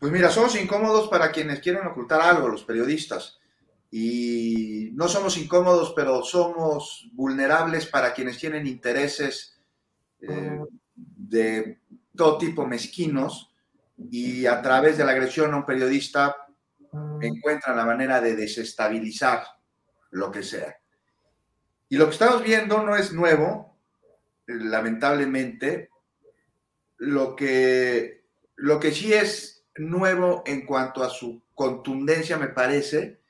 Pues 0.00 0.10
mira, 0.10 0.30
somos 0.30 0.58
incómodos 0.58 1.08
para 1.08 1.30
quienes 1.30 1.60
quieren 1.60 1.86
ocultar 1.86 2.22
algo, 2.22 2.48
los 2.48 2.64
periodistas. 2.64 3.40
Y 3.90 4.88
no 4.94 5.06
somos 5.06 5.36
incómodos, 5.36 5.92
pero 5.94 6.22
somos 6.22 7.10
vulnerables 7.12 7.84
para 7.84 8.14
quienes 8.14 8.38
tienen 8.38 8.66
intereses 8.66 9.60
eh, 10.22 10.60
de 10.94 11.78
todo 12.16 12.38
tipo 12.38 12.66
mezquinos 12.66 13.52
y 14.10 14.46
a 14.46 14.60
través 14.60 14.98
de 14.98 15.04
la 15.04 15.12
agresión 15.12 15.52
a 15.52 15.58
un 15.58 15.66
periodista 15.66 16.36
encuentran 17.20 17.76
la 17.76 17.84
manera 17.84 18.20
de 18.20 18.34
desestabilizar 18.34 19.44
lo 20.10 20.30
que 20.30 20.42
sea. 20.42 20.76
Y 21.88 21.96
lo 21.96 22.06
que 22.06 22.12
estamos 22.12 22.42
viendo 22.42 22.82
no 22.82 22.96
es 22.96 23.12
nuevo, 23.12 23.78
lamentablemente. 24.46 25.90
Lo 26.98 27.36
que, 27.36 28.24
lo 28.56 28.80
que 28.80 28.92
sí 28.92 29.12
es 29.12 29.64
nuevo 29.76 30.42
en 30.46 30.64
cuanto 30.64 31.04
a 31.04 31.10
su 31.10 31.42
contundencia, 31.54 32.38
me 32.38 32.48
parece, 32.48 33.20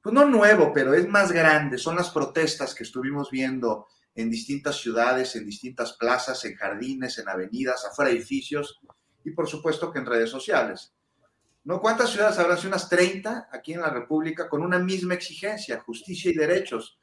pues 0.00 0.14
no 0.14 0.24
nuevo, 0.24 0.72
pero 0.72 0.94
es 0.94 1.08
más 1.08 1.32
grande, 1.32 1.78
son 1.78 1.96
las 1.96 2.10
protestas 2.10 2.74
que 2.74 2.84
estuvimos 2.84 3.30
viendo 3.30 3.88
en 4.14 4.30
distintas 4.30 4.76
ciudades, 4.76 5.34
en 5.36 5.46
distintas 5.46 5.94
plazas, 5.94 6.44
en 6.44 6.54
jardines, 6.54 7.18
en 7.18 7.28
avenidas, 7.28 7.84
afuera 7.84 8.10
de 8.10 8.16
edificios 8.16 8.80
y 9.24 9.30
por 9.30 9.48
supuesto 9.48 9.92
que 9.92 9.98
en 9.98 10.06
redes 10.06 10.30
sociales. 10.30 10.92
¿No? 11.64 11.80
¿Cuántas 11.80 12.10
ciudades 12.10 12.38
habrá? 12.38 12.58
Unas 12.66 12.88
30 12.88 13.48
aquí 13.52 13.72
en 13.72 13.80
la 13.80 13.90
República 13.90 14.48
con 14.48 14.62
una 14.62 14.80
misma 14.80 15.14
exigencia, 15.14 15.80
justicia 15.80 16.30
y 16.30 16.34
derechos. 16.34 16.98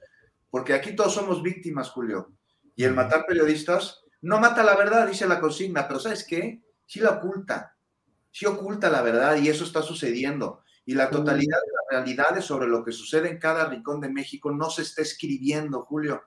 Porque 0.49 0.73
aquí 0.73 0.95
todos 0.95 1.13
somos 1.13 1.41
víctimas, 1.41 1.89
Julio. 1.89 2.33
Y 2.75 2.83
el 2.83 2.93
matar 2.93 3.25
periodistas 3.25 4.01
no 4.21 4.39
mata 4.39 4.63
la 4.63 4.75
verdad, 4.75 5.07
dice 5.07 5.27
la 5.27 5.39
consigna, 5.39 5.87
pero 5.87 5.99
¿sabes 5.99 6.25
qué? 6.27 6.61
Sí 6.85 6.99
la 6.99 7.11
oculta. 7.11 7.77
Sí 8.31 8.45
oculta 8.45 8.89
la 8.89 9.01
verdad 9.01 9.37
y 9.37 9.47
eso 9.47 9.63
está 9.63 9.81
sucediendo. 9.81 10.63
Y 10.85 10.93
la 10.93 11.09
totalidad 11.09 11.57
de 11.57 11.71
las 11.71 12.05
realidades 12.05 12.45
sobre 12.45 12.67
lo 12.67 12.83
que 12.83 12.91
sucede 12.91 13.29
en 13.29 13.37
cada 13.37 13.65
rincón 13.65 14.01
de 14.01 14.09
México 14.09 14.51
no 14.51 14.69
se 14.69 14.81
está 14.81 15.01
escribiendo, 15.03 15.83
Julio. 15.83 16.23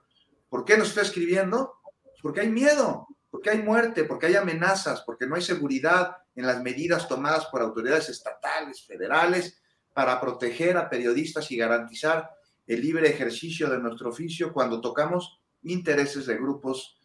¿Por 0.52 0.66
qué 0.66 0.76
no 0.76 0.84
se 0.84 0.90
está 0.90 1.00
escribiendo? 1.00 1.80
Porque 2.20 2.42
hay 2.42 2.50
miedo, 2.50 3.08
porque 3.30 3.48
hay 3.48 3.62
muerte, 3.62 4.04
porque 4.04 4.26
hay 4.26 4.36
amenazas, 4.36 5.00
porque 5.00 5.26
no 5.26 5.34
hay 5.34 5.40
seguridad 5.40 6.18
en 6.34 6.46
las 6.46 6.60
medidas 6.60 7.08
tomadas 7.08 7.46
por 7.46 7.62
autoridades 7.62 8.10
estatales, 8.10 8.84
federales, 8.84 9.62
para 9.94 10.20
proteger 10.20 10.76
a 10.76 10.90
periodistas 10.90 11.50
y 11.50 11.56
garantizar 11.56 12.28
el 12.66 12.82
libre 12.82 13.08
ejercicio 13.08 13.70
de 13.70 13.78
nuestro 13.78 14.10
oficio 14.10 14.52
cuando 14.52 14.82
tocamos 14.82 15.40
intereses 15.62 16.26
de 16.26 16.36
grupos 16.36 17.00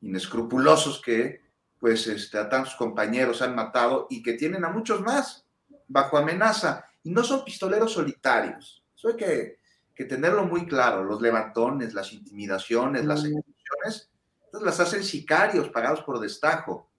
inescrupulosos 0.00 1.02
que 1.02 1.40
pues 1.80 2.06
este, 2.06 2.38
a 2.38 2.48
tantos 2.48 2.76
compañeros 2.76 3.42
han 3.42 3.56
matado 3.56 4.06
y 4.10 4.22
que 4.22 4.34
tienen 4.34 4.64
a 4.64 4.70
muchos 4.70 5.00
más 5.00 5.44
bajo 5.88 6.18
amenaza. 6.18 6.84
Y 7.02 7.10
no 7.10 7.24
son 7.24 7.44
pistoleros 7.44 7.94
solitarios. 7.94 8.84
Eso 8.94 9.16
que, 9.16 9.56
que 10.02 10.08
tenerlo 10.08 10.44
muy 10.44 10.66
claro. 10.66 11.04
Los 11.04 11.22
levantones, 11.22 11.94
las 11.94 12.12
intimidaciones, 12.12 13.04
las 13.04 13.20
ejecuciones, 13.20 14.10
entonces 14.44 14.66
las 14.66 14.80
hacen 14.80 15.04
sicarios 15.04 15.68
pagados 15.70 16.02
por 16.02 16.18
destajo. 16.18 16.90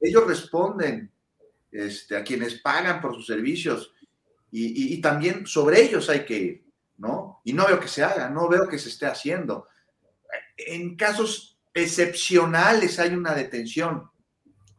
Ellos 0.00 0.26
responden 0.26 1.12
este, 1.70 2.16
a 2.16 2.24
quienes 2.24 2.60
pagan 2.60 3.00
por 3.00 3.14
sus 3.14 3.26
servicios 3.26 3.92
y, 4.50 4.94
y, 4.94 5.00
también 5.02 5.46
sobre 5.46 5.82
ellos 5.82 6.08
hay 6.08 6.24
que 6.24 6.38
ir, 6.38 6.66
¿no? 6.96 7.42
Y 7.44 7.52
no 7.52 7.66
veo 7.66 7.78
que 7.78 7.88
se 7.88 8.02
haga, 8.02 8.30
no 8.30 8.48
veo 8.48 8.66
que 8.66 8.78
se 8.78 8.88
esté 8.88 9.04
haciendo. 9.04 9.68
En 10.56 10.96
casos 10.96 11.60
excepcionales 11.74 12.98
hay 12.98 13.12
una 13.14 13.34
detención, 13.34 14.10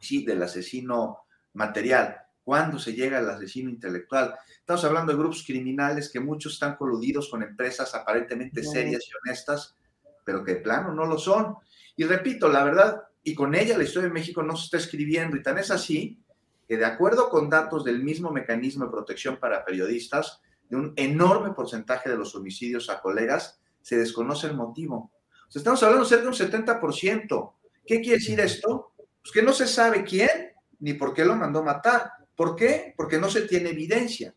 sí, 0.00 0.24
del 0.24 0.42
asesino 0.42 1.24
material. 1.52 2.20
¿Cuándo 2.50 2.80
se 2.80 2.94
llega 2.94 3.18
al 3.18 3.30
asesino 3.30 3.70
intelectual? 3.70 4.34
Estamos 4.58 4.84
hablando 4.84 5.12
de 5.12 5.18
grupos 5.18 5.44
criminales 5.46 6.10
que 6.10 6.18
muchos 6.18 6.54
están 6.54 6.74
coludidos 6.74 7.28
con 7.28 7.44
empresas 7.44 7.94
aparentemente 7.94 8.64
serias 8.64 9.04
y 9.06 9.12
honestas, 9.22 9.76
pero 10.24 10.42
que 10.42 10.54
de 10.54 10.60
plano 10.60 10.92
no 10.92 11.06
lo 11.06 11.16
son. 11.16 11.54
Y 11.94 12.02
repito, 12.02 12.48
la 12.48 12.64
verdad, 12.64 13.04
y 13.22 13.36
con 13.36 13.54
ella 13.54 13.78
la 13.78 13.84
historia 13.84 14.08
de 14.08 14.14
México 14.14 14.42
no 14.42 14.56
se 14.56 14.64
está 14.64 14.78
escribiendo, 14.78 15.36
y 15.36 15.44
tan 15.44 15.58
es 15.58 15.70
así 15.70 16.18
que 16.66 16.76
de 16.76 16.84
acuerdo 16.84 17.28
con 17.28 17.48
datos 17.48 17.84
del 17.84 18.02
mismo 18.02 18.32
mecanismo 18.32 18.84
de 18.84 18.90
protección 18.90 19.36
para 19.36 19.64
periodistas, 19.64 20.40
de 20.68 20.76
un 20.76 20.92
enorme 20.96 21.52
porcentaje 21.52 22.10
de 22.10 22.16
los 22.16 22.34
homicidios 22.34 22.90
a 22.90 23.00
colegas, 23.00 23.60
se 23.80 23.96
desconoce 23.96 24.48
el 24.48 24.56
motivo. 24.56 25.12
O 25.46 25.52
sea, 25.52 25.60
estamos 25.60 25.80
hablando 25.84 26.04
cerca 26.04 26.24
de 26.24 26.28
un 26.30 26.34
70%. 26.34 27.52
¿Qué 27.86 28.00
quiere 28.00 28.18
decir 28.18 28.40
esto? 28.40 28.92
Pues 29.22 29.30
que 29.32 29.40
no 29.40 29.52
se 29.52 29.68
sabe 29.68 30.02
quién 30.02 30.50
ni 30.80 30.94
por 30.94 31.14
qué 31.14 31.24
lo 31.24 31.36
mandó 31.36 31.62
matar. 31.62 32.10
¿Por 32.40 32.56
qué? 32.56 32.94
Porque 32.96 33.18
no 33.18 33.28
se 33.28 33.42
tiene 33.42 33.68
evidencia. 33.68 34.34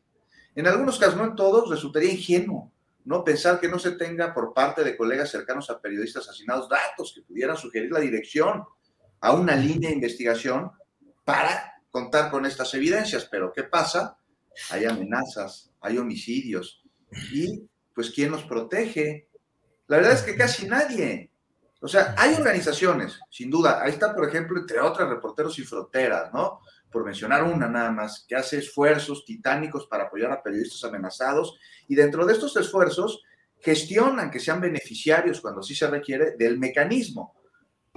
En 0.55 0.67
algunos 0.67 0.99
casos, 0.99 1.15
no 1.15 1.23
en 1.23 1.37
todos, 1.37 1.69
resultaría 1.69 2.11
ingenuo 2.11 2.69
no 3.05 3.23
pensar 3.23 3.61
que 3.61 3.69
no 3.69 3.79
se 3.79 3.91
tenga 3.91 4.33
por 4.33 4.53
parte 4.53 4.83
de 4.83 4.97
colegas 4.97 5.31
cercanos 5.31 5.69
a 5.69 5.79
periodistas 5.79 6.27
asesinados 6.27 6.67
datos 6.67 7.13
que 7.15 7.21
pudieran 7.21 7.55
sugerir 7.55 7.89
la 7.93 8.01
dirección 8.01 8.65
a 9.21 9.31
una 9.31 9.55
línea 9.55 9.87
de 9.87 9.95
investigación 9.95 10.69
para 11.23 11.81
contar 11.91 12.29
con 12.29 12.45
estas 12.45 12.73
evidencias. 12.73 13.23
Pero 13.31 13.53
¿qué 13.53 13.63
pasa? 13.63 14.17
Hay 14.71 14.83
amenazas, 14.83 15.71
hay 15.79 15.97
homicidios 15.97 16.83
y 17.31 17.69
pues 17.95 18.11
¿quién 18.11 18.31
nos 18.31 18.43
protege? 18.43 19.29
La 19.87 19.95
verdad 19.95 20.11
es 20.11 20.23
que 20.23 20.35
casi 20.35 20.67
nadie. 20.67 21.31
O 21.79 21.87
sea, 21.87 22.15
hay 22.17 22.33
organizaciones, 22.33 23.17
sin 23.29 23.49
duda. 23.49 23.81
Ahí 23.81 23.91
está, 23.91 24.13
por 24.13 24.27
ejemplo, 24.27 24.59
entre 24.59 24.81
otras, 24.81 25.07
Reporteros 25.07 25.57
y 25.57 25.63
Fronteras, 25.63 26.33
¿no? 26.33 26.59
Por 26.93 27.03
mencionar 27.03 27.43
una 27.43 27.67
nada 27.67 27.91
más, 27.91 28.23
que 28.27 28.35
hace 28.35 28.59
esfuerzos 28.59 29.25
titánicos 29.25 29.87
para 29.87 30.05
apoyar 30.05 30.31
a 30.31 30.43
periodistas 30.43 30.83
amenazados 30.83 31.59
y 31.87 31.95
dentro 31.95 32.25
de 32.25 32.33
estos 32.33 32.55
esfuerzos 32.55 33.23
gestionan 33.59 34.29
que 34.29 34.39
sean 34.39 34.61
beneficiarios 34.61 35.41
cuando 35.41 35.61
así 35.61 35.73
se 35.73 35.87
requiere 35.87 36.35
del 36.37 36.59
mecanismo. 36.59 37.35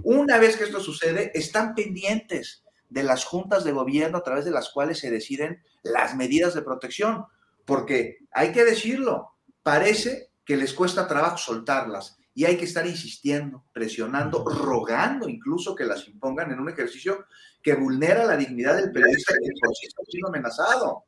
Una 0.02 0.38
vez 0.38 0.56
que 0.56 0.64
esto 0.64 0.80
sucede, 0.80 1.30
están 1.34 1.74
pendientes 1.74 2.64
de 2.88 3.02
las 3.02 3.24
juntas 3.24 3.64
de 3.64 3.72
gobierno 3.72 4.18
a 4.18 4.22
través 4.22 4.44
de 4.44 4.50
las 4.50 4.70
cuales 4.70 4.98
se 4.98 5.10
deciden 5.10 5.62
las 5.82 6.16
medidas 6.16 6.54
de 6.54 6.62
protección, 6.62 7.26
porque 7.64 8.18
hay 8.32 8.52
que 8.52 8.64
decirlo, 8.64 9.32
parece 9.62 10.30
que 10.44 10.56
les 10.56 10.72
cuesta 10.72 11.08
trabajo 11.08 11.36
soltarlas 11.36 12.18
y 12.36 12.44
hay 12.44 12.58
que 12.58 12.66
estar 12.66 12.86
insistiendo, 12.86 13.64
presionando, 13.72 14.44
rogando 14.44 15.26
incluso 15.26 15.74
que 15.74 15.86
las 15.86 16.06
impongan 16.06 16.52
en 16.52 16.60
un 16.60 16.68
ejercicio 16.68 17.24
que 17.62 17.74
vulnera 17.74 18.26
la 18.26 18.36
dignidad 18.36 18.76
del 18.76 18.92
periodista 18.92 19.32
que 19.32 19.52
por 19.58 19.74
sí 19.74 19.86
está 19.86 20.02
siendo 20.06 20.28
amenazado. 20.28 21.04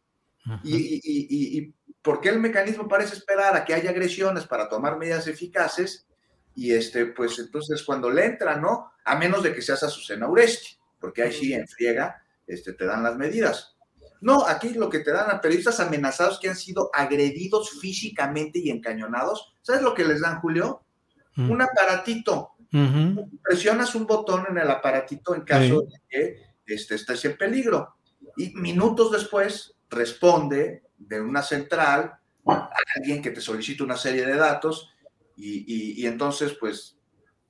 Y, 0.65 0.95
y, 1.05 1.59
y, 1.59 1.75
por 2.01 2.23
qué 2.23 2.31
el 2.31 2.41
mecanismo 2.41 2.89
parece 2.89 3.15
esperar 3.15 3.55
a 3.55 3.67
que 3.67 3.75
haya 3.75 3.91
agresiones 3.91 4.47
para 4.47 4.71
tomar 4.71 4.97
medidas 4.97 5.27
eficaces? 5.27 6.07
Y 6.55 6.73
este, 6.73 7.05
pues 7.05 7.39
entonces 7.39 7.83
cuando 7.83 8.09
le 8.09 8.25
entra, 8.25 8.57
¿no? 8.57 8.93
A 9.05 9.15
menos 9.15 9.43
de 9.43 9.55
que 9.55 9.61
seas 9.61 9.83
Azucena 9.83 10.31
Uresti, 10.31 10.79
porque 10.99 11.25
ahí 11.25 11.33
sí 11.33 11.53
en 11.53 11.69
friega 11.69 12.23
este, 12.47 12.73
te 12.73 12.87
dan 12.87 13.03
las 13.03 13.17
medidas. 13.17 13.77
No, 14.23 14.47
aquí 14.47 14.71
lo 14.71 14.89
que 14.89 15.01
te 15.01 15.13
dan 15.13 15.31
a 15.31 15.43
periodistas 15.43 15.79
amenazados 15.79 16.41
que 16.41 16.49
han 16.49 16.57
sido 16.57 16.89
agredidos 16.95 17.79
físicamente 17.83 18.61
y 18.61 18.71
encañonados, 18.71 19.55
¿sabes 19.61 19.83
lo 19.83 19.93
que 19.93 20.05
les 20.05 20.23
dan, 20.23 20.41
Julio? 20.41 20.87
Un 21.39 21.63
aparatito. 21.63 22.57
Presionas 23.43 23.95
un 23.95 24.07
botón 24.07 24.47
en 24.51 24.59
el 24.59 24.71
aparatito 24.71 25.35
en 25.35 25.43
caso 25.43 25.83
de 25.83 26.01
que 26.09 26.49
este, 26.67 26.97
estés 26.97 27.25
en 27.25 27.37
peligro. 27.37 27.97
Y 28.37 28.51
minutos 28.55 29.11
después 29.11 29.75
responde 29.89 30.83
de 30.99 31.21
una 31.21 31.43
central 31.43 32.19
a 32.47 32.71
alguien 32.97 33.23
que 33.23 33.31
te 33.31 33.41
solicita 33.41 33.85
una 33.85 33.97
serie 33.97 34.27
de 34.27 34.37
datos 34.37 34.91
y, 35.37 36.05
entonces 36.07 36.57
pues 36.59 36.97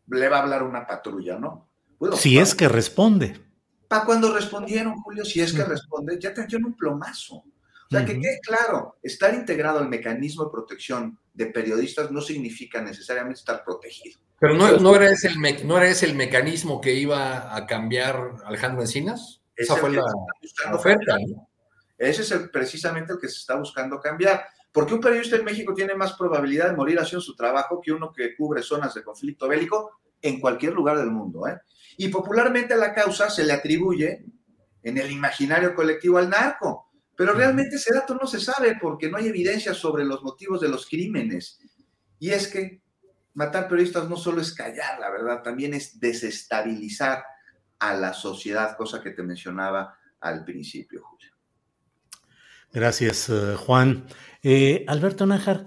le 0.08 0.28
va 0.28 0.38
a 0.38 0.42
hablar 0.42 0.62
una 0.62 0.86
patrulla, 0.86 1.38
¿no? 1.38 1.68
si 2.14 2.38
es 2.38 2.54
que 2.54 2.68
responde. 2.68 3.40
Para 3.88 4.04
cuando 4.04 4.32
respondieron, 4.32 5.00
Julio, 5.00 5.24
si 5.24 5.40
es 5.40 5.52
que 5.52 5.64
responde, 5.64 6.18
ya 6.20 6.32
te 6.32 6.46
dieron 6.46 6.66
un 6.66 6.76
plomazo. 6.76 7.42
O 7.90 7.96
sea, 7.96 8.04
que 8.04 8.20
quede 8.20 8.38
claro, 8.42 8.98
estar 9.02 9.32
integrado 9.32 9.78
al 9.78 9.88
mecanismo 9.88 10.44
de 10.44 10.50
protección 10.50 11.18
de 11.32 11.46
periodistas 11.46 12.10
no 12.10 12.20
significa 12.20 12.82
necesariamente 12.82 13.38
estar 13.38 13.64
protegido. 13.64 14.20
Pero 14.38 14.54
no, 14.54 14.76
no, 14.76 14.94
era 14.94 15.10
ese 15.10 15.28
el 15.28 15.66
¿no 15.66 15.78
era 15.78 15.88
ese 15.88 16.04
el 16.04 16.14
mecanismo 16.14 16.82
que 16.82 16.92
iba 16.92 17.56
a 17.56 17.66
cambiar 17.66 18.34
Alejandro 18.44 18.82
Encinas? 18.82 19.40
Esa 19.56 19.76
fue 19.76 19.90
la, 19.90 20.04
oferta. 20.72 21.16
Ese 21.96 22.22
es 22.22 22.30
el, 22.30 22.50
precisamente 22.50 23.14
el 23.14 23.18
que 23.18 23.28
se 23.28 23.38
está 23.38 23.56
buscando 23.56 23.98
cambiar. 24.00 24.44
Porque 24.70 24.94
un 24.94 25.00
periodista 25.00 25.36
en 25.36 25.44
México 25.44 25.72
tiene 25.74 25.94
más 25.94 26.12
probabilidad 26.12 26.68
de 26.68 26.76
morir 26.76 27.00
haciendo 27.00 27.22
su 27.22 27.34
trabajo 27.34 27.80
que 27.82 27.90
uno 27.90 28.12
que 28.12 28.36
cubre 28.36 28.62
zonas 28.62 28.94
de 28.94 29.02
conflicto 29.02 29.48
bélico. 29.48 29.98
en 30.20 30.40
cualquier 30.40 30.74
lugar 30.74 30.98
del 30.98 31.10
mundo. 31.10 31.46
¿eh? 31.48 31.58
Y 31.96 32.08
popularmente 32.08 32.76
la 32.76 32.92
causa 32.92 33.30
se 33.30 33.44
le 33.44 33.52
atribuye 33.52 34.24
en 34.82 34.98
el 34.98 35.10
imaginario 35.10 35.74
colectivo 35.74 36.18
al 36.18 36.30
narco, 36.30 36.87
pero 37.18 37.32
realmente 37.32 37.74
ese 37.74 37.92
dato 37.92 38.14
no 38.14 38.28
se 38.28 38.38
sabe 38.38 38.78
porque 38.80 39.10
no 39.10 39.16
hay 39.16 39.26
evidencia 39.26 39.74
sobre 39.74 40.04
los 40.04 40.22
motivos 40.22 40.60
de 40.60 40.68
los 40.68 40.86
crímenes. 40.86 41.58
Y 42.20 42.30
es 42.30 42.46
que 42.46 42.80
matar 43.34 43.66
periodistas 43.68 44.08
no 44.08 44.16
solo 44.16 44.40
es 44.40 44.54
callar, 44.54 45.00
la 45.00 45.10
verdad, 45.10 45.42
también 45.42 45.74
es 45.74 45.98
desestabilizar 45.98 47.24
a 47.80 47.94
la 47.94 48.12
sociedad, 48.12 48.76
cosa 48.76 49.02
que 49.02 49.10
te 49.10 49.24
mencionaba 49.24 49.98
al 50.20 50.44
principio, 50.44 51.02
Julio. 51.02 51.32
Gracias, 52.72 53.28
eh, 53.30 53.56
Juan. 53.56 54.06
Eh, 54.44 54.84
Alberto 54.86 55.26
Nájar, 55.26 55.66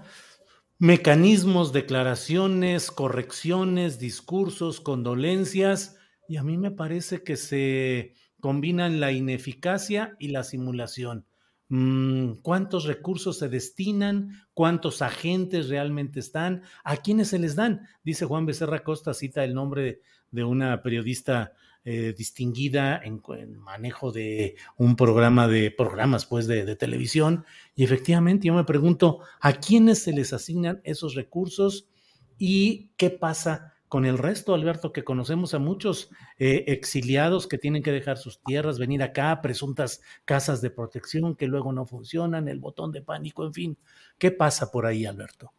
mecanismos, 0.78 1.74
declaraciones, 1.74 2.90
correcciones, 2.90 3.98
discursos, 3.98 4.80
condolencias, 4.80 5.98
y 6.26 6.38
a 6.38 6.42
mí 6.42 6.56
me 6.56 6.70
parece 6.70 7.22
que 7.22 7.36
se 7.36 8.14
combinan 8.40 9.00
la 9.00 9.12
ineficacia 9.12 10.16
y 10.18 10.28
la 10.28 10.44
simulación. 10.44 11.26
Mm, 11.74 12.42
¿Cuántos 12.42 12.84
recursos 12.84 13.38
se 13.38 13.48
destinan? 13.48 14.44
¿Cuántos 14.52 15.00
agentes 15.00 15.70
realmente 15.70 16.20
están? 16.20 16.64
¿A 16.84 16.98
quiénes 16.98 17.28
se 17.28 17.38
les 17.38 17.56
dan? 17.56 17.88
Dice 18.04 18.26
Juan 18.26 18.44
Becerra 18.44 18.84
Costa, 18.84 19.14
cita 19.14 19.42
el 19.42 19.54
nombre 19.54 20.02
de 20.30 20.44
una 20.44 20.82
periodista 20.82 21.54
eh, 21.86 22.14
distinguida 22.14 23.00
en, 23.02 23.22
manejo 23.56 24.12
de 24.12 24.56
un 24.76 24.96
programa 24.96 25.48
de 25.48 25.70
programas 25.70 26.26
pues 26.26 26.46
de, 26.46 26.66
de, 26.66 26.76
televisión 26.76 27.46
y 27.74 27.84
efectivamente 27.84 28.48
yo 28.48 28.54
me 28.54 28.64
pregunto 28.64 29.20
a 29.40 29.54
quiénes 29.54 30.02
se 30.02 30.12
les 30.12 30.34
asignan 30.34 30.82
esos 30.84 31.14
recursos 31.14 31.88
y 32.36 32.90
qué 32.98 33.08
pasa 33.08 33.71
con 33.92 34.06
el 34.06 34.16
resto, 34.16 34.54
Alberto, 34.54 34.90
que 34.90 35.04
conocemos 35.04 35.52
a 35.52 35.58
muchos 35.58 36.08
eh, 36.38 36.64
exiliados 36.68 37.46
que 37.46 37.58
tienen 37.58 37.82
que 37.82 37.92
dejar 37.92 38.16
sus 38.16 38.42
tierras, 38.42 38.78
venir 38.78 39.02
acá, 39.02 39.42
presuntas 39.42 40.00
casas 40.24 40.62
de 40.62 40.70
protección 40.70 41.36
que 41.36 41.46
luego 41.46 41.74
no 41.74 41.84
funcionan, 41.84 42.48
el 42.48 42.58
botón 42.58 42.90
de 42.90 43.02
pánico, 43.02 43.44
en 43.44 43.52
fin. 43.52 43.78
¿Qué 44.16 44.30
pasa 44.30 44.70
por 44.70 44.86
ahí, 44.86 45.04
Alberto? 45.04 45.52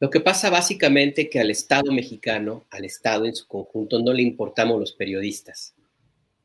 Lo 0.00 0.08
que 0.08 0.20
pasa 0.20 0.48
básicamente 0.48 1.28
que 1.28 1.38
al 1.38 1.50
Estado 1.50 1.92
mexicano, 1.92 2.64
al 2.70 2.86
Estado 2.86 3.26
en 3.26 3.34
su 3.34 3.46
conjunto, 3.46 3.98
no 3.98 4.14
le 4.14 4.22
importamos 4.22 4.80
los 4.80 4.92
periodistas. 4.92 5.74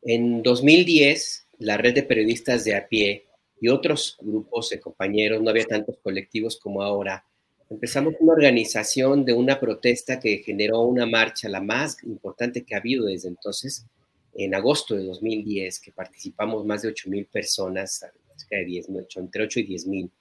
En 0.02 0.44
2010, 0.44 1.48
la 1.60 1.78
red 1.78 1.96
de 1.96 2.04
periodistas 2.04 2.66
de 2.66 2.76
a 2.76 2.90
pie 2.90 3.26
y 3.62 3.70
otros 3.70 4.18
grupos 4.20 4.70
de 4.70 4.82
compañeros, 4.82 5.42
no 5.42 5.50
había 5.50 5.64
tantos 5.64 5.96
colectivos 6.04 6.60
como 6.60 6.84
ahora, 6.84 7.26
empezamos 7.70 8.16
una 8.20 8.34
organización 8.34 9.26
de 9.26 9.34
una 9.34 9.60
protesta 9.60 10.20
que 10.20 10.40
generó 10.40 10.82
una 10.82 11.06
marcha, 11.06 11.50
la 11.50 11.62
más 11.62 12.04
importante 12.04 12.64
que 12.64 12.76
ha 12.76 12.80
habido 12.80 13.06
desde 13.06 13.28
entonces, 13.28 13.86
en 14.34 14.56
agosto 14.56 14.96
de 14.96 15.06
2010, 15.06 15.80
que 15.80 15.92
participamos 15.92 16.66
más 16.66 16.82
de 16.82 16.90
8 16.90 17.10
mil 17.10 17.26
personas, 17.26 18.06
de 18.50 18.66
10, 18.66 18.88
entre 19.18 19.44
8 19.44 19.60
y 19.60 19.64
10 19.64 19.88
mil 19.88 20.12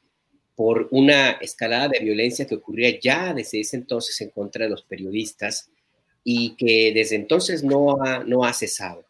por 0.59 0.89
una 0.91 1.31
escalada 1.33 1.87
de 1.87 2.01
violencia 2.01 2.45
que 2.45 2.57
ocurría 2.57 2.99
ya 2.99 3.33
desde 3.33 3.61
ese 3.61 3.77
entonces 3.77 4.21
en 4.21 4.31
contra 4.31 4.65
de 4.65 4.71
los 4.71 4.83
periodistas 4.83 5.71
y 6.25 6.57
que 6.57 6.91
desde 6.93 7.15
entonces 7.15 7.63
no 7.63 8.03
ha, 8.03 8.25
no 8.25 8.45
ha 8.45 8.53
cesado. 8.53 9.05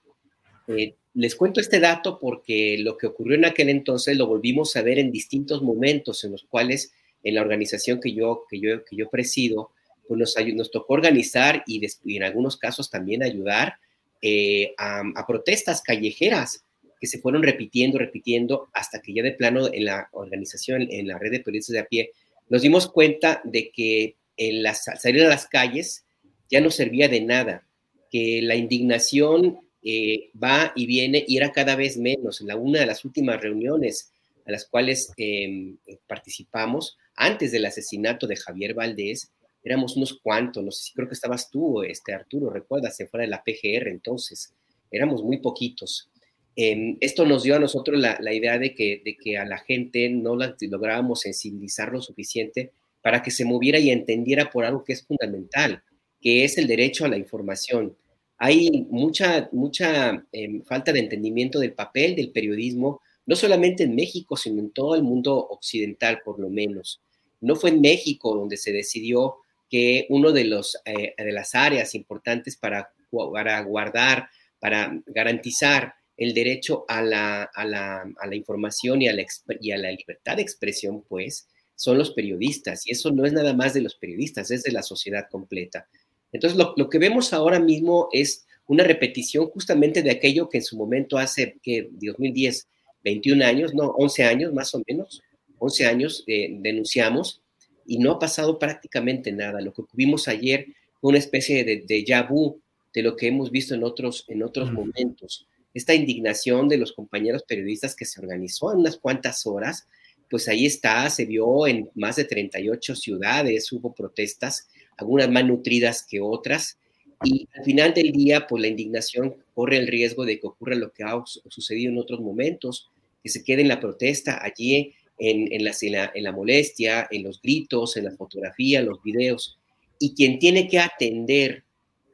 Eh, 0.66 0.94
les 1.14 1.34
cuento 1.34 1.60
este 1.60 1.80
dato 1.80 2.18
porque 2.20 2.76
lo 2.78 2.98
que 2.98 3.06
ocurrió 3.06 3.36
en 3.36 3.46
aquel 3.46 3.70
entonces 3.70 4.16
lo 4.18 4.26
volvimos 4.26 4.76
a 4.76 4.82
ver 4.82 4.98
en 4.98 5.10
distintos 5.10 5.62
momentos 5.62 6.22
en 6.22 6.32
los 6.32 6.44
cuales 6.44 6.92
en 7.28 7.34
la 7.34 7.42
organización 7.42 8.00
que 8.00 8.12
yo, 8.12 8.44
que 8.48 8.60
yo, 8.60 8.84
que 8.84 8.96
yo 8.96 9.08
presido, 9.08 9.70
pues 10.06 10.18
nos, 10.18 10.34
nos 10.54 10.70
tocó 10.70 10.94
organizar 10.94 11.62
y, 11.66 11.84
en 12.06 12.22
algunos 12.22 12.56
casos 12.56 12.90
también 12.90 13.22
ayudar 13.22 13.74
eh, 14.22 14.74
a, 14.78 15.02
a, 15.14 15.26
protestas 15.26 15.82
callejeras 15.82 16.64
que 17.00 17.06
se 17.06 17.18
fueron 17.18 17.42
repitiendo, 17.42 17.98
repitiendo, 17.98 18.68
hasta 18.72 19.00
que 19.00 19.12
ya 19.12 19.22
de 19.22 19.32
plano 19.32 19.72
en 19.72 19.84
la 19.84 20.08
organización, 20.12 20.88
en 20.90 21.06
la 21.06 21.18
red 21.18 21.30
de 21.30 21.40
periodistas 21.40 21.74
de 21.74 21.80
a 21.80 21.84
pie, 21.84 22.10
nos 22.48 22.62
dimos 22.62 22.88
cuenta 22.90 23.40
de 23.44 23.70
que 23.70 24.16
en 24.36 24.62
las, 24.62 24.84
salir 24.84 25.24
a 25.24 25.28
las 25.28 25.46
calles 25.46 26.04
ya 26.50 26.60
no 26.60 26.70
servía 26.70 27.08
de 27.08 27.20
nada, 27.20 27.66
que 28.10 28.40
la 28.42 28.56
indignación 28.56 29.58
eh, 29.82 30.30
va 30.42 30.72
y 30.74 30.86
viene 30.86 31.24
y 31.26 31.36
era 31.36 31.52
cada 31.52 31.76
vez 31.76 31.98
menos. 31.98 32.40
En 32.40 32.48
la, 32.48 32.56
una 32.56 32.80
de 32.80 32.86
las 32.86 33.04
últimas 33.04 33.40
reuniones 33.40 34.12
a 34.46 34.52
las 34.52 34.64
cuales 34.64 35.12
em, 35.18 35.76
participamos, 36.06 36.96
antes 37.18 37.52
del 37.52 37.66
asesinato 37.66 38.26
de 38.26 38.36
Javier 38.36 38.74
Valdés, 38.74 39.32
éramos 39.62 39.96
unos 39.96 40.18
cuantos, 40.22 40.64
no 40.64 40.70
sé 40.70 40.84
si 40.84 40.94
creo 40.94 41.08
que 41.08 41.14
estabas 41.14 41.50
tú, 41.50 41.82
este 41.82 42.14
Arturo, 42.14 42.48
recuerdas, 42.48 42.96
se 42.96 43.06
fuera 43.06 43.24
de 43.24 43.30
la 43.30 43.42
PGR 43.42 43.88
entonces, 43.88 44.54
éramos 44.90 45.22
muy 45.22 45.38
poquitos. 45.38 46.10
Em, 46.54 46.96
esto 47.00 47.24
nos 47.24 47.42
dio 47.42 47.56
a 47.56 47.60
nosotros 47.60 48.00
la, 48.00 48.34
idea 48.34 48.58
de 48.58 48.74
que, 48.74 49.02
de 49.04 49.16
que, 49.16 49.36
a 49.38 49.44
la 49.44 49.58
gente 49.58 50.08
no 50.08 50.36
la, 50.36 50.56
lográbamos 50.60 51.20
sensibilizar 51.20 51.92
lo 51.92 52.00
suficiente 52.00 52.72
para 53.02 53.22
que 53.22 53.30
se 53.30 53.44
moviera 53.44 53.78
y 53.78 53.90
entendiera 53.90 54.50
por 54.50 54.64
algo 54.64 54.82
que 54.84 54.92
es 54.92 55.04
fundamental, 55.06 55.82
que 56.20 56.44
es 56.44 56.58
el 56.58 56.66
derecho 56.66 57.04
a 57.04 57.08
la 57.08 57.16
información. 57.16 57.96
Hay 58.38 58.86
mucha, 58.90 59.48
mucha 59.52 60.24
em, 60.32 60.64
falta 60.64 60.92
de 60.92 61.00
entendimiento 61.00 61.58
del 61.58 61.74
papel 61.74 62.16
del 62.16 62.32
periodismo, 62.32 63.00
no 63.26 63.36
solamente 63.36 63.84
en 63.84 63.94
México, 63.94 64.36
sino 64.36 64.60
en 64.60 64.70
todo 64.70 64.94
el 64.94 65.02
mundo 65.02 65.36
occidental, 65.36 66.20
por 66.24 66.40
lo 66.40 66.48
menos. 66.48 67.00
No 67.40 67.56
fue 67.56 67.70
en 67.70 67.80
México 67.80 68.34
donde 68.34 68.56
se 68.56 68.72
decidió 68.72 69.36
que 69.70 70.06
uno 70.08 70.32
de, 70.32 70.42
eh, 70.84 71.14
de 71.16 71.32
las 71.32 71.54
áreas 71.54 71.94
importantes 71.94 72.56
para, 72.56 72.92
para 73.32 73.60
guardar, 73.62 74.28
para 74.58 75.00
garantizar 75.06 75.94
el 76.16 76.34
derecho 76.34 76.84
a 76.88 77.00
la, 77.02 77.44
a 77.44 77.64
la, 77.64 78.02
a 78.18 78.26
la 78.26 78.34
información 78.34 79.02
y 79.02 79.08
a 79.08 79.12
la, 79.12 79.24
y 79.60 79.70
a 79.70 79.78
la 79.78 79.92
libertad 79.92 80.36
de 80.36 80.42
expresión, 80.42 81.04
pues, 81.08 81.48
son 81.76 81.96
los 81.96 82.10
periodistas. 82.10 82.86
Y 82.86 82.92
eso 82.92 83.10
no 83.12 83.24
es 83.24 83.32
nada 83.32 83.54
más 83.54 83.72
de 83.72 83.82
los 83.82 83.94
periodistas, 83.94 84.50
es 84.50 84.64
de 84.64 84.72
la 84.72 84.82
sociedad 84.82 85.28
completa. 85.30 85.86
Entonces, 86.32 86.58
lo, 86.58 86.74
lo 86.76 86.90
que 86.90 86.98
vemos 86.98 87.32
ahora 87.32 87.60
mismo 87.60 88.08
es 88.12 88.46
una 88.66 88.84
repetición 88.84 89.46
justamente 89.46 90.02
de 90.02 90.10
aquello 90.10 90.48
que 90.48 90.58
en 90.58 90.64
su 90.64 90.76
momento 90.76 91.18
hace, 91.18 91.56
que 91.62 91.88
2010, 91.92 92.68
21 93.04 93.44
años, 93.44 93.74
no, 93.74 93.90
11 93.90 94.24
años 94.24 94.52
más 94.52 94.74
o 94.74 94.82
menos, 94.86 95.22
11 95.58 95.86
años 95.86 96.24
eh, 96.26 96.48
denunciamos 96.60 97.42
y 97.86 97.98
no 97.98 98.12
ha 98.12 98.18
pasado 98.18 98.58
prácticamente 98.58 99.32
nada. 99.32 99.60
Lo 99.60 99.72
que 99.72 99.82
vimos 99.92 100.28
ayer 100.28 100.66
fue 101.00 101.10
una 101.10 101.18
especie 101.18 101.64
de 101.64 101.86
déjà 101.86 102.28
vu 102.28 102.60
de 102.94 103.02
lo 103.02 103.16
que 103.16 103.28
hemos 103.28 103.50
visto 103.50 103.74
en 103.74 103.84
otros, 103.84 104.24
en 104.28 104.42
otros 104.42 104.72
momentos 104.72 105.46
esta 105.74 105.94
indignación 105.94 106.68
de 106.68 106.78
los 106.78 106.92
compañeros 106.92 107.44
periodistas 107.44 107.94
que 107.94 108.04
se 108.04 108.20
organizó 108.20 108.72
en 108.72 108.80
unas 108.80 108.96
cuantas 108.96 109.46
horas, 109.46 109.86
pues 110.30 110.48
ahí 110.48 110.66
está, 110.66 111.08
se 111.08 111.24
vio 111.24 111.66
en 111.66 111.88
más 111.94 112.16
de 112.16 112.24
38 112.24 112.94
ciudades, 112.94 113.72
hubo 113.72 113.94
protestas, 113.94 114.68
algunas 114.96 115.30
más 115.30 115.44
nutridas 115.44 116.04
que 116.06 116.20
otras, 116.20 116.78
y 117.24 117.48
al 117.56 117.64
final 117.64 117.94
del 117.94 118.12
día, 118.12 118.46
pues 118.46 118.60
la 118.60 118.68
indignación 118.68 119.36
corre 119.54 119.78
el 119.78 119.88
riesgo 119.88 120.24
de 120.24 120.38
que 120.38 120.46
ocurra 120.46 120.74
lo 120.74 120.92
que 120.92 121.02
ha 121.02 121.20
sucedido 121.24 121.90
en 121.90 121.98
otros 121.98 122.20
momentos, 122.20 122.90
que 123.22 123.28
se 123.28 123.42
quede 123.42 123.62
en 123.62 123.68
la 123.68 123.80
protesta 123.80 124.38
allí, 124.42 124.94
en, 125.18 125.52
en, 125.52 125.64
la, 125.64 126.12
en 126.14 126.34
molestia, 126.34 127.08
en 127.10 127.24
los 127.24 127.40
gritos, 127.40 127.96
en 127.96 128.04
la 128.04 128.12
fotografía, 128.12 128.82
los 128.82 129.02
videos, 129.02 129.58
y 129.98 130.14
quien 130.14 130.38
tiene 130.38 130.68
que 130.68 130.78
atender 130.78 131.64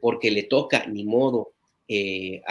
porque 0.00 0.30
le 0.30 0.44
toca, 0.44 0.86
ni 0.86 1.04
modo, 1.04 1.52
eh, 1.86 2.42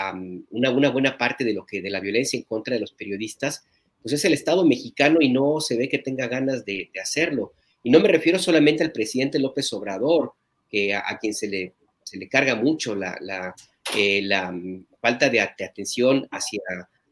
una, 0.49 0.71
una, 0.71 0.89
buena 0.89 1.17
parte 1.17 1.43
de 1.43 1.53
lo 1.53 1.65
que 1.65 1.81
de 1.81 1.89
la 1.89 1.99
violencia 1.99 2.37
en 2.37 2.43
contra 2.43 2.75
de 2.75 2.79
los 2.79 2.93
periodistas, 2.93 3.63
pues 4.01 4.13
es 4.13 4.25
el 4.25 4.33
Estado 4.33 4.65
mexicano 4.65 5.19
y 5.21 5.29
no 5.29 5.59
se 5.61 5.77
ve 5.77 5.89
que 5.89 5.97
tenga 5.97 6.27
ganas 6.27 6.65
de, 6.65 6.91
hacerlo. 7.01 7.53
Y 7.81 7.89
no 7.89 7.99
me 7.99 8.09
refiero 8.09 8.37
solamente 8.37 8.83
al 8.83 8.91
presidente 8.91 9.39
López 9.39 9.71
Obrador, 9.73 10.33
que 10.69 10.93
a, 10.93 11.17
quien 11.19 11.33
se 11.33 11.47
le, 11.47 11.73
se 12.03 12.17
le 12.17 12.27
carga 12.27 12.55
mucho 12.55 12.95
la, 12.95 13.17
la, 13.21 13.55
eh, 13.97 14.21
mm, 14.21 14.85
falta 15.01 15.29
de, 15.29 15.39
atención 15.39 16.27
hacia, 16.31 16.61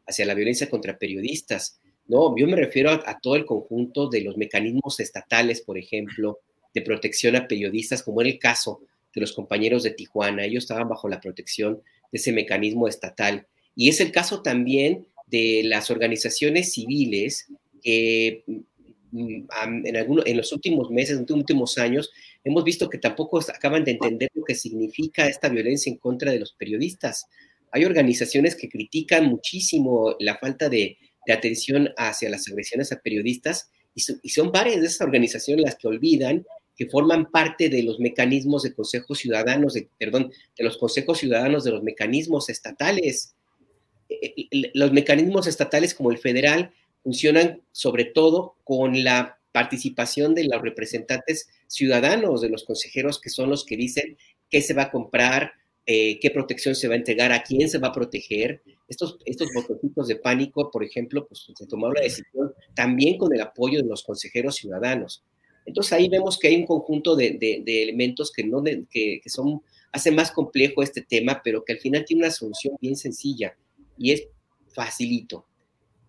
hacia 0.06 0.26
la 0.26 0.34
violencia 0.34 0.68
contra 0.68 0.98
periodistas. 0.98 1.80
No, 2.06 2.34
yo 2.36 2.46
me 2.46 2.56
refiero 2.56 2.90
a, 2.90 3.20
todo 3.20 3.36
el 3.36 3.46
conjunto 3.46 4.08
de 4.08 4.22
los 4.22 4.36
mecanismos 4.36 5.00
estatales, 5.00 5.62
por 5.62 5.78
ejemplo, 5.78 6.40
de 6.74 6.82
protección 6.82 7.36
a 7.36 7.46
periodistas, 7.46 8.02
como 8.02 8.20
en 8.22 8.28
el 8.28 8.38
caso 8.38 8.80
de 9.14 9.20
los 9.20 9.32
compañeros 9.32 9.82
de 9.82 9.90
Tijuana. 9.90 10.44
Ellos 10.44 10.64
estaban 10.64 10.88
bajo 10.88 11.08
la 11.08 11.20
protección 11.20 11.76
de 12.10 12.18
ese 12.18 12.32
mecanismo 12.32 12.88
estatal. 12.88 13.46
Y 13.74 13.88
es 13.88 14.00
el 14.00 14.12
caso 14.12 14.42
también 14.42 15.06
de 15.26 15.62
las 15.64 15.90
organizaciones 15.90 16.72
civiles 16.72 17.46
que 17.82 18.44
mm, 18.46 19.86
en, 19.86 19.96
algunos, 19.96 20.26
en 20.26 20.36
los 20.36 20.52
últimos 20.52 20.90
meses, 20.90 21.16
en 21.16 21.26
los 21.28 21.30
últimos 21.30 21.78
años, 21.78 22.10
hemos 22.44 22.64
visto 22.64 22.88
que 22.88 22.98
tampoco 22.98 23.38
acaban 23.38 23.84
de 23.84 23.92
entender 23.92 24.30
lo 24.34 24.44
que 24.44 24.54
significa 24.54 25.26
esta 25.26 25.48
violencia 25.48 25.90
en 25.90 25.98
contra 25.98 26.32
de 26.32 26.40
los 26.40 26.52
periodistas. 26.52 27.26
Hay 27.70 27.84
organizaciones 27.84 28.54
que 28.54 28.68
critican 28.68 29.26
muchísimo 29.26 30.16
la 30.18 30.36
falta 30.36 30.68
de, 30.68 30.98
atención 31.30 31.90
hacia 31.96 32.30
las 32.30 32.48
agresiones 32.48 32.90
a 32.92 33.00
periodistas 33.00 33.70
y, 33.94 34.30
son 34.30 34.50
varias 34.50 34.80
de 34.80 34.86
esas 34.86 35.02
organizaciones 35.02 35.64
las 35.64 35.76
que 35.76 35.88
olvidan 35.88 36.46
que 36.76 36.86
forman 36.86 37.30
parte 37.30 37.68
de 37.68 37.82
los 37.82 38.00
mecanismos 38.00 38.62
de 38.62 38.74
consejos 38.74 39.18
ciudadanos, 39.18 39.74
de, 39.74 39.88
perdón, 39.98 40.32
de 40.56 40.64
los 40.64 40.78
consejos 40.78 41.18
ciudadanos 41.18 41.64
de 41.64 41.70
los 41.70 41.82
mecanismos 41.82 42.48
estatales. 42.48 43.34
Eh, 44.08 44.34
eh, 44.36 44.70
los 44.72 44.92
mecanismos 44.92 45.46
estatales 45.46 45.94
como 45.94 46.10
el 46.10 46.18
federal 46.18 46.72
funcionan 47.02 47.60
sobre 47.72 48.06
todo 48.06 48.56
con 48.64 49.04
la 49.04 49.38
participación 49.52 50.34
de 50.34 50.44
los 50.44 50.62
representantes 50.62 51.48
ciudadanos, 51.66 52.40
de 52.40 52.48
los 52.48 52.64
consejeros 52.64 53.20
que 53.20 53.30
son 53.30 53.50
los 53.50 53.64
que 53.66 53.76
dicen 53.76 54.16
qué 54.50 54.62
se 54.62 54.74
va 54.74 54.84
a 54.84 54.90
comprar, 54.90 55.52
eh, 55.86 56.20
qué 56.20 56.30
protección 56.30 56.74
se 56.74 56.86
va 56.88 56.94
a 56.94 56.98
entregar, 56.98 57.32
a 57.32 57.42
quién 57.42 57.68
se 57.68 57.78
va 57.78 57.88
a 57.88 57.92
proteger. 57.92 58.62
Estos, 58.88 59.18
estos 59.24 59.48
botoncitos 59.54 60.08
de 60.08 60.16
pánico, 60.16 60.70
por 60.70 60.84
ejemplo, 60.84 61.26
pues 61.26 61.46
se 61.54 61.66
tomaron 61.66 61.94
la 61.94 62.02
decisión 62.02 62.52
también 62.74 63.18
con 63.18 63.34
el 63.34 63.40
apoyo 63.40 63.80
de 63.82 63.88
los 63.88 64.02
consejeros 64.02 64.56
ciudadanos. 64.56 65.24
Entonces 65.64 65.92
ahí 65.92 66.08
vemos 66.08 66.38
que 66.38 66.48
hay 66.48 66.56
un 66.56 66.66
conjunto 66.66 67.16
de, 67.16 67.38
elementos 67.66 68.32
que, 68.32 68.44
no 68.44 68.62
que, 68.62 69.20
son, 69.26 69.62
hacen 69.92 70.14
más 70.14 70.30
complejo 70.30 70.82
este 70.82 71.02
tema, 71.02 71.40
pero 71.42 71.64
que 71.64 71.72
al 71.72 71.78
final 71.78 72.04
tiene 72.04 72.24
una 72.24 72.32
solución 72.32 72.76
bien 72.80 72.96
sencilla 72.96 73.56
y 73.96 74.12
es 74.12 74.26
facilito. 74.74 75.46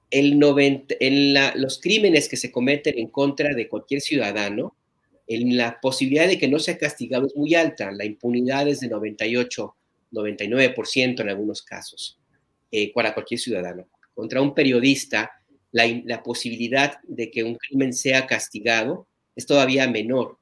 El 0.09 0.37
90, 0.37 0.95
en 0.99 1.33
los 1.59 1.79
crímenes 1.79 2.29
que 2.29 2.37
se 2.37 2.51
cometen 2.51 2.97
en 2.97 3.07
contra 3.07 3.53
de 3.53 3.67
cualquier 3.67 4.01
ciudadano, 4.01 4.75
en 5.27 5.57
la 5.57 5.79
posibilidad 5.81 6.27
de 6.27 6.37
que 6.37 6.47
no 6.47 6.59
sea 6.59 6.77
castigado 6.77 7.27
es 7.27 7.35
muy 7.35 7.55
alta. 7.55 7.91
La 7.91 8.05
impunidad 8.05 8.67
es 8.67 8.81
de 8.81 8.89
98, 8.89 9.75
99% 10.11 11.21
en 11.21 11.29
algunos 11.29 11.61
casos 11.61 12.19
eh, 12.71 12.91
para 12.93 13.13
cualquier 13.13 13.39
ciudadano. 13.39 13.87
Contra 14.13 14.41
un 14.41 14.53
periodista, 14.53 15.31
la, 15.71 15.85
la, 16.05 16.21
posibilidad 16.21 16.99
de 17.03 17.31
que 17.31 17.43
un 17.43 17.55
crimen 17.55 17.93
sea 17.93 18.27
castigado 18.27 19.07
es 19.35 19.45
todavía 19.45 19.89
menor. 19.89 20.39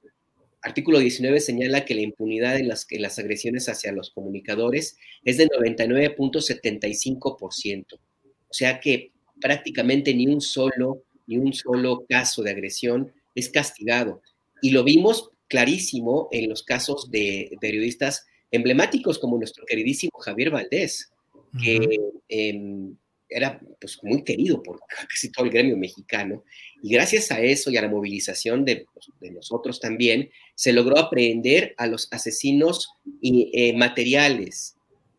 Artículo 0.62 1.00
19 1.00 1.40
señala 1.40 1.86
que 1.86 1.96
la 1.96 2.02
impunidad 2.02 2.58
en 2.58 2.68
las, 2.68 2.86
en 2.90 3.02
las 3.02 3.18
agresiones 3.18 3.70
hacia 3.70 3.92
los 3.92 4.12
comunicadores 4.12 4.98
es 5.24 5.38
de 5.38 5.48
99.75%. 5.48 7.96
O 7.96 8.54
sea 8.54 8.80
que 8.80 9.12
prácticamente 9.40 10.14
ni 10.14 10.28
un 10.28 10.42
solo, 10.42 11.04
ni 11.26 11.38
un 11.38 11.54
solo 11.54 12.06
caso 12.08 12.44
de 12.44 12.52
agresión 12.52 13.12
es 13.34 13.50
castigado. 13.50 14.22
Y 14.62 14.72
lo 14.72 14.84
vimos 14.84 15.32
clarísimo 15.48 16.30
en 16.32 16.50
los 16.50 16.64
casos 16.64 17.12
de 17.12 17.58
periodistas 17.60 18.26
emblemáticos 18.52 19.20
como 19.20 19.38
nuestro 19.38 19.66
queridísimo 19.66 20.12
Javier 20.20 20.50
Valdés, 20.50 21.12
que 21.62 22.00
em, 22.30 22.96
era 23.32 23.60
pues, 23.80 24.00
muy 24.04 24.24
querido 24.24 24.62
por 24.62 24.80
casi 25.10 25.32
todo 25.32 25.46
el 25.46 25.52
gremio 25.52 25.78
mexicano. 25.78 26.44
Y 26.84 26.94
gracias 26.94 27.32
a 27.32 27.42
eso 27.42 27.72
y 27.72 27.78
a 27.78 27.82
la 27.82 27.90
movilización 27.90 28.66
de, 28.66 28.86
pues, 28.94 29.08
de 29.20 29.32
nosotros 29.32 29.80
también, 29.80 30.30
se 30.54 30.74
logró 30.74 30.98
aprehender 31.00 31.74
a 31.78 31.88
los 31.88 32.08
asesinos 32.12 32.94
eh, 33.22 33.74
materiales, 33.74 34.76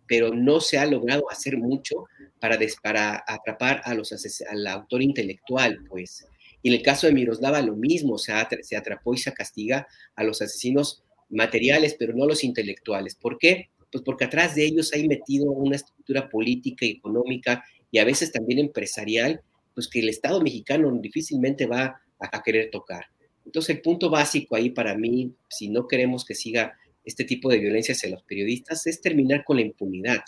pero 0.06 0.34
no 0.34 0.60
se 0.60 0.78
ha 0.78 0.86
logrado 0.86 1.30
hacer 1.30 1.56
mucho 1.56 2.04
para, 2.38 2.58
para 2.82 3.24
atrapar 3.26 3.80
a 3.84 3.94
los 3.94 4.12
al 4.50 4.66
autor 4.66 5.02
intelectual, 5.02 5.78
pues. 5.88 6.26
Y 6.62 6.68
en 6.68 6.74
el 6.74 6.82
caso 6.82 7.06
de 7.06 7.12
Miroslava 7.12 7.60
lo 7.62 7.76
mismo, 7.76 8.18
se, 8.18 8.32
se 8.62 8.76
atrapó 8.76 9.14
y 9.14 9.18
se 9.18 9.32
castiga 9.32 9.86
a 10.14 10.24
los 10.24 10.40
asesinos 10.40 11.02
materiales, 11.28 11.96
pero 11.98 12.14
no 12.14 12.24
a 12.24 12.28
los 12.28 12.44
intelectuales. 12.44 13.16
¿Por 13.16 13.38
qué? 13.38 13.70
Pues 13.90 14.04
porque 14.04 14.24
atrás 14.24 14.54
de 14.54 14.64
ellos 14.64 14.92
hay 14.92 15.08
metido 15.08 15.50
una 15.50 15.76
estructura 15.76 16.28
política 16.28 16.86
y 16.86 16.90
económica 16.90 17.64
y 17.90 17.98
a 17.98 18.04
veces 18.04 18.32
también 18.32 18.58
empresarial, 18.58 19.42
pues 19.74 19.88
que 19.88 20.00
el 20.00 20.08
Estado 20.08 20.40
mexicano 20.40 20.90
difícilmente 21.00 21.66
va 21.66 22.00
a, 22.18 22.42
querer 22.42 22.70
tocar. 22.70 23.06
Entonces 23.44 23.76
el 23.76 23.82
punto 23.82 24.08
básico 24.08 24.54
ahí 24.54 24.70
para 24.70 24.96
mí, 24.96 25.32
si 25.48 25.68
no 25.68 25.88
queremos 25.88 26.24
que 26.24 26.34
siga 26.34 26.78
este 27.04 27.24
tipo 27.24 27.50
de 27.50 27.58
violencia 27.58 27.94
hacia 27.94 28.10
los 28.10 28.22
periodistas, 28.22 28.86
es 28.86 29.00
terminar 29.00 29.44
con 29.44 29.56
la 29.56 29.62
impunidad. 29.62 30.20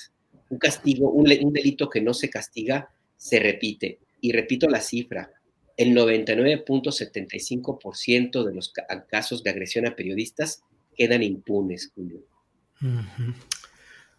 Un 0.51 0.59
castigo, 0.59 1.11
un, 1.11 1.31
un 1.43 1.53
delito 1.53 1.89
que 1.89 2.01
no 2.01 2.13
se 2.13 2.29
castiga, 2.29 2.91
se 3.17 3.39
repite. 3.39 4.01
Y 4.21 4.33
repito 4.33 4.69
la 4.69 4.81
cifra, 4.81 5.31
el 5.77 5.97
99.75% 5.97 8.45
de 8.45 8.55
los 8.55 8.73
casos 9.09 9.43
de 9.43 9.51
agresión 9.51 9.87
a 9.87 9.97
periodistas 9.97 10.63
quedan 10.97 11.23
impunes, 11.23 11.93
Julio. 11.95 12.23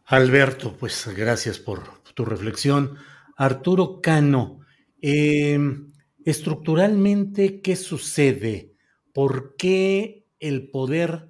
Alberto, 0.05 0.75
pues 0.77 1.07
gracias 1.15 1.59
por 1.59 2.03
tu 2.13 2.25
reflexión. 2.25 2.97
Arturo 3.37 4.01
Cano, 4.01 4.61
em, 5.01 5.91
estructuralmente, 6.25 7.61
¿qué 7.61 7.75
sucede? 7.75 8.73
¿Por 9.13 9.55
qué 9.55 10.25
el 10.39 10.69
poder 10.69 11.29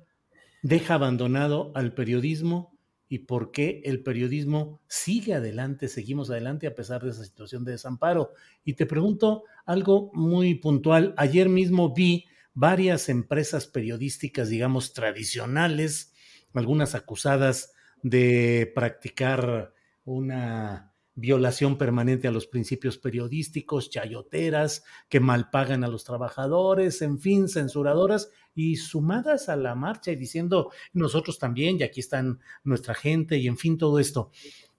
deja 0.61 0.95
abandonado 0.95 1.71
al 1.75 1.93
periodismo 1.93 2.74
y 3.15 3.19
por 3.19 3.51
qué 3.51 3.81
el 3.85 4.03
periodismo 4.03 4.81
sigue 4.89 5.35
adelante, 5.35 5.87
seguimos 5.87 6.29
adelante 6.29 6.67
a 6.67 6.75
pesar 6.75 7.01
de 7.01 7.11
esa 7.11 7.23
situación 7.23 7.63
de 7.63 7.71
desamparo. 7.71 8.33
Y 8.65 8.73
te 8.73 8.85
pregunto 8.85 9.45
algo 9.65 10.11
muy 10.13 10.55
puntual. 10.55 11.13
Ayer 11.15 11.47
mismo 11.47 11.93
vi 11.93 12.25
varias 12.53 13.07
empresas 13.07 13.67
periodísticas, 13.67 14.49
digamos, 14.49 14.91
tradicionales, 14.91 16.13
algunas 16.53 16.93
acusadas 16.93 17.71
de 18.03 18.69
practicar 18.75 19.73
una 20.03 20.91
violación 21.15 21.77
permanente 21.77 22.27
a 22.27 22.31
los 22.31 22.45
principios 22.45 22.97
periodísticos, 22.97 23.89
chayoteras, 23.89 24.83
que 25.09 25.19
malpagan 25.19 25.83
a 25.83 25.87
los 25.87 26.03
trabajadores, 26.03 27.01
en 27.01 27.19
fin, 27.19 27.47
censuradoras, 27.47 28.29
y 28.53 28.75
sumadas 28.77 29.49
a 29.49 29.55
la 29.55 29.75
marcha 29.75 30.11
y 30.11 30.15
diciendo 30.15 30.71
nosotros 30.93 31.39
también, 31.39 31.77
y 31.79 31.83
aquí 31.83 32.01
están 32.01 32.39
nuestra 32.63 32.93
gente, 32.93 33.37
y 33.37 33.47
en 33.47 33.57
fin, 33.57 33.77
todo 33.77 33.99
esto. 33.99 34.31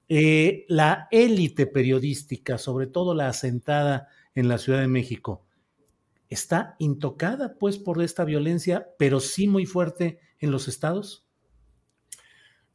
Eh, 0.08 0.64
la 0.68 1.08
élite 1.10 1.66
periodística, 1.66 2.58
sobre 2.58 2.86
todo 2.86 3.14
la 3.14 3.28
asentada 3.28 4.08
en 4.34 4.48
la 4.48 4.58
Ciudad 4.58 4.80
de 4.80 4.88
México, 4.88 5.44
está 6.28 6.76
intocada 6.78 7.56
pues 7.58 7.78
por 7.78 8.02
esta 8.02 8.24
violencia, 8.24 8.88
pero 8.98 9.20
sí 9.20 9.48
muy 9.48 9.66
fuerte 9.66 10.20
en 10.38 10.50
los 10.50 10.68
estados. 10.68 11.25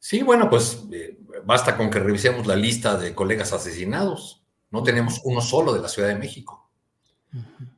Sí, 0.04 0.24
bueno, 0.24 0.50
pues 0.50 0.82
eh, 0.90 1.16
basta 1.44 1.76
con 1.76 1.88
que 1.88 2.00
revisemos 2.00 2.44
la 2.44 2.56
lista 2.56 2.96
de 2.96 3.14
colegas 3.14 3.52
asesinados. 3.52 4.42
No 4.72 4.82
tenemos 4.82 5.20
uno 5.22 5.40
solo 5.40 5.72
de 5.72 5.80
la 5.80 5.86
Ciudad 5.86 6.08
de 6.08 6.16
México. 6.16 6.68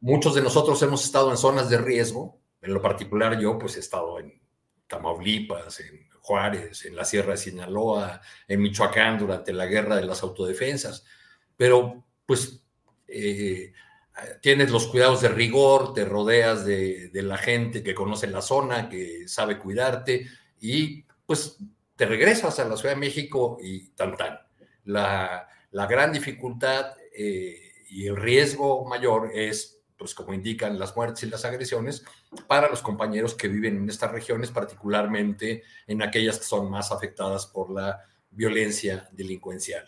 Muchos 0.01 0.35
de 0.35 0.41
nosotros 0.41 0.81
hemos 0.81 1.05
estado 1.05 1.31
en 1.31 1.37
zonas 1.37 1.69
de 1.69 1.77
riesgo. 1.77 2.41
En 2.63 2.73
lo 2.73 2.81
particular 2.81 3.39
yo, 3.39 3.59
pues 3.59 3.77
he 3.77 3.81
estado 3.81 4.19
en 4.19 4.41
Tamaulipas, 4.87 5.81
en 5.81 6.09
Juárez, 6.23 6.87
en 6.87 6.97
la 6.97 7.05
Sierra 7.05 7.33
de 7.33 7.37
Sinaloa, 7.37 8.23
en 8.49 8.63
Michoacán 8.63 9.19
durante 9.19 9.53
la 9.53 9.67
guerra 9.67 9.97
de 9.97 10.07
las 10.07 10.23
autodefensas. 10.23 11.05
Pero, 11.59 12.07
pues, 12.25 12.65
eh, 13.07 13.75
tienes 14.41 14.71
los 14.71 14.87
cuidados 14.87 15.21
de 15.21 15.29
rigor, 15.29 15.93
te 15.93 16.07
rodeas 16.07 16.65
de, 16.65 17.11
de 17.11 17.23
la 17.23 17.37
gente 17.37 17.83
que 17.83 17.95
conoce 17.95 18.29
la 18.29 18.41
zona, 18.41 18.89
que 18.89 19.29
sabe 19.29 19.59
cuidarte 19.59 20.27
y, 20.59 21.05
pues, 21.27 21.59
te 21.97 22.07
regresas 22.07 22.59
a 22.59 22.69
la 22.69 22.77
Ciudad 22.77 22.95
de 22.95 23.01
México 23.01 23.59
y 23.63 23.89
tan 23.91 24.17
tan. 24.17 24.39
La, 24.85 25.49
gran 25.73 26.13
dificultad 26.13 26.95
eh, 27.17 27.73
y 27.89 28.07
el 28.07 28.17
riesgo 28.17 28.85
mayor 28.87 29.31
es, 29.35 29.81
pues 29.97 30.15
como 30.15 30.35
indican 30.35 30.79
las 30.79 30.97
muertes 30.97 31.23
y 31.23 31.27
las 31.31 31.45
agresiones, 31.45 32.05
para 32.47 32.69
los 32.69 32.83
compañeros 32.83 33.35
que 33.35 33.49
viven 33.49 33.77
en 33.77 33.89
estas 33.89 34.13
regiones, 34.13 34.51
particularmente 34.51 35.63
en 35.87 36.03
aquellas 36.03 36.39
que 36.39 36.45
son 36.45 36.71
más 36.71 36.91
afectadas 36.93 37.47
por 37.47 37.71
la 37.71 38.05
violencia 38.31 39.09
delincuencial. 39.13 39.85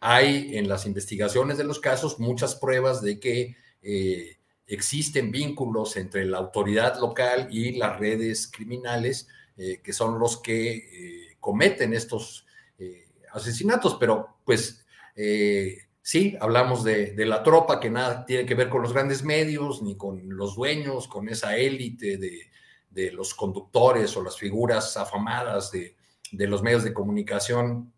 Hay 0.00 0.56
en 0.56 0.68
las 0.68 0.86
investigaciones 0.86 1.58
de 1.58 1.64
los 1.64 1.80
casos 1.80 2.18
muchas 2.18 2.56
pruebas 2.56 3.00
de 3.02 3.20
que 3.20 3.56
eh, 3.82 4.38
existen 4.66 5.30
vínculos 5.30 5.96
entre 5.96 6.24
la 6.24 6.38
autoridad 6.38 6.98
local 6.98 7.48
y 7.50 7.72
las 7.72 7.98
redes 7.98 8.50
criminales, 8.50 9.28
eh, 9.56 9.80
que 9.82 9.92
son 9.92 10.18
los 10.18 10.38
que 10.38 11.23
cometen 11.44 11.92
estos 11.92 12.46
eh, 12.78 13.04
asesinatos, 13.34 13.98
pero 14.00 14.38
pues 14.46 14.86
eh, 15.14 15.76
sí, 16.00 16.34
hablamos 16.40 16.82
de, 16.82 17.14
la 17.18 17.42
tropa 17.42 17.80
que 17.80 17.90
nada 17.90 18.24
tiene 18.24 18.46
que 18.46 18.54
ver 18.54 18.70
con 18.70 18.80
los 18.80 18.94
grandes 18.94 19.22
medios, 19.22 19.82
ni 19.82 19.94
con 19.94 20.22
los 20.38 20.56
dueños, 20.56 21.06
con 21.06 21.28
esa 21.28 21.54
élite 21.58 22.16
de, 22.16 22.50
los 23.12 23.34
conductores 23.34 24.16
o 24.16 24.22
las 24.22 24.38
figuras 24.38 24.96
afamadas 24.96 25.70
de, 25.70 25.94
los 26.32 26.62
medios 26.62 26.82
de 26.82 26.94
comunicación 26.94 27.92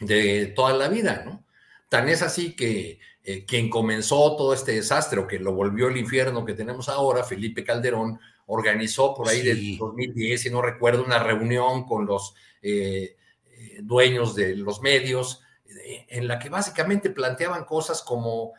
de 0.00 0.46
toda 0.46 0.72
la 0.72 0.88
vida, 0.88 1.24
¿no? 1.26 1.44
Tan 1.90 2.08
es 2.08 2.22
así 2.22 2.56
que 2.56 3.00
eh, 3.22 3.44
quien 3.44 3.68
comenzó 3.68 4.34
todo 4.34 4.54
este 4.54 4.72
desastre 4.72 5.20
o 5.20 5.26
que 5.26 5.38
lo 5.38 5.52
volvió 5.52 5.88
el 5.88 5.98
infierno 5.98 6.46
que 6.46 6.54
tenemos 6.54 6.88
ahora, 6.88 7.22
Felipe 7.22 7.64
Calderón, 7.64 8.18
organizó 8.48 9.14
por 9.14 9.28
ahí 9.28 9.42
del 9.42 9.76
2010, 9.76 10.40
si 10.40 10.50
no 10.50 10.62
recuerdo, 10.62 11.04
una 11.04 11.18
reunión 11.18 11.84
con 11.84 12.06
los 12.06 12.34
eh, 12.62 13.16
eh, 13.44 13.78
dueños 13.82 14.34
de 14.34 14.56
los 14.56 14.80
medios, 14.80 15.42
eh, 15.66 16.06
en 16.08 16.26
la 16.26 16.38
que 16.38 16.48
básicamente 16.48 17.10
planteaban 17.10 17.66
cosas 17.66 18.02
como, 18.02 18.54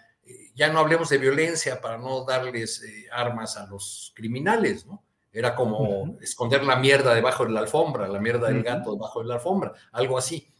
ya 0.53 0.71
no 0.71 0.79
hablemos 0.79 1.09
de 1.09 1.17
violencia 1.17 1.81
para 1.81 1.97
no 1.97 2.23
darles 2.23 2.83
armas 3.11 3.57
a 3.57 3.65
los 3.65 4.13
criminales, 4.15 4.85
¿no? 4.85 5.03
Era 5.31 5.55
como 5.55 6.17
esconder 6.21 6.63
la 6.63 6.75
mierda 6.75 7.13
debajo 7.13 7.45
de 7.45 7.51
la 7.51 7.61
alfombra, 7.61 8.07
la 8.07 8.19
mierda 8.19 8.47
del 8.47 8.63
gato 8.63 8.93
debajo 8.93 9.21
de 9.21 9.27
la 9.27 9.35
alfombra, 9.35 9.73
algo 9.91 10.17
así. 10.17 10.51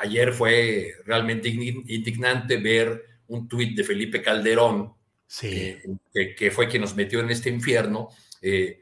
Ayer 0.00 0.32
fue 0.32 0.92
realmente 1.04 1.48
indignante 1.48 2.56
ver 2.56 3.04
un 3.28 3.46
tuit 3.46 3.76
de 3.76 3.84
Felipe 3.84 4.22
Calderón, 4.22 4.94
que, 5.28 6.50
fue 6.50 6.68
quien 6.68 6.82
nos 6.82 6.94
metió 6.94 7.20
en 7.20 7.30
este 7.30 7.50
infierno, 7.50 8.08
eh, 8.42 8.80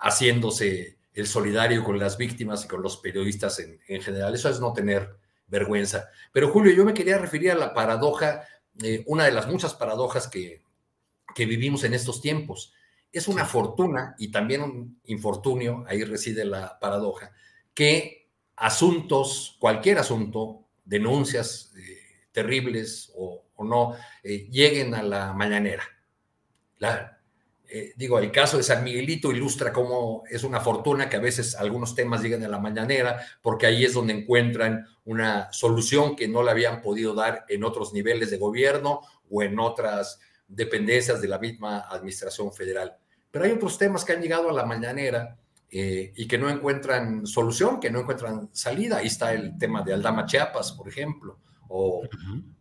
haciéndose 0.00 0.98
el 1.14 1.26
solidario 1.26 1.82
con 1.82 1.98
las 1.98 2.16
víctimas 2.16 2.64
y 2.64 2.68
con 2.68 2.82
los 2.82 2.98
periodistas 2.98 3.58
en, 3.58 4.02
general. 4.02 4.34
Eso 4.34 4.48
es 4.48 4.60
no 4.60 4.72
tener 4.72 5.16
vergüenza. 5.46 6.08
Pero 6.32 6.50
Julio, 6.50 6.72
yo 6.72 6.84
me 6.84 6.94
quería 6.94 7.18
referir 7.18 7.50
a 7.50 7.56
la 7.56 7.74
paradoja, 7.74 8.44
una 9.06 9.24
de 9.24 9.32
las 9.32 9.48
muchas 9.48 9.74
paradojas 9.74 10.28
que, 10.28 10.62
que 11.34 11.46
vivimos 11.46 11.84
en 11.84 11.94
estos 11.94 12.20
tiempos. 12.20 12.72
Es 13.10 13.26
una 13.28 13.44
fortuna 13.44 14.14
y 14.18 14.30
también 14.30 14.62
un 14.62 15.00
infortunio, 15.06 15.84
ahí 15.88 16.04
reside 16.04 16.44
la 16.44 16.78
paradoja, 16.78 17.32
que 17.74 18.28
asuntos, 18.56 19.56
cualquier 19.58 19.98
asunto, 19.98 20.66
denuncias 20.84 21.72
eh, 21.76 21.97
terribles 22.38 23.12
o, 23.16 23.44
no, 23.64 23.96
eh, 24.22 24.46
lleguen 24.48 24.94
a 24.94 25.02
la 25.02 25.32
mañanera. 25.32 25.82
Eh, 27.70 27.92
digo, 27.96 28.20
el 28.20 28.30
caso 28.30 28.56
de 28.56 28.62
San 28.62 28.84
Miguelito 28.84 29.32
ilustra 29.32 29.72
cómo 29.72 30.22
es 30.30 30.44
una 30.44 30.60
fortuna 30.60 31.08
que 31.08 31.16
a 31.16 31.20
veces 31.20 31.56
algunos 31.56 31.96
temas 31.96 32.22
lleguen 32.22 32.44
a 32.44 32.48
la 32.48 32.60
mañanera, 32.60 33.20
porque 33.42 33.66
ahí 33.66 33.84
es 33.84 33.92
donde 33.92 34.14
encuentran 34.14 34.86
una 35.04 35.52
solución 35.52 36.14
que 36.14 36.28
no 36.28 36.44
le 36.44 36.52
habían 36.52 36.80
podido 36.80 37.12
dar 37.12 37.44
en 37.48 37.64
otros 37.64 37.92
niveles 37.92 38.30
de 38.30 38.38
gobierno 38.38 39.00
o 39.28 39.42
en 39.42 39.58
otras 39.58 40.20
dependencias 40.46 41.20
de 41.20 41.28
la 41.28 41.40
misma 41.40 41.80
administración 41.90 42.52
federal. 42.52 42.96
Pero 43.32 43.46
hay 43.46 43.50
otros 43.50 43.76
temas 43.76 44.04
que 44.04 44.12
han 44.12 44.22
llegado 44.22 44.48
a 44.48 44.52
la 44.52 44.64
mañanera 44.64 45.36
eh, 45.68 46.12
y 46.14 46.28
que 46.28 46.38
no 46.38 46.48
encuentran 46.48 47.26
solución, 47.26 47.80
que 47.80 47.90
no 47.90 47.98
encuentran 47.98 48.48
salida. 48.52 48.98
Ahí 48.98 49.08
está 49.08 49.34
el 49.34 49.58
tema 49.58 49.82
de 49.82 49.92
Aldama 49.92 50.24
Chiapas, 50.24 50.72
por 50.72 50.88
ejemplo, 50.88 51.40
o, 51.68 52.02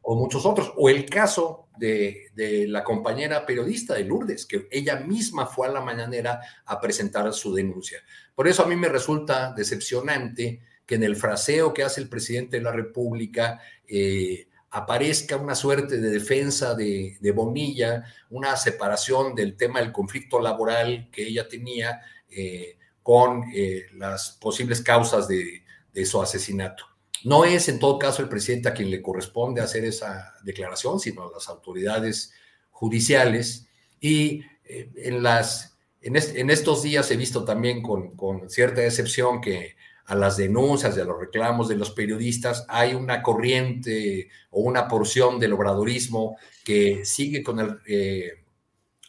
muchos 0.04 0.46
otros. 0.46 0.74
O 0.78 0.90
el 0.90 1.06
caso 1.06 1.68
de, 1.78 2.28
de, 2.36 2.68
la 2.68 2.84
compañera 2.84 3.46
periodista 3.46 3.94
de 3.94 4.04
Lourdes, 4.04 4.46
que 4.46 4.68
ella 4.72 4.98
misma 4.98 5.46
fue 5.46 5.68
a 5.68 5.72
la 5.72 5.82
mañanera 5.82 6.42
a 6.66 6.80
presentar 6.80 7.32
su 7.34 7.54
denuncia. 7.54 8.00
Por 8.36 8.48
eso 8.48 8.64
a 8.64 8.68
mí 8.68 8.76
me 8.76 8.90
resulta 8.90 9.54
decepcionante 9.54 10.62
que 10.86 10.96
en 10.96 11.04
el 11.04 11.18
fraseo 11.18 11.74
que 11.74 11.84
hace 11.84 12.00
el 12.00 12.08
presidente 12.08 12.58
de 12.58 12.64
la 12.64 12.72
República, 12.72 13.60
eh, 13.88 14.48
aparezca 14.72 15.38
una 15.38 15.56
suerte 15.56 16.00
de 16.00 16.10
defensa 16.10 16.76
de, 16.76 17.32
Bonilla, 17.36 18.06
una 18.30 18.56
separación 18.56 19.36
del 19.36 19.56
tema 19.56 19.80
del 19.80 19.92
conflicto 19.92 20.40
laboral 20.40 21.10
que 21.12 21.28
ella 21.28 21.48
tenía 21.48 22.02
eh, 22.30 22.78
con 23.04 23.44
eh, 23.54 23.88
las 23.94 24.38
posibles 24.42 24.82
causas 24.82 25.28
de, 25.28 25.64
su 26.06 26.22
asesinato. 26.22 26.86
No 27.24 27.46
es 27.46 27.70
en 27.70 27.80
todo 27.80 28.00
caso 28.00 28.22
el 28.22 28.30
presidente 28.30 28.70
a 28.70 28.74
quien 28.74 28.92
le 28.92 29.02
corresponde 29.02 29.62
hacer 29.62 29.86
esa 29.86 30.34
declaración, 30.44 31.00
sino 31.00 31.32
las 31.32 31.48
autoridades 31.50 32.34
judiciales. 32.72 33.68
Y 34.00 34.42
eh, 34.66 34.90
en, 34.96 35.24
las, 35.24 35.78
en, 36.02 36.50
estos 36.50 36.84
días 36.84 37.10
he 37.12 37.18
visto 37.18 37.44
también 37.44 37.82
con, 37.82 38.50
cierta 38.50 38.82
decepción 38.82 39.42
que 39.42 39.76
a 40.06 40.16
las 40.16 40.38
denuncias 40.38 40.96
y 40.96 41.02
a 41.02 41.04
los 41.04 41.20
reclamos 41.20 41.68
de 41.68 41.76
los 41.76 41.92
periodistas, 41.92 42.66
hay 42.70 42.94
una 42.94 43.22
corriente 43.22 44.30
o 44.52 44.62
una 44.62 44.88
porción 44.88 45.38
del 45.38 45.52
obradorismo 45.52 46.38
que 46.64 47.04
sigue 47.04 47.44
con 47.44 47.60
el, 47.60 47.80
eh, 47.88 48.46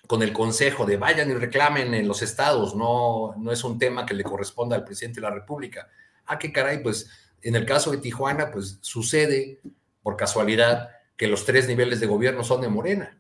con 0.08 0.22
el 0.22 0.32
consejo 0.32 0.86
de 0.86 0.96
vayan 0.96 1.30
y 1.30 1.34
reclamen 1.34 1.94
en 1.94 2.08
los 2.08 2.22
estados, 2.22 2.74
no, 2.74 3.34
no 3.36 3.52
es 3.52 3.62
un 3.62 3.78
tema 3.78 4.06
que 4.06 4.14
le 4.14 4.24
corresponda 4.24 4.74
al 4.74 4.82
presidente 4.82 5.20
de 5.20 5.28
la 5.28 5.34
República. 5.34 5.86
Ah, 6.26 6.38
qué 6.38 6.50
caray, 6.50 6.82
pues 6.82 7.08
en 7.42 7.56
el 7.56 7.66
caso 7.66 7.90
de 7.90 7.98
Tijuana, 7.98 8.50
pues 8.50 8.78
sucede 8.80 9.60
por 10.02 10.16
casualidad 10.16 10.90
que 11.16 11.26
los 11.26 11.44
tres 11.44 11.68
niveles 11.68 12.00
de 12.00 12.06
gobierno 12.06 12.44
son 12.44 12.60
de 12.60 12.68
Morena. 12.68 13.18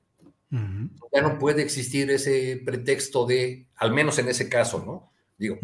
Ya 0.50 1.20
no 1.20 1.38
puede 1.38 1.62
existir 1.62 2.10
ese 2.10 2.62
pretexto 2.64 3.26
de, 3.26 3.66
al 3.76 3.92
menos 3.92 4.18
en 4.18 4.28
ese 4.28 4.48
caso, 4.48 4.82
¿no? 4.84 5.12
Digo, 5.36 5.58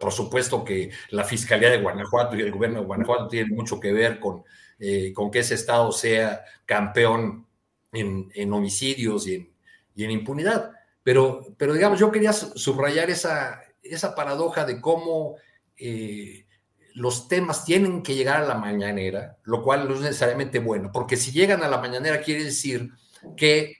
por, 0.00 0.12
supuesto 0.12 0.64
que 0.64 0.90
la 1.10 1.24
Fiscalía 1.24 1.70
de 1.70 1.82
Guanajuato 1.82 2.36
y 2.36 2.40
el 2.40 2.52
gobierno 2.52 2.80
de 2.80 2.86
Guanajuato 2.86 3.28
tienen 3.28 3.54
mucho 3.54 3.78
que 3.78 3.92
ver 3.92 4.20
con, 4.20 4.44
eh, 4.78 5.12
con 5.12 5.30
que 5.30 5.40
ese 5.40 5.54
estado 5.54 5.92
sea 5.92 6.44
campeón 6.64 7.46
en, 7.92 8.52
homicidios 8.52 9.26
y 9.26 9.34
en, 9.34 9.50
y 9.94 10.04
en, 10.04 10.12
impunidad. 10.12 10.70
Pero, 11.02 11.54
pero 11.58 11.74
digamos, 11.74 11.98
yo 11.98 12.10
quería 12.10 12.32
subrayar 12.32 13.10
esa, 13.10 13.60
esa 13.82 14.14
paradoja 14.14 14.64
de 14.64 14.80
cómo 14.80 15.36
eh, 15.76 16.46
los 16.94 17.28
temas 17.28 17.64
tienen 17.64 18.02
que 18.02 18.14
llegar 18.14 18.42
a 18.42 18.46
la 18.46 18.54
mañanera, 18.54 19.38
lo 19.44 19.62
cual 19.62 19.88
no 19.88 19.94
es 19.94 20.00
necesariamente 20.00 20.58
bueno, 20.58 20.90
porque 20.92 21.16
si 21.16 21.32
llegan 21.32 21.62
a 21.62 21.68
la 21.68 21.78
mañanera 21.78 22.20
quiere 22.20 22.44
decir 22.44 22.90
que 23.36 23.76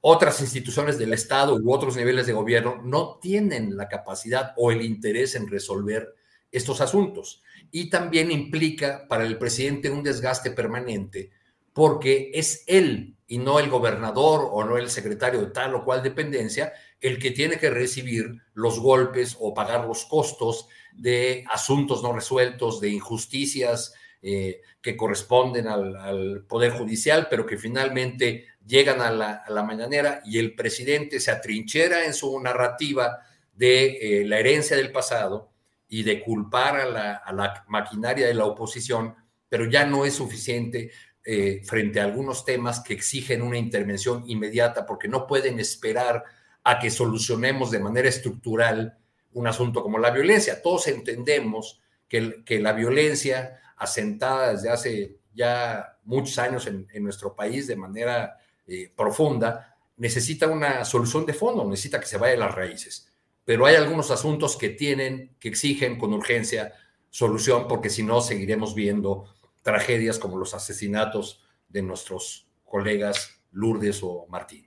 otras 0.00 0.40
instituciones 0.40 0.98
del 0.98 1.14
Estado 1.14 1.56
u 1.56 1.72
otros 1.72 1.96
niveles 1.96 2.26
de 2.26 2.34
gobierno 2.34 2.82
no 2.84 3.18
tienen 3.22 3.76
la 3.76 3.88
capacidad 3.88 4.52
o 4.56 4.70
el 4.70 4.82
interés 4.82 5.34
en 5.34 5.48
resolver 5.48 6.14
estos 6.52 6.82
asuntos. 6.82 7.42
Y 7.70 7.88
también 7.88 8.30
implica 8.30 9.06
para 9.08 9.24
el 9.24 9.38
presidente 9.38 9.88
un 9.88 10.02
desgaste 10.02 10.50
permanente 10.50 11.30
porque 11.72 12.30
es 12.34 12.64
él 12.66 13.16
y 13.26 13.38
no 13.38 13.58
el 13.58 13.70
gobernador 13.70 14.48
o 14.52 14.64
no 14.64 14.76
el 14.76 14.90
secretario 14.90 15.40
de 15.40 15.46
tal 15.46 15.74
o 15.74 15.84
cual 15.84 16.02
dependencia 16.02 16.72
el 17.04 17.18
que 17.18 17.32
tiene 17.32 17.58
que 17.58 17.68
recibir 17.68 18.40
los 18.54 18.80
golpes 18.80 19.36
o 19.38 19.52
pagar 19.52 19.84
los 19.84 20.06
costos 20.06 20.68
de 20.94 21.44
asuntos 21.52 22.02
no 22.02 22.14
resueltos, 22.14 22.80
de 22.80 22.88
injusticias 22.88 23.92
eh, 24.22 24.62
que 24.80 24.96
corresponden 24.96 25.68
al, 25.68 26.46
Poder 26.48 26.72
Judicial, 26.72 27.26
pero 27.28 27.44
que 27.44 27.58
finalmente 27.58 28.46
llegan 28.66 29.02
a 29.02 29.10
la, 29.10 29.62
mañanera 29.64 30.22
y 30.24 30.38
el 30.38 30.54
presidente 30.54 31.20
se 31.20 31.30
atrinchera 31.30 32.06
en 32.06 32.14
su 32.14 32.40
narrativa 32.40 33.18
de 33.52 33.98
eh, 34.00 34.24
la 34.24 34.38
herencia 34.38 34.74
del 34.74 34.90
pasado 34.90 35.50
y 35.86 36.04
de 36.04 36.22
culpar 36.22 36.76
a 36.80 37.32
la, 37.32 37.64
maquinaria 37.68 38.26
de 38.26 38.32
la 38.32 38.46
oposición, 38.46 39.14
pero 39.50 39.68
ya 39.68 39.84
no 39.84 40.06
es 40.06 40.14
suficiente 40.14 40.90
eh, 41.22 41.60
frente 41.66 42.00
a 42.00 42.04
algunos 42.04 42.46
temas 42.46 42.80
que 42.80 42.94
exigen 42.94 43.42
una 43.42 43.58
intervención 43.58 44.24
inmediata 44.26 44.86
porque 44.86 45.08
no 45.08 45.26
pueden 45.26 45.60
esperar 45.60 46.24
a 46.64 46.78
que 46.78 46.90
solucionemos 46.90 47.70
de 47.70 47.78
manera 47.78 48.08
estructural 48.08 48.98
un 49.32 49.46
asunto 49.46 49.82
como 49.82 49.98
la 49.98 50.10
violencia. 50.10 50.62
Todos 50.62 50.88
entendemos 50.88 51.80
que, 52.08 52.42
que 52.44 52.58
la 52.58 52.72
violencia 52.72 53.60
asentada 53.76 54.52
desde 54.52 54.70
hace 54.70 55.18
ya 55.34 55.98
muchos 56.04 56.38
años 56.38 56.66
en, 56.66 56.86
en 56.92 57.04
nuestro 57.04 57.34
país 57.34 57.66
de 57.66 57.76
manera 57.76 58.38
eh, 58.66 58.90
profunda, 58.96 59.76
necesita 59.96 60.46
una 60.48 60.84
solución 60.86 61.26
de 61.26 61.34
fondo, 61.34 61.64
necesita 61.68 62.00
que 62.00 62.06
se 62.06 62.16
vaya 62.16 62.34
a 62.34 62.46
las 62.46 62.54
raíces. 62.54 63.12
Pero 63.44 63.66
hay 63.66 63.74
algunos 63.76 64.10
asuntos 64.10 64.56
que 64.56 64.70
tienen, 64.70 65.36
que 65.38 65.48
exigen 65.48 65.98
con 65.98 66.14
urgencia 66.14 66.72
solución, 67.10 67.68
porque 67.68 67.90
si 67.90 68.02
no 68.02 68.22
seguiremos 68.22 68.74
viendo 68.74 69.26
tragedias 69.62 70.18
como 70.18 70.38
los 70.38 70.54
asesinatos 70.54 71.44
de 71.68 71.82
nuestros 71.82 72.48
colegas 72.64 73.40
Lourdes 73.52 74.00
o 74.02 74.26
Martín. 74.28 74.63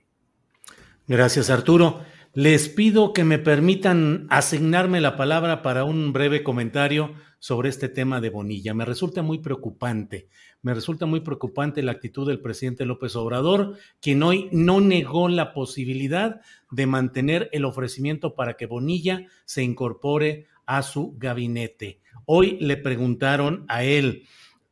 Gracias, 1.08 1.48
Arturo. 1.48 2.02
Les 2.34 2.68
pido 2.68 3.14
que 3.14 3.24
me 3.24 3.38
permitan 3.38 4.26
asignarme 4.28 5.00
la 5.00 5.16
palabra 5.16 5.62
para 5.62 5.84
un 5.84 6.12
breve 6.12 6.42
comentario 6.42 7.14
sobre 7.38 7.70
este 7.70 7.88
tema 7.88 8.20
de 8.20 8.28
Bonilla. 8.28 8.74
Me 8.74 8.84
resulta 8.84 9.22
muy 9.22 9.38
preocupante, 9.38 10.28
me 10.60 10.74
resulta 10.74 11.06
muy 11.06 11.20
preocupante 11.20 11.82
la 11.82 11.92
actitud 11.92 12.28
del 12.28 12.40
presidente 12.42 12.84
López 12.84 13.16
Obrador, 13.16 13.78
quien 14.00 14.22
hoy 14.22 14.50
no 14.52 14.82
negó 14.82 15.30
la 15.30 15.54
posibilidad 15.54 16.42
de 16.70 16.86
mantener 16.86 17.48
el 17.52 17.64
ofrecimiento 17.64 18.34
para 18.34 18.58
que 18.58 18.66
Bonilla 18.66 19.22
se 19.46 19.62
incorpore 19.62 20.44
a 20.66 20.82
su 20.82 21.14
gabinete. 21.16 22.02
Hoy 22.26 22.58
le 22.60 22.76
preguntaron 22.76 23.64
a 23.68 23.82
él, 23.82 24.24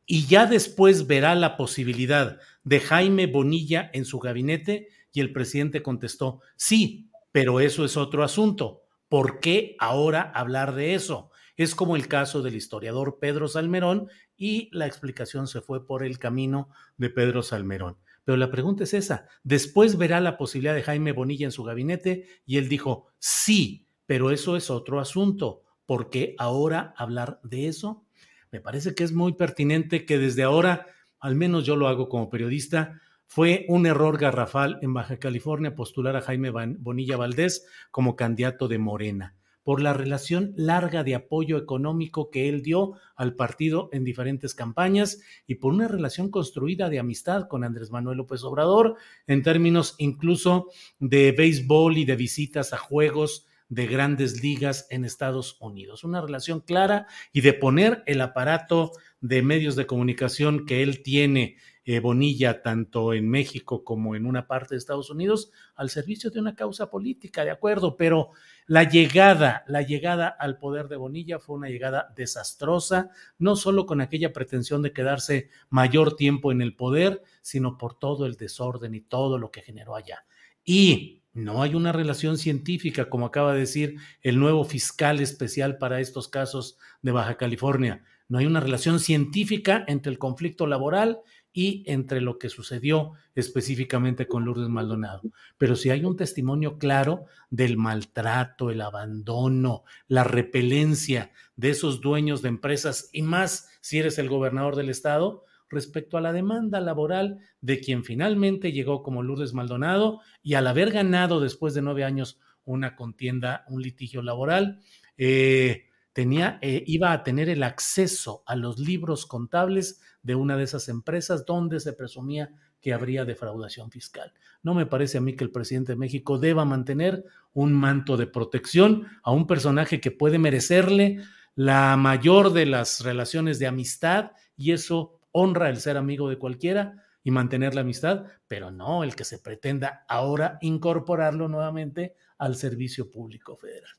y 0.05 0.27
ya 0.27 0.45
después 0.45 1.07
verá 1.07 1.35
la 1.35 1.57
posibilidad 1.57 2.39
de 2.63 2.81
Jaime 2.81 3.27
Bonilla 3.27 3.91
en 3.95 4.05
su 4.05 4.19
gabinete, 4.19 4.89
y 5.17 5.21
el 5.21 5.33
presidente 5.33 5.83
contestó, 5.83 6.43
sí, 6.57 7.09
pero 7.33 7.59
eso 7.59 7.87
es 7.87 7.97
otro 7.97 8.23
asunto. 8.23 8.83
¿Por 9.09 9.41
qué 9.41 9.75
ahora 9.79 10.21
hablar 10.21 10.75
de 10.75 10.93
eso? 10.93 11.31
Es 11.57 11.75
como 11.75 11.97
el 11.97 12.07
caso 12.07 12.43
del 12.43 12.55
historiador 12.55 13.17
Pedro 13.19 13.49
Salmerón 13.49 14.11
y 14.37 14.69
la 14.77 14.87
explicación 14.87 15.47
se 15.47 15.63
fue 15.63 15.87
por 15.87 16.05
el 16.05 16.19
camino 16.19 16.69
de 16.99 17.09
Pedro 17.09 17.43
Salmerón. 17.43 17.97
Pero 18.25 18.37
la 18.37 18.51
pregunta 18.51 18.85
es 18.85 18.93
esa. 18.93 19.27
Después 19.43 19.97
verá 19.97 20.21
la 20.21 20.37
posibilidad 20.37 20.75
de 20.75 20.83
Jaime 20.83 21.13
Bonilla 21.13 21.47
en 21.47 21.53
su 21.53 21.65
gabinete 21.65 22.27
y 22.45 22.59
él 22.59 22.69
dijo, 22.69 23.07
sí, 23.19 23.87
pero 24.05 24.31
eso 24.31 24.55
es 24.55 24.69
otro 24.69 25.01
asunto. 25.01 25.63
¿Por 25.87 26.11
qué 26.11 26.35
ahora 26.37 26.93
hablar 26.99 27.41
de 27.43 27.69
eso? 27.69 28.05
Me 28.53 28.61
parece 28.61 28.95
que 28.95 29.05
es 29.05 29.13
muy 29.15 29.33
pertinente 29.33 30.05
que 30.05 30.19
desde 30.19 30.43
ahora, 30.43 30.89
al 31.21 31.37
menos 31.37 31.65
yo 31.65 31.75
lo 31.75 31.89
hago 31.89 32.11
como 32.11 32.29
periodista, 32.29 33.01
fue 33.27 33.67
un 33.69 33.87
error 33.87 34.19
garrafal 34.19 34.79
en 34.83 34.95
Baja 34.95 35.19
California 35.19 35.75
postular 35.75 36.17
a 36.17 36.23
Jaime 36.23 36.51
Bonilla 36.51 37.17
Valdés 37.17 37.67
como 37.91 38.17
candidato 38.17 38.69
de 38.69 38.79
Morena 38.79 39.35
por 39.67 39.83
la 39.83 39.93
relación 39.93 40.53
larga 40.57 41.03
de 41.03 41.17
apoyo 41.17 41.59
económico 41.59 42.31
que 42.31 42.49
él 42.49 42.63
dio 42.63 42.93
al 43.17 43.35
partido 43.35 43.89
en 43.91 44.05
diferentes 44.05 44.55
campañas 44.55 45.21
y 45.45 45.57
por 45.57 45.73
una 45.73 45.89
relación 45.89 46.31
construida 46.31 46.89
de 46.89 47.01
amistad 47.01 47.49
con 47.49 47.65
Andrés 47.65 47.91
Manuel 47.91 48.19
López 48.19 48.45
Obrador 48.45 48.95
en 49.27 49.43
términos 49.43 49.97
incluso 49.99 50.69
de 51.01 51.33
béisbol 51.33 51.99
y 51.99 52.05
de 52.05 52.15
visitas 52.15 52.73
a 52.73 52.77
juegos 52.77 53.49
de 53.69 53.89
grandes 53.89 54.41
ligas 54.41 54.87
en 54.89 55.05
Estados 55.05 55.57
Unidos. 55.59 56.05
Una 56.05 56.21
relación 56.21 56.61
clara 56.61 57.09
y 57.33 57.41
de 57.41 57.53
poner 57.53 58.05
el 58.07 58.21
aparato 58.21 58.93
de 59.21 59.43
medios 59.43 59.75
de 59.75 59.87
comunicación 59.87 60.65
que 60.65 60.85
él 60.85 61.03
tiene 61.03 61.57
eh, 61.87 62.01
Bonilla, 62.01 62.63
tanto 62.63 63.15
en 63.15 63.29
México 63.31 63.85
como 63.85 64.17
en 64.17 64.27
una 64.27 64.49
parte 64.49 64.75
de 64.75 64.79
Estados 64.79 65.09
Unidos, 65.09 65.53
al 65.77 65.89
servicio 65.89 66.31
de 66.31 66.41
una 66.41 66.57
causa 66.57 66.91
política, 66.91 67.45
de 67.45 67.53
acuerdo, 67.53 67.97
pero 67.97 68.31
la 68.67 68.83
llegada, 68.83 69.63
la 69.69 69.83
llegada 69.83 70.27
al 70.27 70.59
poder 70.59 70.89
de 70.89 70.97
Bonilla 70.97 71.39
fue 71.39 71.55
una 71.55 71.69
llegada 71.69 72.13
desastrosa, 72.17 73.11
no 73.39 73.55
solo 73.55 73.87
con 73.87 74.01
aquella 74.01 74.33
pretensión 74.33 74.83
de 74.83 74.93
quedarse 74.93 75.49
mayor 75.71 76.17
tiempo 76.17 76.51
en 76.51 76.61
el 76.61 76.75
poder, 76.75 77.23
sino 77.41 77.79
por 77.79 77.97
todo 77.97 78.27
el 78.27 78.35
desorden 78.35 78.97
y 78.97 79.01
todo 79.01 79.39
lo 79.39 79.53
que 79.53 79.63
generó 79.63 79.95
allá. 79.95 80.25
Y 80.65 81.23
no 81.35 81.63
hay 81.63 81.77
una 81.77 81.93
relación 81.93 82.37
científica, 82.37 83.09
como 83.09 83.27
acaba 83.27 83.53
de 83.53 83.61
decir 83.61 83.97
el 84.23 84.41
nuevo 84.41 84.65
fiscal 84.65 85.21
especial 85.21 85.79
para 85.79 86.01
estos 86.01 86.27
casos 86.27 86.79
de 87.03 87.13
Baja 87.13 87.37
California. 87.37 88.03
No 88.29 88.39
hay 88.39 88.47
una 88.47 88.59
relación 88.59 88.99
científica 88.99 89.85
entre 89.87 90.11
el 90.11 90.19
conflicto 90.19 90.67
laboral 90.67 91.21
y 91.57 91.83
entre 91.87 92.21
lo 92.21 92.39
que 92.39 92.51
sucedió 92.51 93.13
específicamente 93.35 94.29
con 94.29 94.45
Lourdes 94.45 94.69
Maldonado. 94.69 95.23
Pero 95.57 95.75
si 95.75 95.89
hay 95.89 96.05
un 96.05 96.15
testimonio 96.15 96.77
claro 96.77 97.25
del 97.49 97.79
maltrato, 97.79 98.71
el 98.71 98.83
abandono, 98.83 99.85
la 100.07 100.23
repelencia 100.23 101.33
de 101.57 101.71
esos 101.71 102.03
dueños 102.03 102.43
de 102.43 102.51
empresas 102.51 103.09
y 103.11 103.23
más 103.23 103.71
si 103.81 103.99
eres 103.99 104.19
el 104.19 104.29
gobernador 104.29 104.77
del 104.77 104.91
estado 104.91 105.45
respecto 105.71 106.19
a 106.19 106.21
la 106.21 106.35
demanda 106.35 106.79
laboral 106.79 107.39
de 107.63 107.81
quien 107.81 108.05
finalmente 108.05 108.73
llegó 108.73 109.03
como 109.03 109.23
Lourdes 109.23 109.55
Maldonado 109.55 110.21
y 110.43 110.55
al 110.55 110.67
haber 110.67 110.91
ganado 110.91 111.41
después 111.41 111.73
de 111.73 111.81
nueve 111.81 112.05
años 112.05 112.39
una 112.67 112.97
contienda, 112.97 113.65
un 113.69 113.81
litigio 113.81 114.21
laboral, 114.21 114.81
eh, 115.17 115.87
tenía, 116.17 116.59
eh, 116.63 116.83
iba 116.87 117.13
a 117.13 117.23
tener 117.23 117.51
el 117.51 117.63
acceso 117.63 118.43
a 118.47 118.57
los 118.57 118.79
libros 118.79 119.27
contables 119.27 120.01
de 120.23 120.35
una 120.35 120.57
de 120.57 120.65
esas 120.65 120.89
empresas 120.89 121.45
donde 121.45 121.79
se 121.79 121.93
presumía 121.93 122.55
que 122.81 122.95
habría 122.95 123.27
defraudación 123.27 123.91
fiscal. 123.91 124.33
No 124.63 124.73
me 124.73 124.87
parece 124.87 125.19
a 125.19 125.21
mí 125.21 125.37
que 125.37 125.45
el 125.45 125.51
presidente 125.51 125.93
de 125.93 125.99
México 125.99 126.39
deba 126.39 126.65
mantener 126.65 127.27
un 127.53 127.75
manto 127.75 128.17
de 128.17 128.27
protección 128.27 129.07
a 129.23 129.31
un 129.31 129.47
personaje 129.47 130.01
que 130.01 130.11
puede 130.11 130.39
merecerle 130.39 131.21
la 131.55 131.99
mayor 131.99 132.55
de 132.55 132.65
las 132.65 133.05
relaciones 133.05 133.59
de 133.59 133.67
amistad 133.67 134.31
y 134.57 134.73
eso 134.73 135.21
honra 135.33 135.69
el 135.69 135.77
ser 135.77 135.99
amigo 135.99 136.31
de 136.31 136.39
cualquiera 136.39 137.05
y 137.25 137.31
mantener 137.31 137.75
la 137.75 137.83
amistad, 137.83 138.25
pero 138.49 138.71
no 138.71 139.05
el 139.05 139.15
que 139.15 139.25
se 139.25 139.39
pretenda 139.39 140.07
ahora 140.09 140.57
incorporarlo 140.63 141.47
nuevamente 141.47 142.15
al 142.39 142.57
servicio 142.57 143.11
público 143.11 143.55
federal. 143.59 143.91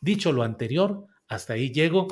Dicho 0.00 0.32
lo 0.32 0.42
anterior, 0.42 1.06
hasta 1.28 1.54
ahí 1.54 1.70
llego, 1.70 2.08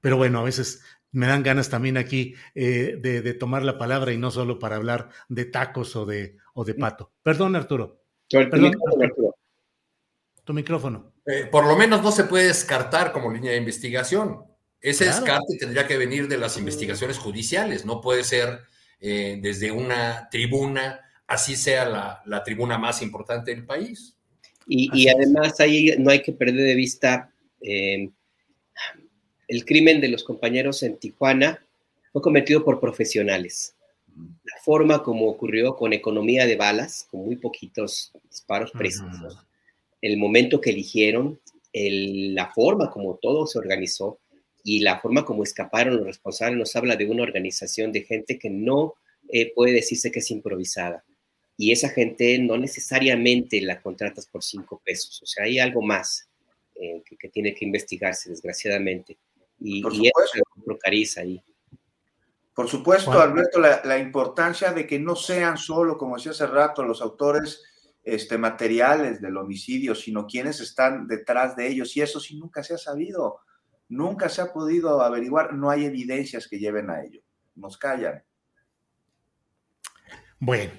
pero 0.00 0.16
bueno, 0.16 0.40
a 0.40 0.44
veces 0.44 0.82
me 1.12 1.26
dan 1.26 1.42
ganas 1.42 1.68
también 1.68 1.96
aquí 1.96 2.34
eh, 2.54 2.98
de, 3.00 3.34
tomar 3.34 3.62
la 3.62 3.78
palabra 3.78 4.12
y 4.12 4.18
no 4.18 4.30
solo 4.30 4.58
para 4.58 4.76
hablar 4.76 5.10
de 5.28 5.44
tacos 5.44 5.94
o 5.94 6.06
de, 6.06 6.38
o 6.54 6.64
de 6.64 6.74
pato. 6.74 7.12
Perdón, 7.22 7.54
Arturo. 7.54 8.02
Perdón, 8.28 8.78
Arturo. 9.02 9.36
Tu 10.44 10.52
micrófono. 10.54 11.12
Eh, 11.26 11.46
por 11.50 11.66
lo 11.66 11.76
menos 11.76 12.02
no 12.02 12.10
se 12.10 12.24
puede 12.24 12.48
descartar 12.48 13.12
como 13.12 13.30
línea 13.30 13.52
de 13.52 13.58
investigación. 13.58 14.44
Ese 14.80 15.04
descarte 15.04 15.56
tendría 15.58 15.86
que 15.86 15.96
venir 15.96 16.26
de 16.26 16.38
las 16.38 16.56
investigaciones 16.58 17.16
judiciales, 17.18 17.84
no 17.84 18.00
puede 18.00 18.24
ser 18.24 18.62
eh, 18.98 19.38
desde 19.40 19.70
una 19.70 20.28
tribuna, 20.28 21.00
así 21.28 21.54
sea 21.54 22.20
la, 22.24 22.42
tribuna 22.42 22.78
más 22.78 23.00
importante 23.00 23.54
del 23.54 23.64
país. 23.64 24.16
Y, 24.66 25.08
además 25.08 25.60
ahí 25.60 25.94
no 25.98 26.10
hay 26.10 26.22
que 26.22 26.32
perder 26.32 26.64
de 26.66 26.74
vista 26.74 27.31
el 27.62 28.12
crimen 29.64 30.00
de 30.00 30.08
los 30.08 30.24
compañeros 30.24 30.82
en 30.82 30.96
Tijuana 30.96 31.64
fue 32.12 32.22
cometido 32.22 32.64
por 32.64 32.80
profesionales. 32.80 33.74
La 34.16 34.60
forma 34.62 35.02
como 35.02 35.28
ocurrió 35.28 35.76
con 35.76 35.92
economía 35.92 36.46
de 36.46 36.56
balas, 36.56 37.06
con 37.10 37.24
muy 37.24 37.36
poquitos 37.36 38.12
disparos 38.30 38.70
precisos, 38.72 39.38
el 40.00 40.18
momento 40.18 40.60
que 40.60 40.70
eligieron, 40.70 41.40
la 41.72 42.52
forma 42.52 42.90
como 42.90 43.16
todo 43.16 43.46
se 43.46 43.58
organizó 43.58 44.18
y 44.64 44.80
la 44.80 45.00
forma 45.00 45.24
como 45.24 45.42
escaparon 45.42 45.96
los 45.96 46.06
responsables 46.06 46.58
nos 46.58 46.76
habla 46.76 46.96
de 46.96 47.06
una 47.06 47.22
organización 47.22 47.92
de 47.92 48.02
gente 48.02 48.38
que 48.38 48.50
no 48.50 48.94
eh, 49.30 49.52
puede 49.54 49.72
decirse 49.72 50.10
que 50.10 50.18
es 50.18 50.30
improvisada. 50.30 51.04
Y 51.56 51.72
esa 51.72 51.88
gente 51.88 52.38
no 52.38 52.58
necesariamente 52.58 53.60
la 53.60 53.80
contratas 53.80 54.26
por 54.26 54.42
cinco 54.42 54.80
pesos. 54.84 55.22
O 55.22 55.26
sea, 55.26 55.44
hay 55.44 55.58
algo 55.58 55.82
más 55.82 56.28
eh, 56.74 57.02
que 57.18 57.28
tiene 57.28 57.54
que 57.54 57.64
investigarse, 57.64 58.30
desgraciadamente. 58.30 59.18
Y, 59.58 59.82
por 59.82 59.94
supuesto. 59.94 61.20
ahí. 61.20 61.42
Por 62.54 62.68
supuesto, 62.68 63.12
Alberto, 63.12 63.60
la, 63.60 63.98
importancia 63.98 64.72
de 64.72 64.86
que 64.86 64.98
no 64.98 65.16
sean 65.16 65.56
solo, 65.56 65.96
como 65.96 66.16
decía 66.16 66.32
hace 66.32 66.46
rato, 66.46 66.82
los 66.82 67.00
autores 67.00 67.62
este, 68.02 68.36
materiales 68.36 69.22
del 69.22 69.38
homicidio, 69.38 69.94
sino 69.94 70.26
quienes 70.26 70.60
están 70.60 71.06
detrás 71.06 71.56
de 71.56 71.68
ellos. 71.68 71.96
Y 71.96 72.02
eso 72.02 72.20
sí 72.20 72.36
nunca 72.36 72.62
se 72.62 72.74
ha 72.74 72.78
sabido, 72.78 73.40
nunca 73.88 74.28
se 74.28 74.42
ha 74.42 74.52
podido 74.52 75.00
averiguar, 75.00 75.54
no 75.54 75.70
hay 75.70 75.86
evidencias 75.86 76.46
que 76.46 76.58
lleven 76.58 76.90
a 76.90 77.02
ello. 77.02 77.22
Nos 77.54 77.78
callan. 77.78 78.22
Bueno, 80.38 80.72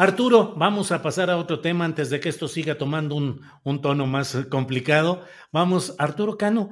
Arturo, 0.00 0.54
vamos 0.56 0.92
a 0.92 1.02
pasar 1.02 1.28
a 1.28 1.36
otro 1.36 1.58
tema 1.58 1.84
antes 1.84 2.08
de 2.08 2.20
que 2.20 2.28
esto 2.28 2.46
siga 2.46 2.78
tomando 2.78 3.16
un, 3.16 3.82
tono 3.82 4.06
más 4.06 4.46
complicado. 4.48 5.24
Vamos, 5.50 5.96
Arturo 5.98 6.38
Cano, 6.38 6.70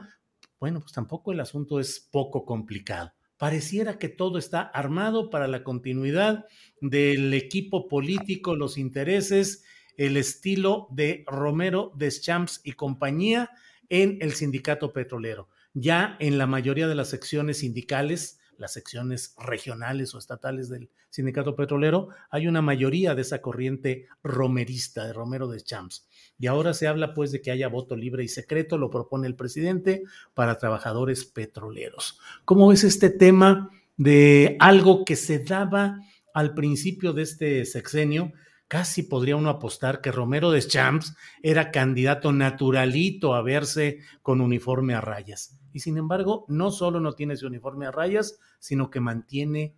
bueno, 0.60 0.78
pues 0.78 0.92
tampoco 0.92 1.32
el 1.32 1.40
asunto 1.40 1.80
es 1.80 1.98
poco 1.98 2.44
complicado. 2.44 3.14
Pareciera 3.36 3.98
que 3.98 4.08
todo 4.08 4.38
está 4.38 4.60
armado 4.60 5.28
para 5.28 5.48
la 5.48 5.64
continuidad 5.64 6.46
del 6.80 7.34
equipo 7.34 7.88
político, 7.88 8.54
los 8.54 8.78
intereses, 8.78 9.64
el 9.96 10.16
estilo 10.16 10.86
de 10.92 11.24
Romero 11.26 11.90
Deschamps 11.96 12.60
y 12.62 12.74
compañía 12.74 13.50
en 13.88 14.18
el 14.20 14.34
sindicato 14.34 14.92
petrolero. 14.92 15.48
Ya 15.74 16.16
en 16.20 16.38
la 16.38 16.46
mayoría 16.46 16.86
de 16.86 16.94
las 16.94 17.10
secciones 17.10 17.58
sindicales, 17.58 18.38
las 18.58 18.72
secciones 18.72 19.34
regionales 19.38 20.14
o 20.14 20.18
estatales 20.18 20.68
del 20.68 20.90
sindicato 21.10 21.56
petrolero, 21.56 22.08
hay 22.30 22.46
una 22.46 22.62
mayoría 22.62 23.14
de 23.14 23.22
esa 23.22 23.40
corriente 23.40 24.06
romerista 24.22 25.06
de 25.06 25.12
Romero 25.12 25.48
de 25.48 25.60
Champs. 25.60 26.08
Y 26.38 26.46
ahora 26.46 26.74
se 26.74 26.86
habla 26.86 27.14
pues 27.14 27.32
de 27.32 27.40
que 27.40 27.50
haya 27.50 27.68
voto 27.68 27.96
libre 27.96 28.24
y 28.24 28.28
secreto, 28.28 28.78
lo 28.78 28.90
propone 28.90 29.26
el 29.26 29.34
presidente 29.34 30.04
para 30.34 30.58
trabajadores 30.58 31.24
petroleros. 31.24 32.18
¿Cómo 32.44 32.68
ves 32.68 32.84
este 32.84 33.10
tema 33.10 33.70
de 33.96 34.56
algo 34.60 35.04
que 35.04 35.16
se 35.16 35.38
daba 35.38 36.00
al 36.34 36.54
principio 36.54 37.12
de 37.12 37.22
este 37.22 37.64
sexenio? 37.64 38.32
Casi 38.68 39.04
podría 39.04 39.36
uno 39.36 39.50
apostar 39.50 40.00
que 40.00 40.10
Romero 40.10 40.50
de 40.50 40.60
Champs 40.60 41.14
era 41.42 41.70
candidato 41.70 42.32
naturalito 42.32 43.34
a 43.34 43.42
verse 43.42 44.00
con 44.22 44.40
uniforme 44.40 44.94
a 44.94 45.00
rayas 45.00 45.56
y 45.76 45.80
sin 45.80 45.98
embargo 45.98 46.46
no 46.48 46.70
solo 46.70 47.00
no 47.00 47.12
tiene 47.12 47.34
ese 47.34 47.44
uniforme 47.44 47.84
a 47.84 47.90
rayas, 47.90 48.38
sino 48.58 48.90
que 48.90 48.98
mantiene 48.98 49.76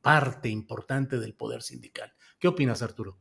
parte 0.00 0.48
importante 0.48 1.18
del 1.18 1.34
poder 1.34 1.62
sindical. 1.62 2.12
¿Qué 2.38 2.46
opinas, 2.46 2.82
Arturo? 2.82 3.18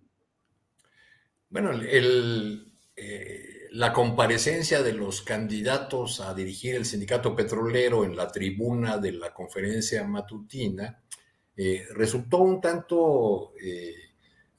Bueno, 1.49 1.71
eh, 1.81 3.67
la 3.71 3.91
comparecencia 3.91 4.83
de 4.83 4.93
los 4.93 5.23
candidatos 5.23 6.21
a 6.21 6.35
dirigir 6.35 6.75
el 6.75 6.85
sindicato 6.85 7.35
petrolero 7.35 8.05
en 8.05 8.15
la 8.15 8.27
tribuna 8.27 8.99
de 8.99 9.13
la 9.13 9.33
conferencia 9.33 10.03
matutina 10.03 11.01
eh, 11.57 11.87
resultó 11.95 12.37
un 12.37 12.61
tanto 12.61 13.53
eh, 13.59 14.08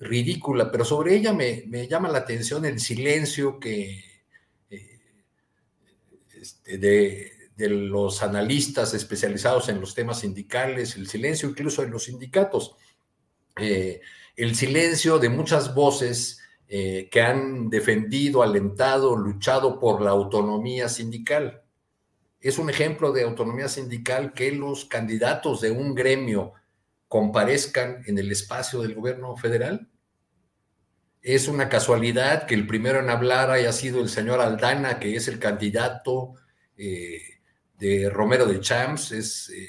ridícula, 0.01 0.73
pero 0.73 0.85
sobre 0.85 1.15
ella 1.15 1.33
me, 1.33 1.65
me, 1.69 1.87
llama 1.87 2.09
la 2.09 2.19
atención 2.19 2.65
el 2.65 2.81
silencio 2.81 3.61
que 3.61 4.03
este, 6.41 6.79
de, 6.79 7.33
de 7.55 7.69
los 7.69 8.23
analistas 8.23 8.95
especializados 8.95 9.69
en 9.69 9.79
los 9.81 9.95
temas 9.95 10.21
sindicales, 10.21 10.97
el 10.97 11.07
silencio 11.07 11.51
incluso 11.51 11.83
en 11.83 11.91
los 11.91 12.05
sindicatos, 12.05 12.77
eh, 13.57 14.01
el 14.37 14.55
silencio 14.55 15.19
de 15.19 15.29
muchas 15.29 15.75
voces 15.75 16.41
eh, 16.67 17.09
que 17.11 17.21
han 17.21 17.69
defendido, 17.69 18.43
alentado, 18.43 19.17
luchado 19.17 19.79
por 19.79 20.01
la 20.01 20.11
autonomía 20.11 20.89
sindical. 20.89 21.63
Es 22.41 22.59
un 22.59 22.71
ejemplo 22.71 23.13
de 23.13 23.25
autonomía 23.25 23.69
sindical 23.69 24.33
que 24.33 24.53
los 24.53 24.87
candidatos 24.87 25.61
de 25.61 25.71
un 25.73 25.95
gremio 25.95 26.55
comparezcan 27.11 28.05
en 28.07 28.19
el 28.19 28.31
espacio 28.31 28.83
del 28.83 28.95
gobierno 28.95 29.37
federal? 29.37 29.89
Es 31.21 31.49
una 31.49 31.69
casualidad 31.69 32.47
que 32.47 32.55
el 32.55 32.69
primero 32.69 33.01
en 33.01 33.11
hablar 33.11 33.51
haya 33.51 33.73
sido 33.73 34.01
el 34.01 34.09
señor 34.09 34.41
Aldana, 34.41 35.01
que 35.01 35.17
es 35.17 35.27
el 35.27 35.41
candidato 35.41 36.35
eh, 36.77 37.21
de 37.77 38.09
Romero 38.11 38.47
de 38.47 38.61
Champs, 38.61 39.11
es 39.11 39.51
eh, 39.51 39.69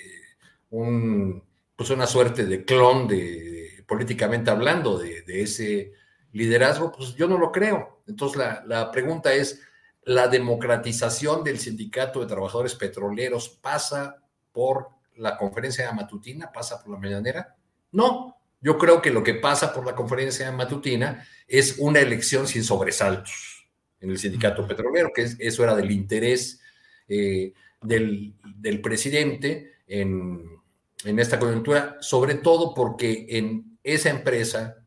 pues 1.76 1.90
una 1.90 2.06
suerte 2.06 2.46
de 2.46 2.64
clon 2.64 3.08
de, 3.08 3.84
políticamente 3.88 4.52
hablando 4.52 5.00
de, 5.00 5.24
ese 5.28 5.94
liderazgo, 6.34 6.92
pues 6.92 7.16
yo 7.16 7.28
no 7.28 7.40
lo 7.40 7.52
creo. 7.52 8.04
Entonces 8.06 8.38
la, 8.38 8.64
la 8.68 8.92
pregunta 8.92 9.34
es, 9.34 9.60
¿la 10.04 10.28
democratización 10.28 11.44
del 11.44 11.58
sindicato 11.58 12.20
de 12.20 12.28
trabajadores 12.28 12.76
petroleros 12.76 13.50
pasa 13.50 14.24
por 14.52 15.01
la 15.22 15.38
conferencia 15.38 15.92
matutina, 15.94 16.52
pasa 16.52 16.82
por 16.82 16.94
la 16.94 17.00
mañanera? 17.00 17.56
No, 17.92 18.38
yo 18.60 18.78
creo 18.78 19.02
que 19.02 19.12
lo 19.12 19.24
que 19.24 19.36
pasa 19.36 19.74
por 19.74 19.86
la 19.86 19.96
conferencia 19.96 20.52
matutina 20.52 21.26
es 21.48 21.78
una 21.78 22.00
elección 22.00 22.48
sin 22.48 22.64
sobresaltos 22.64 23.68
en 24.00 24.10
el 24.10 24.18
sindicato 24.18 24.68
petrolero, 24.68 25.12
que 25.14 25.30
eso 25.40 25.64
era 25.64 25.76
del 25.76 25.92
interés 25.92 26.60
eh, 27.08 27.54
del, 27.82 28.34
presidente 28.82 29.76
en, 29.88 30.60
esta 31.04 31.38
coyuntura, 31.38 31.98
sobre 32.00 32.36
todo 32.36 32.74
porque 32.74 33.28
en 33.30 33.78
esa 33.84 34.10
empresa, 34.10 34.78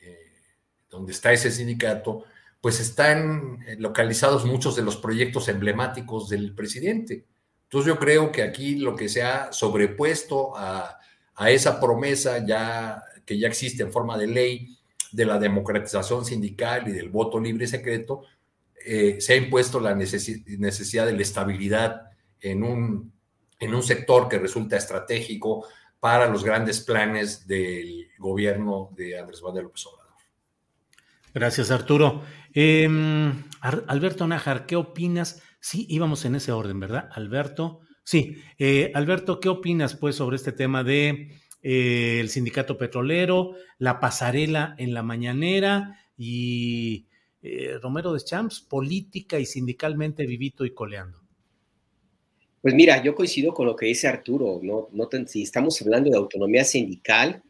eh, 0.00 0.32
donde 0.88 1.12
está 1.12 1.32
ese 1.32 1.50
sindicato, 1.50 2.24
pues 2.62 2.80
están 2.80 3.58
localizados 3.78 4.46
muchos 4.46 4.76
de 4.76 4.82
los 4.82 4.96
proyectos 4.96 5.48
emblemáticos 5.48 6.28
del 6.28 6.54
presidente. 6.54 7.26
Entonces 7.72 7.94
yo 7.94 7.98
creo 7.98 8.30
que 8.30 8.42
aquí 8.42 8.76
lo 8.76 8.94
que 8.94 9.08
se 9.08 9.22
ha 9.22 9.50
sobrepuesto 9.50 10.52
a, 10.54 10.98
esa 11.46 11.80
promesa 11.80 12.44
ya 12.44 13.02
que 13.24 13.38
ya 13.38 13.48
existe 13.48 13.82
en 13.82 13.90
forma 13.90 14.18
de 14.18 14.26
ley 14.26 14.76
de 15.10 15.24
la 15.24 15.38
democratización 15.38 16.26
sindical 16.26 16.86
y 16.86 16.92
del 16.92 17.08
voto 17.08 17.40
libre 17.40 17.64
y 17.64 17.68
secreto, 17.68 18.24
eh, 18.84 19.22
se 19.22 19.32
ha 19.32 19.36
impuesto 19.36 19.80
la 19.80 19.94
necesidad 19.94 21.06
de 21.06 21.14
la 21.14 21.22
estabilidad 21.22 22.10
en 22.42 22.62
un, 22.62 23.10
en 23.58 23.74
un 23.74 23.82
sector 23.82 24.28
que 24.28 24.38
resulta 24.38 24.76
estratégico 24.76 25.66
para 25.98 26.28
los 26.28 26.44
grandes 26.44 26.80
planes 26.80 27.46
del 27.46 28.08
gobierno 28.18 28.90
de 28.94 29.18
Andrés 29.18 29.42
Manuel 29.42 29.64
López 29.64 29.86
Obrador. 29.86 30.12
Gracias, 31.32 31.70
Arturo. 31.70 32.22
Em, 32.52 33.44
Alberto 33.62 34.26
Nájar, 34.26 34.66
¿qué 34.66 34.76
opinas? 34.76 35.40
Sí, 35.64 35.86
íbamos 35.88 36.24
en 36.24 36.34
ese 36.34 36.50
orden, 36.50 36.80
¿verdad? 36.80 37.08
Alberto. 37.12 37.80
Sí, 38.02 38.36
eh, 38.58 38.90
Alberto, 38.94 39.38
¿qué 39.38 39.48
opinas 39.48 39.94
pues 39.94 40.16
sobre 40.16 40.34
este 40.34 40.50
tema 40.50 40.82
de 40.82 41.30
eh, 41.62 42.18
el 42.18 42.28
sindicato 42.28 42.76
petrolero, 42.76 43.54
la 43.78 44.00
pasarela 44.00 44.74
en 44.78 44.92
la 44.92 45.04
mañanera 45.04 46.00
y 46.16 47.06
eh, 47.40 47.78
Romero 47.80 48.12
de 48.12 48.20
Champs, 48.20 48.60
política 48.60 49.38
y 49.38 49.46
sindicalmente 49.46 50.26
vivito 50.26 50.64
y 50.64 50.74
coleando. 50.74 51.20
Pues 52.60 52.74
mira, 52.74 53.00
yo 53.02 53.14
coincido 53.14 53.54
con 53.54 53.66
lo 53.66 53.76
que 53.76 53.86
dice 53.86 54.08
Arturo, 54.08 54.58
no, 54.60 54.88
no 54.92 55.08
si 55.26 55.42
estamos 55.42 55.80
hablando 55.80 56.10
de 56.10 56.16
autonomía 56.16 56.64
sindical, 56.64 57.42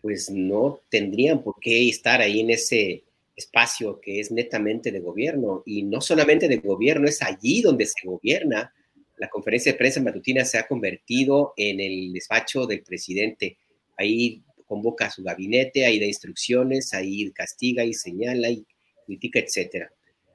pues 0.00 0.30
no 0.30 0.80
tendrían 0.88 1.42
por 1.42 1.56
qué 1.60 1.88
estar 1.88 2.20
ahí 2.20 2.40
en 2.40 2.50
ese 2.50 3.05
espacio 3.36 4.00
que 4.00 4.18
es 4.18 4.32
netamente 4.32 4.90
de 4.90 5.00
gobierno 5.00 5.62
y 5.66 5.82
no 5.82 6.00
solamente 6.00 6.48
de 6.48 6.56
gobierno, 6.56 7.06
es 7.06 7.22
allí 7.22 7.62
donde 7.62 7.86
se 7.86 8.06
gobierna 8.06 8.72
la 9.18 9.28
conferencia 9.28 9.72
de 9.72 9.78
prensa 9.78 10.02
matutina 10.02 10.44
se 10.44 10.58
ha 10.58 10.66
convertido 10.66 11.54
en 11.56 11.80
el 11.80 12.12
despacho 12.12 12.66
del 12.66 12.82
presidente. 12.82 13.58
Ahí 13.96 14.42
convoca 14.66 15.06
a 15.06 15.10
su 15.10 15.22
gabinete, 15.22 15.86
ahí 15.86 15.98
da 15.98 16.06
instrucciones, 16.06 16.92
ahí 16.92 17.30
castiga 17.32 17.84
y 17.84 17.94
señala 17.94 18.50
y 18.50 18.66
critica, 19.06 19.38
etcétera. 19.38 19.90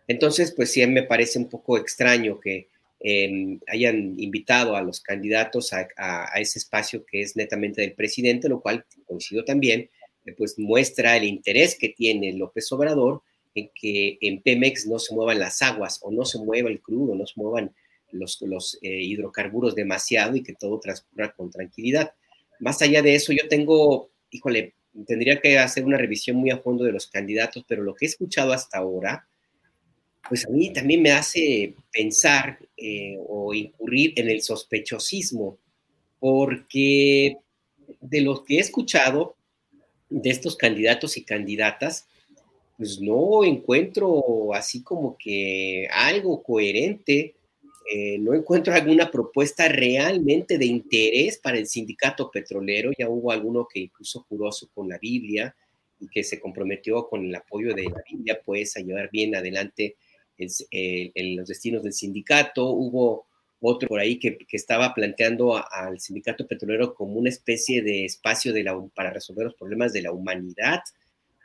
Entonces, 0.07 0.53
pues 0.55 0.71
sí 0.71 0.85
me 0.87 1.03
parece 1.03 1.37
un 1.37 1.49
poco 1.49 1.77
extraño 1.77 2.39
que 2.39 2.69
em, 2.99 3.59
hayan 3.67 4.19
invitado 4.19 4.75
a 4.75 4.81
los 4.81 4.99
candidatos 5.01 5.73
a, 5.73 6.25
ese 6.35 6.59
espacio 6.59 7.05
que 7.05 7.21
es 7.21 7.35
netamente 7.35 7.81
del 7.81 7.93
presidente, 7.93 8.49
lo 8.49 8.61
cual 8.61 8.85
coincido 9.05 9.43
también, 9.43 9.81
eh, 9.81 9.89
pues 10.37 10.57
muestra 10.57 11.17
el 11.17 11.23
interés 11.23 11.77
que 11.77 11.89
tiene 11.89 12.33
López 12.33 12.71
Obrador 12.71 13.23
en 13.55 13.69
que 13.73 14.17
en 14.21 14.41
Pemex 14.41 14.87
no 14.87 14.99
se 14.99 15.13
muevan 15.13 15.39
las 15.39 15.61
aguas 15.61 15.99
o 16.03 16.11
no 16.11 16.25
se 16.25 16.39
mueva 16.39 16.69
el 16.69 16.81
crudo, 16.81 17.15
no 17.15 17.25
se 17.25 17.33
muevan 17.35 17.73
los, 18.11 18.79
eh, 18.81 19.01
hidrocarburos 19.01 19.75
demasiado 19.75 20.35
y 20.35 20.43
que 20.43 20.53
todo 20.53 20.79
transcurra 20.79 21.33
con 21.33 21.49
tranquilidad. 21.49 22.13
Más 22.59 22.81
allá 22.81 23.01
de 23.01 23.15
eso, 23.15 23.33
yo 23.33 23.47
tengo, 23.47 24.09
híjole, 24.29 24.73
tendría 25.05 25.39
que 25.39 25.57
hacer 25.57 25.85
una 25.85 25.97
revisión 25.97 26.37
muy 26.37 26.49
a 26.51 26.59
fondo 26.59 26.83
de 26.83 26.91
los 26.91 27.07
candidatos, 27.07 27.65
pero 27.67 27.83
lo 27.83 27.95
que 27.95 28.05
he 28.05 28.09
escuchado 28.09 28.53
hasta 28.53 28.77
ahora, 28.77 29.27
pues 30.27 30.45
a 30.45 30.49
mí 30.49 30.71
también 30.71 31.01
me 31.01 31.11
hace 31.11 31.75
pensar 31.91 32.59
eh, 32.77 33.17
o 33.27 33.53
incurrir 33.53 34.13
en 34.17 34.29
el 34.29 34.41
sospechosismo, 34.41 35.57
porque 36.19 37.37
de 37.99 38.21
lo 38.21 38.43
que 38.43 38.57
he 38.57 38.59
escuchado 38.59 39.35
de 40.11 40.29
estos 40.29 40.55
candidatos 40.55 41.17
y 41.17 41.23
candidatas, 41.23 42.07
pues 42.77 42.99
no 42.99 43.43
encuentro 43.43 44.53
así 44.53 44.83
como 44.83 45.17
que 45.17 45.87
algo 45.91 46.43
coherente 46.43 47.33
eh, 47.93 48.17
no 48.19 48.33
encuentro 48.33 48.73
alguna 48.73 49.11
propuesta 49.11 49.67
realmente 49.67 50.57
de 50.57 50.65
interés 50.65 51.37
para 51.39 51.57
el 51.57 51.67
sindicato 51.67 52.29
petrolero. 52.31 52.91
Ya 52.97 53.09
hubo 53.09 53.31
alguno 53.31 53.67
que 53.67 53.81
incluso 53.81 54.25
juró 54.29 54.49
con 54.73 54.87
la 54.87 54.97
Biblia 54.97 55.53
y 55.99 56.07
que 56.07 56.23
se 56.23 56.39
comprometió 56.39 57.07
con 57.09 57.25
el 57.25 57.35
apoyo 57.35 57.73
de 57.73 57.83
la 57.83 58.01
Biblia, 58.09 58.39
pues, 58.45 58.77
a 58.77 58.79
llevar 58.79 59.09
bien 59.11 59.35
adelante 59.35 59.97
en 60.37 61.35
los 61.35 61.47
destinos 61.47 61.83
del 61.83 61.93
sindicato. 61.93 62.69
Hubo 62.69 63.25
otro 63.61 63.87
por 63.87 63.99
ahí 63.99 64.17
que, 64.17 64.37
estaba 64.51 64.93
planteando 64.93 65.55
al 65.71 65.99
sindicato 65.99 66.47
petrolero 66.47 66.93
como 66.93 67.13
una 67.13 67.29
especie 67.29 67.81
de 67.81 68.05
espacio 68.05 68.53
de 68.53 68.63
la, 68.63 68.79
para 68.93 69.11
resolver 69.11 69.45
los 69.45 69.55
problemas 69.55 69.93
de 69.93 70.01
la 70.01 70.11
humanidad. 70.11 70.81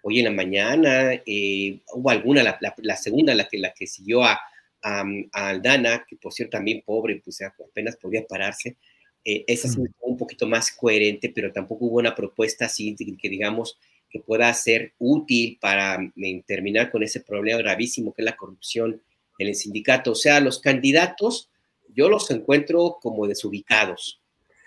Hoy 0.03 0.21
en 0.21 0.25
la 0.27 0.31
mañana 0.31 1.13
eh, 1.27 1.81
hubo 1.95 2.11
alguna, 2.11 2.43
la, 2.43 2.59
la, 2.61 2.97
segunda, 2.97 3.35
la 3.35 3.49
que, 3.49 3.59
la 3.59 3.73
que 3.73 3.87
siguió 3.87 4.25
a, 4.25 4.41
a, 4.83 5.05
Aldana, 5.33 6.05
que 6.09 6.17
por 6.17 6.33
cierto 6.33 6.57
también 6.57 6.83
pobre, 6.85 7.21
pues 7.23 7.41
apenas 7.43 7.97
podía 7.97 8.27
pararse, 8.27 8.77
eh, 9.25 9.45
esa 9.49 9.69
sí 9.69 9.81
un 10.01 10.17
poquito 10.17 10.47
más 10.47 10.71
coherente, 10.71 11.33
pero 11.35 11.53
tampoco 11.53 11.87
hubo 11.87 11.99
una 11.99 12.15
propuesta 12.15 12.67
así 12.67 12.95
que 13.21 13.29
digamos 13.29 13.77
que 14.09 14.21
pueda 14.21 14.53
ser 14.55 14.95
útil 14.99 15.59
para 15.61 15.99
mm, 15.99 16.43
terminar 16.47 16.91
con 16.91 17.03
ese 17.03 17.21
problema 17.21 17.59
gravísimo 17.59 18.15
que 18.15 18.23
es 18.23 18.27
la 18.27 18.37
corrupción 18.37 19.03
en 19.39 19.49
el 19.49 19.55
sindicato. 19.55 20.13
O 20.13 20.15
sea, 20.15 20.41
los 20.41 20.61
candidatos 20.61 21.51
yo 21.97 22.09
los 22.09 22.31
encuentro 22.31 22.99
como 23.01 23.27
desubicados. 23.27 24.21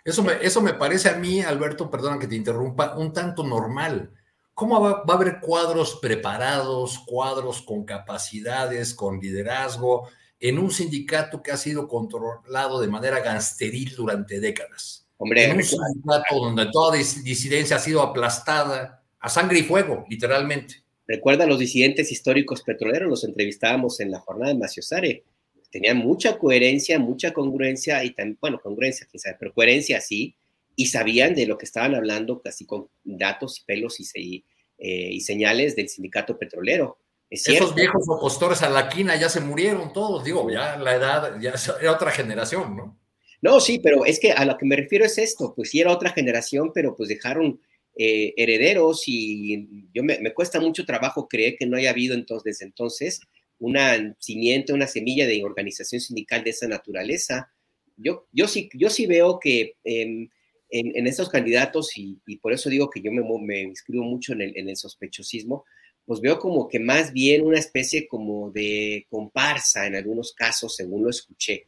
Eso 0.04 0.24
me, 0.24 0.34
eso 0.42 0.62
me 0.62 0.74
parece 0.74 1.10
a 1.10 1.16
mí, 1.16 1.42
Alberto, 1.42 1.92
perdona 1.92 2.20
que 2.20 2.28
te 2.28 2.36
interrumpa, 2.36 2.96
un 2.98 3.14
tanto 3.14 3.44
normal. 3.44 4.12
¿Cómo 4.54 4.82
va, 4.82 5.04
a 5.08 5.14
haber 5.16 5.40
cuadros 5.40 6.00
preparados, 6.02 7.00
cuadros 7.06 7.62
con 7.62 7.86
capacidades, 7.86 8.94
con 8.94 9.20
liderazgo, 9.20 10.10
en 10.40 10.58
un 10.60 10.72
sindicato 10.72 11.42
que 11.42 11.52
ha 11.52 11.58
sido 11.58 11.88
controlado 11.88 12.82
de 12.82 12.88
manera 12.88 13.20
gangsteril 13.20 13.96
durante 13.96 14.40
décadas? 14.40 15.08
Hombre, 15.18 15.46
en 15.46 15.58
un 15.58 15.64
sindicato 15.64 16.36
donde 16.36 16.66
toda 16.72 16.98
disidencia 16.98 17.76
ha 17.76 17.80
sido 17.80 18.02
aplastada 18.02 19.04
a 19.20 19.30
sangre 19.30 19.60
y 19.60 19.64
fuego, 19.64 20.06
literalmente. 20.10 20.84
Recuerda 21.08 21.44
a 21.44 21.48
los 21.48 21.60
disidentes 21.60 22.12
históricos 22.12 22.62
petroleros, 22.62 23.10
los 23.10 23.24
entrevistábamos 23.24 24.00
en 24.00 24.12
la 24.12 24.20
jornada 24.20 24.54
de 24.54 24.60
Maciosare. 24.60 25.24
Tenían 25.72 25.98
mucha 25.98 26.38
coherencia, 26.38 26.98
mucha 27.00 27.32
congruencia 27.32 28.04
y 28.04 28.12
también, 28.12 28.38
bueno, 28.42 28.60
congruencia, 28.60 29.08
quizás, 29.12 29.36
pero 29.40 29.54
coherencia 29.54 30.02
sí, 30.02 30.36
y 30.76 30.88
sabían 30.88 31.36
de 31.36 31.46
lo 31.46 31.58
que 31.58 31.66
estaban 31.66 31.94
hablando 31.94 32.42
casi 32.42 32.66
con 32.66 32.90
datos 33.04 33.60
y 33.60 33.66
pelos 33.66 34.00
y, 34.00 34.46
eh, 34.78 35.10
y 35.12 35.22
señales 35.22 35.76
del 35.76 35.90
sindicato 35.90 36.38
petrolero. 36.38 36.98
Esos 37.30 37.76
viejos 37.76 38.06
opostores 38.08 38.64
a 38.64 38.70
la 38.70 38.90
quina 38.90 39.16
ya 39.16 39.30
se 39.30 39.40
murieron 39.40 39.94
todos, 39.94 40.24
digo, 40.24 40.50
ya 40.50 40.78
la 40.78 40.96
edad, 40.96 41.40
ya 41.40 41.54
era 41.80 41.92
otra 41.92 42.12
generación, 42.12 42.76
¿no? 42.76 43.00
No, 43.42 43.60
sí, 43.60 43.80
pero 43.80 44.06
es 44.06 44.20
que 44.20 44.32
a 44.32 44.46
lo 44.46 44.58
que 44.58 44.66
me 44.66 44.76
refiero 44.76 45.06
es 45.06 45.18
esto, 45.18 45.54
pues 45.56 45.70
sí 45.70 45.80
era 45.80 45.92
otra 45.92 46.12
generación, 46.12 46.72
pero 46.74 46.96
pues 46.96 47.08
dejaron 47.08 47.62
eh, 47.96 48.34
herederos 48.36 49.04
y 49.06 49.88
yo 49.94 50.04
me, 50.04 50.20
me, 50.20 50.34
cuesta 50.34 50.60
mucho 50.60 50.86
trabajo 50.86 51.28
creer 51.28 51.56
que 51.58 51.66
no 51.66 51.78
haya 51.78 51.92
habido 51.92 52.16
entonces, 52.16 52.44
desde 52.46 52.66
entonces 52.66 53.22
una 53.60 54.16
cimiento, 54.20 54.74
una 54.74 54.88
semilla 54.88 55.28
de 55.28 55.44
organización 55.44 56.02
sindical 56.02 56.44
de 56.44 56.52
esa 56.52 56.68
naturaleza. 56.68 57.52
Yo, 57.98 58.28
yo, 58.32 58.48
sí, 58.48 58.70
yo 58.74 58.90
sí 58.90 59.06
veo 59.06 59.40
que 59.40 59.76
em, 59.84 60.30
en, 60.70 61.08
estos 61.08 61.30
candidatos, 61.30 61.92
y, 61.98 62.20
por 62.42 62.54
eso 62.54 62.70
digo 62.70 62.90
que 62.90 63.02
yo 63.02 63.12
me, 63.12 63.24
me 63.42 63.62
inscribo 63.62 64.04
mucho 64.04 64.34
en 64.34 64.42
el, 64.42 64.58
en 64.58 64.70
el, 64.70 64.78
sospechosismo, 64.78 65.66
pues 66.06 66.22
veo 66.22 66.40
como 66.40 66.68
que 66.68 66.80
más 66.80 67.12
bien 67.12 67.46
una 67.46 67.60
especie 67.60 68.08
como 68.08 68.52
de 68.52 69.06
comparsa 69.10 69.86
en 69.86 69.96
algunos 69.96 70.34
casos, 70.34 70.76
según 70.76 71.04
lo 71.04 71.10
escuché, 71.10 71.68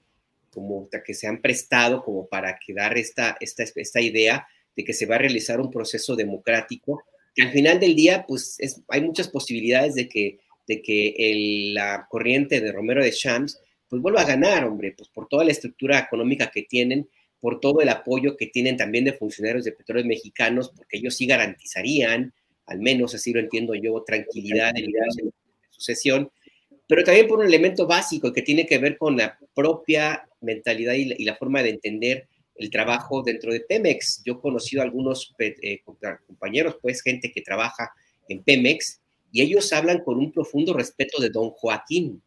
como 0.51 0.89
que 1.05 1.13
se 1.13 1.27
han 1.27 1.41
prestado 1.41 2.03
como 2.03 2.27
para 2.27 2.57
quedar 2.59 2.97
esta, 2.97 3.37
esta, 3.39 3.63
esta 3.75 4.01
idea 4.01 4.47
de 4.75 4.83
que 4.83 4.93
se 4.93 5.05
va 5.05 5.15
a 5.15 5.19
realizar 5.19 5.59
un 5.59 5.71
proceso 5.71 6.15
democrático, 6.15 7.03
que 7.33 7.43
al 7.43 7.51
final 7.51 7.79
del 7.79 7.95
día, 7.95 8.25
pues 8.27 8.57
hay 8.87 9.01
muchas 9.01 9.29
posibilidades 9.29 9.95
de 9.95 10.09
que, 10.09 10.39
de 10.71 10.81
que 10.81 11.71
la 11.73 12.07
corriente 12.09 12.61
de 12.61 12.71
Romero 12.71 13.03
de 13.03 13.11
Shams, 13.11 13.59
pues 13.89 14.01
vuelva 14.01 14.21
a 14.21 14.25
ganar, 14.25 14.63
hombre, 14.63 14.93
pues 14.97 15.09
por 15.09 15.27
toda 15.27 15.43
la 15.43 15.51
estructura 15.51 15.99
económica 15.99 16.49
que 16.49 16.63
tienen, 16.63 17.09
por 17.41 17.59
todo 17.59 17.81
el 17.81 17.89
apoyo 17.89 18.37
que 18.37 18.47
tienen 18.47 18.77
también 18.77 19.03
de 19.03 19.11
funcionarios 19.11 19.65
de 19.65 19.73
petróleos 19.73 20.07
mexicanos, 20.07 20.71
porque 20.73 20.97
ellos 20.97 21.17
sí 21.17 21.25
garantizarían, 21.25 22.33
al 22.67 22.79
menos 22.79 23.13
así 23.13 23.33
lo 23.33 23.41
entiendo 23.41 23.75
yo, 23.75 24.01
tranquilidad 24.07 24.71
en 24.77 24.85
la 24.93 25.31
sucesión, 25.71 26.31
pero 26.87 27.03
también 27.03 27.27
por 27.27 27.39
un 27.39 27.45
elemento 27.45 27.85
básico 27.85 28.31
que 28.31 28.43
tiene 28.43 28.65
que 28.65 28.77
ver 28.77 28.97
con 28.97 29.17
la 29.17 29.37
propia 29.53 30.25
mentalidad 30.39 30.93
y 30.93 31.25
la, 31.25 31.35
forma 31.35 31.61
de 31.63 31.71
entender 31.71 32.27
el 32.55 32.69
trabajo 32.69 33.23
dentro 33.23 33.51
de 33.51 33.61
Pemex. 33.61 34.21
Yo 34.23 34.33
he 34.33 34.39
conocido 34.39 34.81
a 34.81 34.85
algunos 34.85 35.33
eh, 35.39 35.81
compañeros, 36.27 36.77
pues 36.81 37.01
gente 37.01 37.31
que 37.31 37.41
trabaja 37.41 37.91
en 38.29 38.43
Pemex, 38.43 39.00
y 39.31 39.41
ellos 39.41 39.71
hablan 39.73 40.03
con 40.03 40.17
un 40.17 40.31
profundo 40.31 40.73
respeto 40.73 41.21
de 41.21 41.29
don 41.29 41.51
Joaquín 41.51 42.21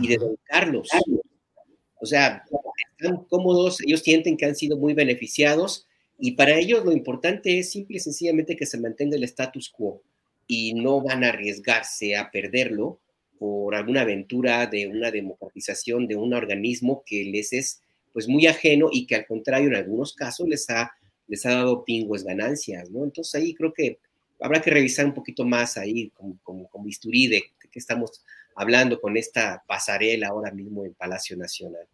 y 0.00 0.08
de 0.08 0.16
don 0.16 0.36
Carlos. 0.44 0.88
O 2.00 2.06
sea, 2.06 2.44
están 2.98 3.24
cómodos, 3.24 3.80
ellos 3.86 4.00
sienten 4.00 4.36
que 4.36 4.46
han 4.46 4.56
sido 4.56 4.76
muy 4.76 4.94
beneficiados 4.94 5.86
y 6.18 6.32
para 6.32 6.58
ellos 6.58 6.84
lo 6.84 6.92
importante 6.92 7.58
es 7.58 7.70
simple 7.70 7.96
y 7.96 8.00
sencillamente 8.00 8.56
que 8.56 8.66
se 8.66 8.78
mantenga 8.78 9.16
el 9.16 9.24
status 9.24 9.68
quo 9.70 10.02
y 10.46 10.74
no 10.74 11.00
van 11.00 11.24
a 11.24 11.28
arriesgarse 11.28 12.16
a 12.16 12.30
perderlo 12.30 13.00
por 13.38 13.74
alguna 13.74 14.02
aventura 14.02 14.66
de 14.66 14.86
una 14.86 15.10
democratización 15.10 16.06
de 16.06 16.16
un 16.16 16.32
organismo 16.32 17.02
que 17.04 17.24
les 17.24 17.52
es 17.52 17.82
pues 18.12 18.28
muy 18.28 18.46
ajeno 18.46 18.88
y 18.92 19.06
que 19.06 19.16
al 19.16 19.26
contrario 19.26 19.68
en 19.68 19.74
algunos 19.74 20.14
casos 20.14 20.46
les 20.48 20.68
ha, 20.70 20.92
les 21.26 21.44
ha 21.46 21.54
dado 21.54 21.84
pingües 21.84 22.24
ganancias, 22.24 22.90
¿no? 22.90 23.04
Entonces 23.04 23.34
ahí 23.34 23.54
creo 23.54 23.72
que 23.72 23.98
habrá 24.42 24.60
que 24.60 24.70
revisar 24.70 25.06
un 25.06 25.14
poquito 25.14 25.44
más 25.44 25.76
ahí 25.76 26.10
como, 26.10 26.38
como, 26.42 26.68
como 26.68 26.84
bisturí 26.84 27.26
de, 27.28 27.42
qué 27.70 27.78
estamos 27.78 28.22
hablando 28.54 29.00
con 29.00 29.16
esta 29.16 29.62
pasarela 29.66 30.28
ahora 30.28 30.52
mismo 30.52 30.84
en 30.84 30.94
Palacio 30.94 31.36
Nacional. 31.36 31.86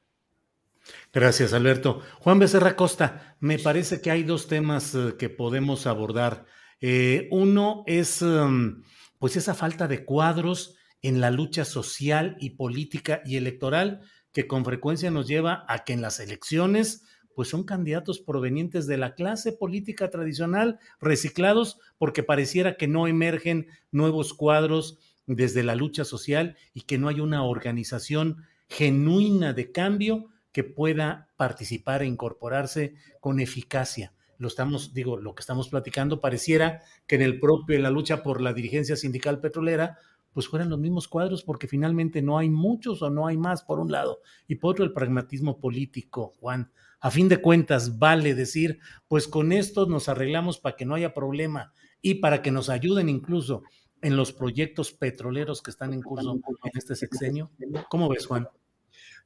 Gracias, 1.12 1.52
Alberto. 1.52 2.02
Juan 2.20 2.38
Becerra 2.38 2.74
Costa, 2.76 3.36
me 3.40 3.58
parece 3.58 4.00
que 4.00 4.10
hay 4.10 4.22
dos 4.22 4.48
temas 4.48 4.94
eh, 4.94 5.14
que 5.18 5.28
podemos 5.28 5.86
abordar. 5.86 6.46
Eh, 6.80 7.28
uno 7.30 7.84
es, 7.86 8.22
em, 8.22 8.82
pues, 9.18 9.36
esa 9.36 9.54
falta 9.54 9.86
de 9.86 10.04
cuadros 10.04 10.76
en 11.02 11.20
la 11.20 11.30
lucha 11.30 11.64
social 11.64 12.36
y 12.40 12.50
política 12.50 13.22
y 13.24 13.36
electoral 13.36 14.00
que 14.32 14.46
con 14.46 14.64
frecuencia 14.64 15.10
nos 15.10 15.26
lleva 15.26 15.64
a 15.68 15.84
que 15.84 15.92
en 15.92 16.02
las 16.02 16.20
elecciones 16.20 17.04
pues 17.38 17.50
son 17.50 17.62
candidatos 17.62 18.18
provenientes 18.18 18.88
de 18.88 18.96
la 18.96 19.14
clase 19.14 19.52
política 19.52 20.10
tradicional, 20.10 20.80
reciclados, 21.00 21.78
porque 21.96 22.24
pareciera 22.24 22.76
que 22.76 22.88
no 22.88 23.06
emergen 23.06 23.68
nuevos 23.92 24.34
cuadros 24.34 24.98
desde 25.28 25.62
la 25.62 25.76
lucha 25.76 26.04
social 26.04 26.56
y 26.74 26.80
que 26.80 26.98
no 26.98 27.06
hay 27.06 27.20
una 27.20 27.44
organización 27.44 28.38
genuina 28.68 29.52
de 29.52 29.70
cambio 29.70 30.30
que 30.50 30.64
pueda 30.64 31.28
participar 31.36 32.02
e 32.02 32.06
incorporarse 32.06 32.96
con 33.20 33.38
eficacia. 33.38 34.12
Lo 34.38 34.48
estamos, 34.48 34.92
digo, 34.92 35.16
lo 35.16 35.36
que 35.36 35.42
estamos 35.42 35.68
platicando 35.68 36.20
pareciera 36.20 36.82
que 37.06 37.14
en 37.14 37.22
el 37.22 37.38
propio, 37.38 37.76
en 37.76 37.84
la 37.84 37.92
lucha 37.92 38.24
por 38.24 38.40
la 38.40 38.52
dirigencia 38.52 38.96
sindical 38.96 39.38
petrolera, 39.38 39.96
pues 40.32 40.48
fueran 40.48 40.70
los 40.70 40.80
mismos 40.80 41.06
cuadros, 41.06 41.44
porque 41.44 41.68
finalmente 41.68 42.20
no 42.20 42.36
hay 42.36 42.50
muchos 42.50 43.00
o 43.00 43.10
no 43.10 43.28
hay 43.28 43.36
más, 43.36 43.62
por 43.62 43.78
un 43.78 43.92
lado, 43.92 44.22
y 44.48 44.56
por 44.56 44.72
otro 44.72 44.84
el 44.84 44.92
pragmatismo 44.92 45.60
político, 45.60 46.32
Juan. 46.40 46.72
A 47.00 47.10
fin 47.10 47.28
de 47.28 47.40
cuentas, 47.40 47.98
vale 47.98 48.34
decir, 48.34 48.80
pues 49.06 49.28
con 49.28 49.52
esto 49.52 49.86
nos 49.86 50.08
arreglamos 50.08 50.58
para 50.58 50.76
que 50.76 50.84
no 50.84 50.94
haya 50.94 51.14
problema 51.14 51.72
y 52.02 52.16
para 52.16 52.42
que 52.42 52.50
nos 52.50 52.68
ayuden 52.68 53.08
incluso 53.08 53.62
en 54.02 54.16
los 54.16 54.32
proyectos 54.32 54.92
petroleros 54.92 55.62
que 55.62 55.70
están 55.70 55.92
en 55.92 56.02
curso 56.02 56.34
en 56.34 56.70
este 56.74 56.96
sexenio. 56.96 57.50
¿Cómo 57.88 58.08
ves, 58.08 58.26
Juan? 58.26 58.48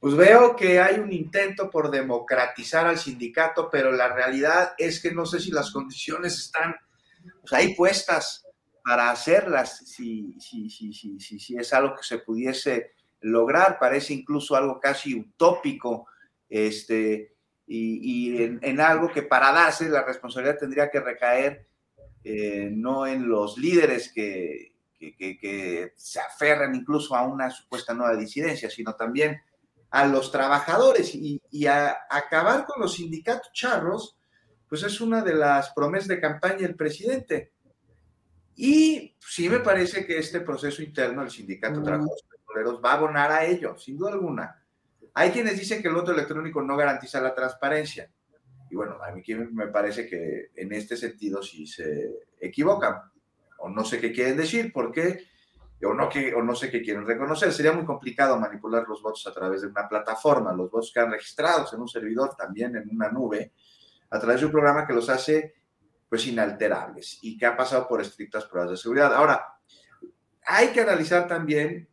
Pues 0.00 0.16
veo 0.16 0.56
que 0.56 0.80
hay 0.80 0.98
un 0.98 1.12
intento 1.12 1.70
por 1.70 1.90
democratizar 1.90 2.86
al 2.86 2.98
sindicato, 2.98 3.68
pero 3.70 3.92
la 3.92 4.12
realidad 4.12 4.72
es 4.76 5.00
que 5.00 5.12
no 5.12 5.24
sé 5.24 5.38
si 5.38 5.52
las 5.52 5.70
condiciones 5.70 6.38
están 6.38 6.74
pues, 7.40 7.52
ahí 7.52 7.74
puestas 7.74 8.44
para 8.84 9.10
hacerlas, 9.10 9.78
si, 9.86 10.36
si, 10.40 10.68
si, 10.68 10.92
si, 10.92 11.56
es 11.56 11.72
algo 11.72 11.94
que 11.94 12.02
se 12.02 12.18
pudiese 12.18 12.94
lograr, 13.20 13.78
parece 13.78 14.12
incluso 14.12 14.56
algo 14.56 14.80
casi 14.80 15.14
utópico, 15.14 16.06
este, 16.48 17.31
y, 17.66 18.34
y 18.34 18.58
en, 18.60 18.80
algo 18.80 19.12
que 19.12 19.22
para 19.22 19.52
darse 19.52 19.88
la 19.88 20.04
responsabilidad 20.04 20.58
tendría 20.58 20.90
que 20.90 21.00
recaer 21.00 21.66
eh, 22.24 22.70
no 22.72 23.06
en 23.06 23.28
los 23.28 23.56
líderes 23.58 24.12
que, 24.12 24.74
que, 24.98 25.16
que, 25.38 25.92
se 25.96 26.20
aferran 26.20 26.74
incluso 26.74 27.16
a 27.16 27.26
una 27.26 27.50
supuesta 27.50 27.94
nueva 27.94 28.16
disidencia, 28.16 28.70
sino 28.70 28.94
también 28.94 29.40
a 29.90 30.06
los 30.06 30.30
trabajadores 30.30 31.14
y, 31.14 31.40
y 31.50 31.66
a 31.66 31.96
acabar 32.08 32.64
con 32.64 32.80
los 32.80 32.94
sindicatos 32.94 33.52
charros, 33.52 34.16
pues 34.68 34.82
es 34.84 35.00
una 35.00 35.22
de 35.22 35.34
las 35.34 35.70
promesas 35.72 36.08
de 36.08 36.20
campaña 36.20 36.62
del 36.62 36.76
presidente. 36.76 37.52
Y 38.54 39.16
sí 39.20 39.48
me 39.48 39.60
parece 39.60 40.06
que 40.06 40.18
este 40.18 40.40
proceso 40.40 40.82
interno 40.82 41.22
del 41.22 41.30
sindicato 41.30 41.80
de 41.80 41.84
trabajadores 41.84 42.22
petroleros 42.22 42.80
va 42.84 42.92
a 42.92 42.94
abonar 42.94 43.32
a 43.32 43.44
ello, 43.44 43.76
sin 43.76 43.96
duda 43.96 44.12
alguna. 44.12 44.61
Hay 45.14 45.30
quienes 45.30 45.58
dicen 45.58 45.82
que 45.82 45.88
el 45.88 45.94
voto 45.94 46.12
electrónico 46.12 46.62
no 46.62 46.76
garantiza 46.76 47.20
la 47.20 47.34
transparencia. 47.34 48.10
Y 48.70 48.74
bueno, 48.74 48.96
a 49.02 49.10
mí 49.12 49.22
me 49.52 49.68
parece 49.68 50.06
que 50.06 50.50
en 50.56 50.72
este 50.72 50.96
sentido 50.96 51.42
sí 51.42 51.66
se 51.66 52.10
equivocan. 52.40 53.02
O 53.58 53.68
no 53.68 53.84
sé 53.84 54.00
qué 54.00 54.12
quieren 54.12 54.36
decir, 54.36 54.72
porque 54.72 55.26
o 55.84 55.94
no, 55.94 56.08
que, 56.08 56.32
o 56.34 56.42
no 56.42 56.54
sé 56.54 56.70
qué 56.70 56.82
quieren 56.82 57.06
reconocer. 57.06 57.52
Sería 57.52 57.72
muy 57.72 57.84
complicado 57.84 58.38
manipular 58.38 58.86
los 58.88 59.02
votos 59.02 59.26
a 59.26 59.32
través 59.32 59.62
de 59.62 59.68
una 59.68 59.88
plataforma. 59.88 60.52
Los 60.52 60.70
votos 60.70 60.92
quedan 60.92 61.10
registrados 61.10 61.72
en 61.72 61.80
un 61.80 61.88
servidor, 61.88 62.34
también 62.36 62.76
en 62.76 62.88
una 62.90 63.10
nube, 63.10 63.52
a 64.10 64.18
través 64.18 64.40
de 64.40 64.46
un 64.46 64.52
programa 64.52 64.86
que 64.86 64.92
los 64.92 65.08
hace 65.08 65.54
pues 66.08 66.26
inalterables 66.26 67.18
y 67.22 67.38
que 67.38 67.46
ha 67.46 67.56
pasado 67.56 67.88
por 67.88 68.00
estrictas 68.00 68.44
pruebas 68.44 68.70
de 68.70 68.76
seguridad. 68.76 69.14
Ahora, 69.14 69.56
hay 70.44 70.68
que 70.68 70.82
analizar 70.82 71.26
también, 71.26 71.88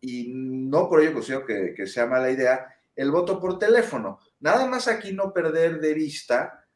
y 0.00 0.28
no 0.32 0.88
por 0.88 1.00
ello 1.00 1.14
considero 1.14 1.46
que, 1.46 1.74
que 1.76 1.86
sea 1.86 2.06
mala 2.06 2.30
idea, 2.30 2.66
el 2.96 3.10
voto 3.10 3.40
por 3.40 3.58
teléfono. 3.58 4.18
Nada 4.40 4.66
más 4.66 4.88
aquí 4.88 5.12
no 5.12 5.32
perder 5.32 5.80
de 5.80 5.94
vista 5.94 6.66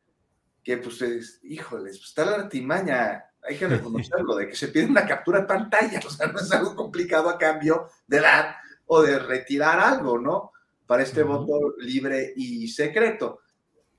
que, 0.63 0.79
pues, 0.79 1.41
híjoles, 1.43 1.99
pues 1.99 2.09
está 2.09 2.25
la 2.25 2.37
artimaña, 2.37 3.25
hay 3.43 3.57
que 3.57 3.69
reconocerlo, 3.69 4.37
de 4.37 4.49
que 4.49 4.57
se 4.57 4.69
pide 4.69 4.87
una 4.87 5.07
captura 5.07 5.41
de 5.41 5.47
pantalla, 5.47 6.01
o 6.05 6.11
sea, 6.11 6.29
no 6.29 6.39
es 6.39 6.51
algo 6.53 6.75
complicado 6.75 7.29
a 7.29 7.39
cambio 7.39 7.89
de 8.07 8.21
dar 8.21 8.57
o 8.87 9.03
de 9.03 9.19
retirar 9.19 9.79
algo, 9.81 10.19
¿no? 10.19 10.53
Para 10.87 11.03
este 11.03 11.23
voto 11.23 11.75
libre 11.79 12.33
y 12.37 12.69
secreto 12.69 13.41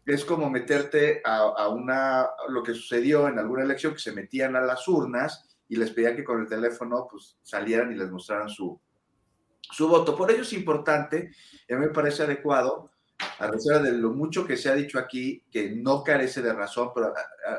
es 0.06 0.24
como 0.24 0.50
meterte 0.50 1.22
a, 1.24 1.68
una, 1.70 2.28
lo 2.50 2.62
que 2.62 2.74
sucedió 2.74 3.28
en 3.28 3.40
alguna 3.40 3.64
elección, 3.64 3.94
que 3.94 4.00
se 4.00 4.12
metían 4.12 4.56
a 4.56 4.62
las 4.62 4.88
urnas 4.88 5.58
y 5.68 5.78
les 5.78 5.92
pedían 5.92 6.16
que 6.16 6.24
con 6.24 6.42
el 6.42 6.48
teléfono 6.48 7.08
pues 7.10 7.38
salieran 7.42 7.92
y 7.92 7.96
les 7.96 8.12
mostraran 8.12 8.50
su, 8.50 8.80
su 9.72 9.88
voto. 9.88 10.16
Por 10.16 10.32
ello 10.32 10.42
es 10.42 10.54
importante, 10.54 11.32
y 11.68 11.74
a 11.74 11.78
mí 11.78 11.86
me 11.86 11.92
parece 11.92 12.24
adecuado, 12.24 12.92
a 13.40 13.50
pesar 13.50 13.82
de 13.82 13.94
lo 13.94 14.12
mucho 14.12 14.46
que 14.46 14.58
se 14.58 14.70
ha 14.70 14.76
dicho 14.76 15.00
aquí, 15.00 15.44
que 15.52 15.72
no 15.72 16.04
carece 16.04 16.42
de 16.42 16.54
razón, 16.54 16.92
pero 16.94 17.14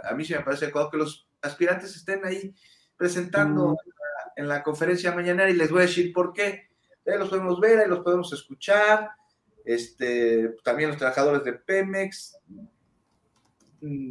a, 0.04 0.14
mí 0.14 0.24
sí 0.24 0.34
me 0.34 0.40
parece 0.40 0.66
adecuado 0.66 0.90
que 0.90 0.98
los 0.98 1.28
aspirantes 1.42 1.96
estén 1.96 2.24
ahí 2.24 2.54
presentando 2.96 3.76
en, 3.84 3.90
la, 3.90 4.32
en, 4.36 4.48
la, 4.48 4.62
conferencia 4.62 5.12
mañanera 5.12 5.50
y 5.50 5.54
les 5.54 5.70
voy 5.70 5.80
a 5.80 5.86
decir 5.86 6.12
por 6.12 6.32
qué. 6.32 6.68
Ahí 7.06 7.18
los 7.18 7.28
podemos 7.28 7.60
ver, 7.60 7.78
ahí 7.78 7.88
los 7.88 8.00
podemos 8.00 8.32
escuchar, 8.32 9.10
este, 9.64 10.56
también 10.62 10.90
los 10.90 10.98
trabajadores 10.98 11.44
de 11.44 11.52
Pemex 11.52 12.38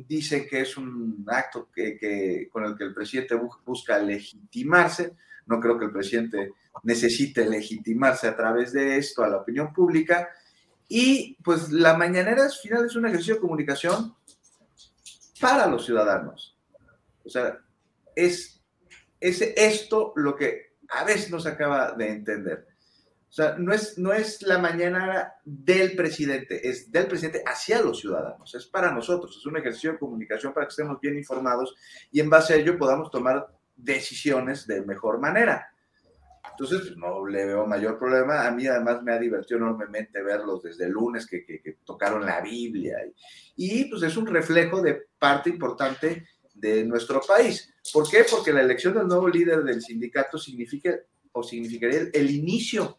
dicen 0.08 0.48
que 0.50 0.62
es 0.62 0.78
un 0.78 1.26
acto 1.28 1.70
que, 1.74 2.50
con 2.52 2.66
el 2.66 2.76
que 2.78 2.86
el 2.86 2.94
presidente 2.94 3.36
busca 3.66 3.98
legitimarse. 4.00 5.16
No 5.46 5.60
creo 5.60 5.78
que 5.78 5.86
el 5.86 5.92
presidente 5.92 6.54
necesite 6.84 7.48
legitimarse 7.50 8.28
a 8.28 8.36
través 8.36 8.74
de 8.74 8.98
esto 8.98 9.24
a 9.24 9.30
la 9.30 9.38
opinión 9.38 9.74
pública. 9.74 10.30
Y 10.88 11.38
pues 11.44 11.72
la 11.72 11.96
mañanera 11.96 12.44
al 12.44 12.52
final 12.52 12.86
es 12.86 12.96
un 12.96 13.06
ejercicio 13.08 13.36
de 13.36 13.42
comunicación 13.42 14.16
para 15.40 15.68
los 15.68 15.86
ciudadanos. 15.86 16.58
O 17.24 17.30
sea, 17.30 17.60
es, 18.16 18.62
es 19.20 19.42
esto 19.42 20.14
lo 20.16 20.36
que 20.36 20.76
a 20.90 21.04
veces 21.04 21.32
no 21.32 21.40
se 21.40 21.50
acaba 21.50 21.94
de 21.94 22.10
entender. 22.10 22.68
Sea, 23.36 23.58
no 23.58 23.74
es, 23.74 23.98
no 23.98 24.14
es 24.14 24.44
la 24.44 24.60
mañana 24.60 25.34
del 25.44 25.94
presidente, 25.98 26.70
es 26.70 26.90
del 26.90 27.06
presidente 27.06 27.44
hacia 27.46 27.82
los 27.82 28.00
ciudadanos, 28.00 28.56
es 28.56 28.66
para 28.66 28.94
nosotros, 28.94 29.36
es 29.38 29.46
un 29.46 29.58
ejercicio 29.58 29.92
de 29.92 30.00
comunicación 30.00 30.54
para 30.54 30.68
que 30.68 30.70
estemos 30.70 31.02
bien 31.02 31.18
informados 31.18 31.76
y 32.14 32.22
en 32.22 32.30
base 32.30 32.54
a 32.54 32.56
ello 32.56 32.78
podamos 32.78 33.12
tomar 33.12 33.46
decisiones 33.76 34.66
de 34.66 34.86
mejor 34.86 35.20
manera. 35.20 35.70
Entonces, 36.50 36.96
no 36.96 37.28
le 37.28 37.46
veo 37.46 37.68
mayor 37.68 38.00
problema. 38.00 38.48
A 38.48 38.52
mí 38.52 38.68
además 38.68 39.04
me 39.04 39.12
ha 39.12 39.20
divertido 39.20 39.58
enormemente 39.58 40.24
verlos 40.24 40.64
desde 40.64 40.86
el 40.86 40.92
lunes 40.92 41.28
que, 41.28 41.78
tocaron 41.84 42.26
la 42.26 42.40
Biblia. 42.40 43.00
Y, 43.58 43.82
y, 43.82 43.86
pues 43.90 44.02
es 44.04 44.16
un 44.16 44.28
reflejo 44.28 44.82
de 44.82 45.08
parte 45.20 45.50
importante 45.50 46.26
de 46.54 46.86
nuestro 46.86 47.20
país. 47.20 47.70
¿Por 47.92 48.10
qué? 48.10 48.26
Porque 48.32 48.54
la 48.54 48.62
elección 48.62 48.94
del 48.94 49.08
nuevo 49.08 49.28
líder 49.28 49.62
del 49.66 49.82
sindicato 49.82 50.38
significa 50.38 50.98
o 51.34 51.44
significaría 51.44 52.08
el 52.14 52.32
inicio 52.32 52.98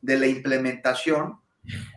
de 0.00 0.18
la 0.18 0.26
implementación, 0.26 1.40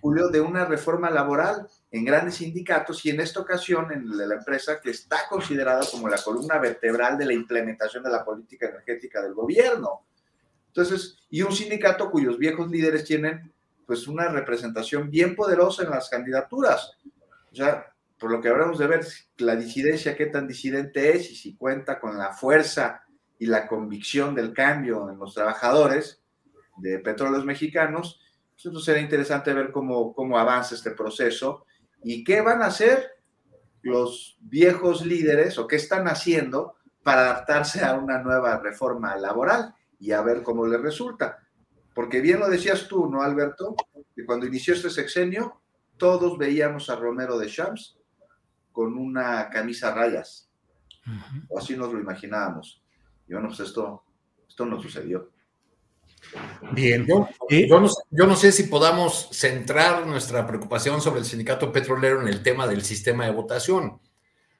Julio, 0.01 0.27
de 0.27 0.41
una 0.41 0.65
reforma 0.65 1.09
laboral 1.09 1.67
en 1.91 2.05
grandes 2.05 2.35
sindicatos 2.35 3.05
y 3.05 3.11
en 3.11 3.21
esta 3.21 3.39
ocasión 3.39 3.91
en 3.91 4.17
la 4.17 4.35
empresa 4.35 4.79
que 4.81 4.91
está 4.91 5.27
considerada 5.29 5.85
como 5.89 6.09
la 6.09 6.21
columna 6.21 6.57
vertebral 6.57 7.17
de 7.17 7.25
la 7.25 7.33
implementación 7.33 8.03
de 8.03 8.11
la 8.11 8.25
política 8.25 8.67
energética 8.67 9.21
del 9.21 9.33
gobierno. 9.33 10.05
Entonces, 10.67 11.17
y 11.29 11.41
un 11.43 11.51
sindicato 11.51 12.09
cuyos 12.09 12.37
viejos 12.37 12.69
líderes 12.69 13.05
tienen 13.05 13.53
pues 13.85 14.07
una 14.07 14.27
representación 14.27 15.09
bien 15.09 15.35
poderosa 15.35 15.83
en 15.83 15.91
las 15.91 16.09
candidaturas. 16.09 16.97
O 17.51 17.55
sea, 17.55 17.93
por 18.17 18.31
lo 18.31 18.41
que 18.41 18.49
habremos 18.49 18.79
de 18.79 18.87
ver 18.87 19.05
la 19.37 19.55
disidencia, 19.55 20.15
qué 20.15 20.25
tan 20.27 20.47
disidente 20.47 21.15
es 21.15 21.29
y 21.29 21.35
si 21.35 21.55
cuenta 21.55 21.99
con 21.99 22.17
la 22.17 22.33
fuerza 22.33 23.03
y 23.37 23.45
la 23.45 23.67
convicción 23.67 24.33
del 24.33 24.53
cambio 24.53 25.09
en 25.09 25.19
los 25.19 25.33
trabajadores 25.33 26.22
de 26.77 26.99
petróleos 26.99 27.45
mexicanos, 27.45 28.19
pues 28.53 28.65
entonces 28.65 28.85
será 28.85 28.99
interesante 28.99 29.53
ver 29.53 29.71
cómo, 29.71 30.13
cómo 30.13 30.37
avanza 30.37 30.75
este 30.75 30.91
proceso 30.91 31.65
y 32.03 32.23
qué 32.23 32.41
van 32.41 32.61
a 32.61 32.67
hacer 32.67 33.11
los 33.81 34.37
viejos 34.39 35.05
líderes 35.05 35.57
o 35.57 35.67
qué 35.67 35.75
están 35.75 36.07
haciendo 36.07 36.75
para 37.03 37.21
adaptarse 37.21 37.83
a 37.83 37.95
una 37.95 38.19
nueva 38.19 38.57
reforma 38.59 39.15
laboral 39.17 39.75
y 39.99 40.11
a 40.11 40.21
ver 40.21 40.41
cómo 40.41 40.65
le 40.65 40.77
resulta. 40.77 41.39
Porque 41.93 42.21
bien 42.21 42.39
lo 42.39 42.49
decías 42.49 42.87
tú, 42.87 43.09
¿no, 43.09 43.21
Alberto? 43.21 43.75
Que 44.15 44.25
cuando 44.25 44.47
inició 44.47 44.73
este 44.73 44.89
sexenio, 44.89 45.61
todos 45.97 46.37
veíamos 46.37 46.89
a 46.89 46.95
Romero 46.95 47.37
de 47.37 47.47
Champs 47.47 47.97
con 48.71 48.97
una 48.97 49.49
camisa 49.49 49.93
rayas. 49.93 50.49
O 51.49 51.59
así 51.59 51.75
nos 51.75 51.91
lo 51.93 51.99
imaginábamos. 51.99 52.81
Y 53.27 53.33
bueno, 53.33 53.49
pues 53.49 53.59
esto, 53.59 54.03
esto 54.47 54.65
no 54.65 54.81
sucedió. 54.81 55.32
Bien. 56.71 57.05
Yo, 57.05 57.27
yo, 57.49 58.27
no, 58.27 58.35
sé 58.35 58.51
si 58.51 58.63
podamos 58.63 59.29
centrar 59.31 60.07
nuestra 60.07 60.47
preocupación 60.47 61.01
sobre 61.01 61.19
el 61.19 61.25
sindicato 61.25 61.71
petrolero 61.71 62.21
en 62.21 62.27
el 62.27 62.41
tema 62.41 62.67
del 62.67 62.83
sistema 62.83 63.25
de 63.25 63.31
votación, 63.31 63.99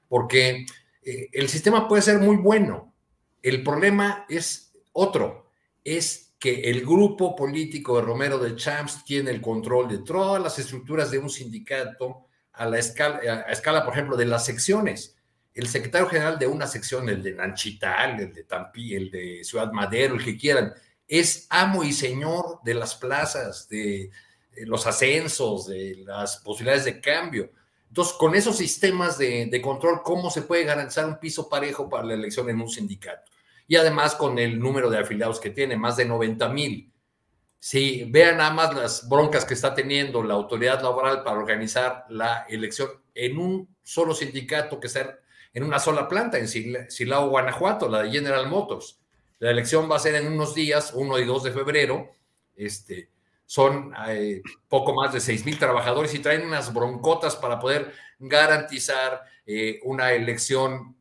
porque 0.07 0.65
eh, 1.03 1.29
el 1.31 1.49
sistema 1.49 1.87
puede 1.87 2.01
ser 2.01 2.19
muy 2.19 2.37
bueno. 2.37 2.93
El 3.41 3.63
problema 3.63 4.25
es 4.29 4.73
otro, 4.91 5.49
es 5.83 6.33
que 6.39 6.69
el 6.69 6.81
grupo 6.81 7.35
político 7.35 7.95
de 7.95 8.03
Romero 8.03 8.37
de 8.37 8.55
Champs 8.55 9.03
tiene 9.05 9.31
el 9.31 9.41
control 9.41 9.87
de 9.87 9.99
todas 9.99 10.41
las 10.41 10.59
estructuras 10.59 11.09
de 11.09 11.17
un 11.17 11.29
sindicato 11.29 12.27
a 12.51 12.65
la 12.65 12.79
escala, 12.79 13.45
a 13.47 13.51
escala, 13.51 13.83
por 13.83 13.93
ejemplo, 13.93 14.17
de 14.17 14.25
las 14.25 14.45
secciones. 14.45 15.15
El 15.53 15.67
secretario 15.67 16.07
general 16.07 16.39
de 16.39 16.47
una 16.47 16.67
sección, 16.67 17.09
el 17.09 17.23
de 17.23 17.33
Nanchital, 17.33 18.19
el 18.19 18.33
de 18.33 18.43
Tampi, 18.43 18.95
el 18.95 19.11
de 19.11 19.43
Ciudad 19.43 19.71
Madero, 19.71 20.15
el 20.15 20.23
que 20.23 20.37
quieran, 20.37 20.73
es 21.19 21.47
amo 21.49 21.83
y 21.83 21.93
señor 21.93 22.59
de 22.63 22.73
las 22.73 22.95
plazas, 22.95 23.67
de, 23.69 24.09
los 24.65 24.85
ascensos, 24.87 25.67
de 25.67 26.03
las 26.05 26.37
posibilidades 26.37 26.85
de 26.85 27.01
cambio. 27.01 27.51
Entonces, 27.87 28.13
con 28.15 28.33
esos 28.35 28.57
sistemas 28.57 29.17
de, 29.17 29.47
de, 29.47 29.61
control, 29.61 30.01
¿cómo 30.03 30.29
se 30.29 30.41
puede 30.41 30.63
garantizar 30.63 31.05
un 31.05 31.19
piso 31.19 31.47
parejo 31.47 31.89
para 31.89 32.05
la 32.05 32.15
elección 32.15 32.49
en 32.49 32.61
un 32.61 32.69
sindicato? 32.69 33.31
y 33.67 33.75
además 33.75 34.15
con 34.15 34.37
el 34.39 34.59
número 34.59 34.89
de 34.89 34.99
afiliados 34.99 35.39
que 35.39 35.49
tiene, 35.49 35.77
más 35.77 35.97
de 35.97 36.05
90 36.05 36.49
mil. 36.49 36.91
Si 37.59 38.03
vean 38.05 38.37
nada 38.37 38.51
más 38.51 38.75
las 38.75 39.07
broncas 39.07 39.45
que 39.45 39.53
está 39.53 39.73
teniendo 39.73 40.21
la 40.21 40.33
autoridad 40.33 40.81
laboral 40.81 41.23
para 41.23 41.39
organizar 41.39 42.05
la 42.09 42.45
elección 42.49 42.89
en 43.15 43.37
un 43.37 43.75
solo 43.81 44.13
sindicato 44.13 44.79
que 44.79 44.87
está 44.87 45.19
en 45.53 45.63
una 45.63 45.79
sola 45.79 46.07
planta, 46.09 46.39
en 46.39 46.47
Silao, 46.47 47.29
Guanajuato, 47.29 47.87
la 47.87 48.03
de 48.03 48.11
General 48.11 48.49
Motors. 48.49 48.99
La 49.43 49.51
elección 49.51 49.91
va 49.91 49.97
a 49.97 49.99
ser 49.99 50.15
en 50.15 50.31
unos 50.31 50.55
días, 50.55 50.93
1 50.95 51.19
y 51.19 51.25
2 51.25 51.43
de 51.43 51.51
febrero. 51.51 52.09
Este, 52.55 53.09
son 53.45 53.93
eh, 54.07 54.41
poco 54.69 54.93
más 54.93 55.11
de 55.11 55.19
6 55.19 55.43
mil 55.43 55.59
trabajadores 55.59 56.13
y 56.13 56.19
traen 56.19 56.45
unas 56.45 56.73
broncotas 56.73 57.35
para 57.35 57.59
poder 57.59 57.91
garantizar 58.19 59.21
eh, 59.45 59.81
una 59.83 60.13
elección 60.13 60.95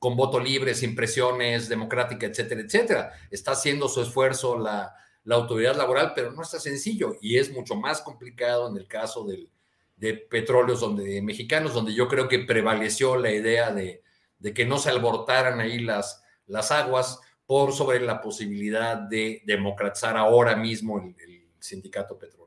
con 0.00 0.16
voto 0.16 0.40
libre, 0.40 0.74
sin 0.74 0.96
presiones, 0.96 1.68
democrática, 1.68 2.26
etcétera, 2.26 2.62
etcétera. 2.62 3.12
Está 3.30 3.52
haciendo 3.52 3.88
su 3.88 4.02
esfuerzo 4.02 4.58
la, 4.58 4.92
autoridad 5.30 5.76
laboral, 5.76 6.14
pero 6.16 6.32
no 6.32 6.42
está 6.42 6.58
sencillo 6.58 7.16
y 7.20 7.38
es 7.38 7.52
mucho 7.52 7.76
más 7.76 8.00
complicado 8.00 8.68
en 8.68 8.76
el 8.76 8.88
caso 8.88 9.24
de 9.24 10.14
petróleos 10.14 10.80
donde, 10.80 11.22
mexicanos, 11.22 11.72
donde 11.72 11.94
yo 11.94 12.08
creo 12.08 12.26
que 12.26 12.40
prevaleció 12.40 13.14
la 13.14 13.30
idea 13.30 13.70
de, 13.70 14.02
que 14.52 14.66
no 14.66 14.78
se 14.78 14.90
alborotaran 14.90 15.60
ahí 15.60 15.78
las, 15.78 16.24
las 16.48 16.72
aguas 16.72 17.20
por 17.46 17.72
sobre 17.72 18.00
la 18.00 18.20
posibilidad 18.20 18.96
de 18.96 19.42
democratizar 19.46 20.16
ahora 20.16 20.56
mismo 20.56 20.98
el 20.98 21.48
sindicato 21.58 22.18
petrolero. 22.18 22.44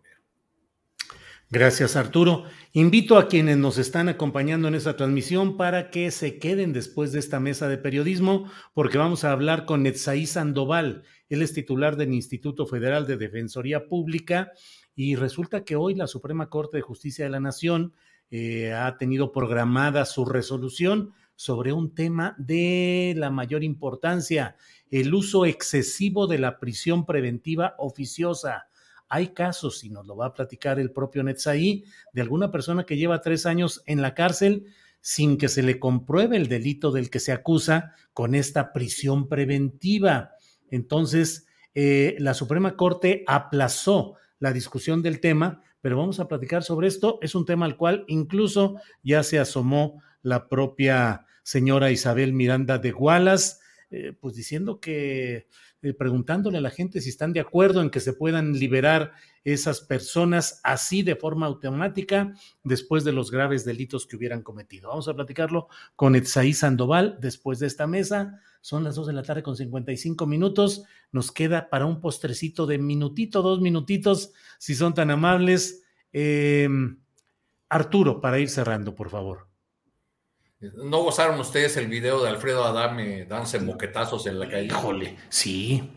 Gracias, 1.49 1.95
Arturo. 1.95 2.43
Invito 2.73 3.17
a 3.17 3.29
quienes 3.29 3.55
nos 3.55 3.77
están 3.77 4.09
acompañando 4.09 4.67
en 4.67 4.75
esta 4.75 4.97
transmisión 4.97 5.55
para 5.55 5.89
que 5.91 6.11
se 6.11 6.39
queden 6.39 6.73
después 6.73 7.13
de 7.13 7.19
esta 7.19 7.39
mesa 7.39 7.69
de 7.69 7.77
periodismo, 7.77 8.51
porque 8.73 8.97
vamos 8.97 9.23
a 9.23 9.31
hablar 9.31 9.63
con 9.63 9.83
Netzaí 9.83 10.25
Sandoval. 10.25 11.03
Él 11.29 11.41
es 11.41 11.53
titular 11.53 11.95
del 11.95 12.13
Instituto 12.13 12.67
Federal 12.67 13.07
de 13.07 13.15
Defensoría 13.15 13.87
Pública 13.87 14.51
y 14.93 15.15
resulta 15.15 15.63
que 15.63 15.77
hoy 15.77 15.95
la 15.95 16.07
Suprema 16.07 16.49
Corte 16.49 16.77
de 16.77 16.81
Justicia 16.81 17.23
de 17.23 17.31
la 17.31 17.39
Nación 17.39 17.93
eh, 18.29 18.73
ha 18.73 18.97
tenido 18.97 19.31
programada 19.31 20.03
su 20.03 20.25
resolución 20.25 21.13
sobre 21.37 21.71
un 21.71 21.95
tema 21.95 22.35
de 22.37 23.13
la 23.15 23.29
mayor 23.29 23.63
importancia, 23.63 24.57
el 24.91 25.14
uso 25.14 25.45
excesivo 25.45 26.27
de 26.27 26.39
la 26.39 26.59
prisión 26.59 27.05
preventiva 27.05 27.76
oficiosa 27.77 28.68
hay 29.09 29.30
casos, 29.30 29.84
y 29.84 29.89
nos 29.89 30.05
lo 30.05 30.18
va 30.18 30.27
a 30.27 30.34
platicar 30.34 30.80
el 30.80 30.91
propio 30.91 31.23
Netzaí, 31.23 31.85
de 32.14 32.22
alguna 32.22 32.51
persona 32.51 32.85
que 32.85 32.97
lleva 32.97 33.22
tres 33.22 33.45
años 33.45 33.81
en 33.85 34.01
la 34.01 34.14
cárcel 34.14 34.65
sin 34.99 35.38
que 35.38 35.47
se 35.47 35.64
le 35.64 35.80
compruebe 35.80 36.35
el 36.35 36.47
delito 36.47 36.91
del 36.91 37.09
que 37.09 37.19
se 37.19 37.31
acusa 37.31 37.93
con 38.14 38.35
esta 38.35 38.73
prisión 38.73 39.30
preventiva. 39.30 40.31
Entonces, 40.69 41.47
eh, 41.76 42.15
la 42.19 42.34
Suprema 42.34 42.76
Corte 42.76 43.23
aplazó 43.27 44.15
la 44.39 44.51
discusión 44.51 45.01
del 45.01 45.22
tema, 45.22 45.61
pero 45.80 45.97
vamos 45.97 46.19
a 46.19 46.27
platicar 46.27 46.64
sobre 46.64 46.88
esto. 46.88 47.19
Es 47.22 47.35
un 47.35 47.45
tema 47.45 47.65
al 47.65 47.77
cual 47.77 48.03
incluso 48.07 48.76
ya 49.03 49.23
se 49.23 49.39
asomó 49.39 50.01
la 50.22 50.49
propia 50.49 51.26
señora 51.43 51.91
Isabel 51.91 52.34
Miranda 52.34 52.77
de 52.77 52.91
Gualas, 52.91 53.61
eh, 53.89 54.14
pues 54.19 54.35
diciendo 54.35 54.81
que 54.81 55.47
eh, 55.81 55.93
preguntándole 55.93 56.57
a 56.57 56.61
la 56.61 56.72
gente 56.72 56.99
si 56.99 57.09
están 57.09 57.31
de 57.31 57.39
acuerdo 57.39 57.81
en 57.81 57.89
que 57.89 58.01
se 58.01 58.11
puedan 58.11 58.51
liberar 58.51 59.14
esas 59.45 59.80
personas 59.80 60.59
así 60.65 61.03
de 61.03 61.15
forma 61.15 61.45
automática 61.45 62.34
después 62.65 63.05
de 63.05 63.14
los 63.14 63.31
graves 63.31 63.64
delitos 63.64 64.05
que 64.05 64.18
hubieran 64.18 64.41
cometido. 64.41 64.89
Vamos 64.89 65.07
a 65.07 65.14
platicarlo 65.14 65.69
con 65.95 66.15
Etsaí 66.15 66.51
Sandoval 66.51 67.18
después 67.22 67.59
de 67.59 67.68
esta 67.68 67.88
mesa. 67.88 68.41
Son 68.59 68.84
las 68.84 68.95
dos 68.95 69.07
de 69.07 69.14
la 69.14 69.23
tarde 69.23 69.41
con 69.41 69.55
55 69.55 70.26
minutos. 70.26 70.84
Nos 71.14 71.31
queda 71.31 71.69
para 71.69 71.85
un 71.85 72.01
postrecito 72.01 72.65
de 72.65 72.80
minutito, 72.80 73.41
dos 73.41 73.61
minutitos, 73.61 74.34
si 74.59 74.76
son 74.76 74.93
tan 74.93 75.11
amables. 75.11 75.84
Em, 76.11 76.99
Arturo, 77.69 78.19
para 78.19 78.39
ir 78.39 78.49
cerrando, 78.49 78.93
por 78.95 79.09
favor. 79.09 79.46
¿No 80.59 81.03
gozaron 81.03 81.39
ustedes 81.39 81.77
el 81.77 81.88
video 81.88 82.23
de 82.23 82.29
Alfredo 82.29 82.63
Adame 82.63 83.25
dándose 83.25 83.59
moquetazos 83.59 84.25
en 84.25 84.39
la 84.39 84.49
calle? 84.49 84.65
Híjole, 84.65 85.17
sí. 85.29 85.88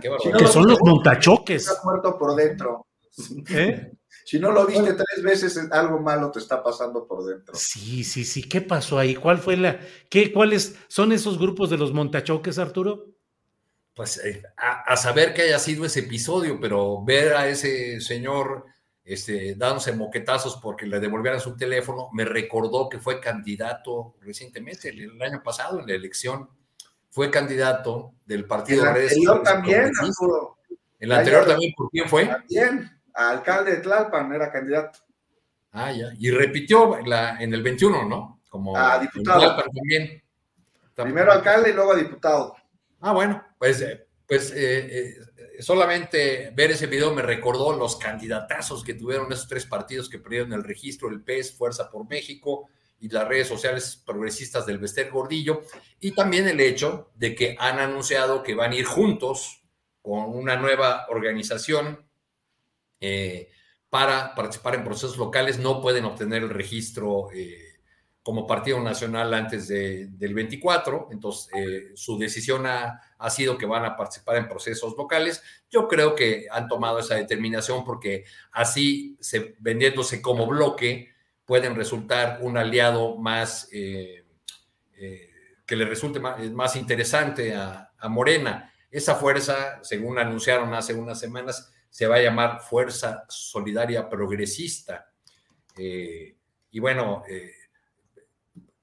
que 0.00 0.46
son 0.46 0.66
los 0.66 0.78
montachoques. 0.80 1.62
Estás 1.62 1.84
muerto 1.84 2.18
por 2.18 2.34
dentro. 2.34 2.86
¿Eh? 3.50 3.92
Si 4.26 4.40
no 4.40 4.50
lo 4.50 4.66
viste 4.66 4.92
tres 4.92 5.22
veces, 5.22 5.56
algo 5.70 6.00
malo 6.00 6.32
te 6.32 6.40
está 6.40 6.60
pasando 6.60 7.06
por 7.06 7.24
dentro. 7.24 7.54
Sí, 7.54 8.02
sí, 8.02 8.24
sí. 8.24 8.42
¿Qué 8.42 8.60
pasó 8.60 8.98
ahí? 8.98 9.14
¿Cuál 9.14 9.38
fue 9.38 9.56
la. 9.56 9.78
¿Qué, 10.10 10.32
¿Cuáles 10.32 10.74
son 10.88 11.12
esos 11.12 11.38
grupos 11.38 11.70
de 11.70 11.78
los 11.78 11.92
montachoques, 11.92 12.58
Arturo? 12.58 13.04
Pues 13.94 14.18
eh, 14.24 14.42
a, 14.56 14.96
saber 14.96 15.32
que 15.32 15.42
haya 15.42 15.60
sido 15.60 15.84
ese 15.84 16.00
episodio, 16.00 16.58
pero 16.60 17.04
ver 17.04 17.34
a 17.34 17.48
ese 17.48 18.00
señor 18.00 18.66
este, 19.06 19.54
dándose 19.54 19.92
moquetazos 19.92 20.56
porque 20.56 20.84
le 20.84 20.98
devolvieran 20.98 21.40
su 21.40 21.56
teléfono, 21.56 22.10
me 22.12 22.24
recordó 22.24 22.88
que 22.88 22.98
fue 22.98 23.20
candidato 23.20 24.16
recientemente, 24.20 24.88
el, 24.88 25.22
año 25.22 25.42
pasado, 25.44 25.78
en 25.78 25.86
la 25.86 25.94
elección, 25.94 26.50
fue 27.08 27.30
candidato 27.30 28.14
del 28.26 28.46
partido. 28.46 28.82
El 28.82 28.88
anterior 28.88 29.42
también, 29.44 29.92
El 30.98 31.12
anterior 31.12 31.46
también, 31.46 31.72
¿por 31.76 31.88
quién 31.88 32.08
fue? 32.08 32.26
También, 32.26 32.90
alcalde 33.14 33.76
de 33.76 33.82
Tlalpan 33.82 34.32
era 34.34 34.50
candidato. 34.50 34.98
Ah, 35.70 35.92
ya. 35.92 36.08
Y 36.18 36.30
repitió 36.32 36.98
la, 37.06 37.40
en 37.40 37.54
el 37.54 37.62
21, 37.62 38.08
¿no? 38.08 38.40
Como 38.48 38.76
a 38.76 38.98
diputado. 38.98 39.56
También. 39.72 40.22
Primero 40.94 41.30
alcalde 41.30 41.70
y 41.70 41.74
luego 41.74 41.94
diputado. 41.94 42.56
Ah, 43.00 43.12
bueno, 43.12 43.44
pues 43.58 43.80
eh, 43.82 44.06
Pues 44.26 44.50
eh, 44.50 44.56
eh, 44.56 45.14
solamente 45.60 46.50
ver 46.54 46.70
ese 46.70 46.86
video 46.86 47.14
me 47.14 47.22
recordó 47.22 47.76
los 47.76 47.96
candidatazos 47.96 48.84
que 48.84 48.94
tuvieron 48.94 49.32
esos 49.32 49.48
tres 49.48 49.66
partidos 49.66 50.08
que 50.08 50.18
perdieron 50.18 50.52
el 50.52 50.64
registro, 50.64 51.08
el 51.08 51.22
PES, 51.22 51.56
Fuerza 51.56 51.90
por 51.90 52.08
México 52.08 52.68
y 52.98 53.08
las 53.08 53.28
redes 53.28 53.48
sociales 53.48 54.02
progresistas 54.04 54.64
del 54.66 54.78
Bester 54.78 55.10
Gordillo, 55.10 55.62
y 56.00 56.12
también 56.12 56.48
el 56.48 56.60
hecho 56.60 57.10
de 57.14 57.34
que 57.34 57.56
han 57.58 57.78
anunciado 57.78 58.42
que 58.42 58.54
van 58.54 58.72
a 58.72 58.76
ir 58.76 58.86
juntos 58.86 59.62
con 60.00 60.24
una 60.34 60.56
nueva 60.56 61.06
organización 61.10 62.06
eh, 63.00 63.50
para 63.90 64.34
participar 64.34 64.76
en 64.76 64.84
procesos 64.84 65.18
locales, 65.18 65.58
no 65.58 65.80
pueden 65.80 66.04
obtener 66.06 66.42
el 66.42 66.50
registro 66.50 67.28
como 68.22 68.46
partido 68.46 68.80
nacional 68.80 69.32
antes 69.34 69.68
del 69.68 70.34
24, 70.34 71.08
entonces 71.12 71.48
eh, 71.54 71.92
su 71.94 72.18
decisión 72.18 72.66
ha, 72.66 73.00
sido 73.30 73.58
que 73.58 73.66
van 73.66 73.84
a 73.84 73.96
participar 73.96 74.36
en 74.36 74.48
procesos 74.48 74.94
locales. 74.96 75.42
Yo 75.70 75.88
creo 75.88 76.14
que 76.14 76.46
han 76.50 76.68
tomado 76.68 76.98
esa 76.98 77.14
determinación 77.14 77.84
porque 77.84 78.24
así, 78.52 79.16
se, 79.20 79.56
vendiéndose 79.58 80.20
como 80.20 80.46
bloque, 80.46 81.14
pueden 81.44 81.74
resultar 81.74 82.38
un 82.42 82.56
aliado 82.56 83.16
más, 83.16 83.68
eh, 83.72 84.24
eh, 84.96 85.30
que 85.66 85.76
le 85.76 85.84
resulte 85.84 86.20
más, 86.20 86.76
interesante 86.76 87.54
a, 87.54 87.82
Morena. 88.08 88.72
Esa 88.88 89.16
fuerza, 89.16 89.80
según 89.82 90.18
anunciaron 90.18 90.72
hace 90.74 90.94
unas 90.94 91.18
semanas, 91.18 91.72
se 91.90 92.06
va 92.06 92.16
a 92.16 92.22
llamar 92.22 92.60
Fuerza 92.60 93.24
Solidaria 93.28 94.08
Progresista. 94.08 95.10
y 95.76 96.78
bueno, 96.78 97.24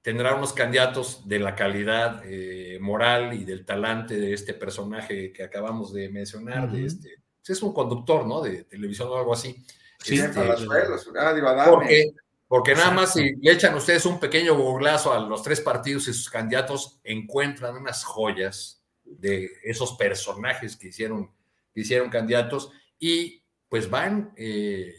tendrá 0.03 0.35
unos 0.35 0.51
candidatos 0.51 1.27
de 1.27 1.39
la 1.39 1.55
calidad 1.55 2.21
eh, 2.25 2.77
moral 2.79 3.33
y 3.33 3.45
del 3.45 3.65
talante 3.65 4.17
de 4.17 4.33
este 4.33 4.53
personaje 4.53 5.31
que 5.31 5.43
acabamos 5.43 5.93
de 5.93 6.09
mencionar, 6.09 6.69
de 6.69 6.85
este, 6.85 7.09
pues, 7.39 7.57
es 7.57 7.63
un 7.63 7.73
conductor, 7.73 8.27
¿no? 8.27 8.41
De 8.41 8.65
televisión 8.65 9.07
o 9.09 9.15
algo 9.15 9.33
así. 9.33 9.65
Sí, 9.99 10.19
este, 10.19 10.41
ah, 10.41 11.65
porque, 11.69 12.11
porque 12.49 12.75
nada 12.75 12.91
más 12.91 13.13
si 13.13 13.33
le 13.37 13.53
echan 13.53 13.73
ustedes 13.75 14.05
un 14.05 14.19
pequeño 14.19 14.55
googlazo 14.57 15.13
a 15.13 15.19
los 15.21 15.41
tres 15.41 15.61
partidos 15.61 16.09
y 16.09 16.13
sus 16.13 16.29
candidatos, 16.29 16.99
encuentran 17.05 17.77
unas 17.77 18.03
joyas 18.03 18.83
de 19.05 19.49
esos 19.63 19.93
personajes 19.93 20.75
que 20.75 20.89
hicieron, 20.89 21.31
que 21.73 21.81
hicieron 21.81 22.09
candidatos 22.09 22.71
y 22.99 23.41
pues 23.69 23.89
van 23.89 24.33
eh, 24.35 24.93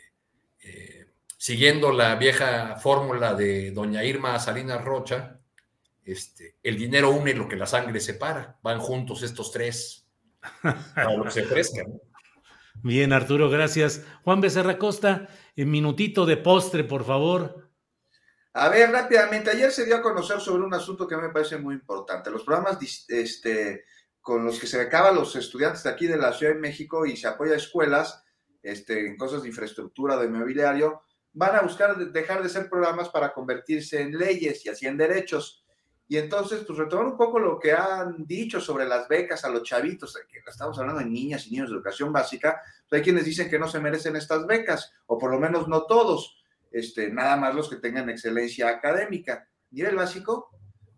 siguiendo 1.44 1.92
la 1.92 2.14
vieja 2.14 2.76
fórmula 2.76 3.34
de 3.34 3.70
doña 3.70 4.02
Irma 4.02 4.38
Salinas 4.38 4.82
Rocha, 4.82 5.40
este, 6.02 6.56
el 6.62 6.78
dinero 6.78 7.10
une 7.10 7.34
lo 7.34 7.46
que 7.46 7.56
la 7.56 7.66
sangre 7.66 8.00
separa. 8.00 8.58
Van 8.62 8.78
juntos 8.78 9.22
estos 9.22 9.52
tres 9.52 10.08
para 10.62 11.12
lo 11.12 11.24
que 11.24 11.30
se 11.30 11.42
ofrezcan. 11.42 12.00
Bien, 12.82 13.12
Arturo, 13.12 13.50
gracias. 13.50 14.06
Juan 14.22 14.40
Becerra 14.40 14.78
Costa, 14.78 15.28
en 15.54 15.70
minutito 15.70 16.24
de 16.24 16.38
postre, 16.38 16.82
por 16.82 17.04
favor. 17.04 17.68
A 18.54 18.70
ver, 18.70 18.90
rápidamente, 18.90 19.50
ayer 19.50 19.70
se 19.70 19.84
dio 19.84 19.96
a 19.96 20.02
conocer 20.02 20.40
sobre 20.40 20.64
un 20.64 20.72
asunto 20.72 21.06
que 21.06 21.14
a 21.14 21.18
mí 21.18 21.24
me 21.24 21.32
parece 21.34 21.58
muy 21.58 21.74
importante. 21.74 22.30
Los 22.30 22.44
programas 22.44 22.78
este, 23.08 23.84
con 24.22 24.46
los 24.46 24.58
que 24.58 24.66
se 24.66 24.78
becaban 24.78 25.14
los 25.14 25.36
estudiantes 25.36 25.82
de 25.82 25.90
aquí 25.90 26.06
de 26.06 26.16
la 26.16 26.32
Ciudad 26.32 26.54
de 26.54 26.60
México 26.60 27.04
y 27.04 27.18
se 27.18 27.28
apoya 27.28 27.52
a 27.52 27.58
escuelas 27.58 28.24
este, 28.62 29.06
en 29.06 29.18
cosas 29.18 29.42
de 29.42 29.48
infraestructura, 29.48 30.16
de 30.16 30.24
inmobiliario, 30.24 31.02
van 31.34 31.56
a 31.56 31.62
buscar 31.62 31.96
dejar 31.96 32.42
de 32.42 32.48
ser 32.48 32.68
programas 32.70 33.08
para 33.08 33.32
convertirse 33.32 34.00
en 34.00 34.16
leyes 34.16 34.64
y 34.64 34.68
así 34.70 34.86
en 34.86 34.96
derechos. 34.96 35.64
Y 36.06 36.16
entonces, 36.18 36.62
pues 36.66 36.78
retomar 36.78 37.06
un 37.06 37.16
poco 37.16 37.38
lo 37.38 37.58
que 37.58 37.72
han 37.72 38.24
dicho 38.26 38.60
sobre 38.60 38.86
las 38.86 39.08
becas 39.08 39.44
a 39.44 39.48
los 39.48 39.62
chavitos, 39.62 40.16
que 40.30 40.38
estamos 40.46 40.78
hablando 40.78 41.00
de 41.00 41.06
niñas 41.06 41.46
y 41.46 41.50
niños 41.50 41.70
de 41.70 41.76
educación 41.76 42.12
básica, 42.12 42.60
pues 42.88 43.00
hay 43.00 43.04
quienes 43.04 43.24
dicen 43.24 43.50
que 43.50 43.58
no 43.58 43.66
se 43.66 43.80
merecen 43.80 44.14
estas 44.14 44.46
becas, 44.46 44.92
o 45.06 45.18
por 45.18 45.30
lo 45.30 45.40
menos 45.40 45.66
no 45.66 45.86
todos, 45.86 46.44
este, 46.70 47.10
nada 47.10 47.36
más 47.36 47.54
los 47.54 47.68
que 47.68 47.76
tengan 47.76 48.10
excelencia 48.10 48.68
académica. 48.68 49.48
Nivel 49.70 49.96
básico, 49.96 50.50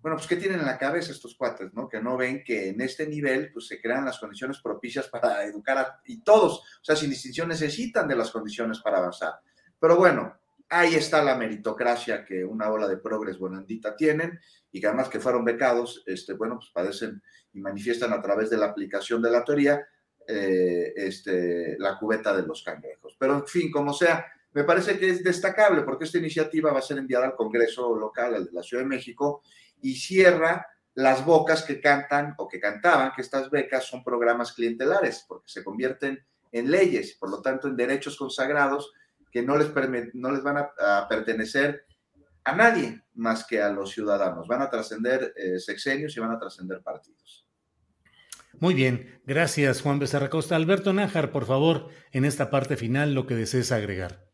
bueno, 0.02 0.16
pues 0.16 0.26
¿qué 0.26 0.36
tienen 0.36 0.60
en 0.60 0.66
la 0.66 0.78
cabeza 0.78 1.12
estos 1.12 1.34
cuates, 1.36 1.72
no? 1.72 1.88
Que 1.88 2.00
no 2.00 2.16
ven 2.16 2.42
que 2.44 2.68
en 2.68 2.80
este 2.80 3.06
nivel, 3.06 3.52
pues 3.52 3.68
se 3.68 3.80
crean 3.80 4.04
las 4.04 4.18
condiciones 4.18 4.60
propicias 4.60 5.08
para 5.08 5.44
educar 5.44 5.78
a, 5.78 6.00
y 6.04 6.22
todos, 6.22 6.58
o 6.58 6.84
sea, 6.84 6.94
sin 6.94 7.10
distinción 7.10 7.48
necesitan 7.48 8.06
de 8.06 8.16
las 8.16 8.30
condiciones 8.30 8.80
para 8.80 8.98
avanzar. 8.98 9.34
Pero 9.78 9.96
bueno, 9.96 10.36
ahí 10.68 10.94
está 10.94 11.22
la 11.22 11.36
meritocracia 11.36 12.24
que 12.24 12.44
una 12.44 12.70
ola 12.70 12.88
de 12.88 12.96
progres 12.96 13.38
bonandita 13.38 13.96
tienen 13.96 14.40
y 14.72 14.80
que 14.80 14.86
además 14.86 15.08
que 15.08 15.20
fueron 15.20 15.44
becados, 15.44 16.02
este, 16.06 16.34
bueno, 16.34 16.56
pues 16.56 16.70
padecen 16.72 17.22
y 17.52 17.60
manifiestan 17.60 18.12
a 18.12 18.20
través 18.20 18.50
de 18.50 18.58
la 18.58 18.66
aplicación 18.66 19.22
de 19.22 19.30
la 19.30 19.44
teoría 19.44 19.86
eh, 20.26 20.92
este, 20.96 21.76
la 21.78 21.98
cubeta 21.98 22.36
de 22.36 22.46
los 22.46 22.62
cangrejos. 22.62 23.16
Pero 23.18 23.34
en 23.34 23.46
fin, 23.46 23.70
como 23.70 23.92
sea, 23.92 24.26
me 24.52 24.64
parece 24.64 24.98
que 24.98 25.10
es 25.10 25.22
destacable 25.22 25.82
porque 25.82 26.04
esta 26.04 26.18
iniciativa 26.18 26.72
va 26.72 26.80
a 26.80 26.82
ser 26.82 26.98
enviada 26.98 27.26
al 27.26 27.36
Congreso 27.36 27.94
local, 27.94 28.34
al 28.34 28.46
de 28.46 28.52
la 28.52 28.62
Ciudad 28.62 28.82
de 28.82 28.88
México, 28.88 29.42
y 29.80 29.94
cierra 29.94 30.66
las 30.94 31.24
bocas 31.24 31.62
que 31.62 31.80
cantan 31.80 32.34
o 32.38 32.48
que 32.48 32.58
cantaban 32.58 33.12
que 33.14 33.20
estas 33.20 33.50
becas 33.50 33.84
son 33.84 34.02
programas 34.02 34.52
clientelares, 34.52 35.24
porque 35.28 35.48
se 35.48 35.62
convierten 35.62 36.24
en 36.52 36.70
leyes, 36.70 37.16
por 37.20 37.30
lo 37.30 37.42
tanto 37.42 37.68
en 37.68 37.76
derechos 37.76 38.16
consagrados 38.16 38.92
que 39.36 39.42
no 39.42 39.58
les, 39.58 39.68
no 40.14 40.32
les 40.32 40.42
van 40.42 40.56
a, 40.56 41.06
pertenecer 41.10 41.84
a 42.42 42.56
nadie 42.56 43.02
más 43.12 43.46
que 43.46 43.60
a 43.60 43.68
los 43.68 43.90
ciudadanos. 43.90 44.48
Van 44.48 44.62
a 44.62 44.70
trascender 44.70 45.34
eh, 45.36 45.58
sexenios 45.58 46.16
y 46.16 46.20
van 46.20 46.30
a 46.30 46.38
trascender 46.38 46.80
partidos. 46.80 47.46
Muy 48.58 48.72
bien, 48.72 49.20
gracias 49.26 49.82
Juan 49.82 49.98
Becerra 49.98 50.30
Costa. 50.30 50.56
Alberto 50.56 50.94
Nájar, 50.94 51.32
por 51.32 51.44
favor, 51.44 51.90
en 52.12 52.24
esta 52.24 52.48
parte 52.48 52.78
final 52.78 53.12
lo 53.12 53.26
que 53.26 53.34
desees 53.34 53.72
agregar. 53.72 54.24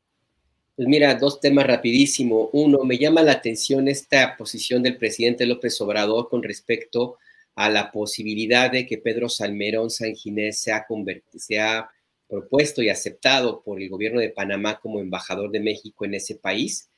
Pues 0.77 0.87
mira, 0.87 1.17
dos 1.17 1.41
temas 1.41 1.67
rapidísimo. 1.67 2.51
Uno, 2.53 2.85
me 2.85 2.97
llama 2.97 3.25
la 3.25 3.33
atención 3.33 3.89
esta 3.89 4.37
posición 4.37 4.85
del 4.85 4.99
presidente 4.99 5.47
López 5.47 5.81
Obrador 5.81 6.29
con 6.29 6.45
respecto 6.45 7.19
a 7.57 7.69
la 7.69 7.91
posibilidad 7.91 8.71
de 8.71 8.87
que 8.87 8.99
Pedro 8.99 9.29
Salmerón 9.29 9.91
San 9.91 10.15
Ginés 10.15 10.61
sea, 10.61 10.87
sea 11.35 11.91
propuesto 12.33 12.81
y 12.81 12.89
aceptado 12.89 13.63
por 13.63 13.79
el 13.79 13.91
gobierno 13.91 14.19
de 14.19 14.31
Panamá 14.31 14.81
como 14.81 15.01
embajador 15.01 15.51
de 15.51 15.61
México 15.61 16.07
en 16.07 16.15
ese 16.15 16.37
país. 16.37 16.89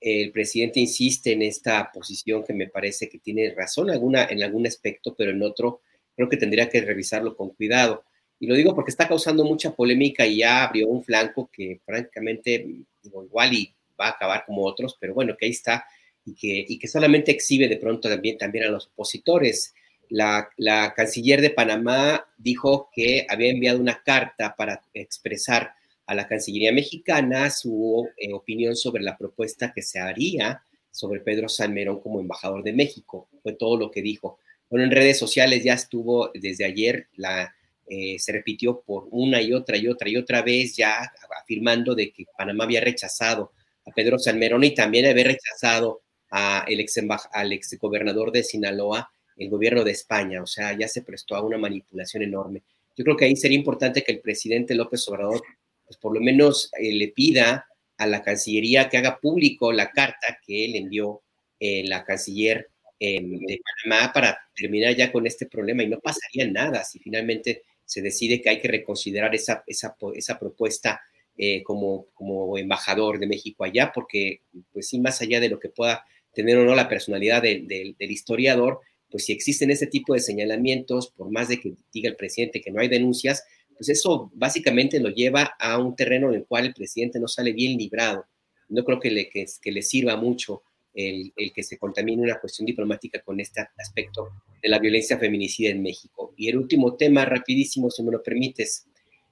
El 0.00 0.30
presidente 0.30 0.78
insiste 0.78 1.32
en 1.32 1.42
esta 1.42 1.90
posición 1.92 2.44
que 2.44 2.52
me 2.52 2.68
parece 2.68 3.08
que 3.08 3.18
tiene 3.18 3.52
razón 3.56 3.90
alguna, 3.90 4.24
en 4.30 4.40
algún 4.44 4.68
aspecto, 4.68 5.16
pero 5.18 5.32
en 5.32 5.42
otro 5.42 5.80
creo 6.14 6.28
que 6.28 6.36
tendría 6.36 6.68
que 6.68 6.80
revisarlo 6.80 7.36
con 7.36 7.50
cuidado. 7.50 8.04
Y 8.38 8.46
lo 8.46 8.54
digo 8.54 8.72
porque 8.72 8.92
está 8.92 9.08
causando 9.08 9.44
mucha 9.44 9.74
polémica 9.74 10.24
y 10.26 10.38
ya 10.38 10.62
abrió 10.62 10.86
un 10.86 11.02
flanco 11.02 11.50
que 11.52 11.80
francamente 11.84 12.64
igual 13.02 13.52
y 13.52 13.74
va 14.00 14.06
a 14.06 14.10
acabar 14.10 14.44
como 14.46 14.64
otros, 14.64 14.96
pero 15.00 15.12
bueno, 15.12 15.36
que 15.36 15.46
ahí 15.46 15.52
está 15.52 15.84
y 16.24 16.36
que, 16.36 16.64
y 16.68 16.78
que 16.78 16.86
solamente 16.86 17.32
exhibe 17.32 17.66
de 17.66 17.78
pronto 17.78 18.08
también, 18.08 18.38
también 18.38 18.66
a 18.66 18.70
los 18.70 18.86
opositores. 18.86 19.74
La, 20.08 20.48
canciller 20.96 21.40
de 21.40 21.50
Panamá 21.50 22.26
dijo 22.36 22.90
que 22.94 23.26
había 23.28 23.50
enviado 23.50 23.80
una 23.80 24.02
carta 24.02 24.54
para 24.56 24.82
expresar 24.92 25.72
a 26.06 26.14
la 26.14 26.28
Cancillería 26.28 26.72
mexicana 26.72 27.50
su 27.50 28.08
eh, 28.18 28.32
opinión 28.32 28.76
sobre 28.76 29.02
la 29.02 29.16
propuesta 29.16 29.72
que 29.72 29.82
se 29.82 29.98
haría 29.98 30.62
sobre 30.90 31.20
Pedro 31.20 31.48
Salmerón 31.48 32.00
como 32.00 32.20
embajador 32.20 32.62
de 32.62 32.72
México. 32.72 33.28
Fue 33.42 33.54
todo 33.54 33.76
lo 33.76 33.90
que 33.90 34.02
dijo. 34.02 34.38
Bueno, 34.70 34.84
en 34.84 34.90
redes 34.90 35.18
sociales 35.18 35.64
ya 35.64 35.74
estuvo 35.74 36.30
desde 36.34 36.64
ayer, 36.64 37.08
la, 37.16 37.54
eh, 37.86 38.18
se 38.18 38.32
repitió 38.32 38.80
por 38.80 39.08
una 39.10 39.42
y 39.42 39.52
otra 39.52 39.76
y 39.76 39.88
otra 39.88 40.08
y 40.08 40.16
otra 40.16 40.42
vez, 40.42 40.76
ya 40.76 41.12
afirmando 41.42 41.94
de 41.94 42.12
que 42.12 42.24
Panamá 42.36 42.64
había 42.64 42.80
rechazado 42.80 43.52
a 43.86 43.90
Pedro 43.90 44.18
Salmerón 44.18 44.64
y 44.64 44.74
también 44.74 45.06
había 45.06 45.24
rechazado 45.24 46.02
al 46.30 47.52
ex 47.52 47.78
gobernador 47.78 48.32
de 48.32 48.42
Sinaloa, 48.42 49.12
el 49.36 49.50
gobierno 49.50 49.84
de 49.84 49.92
España, 49.92 50.42
o 50.42 50.46
sea, 50.46 50.76
ya 50.76 50.88
se 50.88 51.02
prestó 51.02 51.36
a 51.36 51.42
una 51.42 51.58
manipulación 51.58 52.22
enorme. 52.22 52.62
Yo 52.96 53.04
creo 53.04 53.16
que 53.16 53.24
ahí 53.24 53.36
sería 53.36 53.58
importante 53.58 54.02
que 54.02 54.12
el 54.12 54.20
presidente 54.20 54.74
López 54.74 55.06
Obrador, 55.08 55.42
pues 55.84 55.98
por 55.98 56.14
lo 56.14 56.20
menos 56.20 56.70
eh, 56.78 56.92
le 56.92 57.08
pida 57.08 57.66
a 57.96 58.06
la 58.06 58.22
Cancillería 58.22 58.88
que 58.88 58.96
haga 58.96 59.18
público 59.18 59.72
la 59.72 59.90
carta 59.90 60.38
que 60.44 60.64
él 60.64 60.76
envió 60.76 61.22
eh, 61.60 61.84
la 61.86 62.04
canciller 62.04 62.70
em, 62.98 63.38
de 63.38 63.60
Panamá 63.62 64.12
para 64.12 64.38
terminar 64.54 64.94
ya 64.94 65.12
con 65.12 65.26
este 65.26 65.46
problema 65.46 65.82
y 65.82 65.88
no 65.88 66.00
pasaría 66.00 66.50
nada 66.50 66.84
si 66.84 66.98
finalmente 66.98 67.62
se 67.84 68.02
decide 68.02 68.40
que 68.40 68.50
hay 68.50 68.60
que 68.60 68.68
reconsiderar 68.68 69.34
esa, 69.34 69.62
esa, 69.66 69.96
esa 70.14 70.38
propuesta 70.38 71.00
eh, 71.36 71.62
como, 71.62 72.06
como 72.14 72.56
embajador 72.58 73.18
de 73.18 73.26
México 73.26 73.64
allá, 73.64 73.92
porque 73.94 74.42
pues 74.72 74.88
sí, 74.88 74.98
más 74.98 75.20
allá 75.20 75.40
de 75.40 75.48
lo 75.48 75.58
que 75.58 75.68
pueda 75.68 76.04
tener 76.32 76.58
o 76.58 76.64
no 76.64 76.74
la 76.74 76.88
personalidad 76.88 77.42
del 77.42 77.96
historiador, 77.98 78.80
pues 79.14 79.26
si 79.26 79.32
existen 79.32 79.70
ese 79.70 79.86
tipo 79.86 80.12
de 80.12 80.18
señalamientos, 80.18 81.12
por 81.16 81.30
más 81.30 81.46
de 81.46 81.60
que 81.60 81.74
diga 81.92 82.08
el 82.08 82.16
presidente 82.16 82.60
que 82.60 82.72
no 82.72 82.80
hay 82.80 82.88
denuncias, 82.88 83.44
pues 83.76 83.88
eso 83.88 84.32
básicamente 84.34 84.98
lo 84.98 85.08
lleva 85.08 85.54
a 85.60 85.78
un 85.78 85.94
terreno 85.94 86.30
en 86.30 86.40
el 86.40 86.46
cual 86.46 86.66
el 86.66 86.74
presidente 86.74 87.20
no 87.20 87.28
sale 87.28 87.52
bien 87.52 87.78
librado. 87.78 88.26
No 88.70 88.82
creo 88.82 88.98
que 88.98 89.12
le, 89.12 89.30
que, 89.30 89.46
le 89.70 89.82
sirva 89.82 90.16
mucho 90.16 90.62
el, 90.92 91.32
que 91.54 91.62
se 91.62 91.78
contamine 91.78 92.22
una 92.22 92.40
cuestión 92.40 92.66
diplomática 92.66 93.20
con 93.20 93.38
este 93.38 93.64
aspecto 93.78 94.30
de 94.60 94.68
la 94.68 94.80
violencia 94.80 95.16
feminicida 95.16 95.70
en 95.70 95.80
México. 95.80 96.34
Y 96.36 96.48
el 96.48 96.56
último 96.56 96.96
tema, 96.96 97.24
rapidísimo, 97.24 97.92
si 97.92 98.02
me 98.02 98.10
lo 98.10 98.20
permites, 98.20 98.88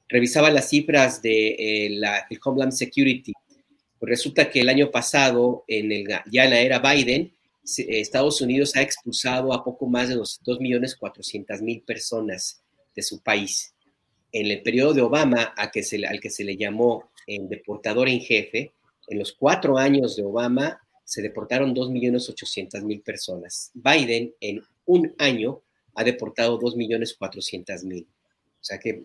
revisaba 0.08 0.52
las 0.52 0.68
cifras 0.68 1.20
de 1.22 1.56
eh, 1.58 1.90
la, 1.90 2.28
Homeland 2.44 2.70
Security. 2.70 3.32
Pues 3.98 4.10
resulta 4.10 4.48
que 4.48 4.60
el 4.60 4.68
año 4.68 4.92
pasado, 4.92 5.64
en 5.66 5.90
el, 5.90 6.06
ya 6.30 6.44
en 6.44 6.50
la 6.50 6.60
era 6.60 6.78
Biden, 6.78 7.32
Estados 7.64 8.40
Unidos 8.40 8.74
ha 8.76 8.82
expulsado 8.82 9.52
a 9.52 9.64
poco 9.64 9.86
más 9.86 10.08
de 10.08 10.16
2.400.000 10.16 11.84
personas 11.84 12.62
de 12.94 13.02
su 13.02 13.22
país. 13.22 13.74
En 14.32 14.50
el 14.50 14.62
periodo 14.62 14.94
de 14.94 15.02
Obama, 15.02 15.52
a 15.56 15.70
que 15.70 15.82
se, 15.82 16.04
al 16.06 16.20
que 16.20 16.30
se 16.30 16.44
le 16.44 16.56
llamó 16.56 17.10
el 17.26 17.48
deportador 17.48 18.08
en 18.08 18.20
jefe, 18.20 18.72
en 19.08 19.18
los 19.18 19.32
cuatro 19.32 19.78
años 19.78 20.16
de 20.16 20.24
Obama 20.24 20.80
se 21.04 21.22
deportaron 21.22 21.74
2.800.000 21.74 23.02
personas. 23.02 23.70
Biden 23.74 24.34
en 24.40 24.62
un 24.86 25.14
año 25.18 25.62
ha 25.94 26.04
deportado 26.04 26.58
2.400.000. 26.58 28.04
O 28.04 28.64
sea 28.64 28.78
que, 28.78 29.04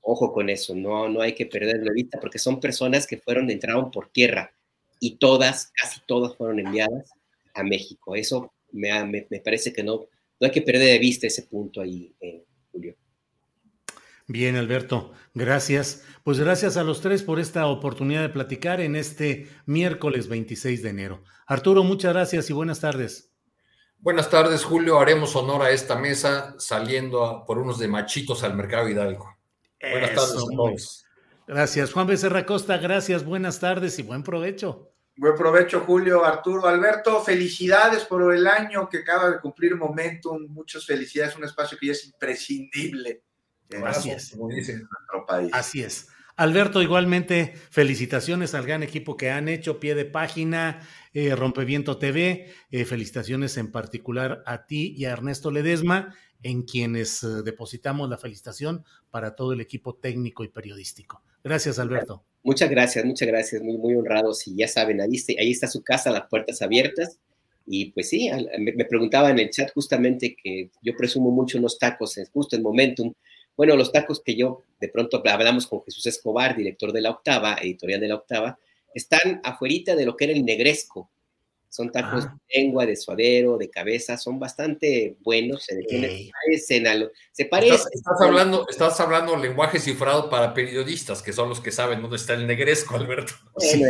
ojo 0.00 0.32
con 0.32 0.48
eso, 0.48 0.74
no, 0.74 1.08
no 1.08 1.20
hay 1.20 1.34
que 1.34 1.46
perder 1.46 1.84
la 1.84 1.92
vista 1.92 2.20
porque 2.20 2.38
son 2.38 2.60
personas 2.60 3.06
que 3.06 3.18
fueron, 3.18 3.50
entraron 3.50 3.90
por 3.90 4.10
tierra 4.10 4.54
y 5.00 5.16
todas, 5.16 5.72
casi 5.74 6.00
todas 6.06 6.36
fueron 6.36 6.60
enviadas 6.60 7.12
a 7.54 7.62
México. 7.62 8.14
Eso 8.14 8.52
me, 8.72 9.04
me, 9.04 9.40
parece 9.40 9.72
que 9.72 9.82
no, 9.82 10.06
no 10.40 10.46
hay 10.46 10.50
que 10.50 10.62
perder 10.62 10.88
de 10.88 10.98
vista 10.98 11.26
ese 11.26 11.42
punto 11.42 11.80
ahí, 11.80 12.14
eh, 12.20 12.44
Julio. 12.70 12.96
Bien, 14.28 14.56
Alberto, 14.56 15.12
gracias. 15.34 16.04
Pues 16.24 16.38
gracias 16.38 16.76
a 16.76 16.84
los 16.84 17.00
tres 17.00 17.22
por 17.22 17.40
esta 17.40 17.66
oportunidad 17.66 18.22
de 18.22 18.28
platicar 18.28 18.80
en 18.80 18.96
este 18.96 19.48
miércoles 19.66 20.28
26 20.28 20.82
de 20.82 20.88
enero. 20.88 21.24
Arturo, 21.46 21.84
muchas 21.84 22.12
gracias 22.12 22.48
y 22.48 22.52
buenas 22.52 22.80
tardes. 22.80 23.30
Buenas 23.98 24.30
tardes, 24.30 24.64
Julio. 24.64 24.98
Haremos 24.98 25.36
honor 25.36 25.62
a 25.62 25.70
esta 25.70 25.96
mesa 25.96 26.54
saliendo 26.58 27.44
por 27.46 27.58
unos 27.58 27.78
de 27.78 27.88
machitos 27.88 28.42
al 28.42 28.54
mercado 28.54 28.88
Hidalgo. 28.88 29.36
Buenas 29.80 30.14
tardes 30.14 30.36
a 30.36 30.56
todos. 30.56 31.04
Gracias. 31.46 31.92
Juan 31.92 32.06
Becerra 32.06 32.46
Costa, 32.46 32.78
gracias, 32.78 33.24
buenas 33.24 33.60
tardes 33.60 33.98
y 33.98 34.02
buen 34.02 34.22
provecho. 34.22 34.91
Buen 35.16 35.34
provecho, 35.34 35.80
Julio, 35.80 36.24
Arturo, 36.24 36.66
Alberto. 36.66 37.22
Felicidades 37.22 38.04
por 38.04 38.34
el 38.34 38.46
año 38.46 38.88
que 38.88 38.98
acaba 38.98 39.30
de 39.30 39.40
cumplir 39.40 39.76
Momentum. 39.76 40.46
Muchas 40.48 40.86
felicidades, 40.86 41.36
un 41.36 41.44
espacio 41.44 41.76
que 41.78 41.86
ya 41.86 41.92
es 41.92 42.06
imprescindible 42.06 43.22
Así 43.84 44.10
es. 44.10 44.36
Así 45.52 45.82
es. 45.82 46.08
Alberto, 46.36 46.82
igualmente, 46.82 47.54
felicitaciones 47.70 48.54
al 48.54 48.66
gran 48.66 48.82
equipo 48.82 49.16
que 49.16 49.30
han 49.30 49.48
hecho, 49.48 49.78
pie 49.78 49.94
de 49.94 50.06
página, 50.06 50.80
eh, 51.12 51.36
Rompeviento 51.36 51.98
TV, 51.98 52.52
eh, 52.70 52.84
felicitaciones 52.84 53.56
en 53.58 53.70
particular 53.70 54.42
a 54.46 54.64
ti 54.64 54.94
y 54.96 55.04
a 55.04 55.10
Ernesto 55.10 55.50
Ledesma, 55.50 56.14
en 56.42 56.62
quienes 56.62 57.22
eh, 57.22 57.42
depositamos 57.44 58.08
la 58.08 58.16
felicitación 58.16 58.84
para 59.10 59.36
todo 59.36 59.52
el 59.52 59.60
equipo 59.60 59.94
técnico 59.94 60.42
y 60.42 60.48
periodístico. 60.48 61.22
Gracias, 61.44 61.78
Alberto. 61.78 62.24
Muchas 62.42 62.70
gracias, 62.70 63.04
muchas 63.04 63.28
gracias, 63.28 63.62
muy, 63.62 63.78
muy 63.78 63.94
honrados. 63.94 64.46
Y 64.48 64.56
ya 64.56 64.68
saben, 64.68 65.00
ahí 65.00 65.14
está, 65.14 65.32
ahí 65.38 65.50
está 65.50 65.68
su 65.68 65.82
casa, 65.82 66.10
las 66.10 66.28
puertas 66.28 66.62
abiertas. 66.62 67.18
Y 67.66 67.92
pues 67.92 68.08
sí, 68.08 68.28
me 68.58 68.84
preguntaba 68.84 69.30
en 69.30 69.38
el 69.38 69.50
chat 69.50 69.72
justamente 69.72 70.34
que 70.34 70.70
yo 70.82 70.96
presumo 70.96 71.30
mucho 71.30 71.58
unos 71.58 71.78
tacos 71.78 72.18
justo 72.32 72.56
en 72.56 72.62
Momentum 72.62 73.14
bueno, 73.56 73.76
los 73.76 73.92
tacos 73.92 74.22
que 74.24 74.34
yo 74.34 74.64
de 74.80 74.88
pronto 74.88 75.22
hablamos 75.24 75.66
con 75.66 75.82
Jesús 75.82 76.06
Escobar, 76.06 76.56
director 76.56 76.92
de 76.92 77.00
la 77.00 77.10
Octava, 77.10 77.58
editorial 77.60 78.00
de 78.00 78.08
la 78.08 78.16
Octava, 78.16 78.58
están 78.94 79.40
afuerita 79.44 79.94
de 79.94 80.06
lo 80.06 80.16
que 80.16 80.24
era 80.24 80.32
el 80.32 80.44
negresco. 80.44 81.10
Son 81.72 81.90
tacos 81.90 82.26
ah. 82.26 82.36
de 82.36 82.60
lengua, 82.60 82.84
de 82.84 82.94
suadero, 82.96 83.56
de 83.56 83.70
cabeza, 83.70 84.18
son 84.18 84.38
bastante 84.38 85.16
buenos, 85.20 85.64
se, 85.64 85.74
parecen 86.30 86.86
a 86.86 86.94
lo, 86.94 87.10
se 87.32 87.46
parecen. 87.46 87.88
Estás, 87.94 88.20
hablando, 88.20 88.66
estás 88.68 89.00
hablando 89.00 89.38
lenguaje 89.38 89.80
cifrado 89.80 90.28
para 90.28 90.52
periodistas, 90.52 91.22
que 91.22 91.32
son 91.32 91.48
los 91.48 91.60
que 91.60 91.72
saben 91.72 92.02
dónde 92.02 92.16
está 92.16 92.34
el 92.34 92.46
negresco, 92.46 92.96
Alberto. 92.98 93.32
Bueno, 93.54 93.86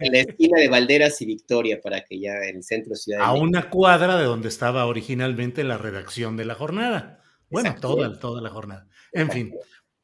en, 0.00 0.12
la, 0.12 0.18
esquina 0.20 0.60
de 0.60 0.68
Valderas 0.68 1.18
y 1.22 1.24
Victoria, 1.24 1.80
para 1.80 2.04
que 2.04 2.20
ya 2.20 2.34
en 2.46 2.56
el 2.56 2.62
centro 2.62 2.94
ciudad. 2.94 3.22
A 3.22 3.32
una 3.32 3.70
cuadra 3.70 4.18
de 4.18 4.24
donde 4.24 4.48
estaba 4.48 4.84
originalmente 4.84 5.64
la 5.64 5.78
redacción 5.78 6.36
de 6.36 6.44
la 6.44 6.56
jornada. 6.56 7.22
Bueno, 7.48 7.74
toda, 7.80 8.18
toda 8.18 8.42
la 8.42 8.50
jornada. 8.50 8.86
En 9.12 9.30
fin, 9.30 9.54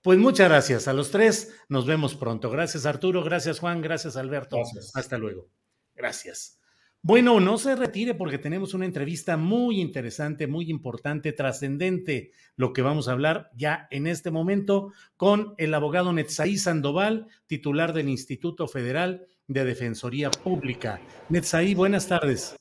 pues 0.00 0.18
muchas 0.18 0.48
gracias 0.48 0.88
a 0.88 0.94
los 0.94 1.10
tres. 1.10 1.54
Nos 1.68 1.84
vemos 1.84 2.14
pronto. 2.14 2.48
Gracias 2.48 2.86
Arturo, 2.86 3.22
gracias 3.22 3.58
Juan, 3.58 3.82
gracias 3.82 4.16
Alberto. 4.16 4.56
Hasta 4.94 5.18
luego. 5.18 5.50
Gracias. 5.94 6.59
Bueno, 7.02 7.40
no 7.40 7.56
se 7.56 7.76
retire 7.76 8.12
porque 8.12 8.36
tenemos 8.36 8.74
una 8.74 8.84
entrevista 8.84 9.38
muy 9.38 9.80
interesante, 9.80 10.46
muy 10.46 10.70
importante, 10.70 11.32
trascendente, 11.32 12.30
lo 12.56 12.74
que 12.74 12.82
vamos 12.82 13.08
a 13.08 13.12
hablar 13.12 13.50
ya 13.56 13.88
en 13.90 14.06
este 14.06 14.30
momento 14.30 14.92
con 15.16 15.54
el 15.56 15.72
abogado 15.72 16.12
Netzaí 16.12 16.58
Sandoval, 16.58 17.26
titular 17.46 17.94
del 17.94 18.10
Instituto 18.10 18.68
Federal 18.68 19.26
de 19.48 19.64
Defensoría 19.64 20.30
Pública. 20.30 21.00
Netzaí, 21.30 21.74
buenas 21.74 22.06
tardes. 22.06 22.54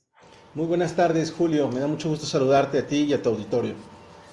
Muy 0.55 0.67
buenas 0.67 0.95
tardes, 0.95 1.33
Julio. 1.33 1.69
Me 1.69 1.81
da 1.81 1.87
mucho 1.87 2.07
gusto 2.07 2.25
saludarte 2.25 2.79
a 2.79 2.87
ti 2.87 3.07
y 3.09 3.13
a 3.13 3.21
tu 3.21 3.29
auditorio. 3.29 3.73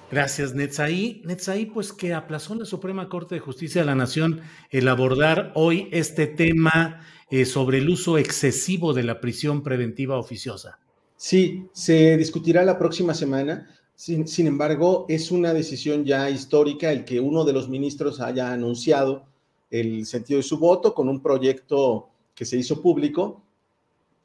Gracias, 0.09 0.55
Netzaí. 0.55 1.21
Netzaí, 1.25 1.67
pues 1.67 1.93
que 1.93 2.15
aplazó 2.15 2.55
la 2.55 2.65
Suprema 2.65 3.09
Corte 3.09 3.35
de 3.35 3.41
Justicia 3.41 3.83
de 3.83 3.87
la 3.87 3.97
Nación 3.97 4.41
el 4.71 4.87
abordar 4.87 5.51
hoy 5.57 5.89
este 5.91 6.29
tema 6.29 7.01
eh, 7.31 7.45
sobre 7.45 7.79
el 7.79 7.89
uso 7.89 8.19
excesivo 8.19 8.93
de 8.93 9.03
la 9.03 9.21
prisión 9.21 9.63
preventiva 9.63 10.19
oficiosa. 10.19 10.79
Sí, 11.17 11.67
se 11.73 12.17
discutirá 12.17 12.65
la 12.65 12.79
próxima 12.79 13.15
semana. 13.15 13.69
Sin, 13.97 14.47
embargo, 14.47 15.07
es 15.09 15.31
una 15.31 15.55
decisión 15.55 16.05
ya 16.05 16.29
histórica 16.29 16.93
el 16.93 17.05
que 17.05 17.19
uno 17.19 17.45
de 17.45 17.55
los 17.55 17.69
ministros 17.69 18.21
haya 18.21 18.53
anunciado 18.53 19.25
el 19.71 20.05
sentido 20.05 20.37
de 20.37 20.43
su 20.43 20.59
voto 20.59 20.95
con 20.95 21.09
un 21.09 21.23
proyecto 21.23 22.11
que 22.35 22.45
se 22.45 22.59
hizo 22.59 22.83
público. 22.83 23.43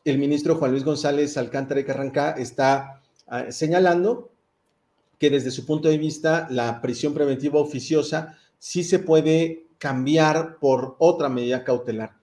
El 0.04 0.18
ministro 0.18 0.56
Juan 0.56 0.72
Luis 0.72 0.84
González 0.84 1.38
Alcántara 1.38 1.80
de 1.80 1.86
Carrancá 1.86 2.32
está 2.32 3.02
ah, 3.28 3.52
señalando 3.52 4.30
que 5.18 5.30
desde 5.30 5.52
su 5.52 5.66
punto 5.66 5.88
de 5.88 5.98
vista 5.98 6.48
la 6.50 6.82
prisión 6.82 7.14
preventiva 7.14 7.60
oficiosa 7.60 8.38
sí 8.60 8.84
se 8.84 9.00
puede 9.00 9.68
cambiar 9.78 10.60
por 10.60 10.98
otra 11.00 11.30
medida 11.30 11.64
cautelar. 11.64 12.21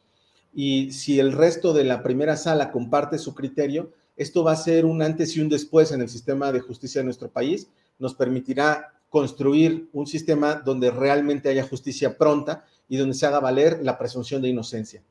Y 0.54 0.92
si 0.92 1.20
el 1.20 1.32
resto 1.32 1.72
de 1.72 1.84
la 1.84 2.02
primera 2.02 2.36
sala 2.36 2.70
comparte 2.70 3.18
su 3.18 3.34
criterio, 3.34 3.92
esto 4.16 4.42
va 4.42 4.52
a 4.52 4.56
ser 4.56 4.84
un 4.84 5.02
antes 5.02 5.36
y 5.36 5.40
un 5.40 5.48
después 5.48 5.92
en 5.92 6.00
el 6.00 6.08
sistema 6.08 6.50
de 6.52 6.60
justicia 6.60 7.00
de 7.00 7.04
nuestro 7.04 7.30
país. 7.30 7.68
Nos 7.98 8.14
permitirá 8.14 8.94
construir 9.08 9.88
un 9.92 10.06
sistema 10.06 10.54
donde 10.54 10.90
realmente 10.90 11.48
haya 11.48 11.66
justicia 11.66 12.18
pronta 12.18 12.64
y 12.88 12.96
donde 12.96 13.14
se 13.14 13.26
haga 13.26 13.40
valer 13.40 13.80
la 13.82 13.98
presunción 13.98 14.42
de 14.42 14.48
inocencia. 14.48 15.02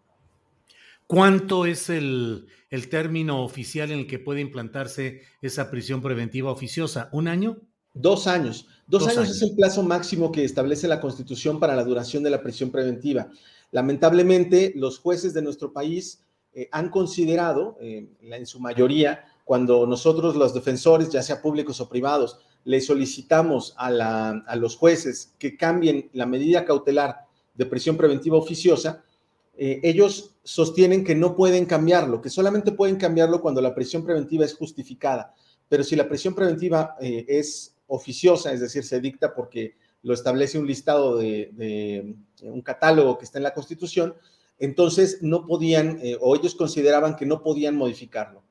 ¿Cuánto 1.07 1.65
es 1.65 1.89
el, 1.89 2.47
el 2.69 2.89
término 2.89 3.43
oficial 3.43 3.91
en 3.91 3.99
el 3.99 4.07
que 4.07 4.19
puede 4.19 4.41
implantarse 4.41 5.21
esa 5.41 5.71
prisión 5.71 6.01
preventiva 6.01 6.51
oficiosa? 6.51 7.09
¿Un 7.13 7.29
año? 7.29 7.61
Dos 7.93 8.27
años. 8.27 8.67
Dos, 8.87 9.07
años, 9.07 9.29
es 9.29 9.41
el 9.41 9.55
plazo 9.55 9.83
máximo 9.83 10.31
que 10.31 10.45
establece 10.45 10.87
la 10.87 11.01
Constitución 11.01 11.59
para 11.59 11.75
la 11.75 11.83
duración 11.83 12.23
de 12.23 12.29
la 12.29 12.41
prisión 12.41 12.71
preventiva. 12.71 13.29
Lamentablemente, 13.71 14.73
los 14.75 14.99
jueces 14.99 15.33
de 15.33 15.41
nuestro 15.41 15.73
país 15.73 16.23
eh, 16.53 16.69
han 16.71 16.89
considerado, 16.89 17.77
eh, 17.81 18.07
en 18.21 18.45
su 18.47 18.59
mayoría, 18.59 19.25
cuando 19.45 19.85
nosotros 19.85 20.35
los 20.35 20.53
defensores, 20.53 21.09
ya 21.09 21.21
sea 21.21 21.41
públicos 21.41 21.79
o 21.81 21.87
privados, 21.87 22.39
le 22.63 22.81
solicitamos 22.81 23.75
a, 23.77 24.55
los 24.55 24.75
jueces 24.75 25.35
que 25.37 25.55
cambien 25.55 26.09
la 26.13 26.25
medida 26.25 26.65
cautelar 26.65 27.27
de 27.53 27.65
prisión 27.65 27.95
preventiva 27.95 28.37
oficiosa, 28.37 29.03
eh, 29.55 29.79
ellos 29.83 30.35
sostienen 30.43 31.03
que 31.03 31.13
no 31.13 31.35
pueden 31.35 31.65
cambiarlo, 31.65 32.21
que 32.21 32.29
solamente 32.29 32.71
pueden 32.71 32.97
cambiarlo 32.97 33.39
cuando 33.39 33.61
la 33.61 33.75
prisión 33.75 34.03
preventiva 34.03 34.43
es 34.43 34.55
justificada. 34.55 35.33
Pero 35.69 35.83
si 35.83 35.95
la 35.95 36.09
prisión 36.09 36.33
preventiva 36.33 36.95
es 36.99 37.75
oficiosa, 37.87 38.51
es 38.51 38.61
decir, 38.61 38.83
se 38.83 38.99
dicta 38.99 39.33
porque 39.33 39.75
lo 40.03 40.13
establece 40.13 40.59
un 40.59 40.67
listado 40.67 41.17
de, 41.17 42.15
un 42.41 42.61
catálogo 42.61 43.17
que 43.17 43.25
está 43.25 43.39
en 43.39 43.43
la 43.43 43.53
Constitución, 43.53 44.15
entonces 44.59 45.19
no 45.21 45.45
podían, 45.45 45.99
eh, 46.01 46.17
o 46.19 46.35
ellos 46.35 46.55
consideraban 46.55 47.15
que 47.15 47.25
no 47.25 47.43
podían 47.43 47.75
modificarlo. 47.75 48.43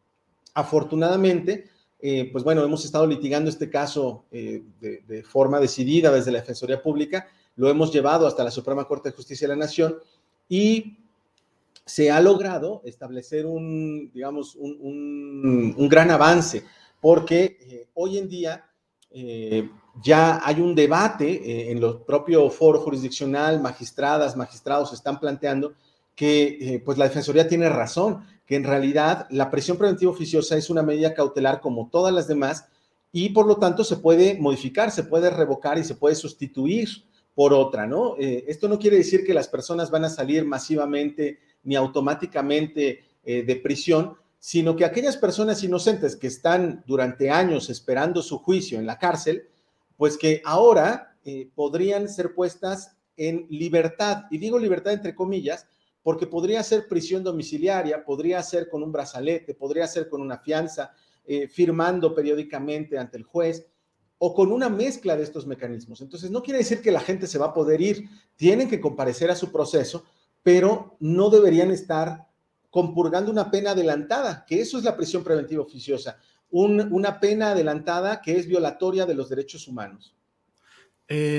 Afortunadamente, 0.55 1.71
eh, 2.01 2.31
pues 2.31 2.45
bueno, 2.45 2.63
hemos 2.63 2.85
estado 2.85 3.07
litigando 3.07 3.51
este 3.51 3.71
caso 3.71 4.25
eh, 4.31 4.63
de, 4.81 5.23
forma 5.23 5.61
decidida 5.61 6.13
desde 6.13 6.31
la 6.31 6.41
Defensoría 6.41 6.83
Pública, 6.83 7.27
lo 7.57 7.69
hemos 7.69 7.93
llevado 7.93 8.27
hasta 8.27 8.45
la 8.45 8.51
Suprema 8.51 8.87
Corte 8.87 9.11
de 9.11 9.17
Justicia 9.17 9.49
de 9.49 9.55
la 9.55 9.61
Nación 9.65 9.97
y 10.49 10.99
se 11.85 12.11
ha 12.11 12.21
logrado 12.21 12.83
establecer 12.85 13.47
un, 13.47 14.11
digamos, 14.13 14.57
un, 14.57 15.75
un 15.77 15.89
gran 15.89 16.11
avance, 16.11 16.65
porque 17.01 17.87
hoy 17.95 18.19
en 18.19 18.29
día 18.29 18.65
ya 20.03 20.41
hay 20.45 20.61
un 20.61 20.75
debate 20.75 21.31
eh, 21.31 21.71
en 21.71 21.79
el 21.79 21.99
propio 22.07 22.51
foro 22.51 22.81
jurisdiccional, 22.81 23.61
magistradas, 23.61 24.37
magistrados 24.37 24.93
están 24.93 25.19
planteando 25.19 25.75
que 26.15 26.59
eh, 26.61 26.83
pues 26.85 26.99
la 26.99 27.07
Defensoría 27.07 27.49
tiene 27.49 27.69
razón, 27.69 28.25
que 28.47 28.57
en 28.57 28.65
realidad 28.65 29.27
la 29.31 29.51
prisión 29.51 29.77
preventiva 29.77 30.11
oficiosa 30.11 30.57
es 30.57 30.71
una 30.71 30.83
medida 30.83 31.15
cautelar 31.15 31.61
como 31.61 31.89
todas 31.91 32.15
las 32.15 32.29
demás 32.29 32.67
y 33.13 33.31
por 33.31 33.47
lo 33.47 33.57
tanto 33.57 33.85
se 33.85 33.97
puede 33.97 34.39
modificar, 34.39 34.91
se 34.91 35.05
puede 35.05 35.31
revocar 35.31 35.79
y 35.79 35.85
se 35.85 35.95
puede 35.95 36.15
sustituir 36.15 36.89
por 37.35 37.53
otra, 37.53 37.87
¿no? 37.87 38.17
Eh, 38.19 38.45
esto 38.49 38.69
no 38.69 38.79
quiere 38.79 38.97
decir 38.99 39.25
que 39.25 39.35
las 39.35 39.49
personas 39.49 39.91
van 39.91 40.05
a 40.05 40.11
salir 40.11 40.45
masivamente 40.45 41.39
ni 41.65 41.75
automáticamente 41.75 43.03
de 43.25 43.57
prisión, 43.57 44.15
sino 44.39 44.77
que 44.77 44.85
aquellas 44.85 45.17
personas 45.17 45.61
inocentes 45.65 46.15
que 46.15 46.29
están 46.29 46.85
durante 46.87 47.29
años 47.29 47.69
esperando 47.71 48.23
su 48.23 48.39
juicio 48.39 48.79
en 48.79 48.87
la 48.87 49.01
cárcel, 49.01 49.49
pues 49.97 50.17
que 50.17 50.43
ahora 50.45 51.17
eh, 51.25 51.51
podrían 51.55 52.09
ser 52.09 52.35
puestas 52.35 52.97
en 53.17 53.47
libertad. 53.51 54.25
Y 54.31 54.39
digo 54.39 54.59
libertad 54.59 54.93
entre 54.93 55.15
comillas, 55.15 55.67
porque 56.03 56.27
podría 56.27 56.63
ser 56.63 56.87
prisión 56.87 57.25
domiciliaria, 57.25 58.05
podría 58.05 58.43
ser 58.43 58.69
con 58.69 58.83
un 58.83 58.93
brazalete, 58.93 59.55
podría 59.55 59.87
ser 59.87 60.09
con 60.09 60.21
una 60.21 60.39
fianza, 60.39 60.93
firmando 61.51 62.15
periódicamente 62.15 62.97
ante 62.97 63.17
el 63.17 63.25
juez 63.25 63.67
o 64.19 64.35
con 64.35 64.53
una 64.53 64.69
mezcla 64.69 65.17
de 65.17 65.23
estos 65.23 65.47
mecanismos. 65.47 66.01
Entonces, 66.01 66.31
no 66.31 66.43
quiere 66.43 66.59
decir 66.59 66.81
que 66.81 66.91
la 66.91 67.01
gente 67.01 67.27
se 67.27 67.39
va 67.39 67.47
a 67.47 67.55
poder 67.55 67.81
ir, 67.81 68.09
tienen 68.37 68.69
que 68.69 68.81
comparecer 68.81 69.31
a 69.31 69.37
su 69.37 69.53
proceso, 69.53 70.05
pero 70.43 70.97
no 71.01 71.29
deberían 71.29 71.71
estar 71.71 72.27
compurgando 72.71 73.31
una 73.31 73.51
pena 73.51 73.73
adelantada, 73.73 74.45
que 74.47 74.61
eso 74.61 74.79
es 74.79 74.85
la 74.85 74.97
prisión 74.97 75.23
preventiva 75.23 75.63
oficiosa, 75.63 76.19
una 76.51 77.21
pena 77.21 77.51
adelantada 77.51 78.23
que 78.23 78.37
es 78.37 78.47
violatoria 78.47 79.07
de 79.07 79.15
los 79.15 79.29
derechos 79.29 79.69
humanos. 79.69 80.17
Eh, 81.09 81.39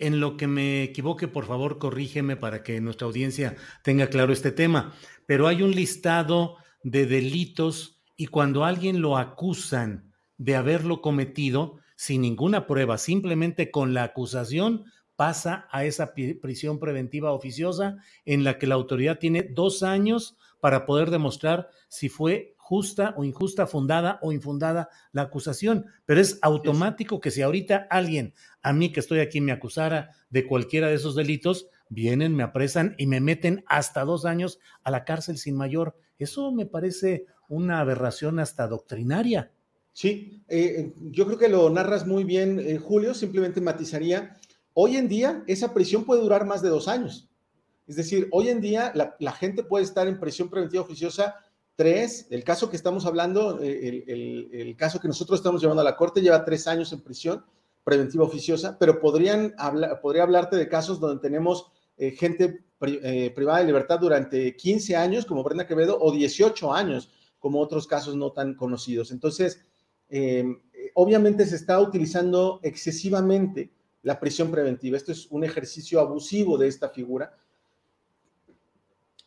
en 0.00 0.20
lo 0.20 0.36
que 0.36 0.46
me 0.46 0.82
equivoque, 0.82 1.28
por 1.28 1.46
favor, 1.46 1.78
corrígeme 1.78 2.36
para 2.36 2.62
que 2.62 2.80
nuestra 2.80 3.06
audiencia 3.06 3.56
tenga 3.82 4.06
claro 4.06 4.32
este 4.32 4.50
tema, 4.50 4.94
pero 5.26 5.46
hay 5.46 5.62
un 5.62 5.72
listado 5.72 6.56
de 6.82 7.06
delitos 7.06 8.00
y 8.16 8.26
cuando 8.26 8.64
alguien 8.64 9.02
lo 9.02 9.18
acusan 9.18 10.12
de 10.38 10.56
haberlo 10.56 11.00
cometido, 11.02 11.78
sin 11.96 12.22
ninguna 12.22 12.66
prueba, 12.66 12.96
simplemente 12.98 13.70
con 13.70 13.92
la 13.92 14.04
acusación, 14.04 14.84
pasa 15.16 15.68
a 15.70 15.84
esa 15.84 16.12
prisión 16.14 16.78
preventiva 16.78 17.32
oficiosa 17.32 17.98
en 18.24 18.42
la 18.42 18.58
que 18.58 18.66
la 18.66 18.74
autoridad 18.74 19.18
tiene 19.18 19.42
dos 19.42 19.82
años 19.82 20.36
para 20.60 20.86
poder 20.86 21.10
demostrar 21.10 21.68
si 21.88 22.08
fue 22.08 22.53
justa 22.64 23.12
o 23.18 23.24
injusta, 23.24 23.66
fundada 23.66 24.18
o 24.22 24.32
infundada 24.32 24.88
la 25.12 25.22
acusación. 25.22 25.84
Pero 26.06 26.22
es 26.22 26.38
automático 26.40 27.20
que 27.20 27.30
si 27.30 27.42
ahorita 27.42 27.86
alguien, 27.90 28.32
a 28.62 28.72
mí 28.72 28.90
que 28.90 29.00
estoy 29.00 29.20
aquí, 29.20 29.42
me 29.42 29.52
acusara 29.52 30.12
de 30.30 30.46
cualquiera 30.46 30.88
de 30.88 30.94
esos 30.94 31.14
delitos, 31.14 31.68
vienen, 31.90 32.34
me 32.34 32.42
apresan 32.42 32.94
y 32.96 33.06
me 33.06 33.20
meten 33.20 33.64
hasta 33.66 34.04
dos 34.04 34.24
años 34.24 34.60
a 34.82 34.90
la 34.90 35.04
cárcel 35.04 35.36
sin 35.36 35.56
mayor. 35.56 35.94
Eso 36.18 36.52
me 36.52 36.64
parece 36.64 37.26
una 37.48 37.80
aberración 37.80 38.38
hasta 38.38 38.66
doctrinaria. 38.66 39.52
Sí, 39.92 40.42
eh, 40.48 40.94
yo 41.10 41.26
creo 41.26 41.38
que 41.38 41.50
lo 41.50 41.68
narras 41.68 42.06
muy 42.06 42.24
bien, 42.24 42.58
eh, 42.58 42.78
Julio. 42.78 43.12
Simplemente 43.12 43.60
matizaría, 43.60 44.38
hoy 44.72 44.96
en 44.96 45.06
día 45.06 45.44
esa 45.46 45.74
prisión 45.74 46.04
puede 46.04 46.22
durar 46.22 46.46
más 46.46 46.62
de 46.62 46.70
dos 46.70 46.88
años. 46.88 47.28
Es 47.86 47.96
decir, 47.96 48.28
hoy 48.32 48.48
en 48.48 48.62
día 48.62 48.90
la, 48.94 49.32
gente 49.32 49.62
puede 49.62 49.84
estar 49.84 50.08
en 50.08 50.18
prisión 50.18 50.48
preventiva 50.48 50.82
oficiosa 50.82 51.34
tres, 51.76 52.26
el 52.30 52.44
caso 52.44 52.70
que 52.70 52.76
estamos 52.76 53.06
hablando, 53.06 53.60
eh, 53.62 54.04
el, 54.06 54.76
caso 54.76 55.00
que 55.00 55.08
nosotros 55.08 55.40
estamos 55.40 55.60
llevando 55.60 55.80
a 55.80 55.84
la 55.84 55.96
corte 55.96 56.20
lleva 56.20 56.44
tres 56.44 56.66
años 56.66 56.92
en 56.92 57.00
prisión 57.00 57.44
preventiva 57.82 58.24
oficiosa, 58.24 58.78
pero 58.78 58.98
podrían 58.98 59.54
podría 60.00 60.22
hablarte 60.22 60.56
de 60.56 60.68
casos 60.68 60.98
donde 60.98 61.20
tenemos 61.20 61.70
gente 61.98 62.64
privada 62.78 63.58
de 63.58 63.66
libertad 63.66 63.98
durante 63.98 64.56
15 64.56 64.96
años, 64.96 65.26
como 65.26 65.44
Brenda 65.44 65.66
Quevedo, 65.66 65.98
o 66.00 66.10
18 66.10 66.72
años, 66.72 67.10
como 67.38 67.60
otros 67.60 67.86
casos 67.86 68.16
no 68.16 68.32
tan 68.32 68.54
conocidos. 68.54 69.10
Entonces, 69.10 69.60
obviamente 70.94 71.44
se 71.44 71.56
está 71.56 71.78
utilizando 71.78 72.58
excesivamente 72.62 73.70
la 74.04 74.20
prisión 74.20 74.50
preventiva. 74.50 74.96
Esto 74.96 75.12
es 75.12 75.26
un 75.30 75.44
ejercicio 75.44 75.98
abusivo 75.98 76.56
de 76.56 76.68
esta 76.68 76.90
figura. 76.90 77.34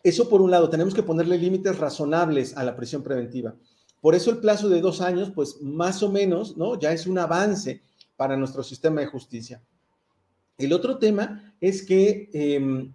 Eso 0.08 0.30
por 0.30 0.42
un 0.42 0.50
lado, 0.50 0.70
tenemos 0.70 0.94
que 0.94 1.04
ponerle 1.04 1.38
límites 1.38 1.78
razonables 1.78 2.56
a 2.56 2.64
la 2.64 2.78
prisión 2.78 3.04
preventiva. 3.04 3.54
Por 4.00 4.16
eso 4.16 4.32
el 4.32 4.38
plazo 4.38 4.70
de 4.70 4.80
dos 4.80 5.02
años, 5.02 5.34
pues 5.36 5.62
más 5.62 6.02
o 6.02 6.10
menos, 6.10 6.56
¿no? 6.56 6.80
Ya 6.80 6.94
es 6.94 7.08
un 7.08 7.18
avance 7.18 7.82
para 8.16 8.38
nuestro 8.38 8.64
sistema 8.64 9.02
de 9.02 9.08
justicia. 9.08 9.62
El 10.58 10.72
otro 10.72 10.98
tema 10.98 11.54
es 11.60 11.86
que 11.86 12.30
em, 12.32 12.94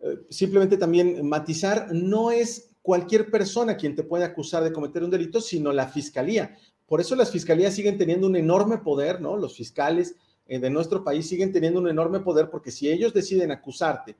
eh, 0.00 0.18
simplemente 0.30 0.76
también 0.76 1.24
matizar, 1.24 1.94
no 1.94 2.32
es 2.32 2.70
cualquier 2.82 3.30
persona 3.30 3.76
quien 3.76 3.94
te 3.94 4.02
puede 4.02 4.24
acusar 4.24 4.64
de 4.64 4.72
cometer 4.72 5.04
un 5.04 5.10
delito, 5.10 5.40
sino 5.40 5.72
la 5.72 5.86
fiscalía. 5.86 6.56
Por 6.88 7.00
eso 7.00 7.14
las 7.14 7.30
fiscalías 7.30 7.72
siguen 7.72 7.98
teniendo 7.98 8.26
un 8.26 8.34
enorme 8.34 8.78
poder, 8.78 9.20
¿no? 9.20 9.36
Los 9.36 9.56
fiscales 9.56 10.16
eh, 10.48 10.58
de 10.58 10.70
nuestro 10.70 11.04
país 11.04 11.28
siguen 11.28 11.52
teniendo 11.52 11.78
un 11.78 11.88
enorme 11.88 12.18
poder 12.18 12.50
porque 12.50 12.72
si 12.72 12.88
ellos 12.88 13.14
deciden 13.14 13.52
acusarte 13.52 14.16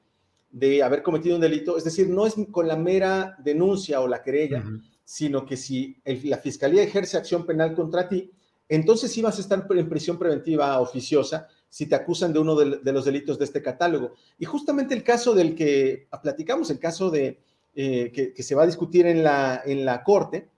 de 0.50 0.82
haber 0.82 1.02
cometido 1.02 1.34
un 1.34 1.40
delito, 1.40 1.76
es 1.76 1.84
decir, 1.84 2.08
no 2.08 2.26
es 2.26 2.34
con 2.50 2.66
la 2.66 2.76
mera 2.76 3.36
denuncia 3.38 4.00
o 4.00 4.08
la 4.08 4.22
querella, 4.22 4.64
sino 5.04 5.44
que 5.44 5.56
si 5.56 5.96
la 6.04 6.38
fiscalía 6.38 6.82
ejerce 6.82 7.16
acción 7.16 7.44
penal 7.46 7.74
contra 7.74 8.08
ti, 8.08 8.30
entonces 8.68 9.12
sí 9.12 9.22
vas 9.22 9.38
a 9.38 9.40
estar 9.40 9.66
en 9.70 9.88
prisión 9.88 10.18
preventiva 10.18 10.78
oficiosa 10.80 11.48
si 11.70 11.86
te 11.86 11.94
acusan 11.94 12.32
de 12.32 12.38
uno 12.38 12.54
de, 12.56 12.92
los 12.92 13.04
delitos 13.04 13.38
de 13.38 13.44
este 13.44 13.62
catálogo. 13.62 14.14
Y 14.38 14.44
justamente 14.44 14.94
el 14.94 15.02
caso 15.02 15.34
del 15.34 15.54
que 15.54 16.08
platicamos, 16.22 16.70
el 16.70 16.78
caso 16.78 17.10
de 17.10 17.40
eh, 17.74 18.10
que, 18.12 18.42
se 18.42 18.54
va 18.54 18.62
a 18.62 18.66
discutir 18.66 19.06
en 19.06 19.22
la, 19.22 19.62
en 19.64 19.84
la 19.84 20.02
corte, 20.02 20.48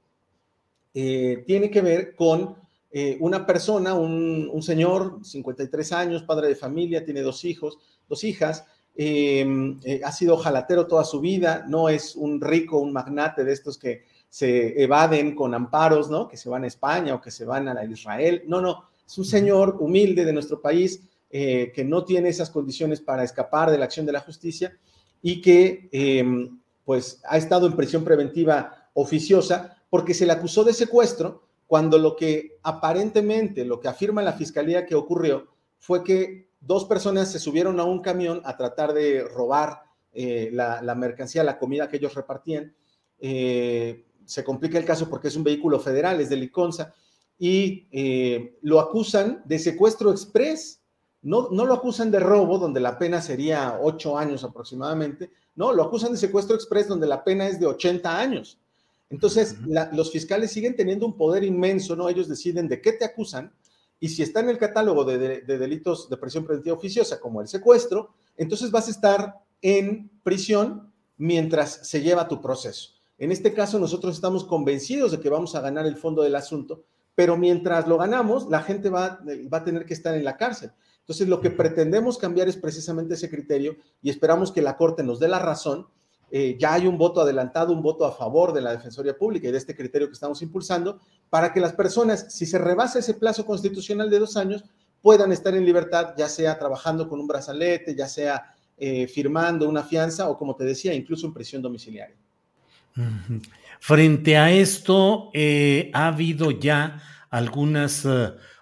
eh, 0.95 1.45
tiene 1.47 1.71
que 1.71 1.81
ver 1.81 2.15
con 2.15 2.57
eh, 2.93 3.17
una 3.21 3.47
persona, 3.47 3.95
un, 3.95 4.63
señor, 4.63 5.21
53 5.23 5.93
años, 5.93 6.23
padre 6.25 6.49
de 6.49 6.57
familia, 6.57 7.05
tiene 7.05 7.23
dos 7.23 7.45
hijos, 7.45 7.79
dos 8.09 8.25
hijas, 8.25 8.65
em, 9.03 9.79
eh, 9.83 10.03
ha 10.05 10.13
sido 10.13 10.37
jalatero 10.37 10.87
toda 10.87 11.05
su 11.05 11.21
vida, 11.21 11.65
no 11.67 11.89
es 11.89 12.17
un 12.17 12.39
rico, 12.41 12.79
un 12.79 12.93
magnate 12.93 13.45
de 13.45 13.53
estos 13.53 13.79
que 13.79 14.05
se 14.29 14.83
evaden 14.83 15.35
con 15.35 15.55
amparos, 15.55 16.11
¿no? 16.11 16.29
Que 16.29 16.37
se 16.37 16.51
van 16.51 16.65
a 16.65 16.67
España 16.67 17.15
o 17.15 17.21
que 17.21 17.31
se 17.31 17.47
van 17.47 17.69
a 17.69 17.85
Israel. 17.85 18.43
No, 18.47 18.61
no, 18.61 18.85
es 19.07 19.17
un 19.17 19.25
señor 19.25 19.79
humilde 19.81 20.25
de 20.25 20.33
nuestro 20.33 20.61
país 20.61 21.03
que 21.31 21.85
no 21.87 22.05
tiene 22.05 22.29
esas 22.29 22.51
condiciones 22.51 23.01
para 23.01 23.23
escapar 23.23 23.71
de 23.71 23.79
la 23.79 23.85
acción 23.85 24.05
de 24.05 24.11
la 24.11 24.21
justicia 24.21 24.77
y 25.23 25.41
que 25.41 25.89
em, 25.93 26.61
pues 26.85 27.21
ha 27.25 27.37
estado 27.37 27.69
en 27.69 27.77
prisión 27.77 28.05
preventiva 28.05 28.89
oficiosa 28.95 29.77
porque 29.89 30.13
se 30.13 30.27
le 30.27 30.33
acusó 30.33 30.65
de 30.65 30.73
secuestro 30.73 31.45
cuando 31.67 31.99
lo 31.99 32.17
que 32.17 32.59
aparentemente, 32.65 33.65
lo 33.65 33.81
que 33.81 33.89
afirma 33.89 34.23
la 34.23 34.33
fiscalía 34.33 34.87
que 34.87 34.97
ocurrió, 34.97 35.47
fue 35.79 36.03
que 36.03 36.50
dos 36.61 36.85
personas 36.85 37.31
se 37.33 37.39
subieron 37.39 37.81
a 37.81 37.85
un 37.85 38.01
camión 38.01 38.43
a 38.45 38.57
tratar 38.57 38.93
de 38.93 39.25
robar 39.25 39.83
eh, 40.13 40.51
la, 40.53 40.95
mercancía, 40.95 41.45
la 41.45 41.59
comida 41.59 41.89
que 41.89 41.97
ellos 41.97 42.15
repartían. 42.15 42.75
Eh, 43.19 44.05
se 44.25 44.45
complica 44.45 44.79
el 44.79 44.85
caso 44.85 45.09
porque 45.09 45.29
es 45.29 45.37
un 45.37 45.45
vehículo 45.45 45.81
federal, 45.81 46.21
es 46.21 46.29
de 46.29 46.37
Liconza, 46.37 46.95
y 47.39 47.89
eh, 47.91 48.59
lo 48.63 48.79
acusan 48.81 49.43
de 49.45 49.59
secuestro 49.59 50.11
express. 50.11 50.81
No, 51.23 51.49
no 51.51 51.67
lo 51.67 51.75
acusan 51.75 52.11
de 52.11 52.21
robo, 52.21 52.59
donde 52.59 52.81
la 52.81 52.99
pena 52.99 53.21
sería 53.21 53.79
ocho 53.81 54.17
años 54.17 54.45
aproximadamente. 54.45 55.31
No, 55.55 55.73
lo 55.73 55.83
acusan 55.83 56.13
de 56.13 56.19
secuestro 56.19 56.55
express, 56.55 56.89
donde 56.89 57.07
la 57.07 57.25
pena 57.25 57.47
es 57.47 57.59
de 57.59 57.67
80 57.67 58.19
años. 58.19 58.59
Entonces, 59.11 59.57
los 59.93 60.13
fiscales 60.13 60.53
siguen 60.53 60.77
teniendo 60.77 61.05
un 61.05 61.17
poder 61.17 61.43
inmenso, 61.43 61.97
¿no? 61.97 62.09
Ellos 62.09 62.29
deciden 62.29 62.69
de 62.69 62.81
qué 62.81 62.93
te 62.93 63.05
acusan 63.05 63.53
y 64.01 64.09
si 64.09 64.23
está 64.23 64.41
en 64.41 64.49
el 64.49 64.59
catálogo 64.59 65.05
de, 65.05 65.43
delitos 65.43 66.09
de 66.09 66.17
prisión 66.17 66.45
preventiva 66.45 66.75
oficiosa, 66.75 67.21
como 67.21 67.43
el 67.43 67.49
secuestro, 67.49 68.15
entonces 68.37 68.71
vas 68.71 68.89
a 68.89 68.91
estar 68.91 69.35
en 69.61 70.11
prisión 70.23 70.91
mientras 71.19 71.87
se 71.87 72.01
lleva 72.01 72.27
tu 72.27 72.41
proceso. 72.41 72.95
En 73.19 73.31
este 73.31 73.53
caso, 73.53 73.79
nosotros 73.79 74.15
estamos 74.15 74.45
convencidos 74.45 75.13
de 75.13 75.21
que 75.21 75.29
vamos 75.29 75.55
a 75.55 75.61
ganar 75.61 75.85
el 75.85 75.97
fondo 75.97 76.23
del 76.23 76.35
asunto, 76.35 76.83
pero 77.15 77.37
mientras 77.37 77.87
lo 77.87 77.99
ganamos, 77.99 78.49
la 78.49 78.63
gente 78.63 78.89
va, 78.89 79.21
va 79.53 79.59
a 79.59 79.65
tener 79.65 79.85
que 79.85 79.93
estar 79.93 80.15
en 80.15 80.25
la 80.25 80.39
cárcel. 80.39 80.73
Entonces, 81.01 81.29
lo 81.29 81.43
que 81.43 81.51
pretendemos 81.51 82.17
cambiar 82.17 82.49
es 82.49 82.57
precisamente 82.57 83.15
ese 83.15 83.29
criterio 83.29 83.77
y 84.01 84.09
esperamos 84.09 84.51
que 84.51 84.63
la 84.63 84.79
Corte 84.79 85.03
nos 85.03 85.21
dé 85.21 85.29
la 85.29 85.39
razón 85.39 85.89
eh, 86.33 86.57
ya 86.59 86.75
hay 86.75 86.87
un 86.87 86.97
voto 86.97 87.21
adelantado, 87.21 87.73
un 87.73 87.83
voto 87.83 88.05
a 88.05 88.13
favor 88.13 88.53
de 88.53 88.61
la 88.61 88.73
Defensoría 88.73 89.17
Pública 89.17 89.49
y 89.49 89.51
de 89.53 89.59
este 89.59 89.75
criterio 89.75 90.07
que 90.07 90.13
estamos 90.13 90.41
impulsando, 90.43 91.01
para 91.29 91.53
que 91.53 91.61
las 91.61 91.73
personas, 91.73 92.27
si 92.29 92.47
se 92.47 92.59
rebasa 92.59 93.01
ese 93.01 93.15
plazo 93.15 93.45
constitucional 93.45 94.09
de 94.09 94.21
dos 94.21 94.37
años, 94.37 94.65
puedan 95.03 95.33
estar 95.33 95.55
en 95.55 95.65
libertad, 95.65 96.15
ya 96.17 96.29
sea 96.29 96.59
trabajando 96.59 97.09
con 97.09 97.19
un 97.21 97.27
brazalete, 97.27 97.97
ya 97.97 98.07
sea 98.07 98.55
eh, 98.79 99.09
firmando 99.09 99.69
una 99.69 99.83
fianza 99.83 100.29
o, 100.29 100.39
como 100.39 100.55
te 100.55 100.65
decía, 100.65 100.95
incluso 100.95 101.27
en 101.27 101.35
prisión 101.35 101.63
domiciliaria. 101.63 102.17
Frente 103.81 104.37
a 104.37 104.53
esto, 104.53 105.31
eh, 105.33 105.91
ha 105.95 106.09
habido 106.09 106.51
ya 106.51 107.03
algunas 107.31 108.07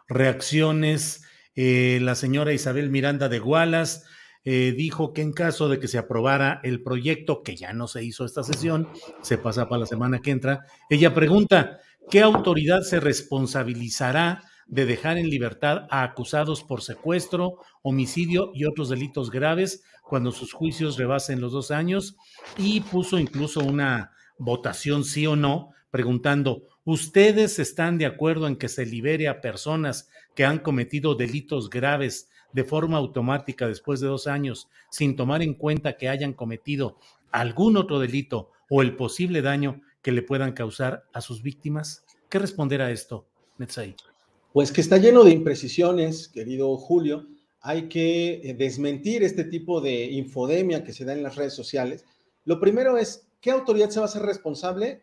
reacciones. 0.08 1.22
la 1.54 2.14
señora 2.14 2.52
Isabel 2.52 2.88
Miranda 2.88 3.28
de 3.28 3.40
Gualas 3.40 4.04
eh, 4.44 4.72
dijo 4.76 5.12
que 5.12 5.22
en 5.22 5.32
caso 5.32 5.68
de 5.68 5.78
que 5.78 5.88
se 5.88 5.98
aprobara 5.98 6.60
el 6.62 6.82
proyecto, 6.82 7.42
que 7.42 7.56
ya 7.56 7.72
no 7.72 7.88
se 7.88 8.04
hizo 8.04 8.24
esta 8.24 8.42
sesión, 8.42 8.88
se 9.22 9.38
pasa 9.38 9.68
para 9.68 9.80
la 9.80 9.86
semana 9.86 10.20
que 10.20 10.30
entra, 10.30 10.64
ella 10.88 11.14
pregunta, 11.14 11.80
¿qué 12.10 12.22
autoridad 12.22 12.82
se 12.82 13.00
responsabilizará 13.00 14.42
de 14.66 14.86
dejar 14.86 15.18
en 15.18 15.30
libertad 15.30 15.86
a 15.90 16.02
acusados 16.02 16.62
por 16.62 16.82
secuestro, 16.82 17.58
homicidio 17.82 18.52
y 18.54 18.64
otros 18.64 18.90
delitos 18.90 19.30
graves 19.30 19.82
cuando 20.02 20.30
sus 20.30 20.52
juicios 20.52 20.96
rebasen 20.96 21.40
los 21.40 21.52
dos 21.52 21.70
años? 21.70 22.16
Y 22.56 22.80
puso 22.80 23.18
incluso 23.18 23.60
una 23.60 24.12
votación 24.38 25.04
sí 25.04 25.26
o 25.26 25.36
no, 25.36 25.70
preguntando, 25.90 26.62
¿ustedes 26.84 27.58
están 27.58 27.98
de 27.98 28.06
acuerdo 28.06 28.46
en 28.46 28.56
que 28.56 28.68
se 28.68 28.86
libere 28.86 29.28
a 29.28 29.40
personas 29.40 30.08
que 30.34 30.44
han 30.44 30.58
cometido 30.58 31.14
delitos 31.14 31.68
graves 31.70 32.28
de 32.52 32.64
forma 32.64 32.98
automática 32.98 33.66
después 33.66 34.00
de 34.00 34.08
dos 34.08 34.26
años, 34.26 34.68
sin 34.90 35.16
tomar 35.16 35.42
en 35.42 35.54
cuenta 35.54 35.96
que 35.96 36.08
hayan 36.08 36.32
cometido 36.32 36.98
algún 37.30 37.76
otro 37.76 37.98
delito 37.98 38.50
o 38.70 38.82
el 38.82 38.96
posible 38.96 39.42
daño 39.42 39.80
que 40.02 40.12
le 40.12 40.22
puedan 40.22 40.52
causar 40.52 41.04
a 41.12 41.20
sus 41.20 41.42
víctimas? 41.42 42.04
¿Qué 42.28 42.38
responder 42.38 42.82
a 42.82 42.90
esto, 42.90 43.26
Netzai? 43.58 43.96
Pues 44.52 44.72
que 44.72 44.80
está 44.80 44.98
lleno 44.98 45.24
de 45.24 45.30
imprecisiones, 45.30 46.28
querido 46.28 46.76
Julio. 46.76 47.26
Hay 47.60 47.88
que 47.88 48.40
eh, 48.42 48.54
desmentir 48.54 49.22
este 49.22 49.44
tipo 49.44 49.80
de 49.80 50.06
infodemia 50.06 50.84
que 50.84 50.92
se 50.92 51.04
da 51.04 51.12
en 51.12 51.22
las 51.22 51.36
redes 51.36 51.54
sociales. 51.54 52.04
Lo 52.44 52.60
primero 52.60 52.96
es, 52.96 53.28
¿qué 53.40 53.50
autoridad 53.50 53.90
se 53.90 54.00
va 54.00 54.06
a 54.06 54.08
hacer 54.08 54.22
responsable? 54.22 55.02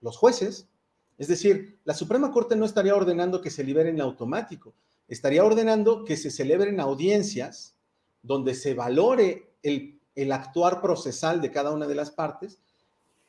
Los 0.00 0.16
jueces. 0.16 0.68
Es 1.16 1.28
decir, 1.28 1.78
la 1.84 1.94
Suprema 1.94 2.32
Corte 2.32 2.56
no 2.56 2.64
estaría 2.64 2.94
ordenando 2.94 3.40
que 3.40 3.50
se 3.50 3.64
liberen 3.64 3.96
en 3.96 4.00
automático 4.00 4.74
estaría 5.12 5.44
ordenando 5.44 6.06
que 6.06 6.16
se 6.16 6.30
celebren 6.30 6.80
audiencias 6.80 7.74
donde 8.22 8.54
se 8.54 8.72
valore 8.72 9.50
el, 9.62 10.00
actuar 10.32 10.80
procesal 10.80 11.42
de 11.42 11.50
cada 11.50 11.70
una 11.70 11.86
de 11.86 11.94
las 11.94 12.10
partes, 12.10 12.58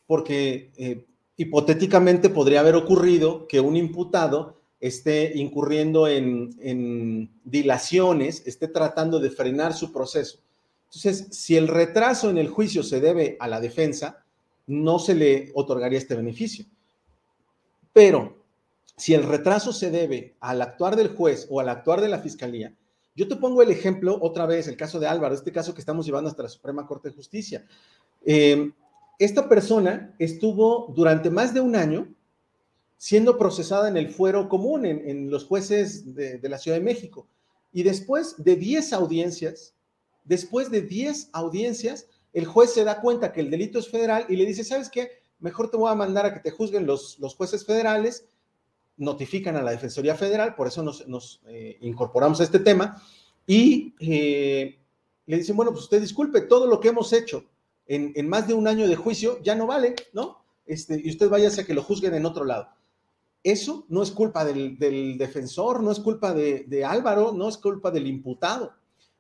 porque 0.08 0.72
eh, 0.78 1.06
hipotéticamente 1.36 2.30
podría 2.30 2.62
haber 2.62 2.76
ocurrido 2.76 3.48
que 3.50 3.60
un 3.60 3.76
imputado 3.76 4.62
esté 4.80 5.34
incurriendo 5.36 6.08
en, 6.08 6.56
en, 6.62 7.30
dilaciones, 7.44 8.44
esté 8.46 8.70
tratando 8.70 9.20
de 9.20 9.30
frenar 9.30 9.74
su 9.74 9.92
proceso. 9.92 10.40
Entonces, 10.86 11.28
si 11.32 11.58
el 11.58 11.68
retraso 11.68 12.30
en 12.30 12.38
el 12.38 12.48
juicio 12.48 12.84
se 12.84 13.02
debe 13.02 13.36
a 13.42 13.48
la 13.50 13.60
defensa, 13.60 14.24
no 14.68 15.00
se 15.00 15.16
le 15.16 15.52
otorgaría 15.54 16.00
este 16.00 16.16
beneficio. 16.16 16.66
Pero 17.92 18.43
si 18.96 19.14
el 19.14 19.24
retraso 19.24 19.74
se 19.74 19.90
debe 19.90 20.36
al 20.40 20.62
actuar 20.62 20.96
del 20.96 21.10
juez 21.10 21.48
o 21.50 21.60
al 21.60 21.70
actuar 21.70 22.02
de 22.02 22.10
la 22.10 22.20
fiscalía, 22.20 22.76
yo 23.16 23.28
te 23.28 23.36
pongo 23.36 23.62
el 23.62 23.70
ejemplo 23.70 24.18
otra 24.22 24.46
vez, 24.46 24.68
el 24.68 24.78
caso 24.78 25.00
de 25.00 25.08
Álvaro, 25.08 25.36
este 25.36 25.52
caso 25.52 25.74
que 25.74 25.82
estamos 25.82 26.06
llevando 26.06 26.30
hasta 26.30 26.44
la 26.44 26.50
Suprema 26.50 26.88
Corte 26.88 27.10
de 27.10 27.16
Justicia. 27.16 27.66
Eh, 28.26 28.72
esta 29.20 29.48
persona 29.48 30.16
estuvo 30.18 30.92
durante 30.96 31.30
más 31.30 31.54
de 31.54 31.62
un 31.62 31.76
año 31.76 32.08
siendo 32.98 33.38
procesada 33.38 33.88
en 33.88 33.98
el 33.98 34.10
fuero 34.10 34.50
común, 34.50 34.86
en, 34.86 35.30
los 35.30 35.46
jueces 35.46 36.16
de, 36.16 36.40
la 36.44 36.58
Ciudad 36.58 36.78
de 36.78 36.84
México. 36.84 37.28
Y 37.72 37.84
después 37.84 38.42
de 38.44 38.56
10 38.56 38.94
audiencias, 38.94 39.76
después 40.24 40.72
de 40.72 40.82
10 40.82 41.30
audiencias, 41.34 42.08
el 42.32 42.46
juez 42.46 42.74
se 42.74 42.84
da 42.84 43.02
cuenta 43.02 43.34
que 43.34 43.42
el 43.42 43.52
delito 43.52 43.78
es 43.78 43.90
federal 43.90 44.26
y 44.30 44.38
le 44.38 44.46
dice, 44.46 44.64
¿sabes 44.64 44.90
qué? 44.90 45.10
Mejor 45.40 45.70
te 45.70 45.78
voy 45.78 45.92
a 45.92 45.96
mandar 45.96 46.26
a 46.26 46.34
que 46.34 46.40
te 46.40 46.52
juzguen 46.52 46.88
los 46.88 47.36
jueces 47.36 47.66
federales 47.66 48.26
notifican 48.98 49.56
a 49.56 49.62
la 49.62 49.72
Defensoría 49.72 50.16
Federal, 50.16 50.56
por 50.56 50.68
eso 50.68 50.84
nos, 50.84 51.42
eh, 51.48 51.78
incorporamos 51.82 52.40
a 52.40 52.44
este 52.44 52.60
tema, 52.60 53.02
y 53.46 53.94
eh, 54.00 54.80
le 55.26 55.38
dicen, 55.38 55.56
bueno, 55.56 55.72
pues 55.72 55.84
usted 55.84 56.02
disculpe, 56.02 56.42
todo 56.42 56.68
lo 56.68 56.80
que 56.80 56.90
hemos 56.90 57.12
hecho 57.14 57.46
en, 57.86 58.28
más 58.28 58.48
de 58.48 58.54
un 58.54 58.68
año 58.68 58.88
de 58.88 58.96
juicio 58.96 59.40
ya 59.42 59.56
no 59.56 59.68
vale, 59.68 59.96
¿no? 60.14 60.44
Este, 60.66 61.02
y 61.04 61.10
usted 61.10 61.30
váyase 61.30 61.62
a 61.62 61.66
que 61.66 61.74
lo 61.74 61.84
juzguen 61.84 62.14
en 62.14 62.26
otro 62.26 62.46
lado. 62.46 62.70
Eso 63.44 63.86
no 63.90 64.02
es 64.02 64.12
culpa 64.12 64.46
del, 64.46 64.78
defensor, 65.18 65.84
no 65.84 65.92
es 65.92 66.00
culpa 66.00 66.34
de, 66.34 66.64
de, 66.66 66.86
Álvaro, 66.86 67.34
no 67.34 67.50
es 67.50 67.58
culpa 67.58 67.92
del 67.92 68.08
imputado. 68.08 68.74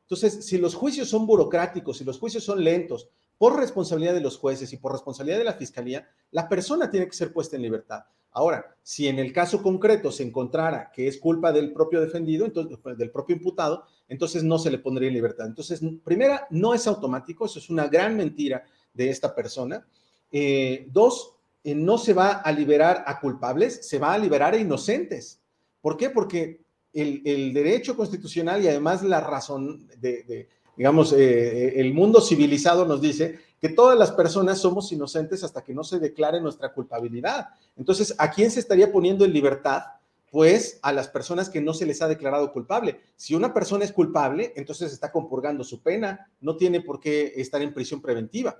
Entonces, 0.03 0.45
si 0.45 0.57
los 0.57 0.75
juicios 0.75 1.09
son 1.09 1.27
burocráticos, 1.27 1.97
si 1.97 2.05
los 2.05 2.19
juicios 2.19 2.43
son 2.43 2.63
lentos, 2.63 3.09
por 3.37 3.57
responsabilidad 3.57 4.13
de 4.13 4.21
los 4.21 4.37
jueces 4.37 4.71
y 4.71 4.77
por 4.77 4.93
responsabilidad 4.93 5.39
de 5.39 5.43
la 5.43 5.53
fiscalía, 5.53 6.07
la 6.31 6.47
persona 6.47 6.89
tiene 6.89 7.07
que 7.07 7.13
ser 7.13 7.33
puesta 7.33 7.57
en 7.57 7.63
libertad. 7.63 8.05
Ahora, 8.33 8.75
si 8.81 9.07
en 9.07 9.19
el 9.19 9.31
caso 9.31 9.61
concreto 9.61 10.11
se 10.11 10.23
encontrara 10.23 10.91
que 10.91 11.07
es 11.07 11.17
culpa 11.19 11.51
del 11.51 11.71
propio 11.71 12.01
defendido, 12.01 12.45
entonces, 12.45 12.77
pues, 12.81 12.97
del 12.97 13.11
propio 13.11 13.35
imputado, 13.35 13.85
entonces 14.07 14.43
no 14.43 14.57
se 14.57 14.71
le 14.71 14.79
pondría 14.79 15.07
en 15.07 15.13
libertad. 15.13 15.45
Entonces, 15.45 15.81
primera, 16.03 16.47
no 16.49 16.73
es 16.73 16.87
automático, 16.87 17.45
eso 17.45 17.59
es 17.59 17.69
una 17.69 17.87
gran 17.87 18.17
mentira 18.17 18.63
de 18.93 19.09
esta 19.09 19.33
persona. 19.33 19.85
Eh, 20.31 20.87
dos, 20.91 21.35
eh, 21.63 21.75
no 21.75 21.97
se 21.97 22.13
va 22.13 22.33
a 22.33 22.51
liberar 22.51 23.03
a 23.05 23.19
culpables, 23.19 23.87
se 23.87 23.99
va 23.99 24.13
a 24.13 24.17
liberar 24.17 24.55
a 24.55 24.57
inocentes. 24.57 25.39
¿Por 25.79 25.95
qué? 25.95 26.09
Porque 26.09 26.61
el, 26.91 27.53
derecho 27.53 27.95
constitucional 27.95 28.63
y 28.63 28.67
además 28.67 29.03
la 29.03 29.21
razón 29.21 29.87
de, 29.99 30.47
digamos, 30.75 31.13
eh, 31.13 31.79
el 31.79 31.93
mundo 31.93 32.19
civilizado 32.19 32.85
nos 32.85 32.99
dice 32.99 33.39
que 33.63 33.69
todas 33.69 33.97
las 33.97 34.11
personas 34.11 34.59
somos 34.59 34.91
inocentes 34.91 35.41
hasta 35.41 35.63
que 35.63 35.73
no 35.73 35.85
se 35.85 35.97
declare 35.97 36.41
nuestra 36.41 36.73
culpabilidad. 36.73 37.47
Entonces, 37.77 38.13
¿a 38.17 38.29
quién 38.29 38.51
se 38.51 38.59
estaría 38.59 38.91
poniendo 38.91 39.23
en 39.23 39.31
libertad? 39.31 39.83
Pues 40.29 40.79
a 40.81 40.91
las 40.91 41.07
personas 41.07 41.49
que 41.49 41.61
no 41.61 41.73
se 41.73 41.85
les 41.85 42.01
ha 42.01 42.09
declarado 42.09 42.51
culpable. 42.51 42.99
Si 43.15 43.35
una 43.35 43.53
persona 43.53 43.85
es 43.85 43.93
culpable, 43.93 44.51
entonces 44.57 44.91
está 44.91 45.13
compurgando 45.13 45.63
su 45.63 45.81
pena, 45.81 46.29
no 46.41 46.57
tiene 46.57 46.81
por 46.81 46.99
qué 46.99 47.31
estar 47.37 47.61
en 47.61 47.73
prisión 47.73 48.01
preventiva. 48.01 48.59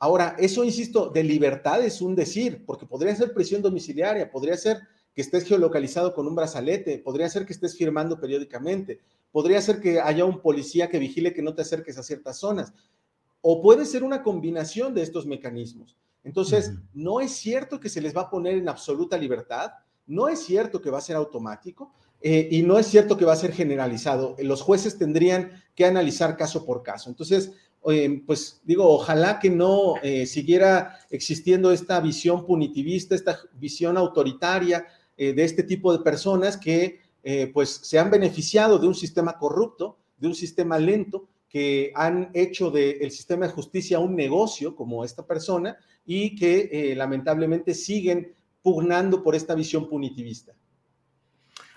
Ahora, 0.00 0.34
eso, 0.36 0.64
insisto, 0.64 1.10
de 1.10 1.22
libertad 1.22 1.80
es 1.84 2.00
un 2.00 2.16
decir, 2.16 2.64
porque 2.66 2.86
podría 2.86 3.14
ser 3.14 3.32
prisión 3.34 3.62
domiciliaria, 3.62 4.32
podría 4.32 4.56
ser 4.56 4.80
que 5.14 5.22
estés 5.22 5.44
geolocalizado 5.44 6.12
con 6.12 6.26
un 6.26 6.34
brazalete, 6.34 6.98
podría 6.98 7.28
ser 7.28 7.46
que 7.46 7.52
estés 7.52 7.76
firmando 7.76 8.18
periódicamente, 8.18 8.98
podría 9.30 9.60
ser 9.60 9.80
que 9.80 10.00
haya 10.00 10.24
un 10.24 10.40
policía 10.40 10.88
que 10.88 10.98
vigile 10.98 11.32
que 11.32 11.42
no 11.42 11.54
te 11.54 11.62
acerques 11.62 11.98
a 11.98 12.02
ciertas 12.02 12.36
zonas 12.36 12.72
o 13.46 13.60
puede 13.60 13.84
ser 13.84 14.02
una 14.02 14.22
combinación 14.22 14.94
de 14.94 15.02
estos 15.02 15.26
mecanismos. 15.26 15.98
Entonces, 16.24 16.72
no 16.94 17.20
es 17.20 17.32
cierto 17.32 17.78
que 17.78 17.90
se 17.90 18.00
les 18.00 18.16
va 18.16 18.22
a 18.22 18.30
poner 18.30 18.54
en 18.54 18.70
absoluta 18.70 19.18
libertad, 19.18 19.72
no 20.06 20.28
es 20.28 20.38
cierto 20.40 20.80
que 20.80 20.88
va 20.88 20.96
a 20.96 21.02
ser 21.02 21.16
automático 21.16 21.92
eh, 22.22 22.48
y 22.50 22.62
no 22.62 22.78
es 22.78 22.86
cierto 22.86 23.18
que 23.18 23.26
va 23.26 23.34
a 23.34 23.36
ser 23.36 23.52
generalizado. 23.52 24.34
Los 24.38 24.62
jueces 24.62 24.96
tendrían 24.96 25.62
que 25.74 25.84
analizar 25.84 26.38
caso 26.38 26.64
por 26.64 26.82
caso. 26.82 27.10
Entonces, 27.10 27.52
eh, 27.90 28.22
pues 28.26 28.62
digo, 28.64 28.88
ojalá 28.88 29.38
que 29.38 29.50
no 29.50 29.96
eh, 30.02 30.24
siguiera 30.24 30.98
existiendo 31.10 31.70
esta 31.70 32.00
visión 32.00 32.46
punitivista, 32.46 33.14
esta 33.14 33.38
visión 33.52 33.98
autoritaria 33.98 34.86
de 35.18 35.44
este 35.44 35.62
tipo 35.62 35.92
de 35.92 36.02
personas 36.02 36.56
que 36.56 36.98
pues 37.52 37.68
se 37.84 38.00
han 38.00 38.10
beneficiado 38.10 38.80
de 38.80 38.88
un 38.88 38.96
sistema 38.96 39.38
corrupto, 39.38 39.96
de 40.16 40.26
un 40.26 40.34
sistema 40.34 40.76
lento 40.76 41.28
que 41.54 41.92
han 41.94 42.32
hecho 42.34 42.72
del 42.72 43.12
sistema 43.12 43.46
de 43.46 43.52
justicia 43.52 44.00
un 44.00 44.16
negocio 44.16 44.74
como 44.74 45.04
esta 45.04 45.24
persona 45.24 45.76
y 46.04 46.34
que 46.34 46.68
eh, 46.72 46.96
lamentablemente 46.96 47.74
siguen 47.74 48.34
pugnando 48.60 49.22
por 49.22 49.36
esta 49.36 49.54
visión 49.54 49.88
punitivista. 49.88 50.52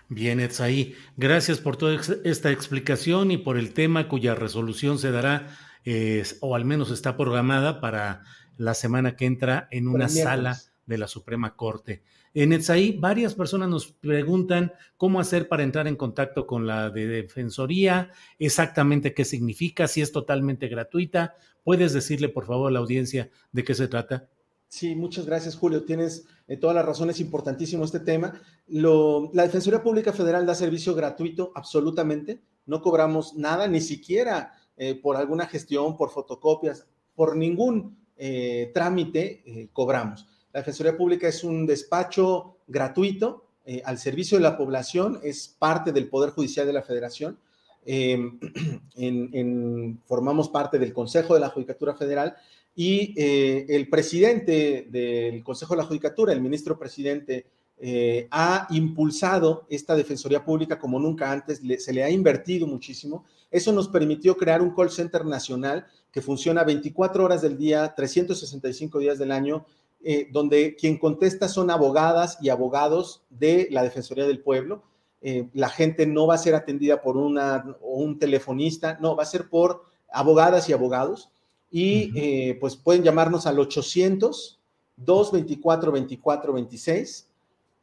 Bien, 0.10 0.40
Etsaí, 0.40 0.96
gracias 1.16 1.60
por 1.60 1.78
toda 1.78 2.02
esta 2.24 2.50
explicación 2.50 3.30
y 3.30 3.38
por 3.38 3.56
el 3.56 3.76
tema 3.76 4.08
cuya 4.10 4.34
resolución 4.34 4.98
se 4.98 5.12
dará, 5.12 5.56
o 6.40 6.56
al 6.56 6.66
menos 6.66 6.90
está 6.90 7.16
programada 7.16 7.80
para 7.80 8.24
la 8.58 8.74
semana 8.74 9.16
que 9.16 9.26
entra 9.26 9.68
en 9.70 9.88
una 9.88 10.10
sala 10.10 10.60
de 10.88 10.98
la 10.98 11.08
Suprema 11.08 11.56
Corte. 11.56 12.02
En 12.40 12.54
Etsaí, 12.54 12.92
varias 12.92 13.34
personas 13.34 13.68
nos 13.68 13.88
preguntan 13.88 14.72
cómo 14.96 15.20
hacer 15.20 15.48
para 15.48 15.64
entrar 15.64 15.88
en 15.88 15.96
contacto 15.96 16.46
con 16.46 16.68
la 16.68 16.92
de 16.92 17.08
Defensoría, 17.08 18.12
exactamente 18.38 19.16
qué 19.16 19.26
significa, 19.26 19.88
si 19.88 20.04
es 20.04 20.12
totalmente 20.12 20.68
gratuita. 20.68 21.34
¿Puedes 21.64 21.94
decirle, 21.94 22.30
por 22.30 22.46
favor, 22.46 22.68
a 22.68 22.72
la 22.72 22.78
audiencia 22.78 23.32
de 23.52 23.64
qué 23.64 23.74
se 23.74 23.88
trata? 23.88 24.30
Sí, 24.68 24.94
muchas 24.94 25.26
gracias, 25.26 25.56
Julio. 25.56 25.84
Tienes 25.84 26.28
eh, 26.48 26.58
todas 26.58 26.76
las 26.76 26.86
razones, 26.86 27.16
es 27.16 27.22
importantísimo 27.22 27.84
este 27.84 28.02
tema. 28.02 28.40
la 28.68 29.42
Defensoría 29.42 29.82
Pública 29.82 30.14
Federal 30.14 30.46
da 30.46 30.54
servicio 30.54 30.94
gratuito, 30.94 31.52
absolutamente. 31.56 32.44
No 32.68 32.84
cobramos 32.84 33.34
nada, 33.36 33.68
ni 33.68 33.82
siquiera 33.82 34.54
eh, 34.78 34.94
por 34.94 35.18
alguna 35.18 35.48
gestión, 35.48 35.98
por 35.98 36.12
fotocopias, 36.12 36.86
por 37.16 37.36
ningún 37.36 37.98
eh, 38.16 38.70
trámite 38.76 39.72
cobramos. 39.74 40.28
La 40.54 40.62
Defensoría 40.62 40.98
Pública 40.98 41.28
es 41.28 41.44
un 41.44 41.66
despacho 41.66 42.58
gratuito 42.68 43.46
eh, 43.66 43.82
al 43.86 43.98
servicio 43.98 44.38
de 44.38 44.44
la 44.44 44.58
población, 44.58 45.20
es 45.24 45.48
parte 45.48 45.92
del 45.92 46.08
Poder 46.08 46.32
Judicial 46.32 46.66
de 46.66 46.74
la 46.74 46.84
Federación. 46.84 47.38
Em, 47.86 48.40
formamos 50.06 50.50
parte 50.50 50.80
del 50.80 50.94
Consejo 50.94 51.34
de 51.34 51.40
la 51.40 51.50
Judicatura 51.50 51.96
Federal 51.96 52.36
y 52.76 53.14
eh, 53.18 53.66
el 53.70 53.90
presidente 53.90 54.88
del 54.90 55.44
Consejo 55.44 55.74
de 55.74 55.82
la 55.82 55.88
Judicatura, 55.88 56.34
el 56.34 56.42
ministro 56.42 56.78
presidente 56.78 57.46
eh, 57.80 58.28
ha 58.32 58.68
impulsado 58.72 59.66
esta 59.70 59.96
Defensoría 59.96 60.44
Pública 60.44 60.80
como 60.80 61.00
nunca 61.00 61.32
antes, 61.32 61.62
se 61.80 61.94
le 61.94 62.04
ha 62.04 62.10
invertido 62.10 62.66
muchísimo. 62.68 63.26
Eso 63.52 63.72
nos 63.72 63.88
permitió 63.88 64.36
crear 64.36 64.62
un 64.62 64.74
call 64.74 64.90
center 64.90 65.26
nacional 65.26 65.86
que 66.12 66.22
funciona 66.22 66.64
24 66.64 67.24
horas 67.24 67.42
del 67.42 67.58
día, 67.58 67.94
365 67.96 69.00
días 69.00 69.20
del 69.20 69.32
año, 69.32 69.66
eh, 70.04 70.28
donde 70.32 70.76
quien 70.76 70.98
contesta 70.98 71.48
son 71.48 71.72
abogadas 71.72 72.38
y 72.42 72.50
abogados 72.50 73.24
de 73.30 73.68
la 73.72 73.84
Defensoría 73.84 74.26
del 74.26 74.42
Pueblo. 74.42 74.84
Eh, 75.22 75.50
la 75.54 75.70
gente 75.70 76.06
no 76.06 76.28
va 76.28 76.36
a 76.36 76.40
ser 76.40 76.56
atendida 76.56 77.02
por 77.02 77.18
una, 77.18 77.78
un 77.82 78.20
telefonista, 78.20 78.98
no, 79.02 79.16
va 79.16 79.24
a 79.24 79.28
ser 79.28 79.50
por 79.50 79.86
abogadas 80.12 80.70
y 80.70 80.74
abogados. 80.74 81.30
Y 81.70 82.12
eh, 82.16 82.58
pues 82.60 82.76
pueden 82.76 83.04
llamarnos 83.04 83.46
al 83.48 83.60
800 83.60 84.60
224 84.98 85.92
24 85.92 86.54
26. 86.54 87.28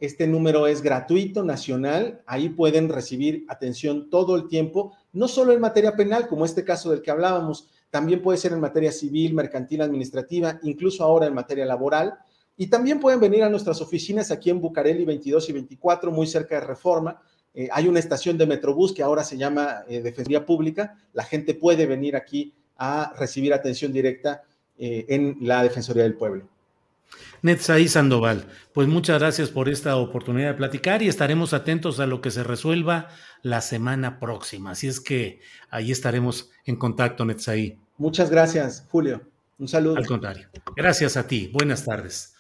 Este 0.01 0.27
número 0.27 0.67
es 0.67 0.83
gratuito, 0.83 1.45
nacional. 1.45 2.23
Ahí 2.27 2.49
pueden 2.49 2.89
recibir 2.89 3.45
atención 3.49 4.11
todo 4.11 4.37
el 4.37 4.49
tiempo, 4.49 4.93
no 5.13 5.29
solo 5.29 5.53
en 5.53 5.61
materia 5.61 5.97
penal, 5.97 6.29
como 6.29 6.45
este 6.45 6.65
caso 6.65 6.91
del 6.91 7.03
que 7.03 7.11
hablábamos, 7.11 7.69
también 7.95 8.21
puede 8.21 8.39
ser 8.39 8.53
en 8.53 8.59
materia 8.59 8.91
civil, 8.91 9.35
mercantil, 9.35 9.81
administrativa, 9.81 10.59
incluso 10.65 11.05
ahora 11.05 11.29
en 11.29 11.35
materia 11.35 11.65
laboral. 11.65 12.19
Y 12.57 12.67
también 12.67 12.99
pueden 12.99 13.21
venir 13.21 13.45
a 13.45 13.49
nuestras 13.49 13.81
oficinas 13.81 14.33
aquí 14.33 14.51
en 14.51 14.61
Bucareli 14.61 15.05
22 15.05 15.49
y 15.51 15.53
24, 15.53 16.11
muy 16.11 16.27
cerca 16.27 16.57
de 16.57 16.67
Reforma. 16.67 17.23
Eh, 17.55 17.69
hay 17.71 17.87
una 17.87 18.01
estación 18.01 18.37
de 18.37 18.49
Metrobús 18.49 18.93
que 18.93 19.05
ahora 19.05 19.23
se 19.23 19.37
llama 19.37 19.85
eh, 19.87 20.03
Defensoría 20.03 20.45
Pública. 20.45 20.99
La 21.13 21.23
gente 21.23 21.55
puede 21.55 21.87
venir 21.87 22.17
aquí 22.17 22.53
a 22.77 23.15
recibir 23.17 23.55
atención 23.55 23.93
directa 23.93 24.43
eh, 24.77 25.07
en 25.09 25.37
la 25.43 25.63
Defensoría 25.63 26.03
del 26.03 26.15
Pueblo. 26.15 26.49
Netzaí 27.43 27.87
Sandoval, 27.87 28.49
pues 28.73 28.89
muchas 28.89 29.21
gracias 29.21 29.51
por 29.51 29.69
esta 29.69 29.97
oportunidad 29.99 30.49
de 30.49 30.55
platicar 30.55 31.01
y 31.01 31.09
estaremos 31.09 31.53
atentos 31.53 32.01
a 32.01 32.07
lo 32.07 32.21
que 32.21 32.33
se 32.33 32.43
resuelva 32.43 33.09
la 33.43 33.61
semana 33.61 34.19
próxima. 34.19 34.73
Así 34.73 34.89
es 34.89 34.99
que 34.99 35.41
ahí 35.71 35.93
estaremos 35.93 36.51
en 36.65 36.75
contacto, 36.75 37.25
Netzaí. 37.25 37.84
Muchas 37.97 38.31
gracias, 38.31 38.87
Julio. 38.91 39.23
Un 39.59 39.69
saludo. 39.69 39.97
Al 39.97 40.07
contrario. 40.07 40.49
Gracias 40.77 41.17
a 41.17 41.27
ti. 41.27 41.51
Buenas 41.53 41.85
tardes. 41.85 42.35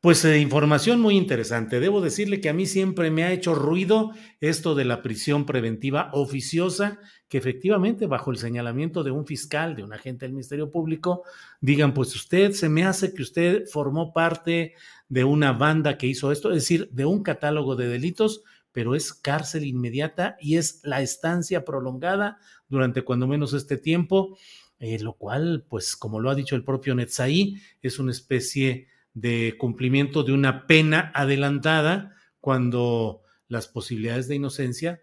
Pues 0.00 0.24
eh, 0.24 0.38
información 0.38 1.00
muy 1.00 1.16
interesante. 1.16 1.80
Debo 1.80 2.00
decirle 2.00 2.40
que 2.40 2.48
a 2.48 2.52
mí 2.52 2.66
siempre 2.66 3.10
me 3.10 3.24
ha 3.24 3.32
hecho 3.32 3.56
ruido 3.56 4.12
esto 4.40 4.76
de 4.76 4.84
la 4.84 5.02
prisión 5.02 5.44
preventiva 5.44 6.10
oficiosa, 6.12 7.00
que 7.28 7.38
efectivamente 7.38 8.06
bajo 8.06 8.30
el 8.30 8.36
señalamiento 8.36 9.02
de 9.02 9.10
un 9.10 9.26
fiscal, 9.26 9.74
de 9.74 9.82
un 9.82 9.92
agente 9.92 10.24
del 10.24 10.34
Ministerio 10.34 10.70
Público, 10.70 11.24
digan, 11.60 11.94
pues 11.94 12.14
usted 12.14 12.52
se 12.52 12.68
me 12.68 12.84
hace 12.84 13.12
que 13.12 13.22
usted 13.22 13.66
formó 13.66 14.12
parte 14.12 14.74
de 15.08 15.24
una 15.24 15.52
banda 15.52 15.98
que 15.98 16.06
hizo 16.06 16.30
esto, 16.30 16.50
es 16.50 16.62
decir, 16.62 16.88
de 16.92 17.04
un 17.04 17.24
catálogo 17.24 17.74
de 17.74 17.88
delitos, 17.88 18.44
pero 18.70 18.94
es 18.94 19.12
cárcel 19.12 19.64
inmediata 19.64 20.36
y 20.40 20.58
es 20.58 20.80
la 20.84 21.02
estancia 21.02 21.64
prolongada 21.64 22.38
durante 22.68 23.02
cuando 23.02 23.26
menos 23.26 23.52
este 23.52 23.76
tiempo 23.78 24.38
eh, 24.80 24.98
lo 25.00 25.14
cual, 25.14 25.64
pues 25.68 25.96
como 25.96 26.20
lo 26.20 26.30
ha 26.30 26.34
dicho 26.34 26.56
el 26.56 26.64
propio 26.64 26.94
Netzaí, 26.94 27.60
es 27.82 27.98
una 27.98 28.12
especie 28.12 28.88
de 29.14 29.56
cumplimiento 29.58 30.22
de 30.22 30.32
una 30.32 30.66
pena 30.66 31.10
adelantada 31.14 32.14
cuando 32.40 33.22
las 33.48 33.66
posibilidades 33.66 34.28
de 34.28 34.36
inocencia 34.36 35.02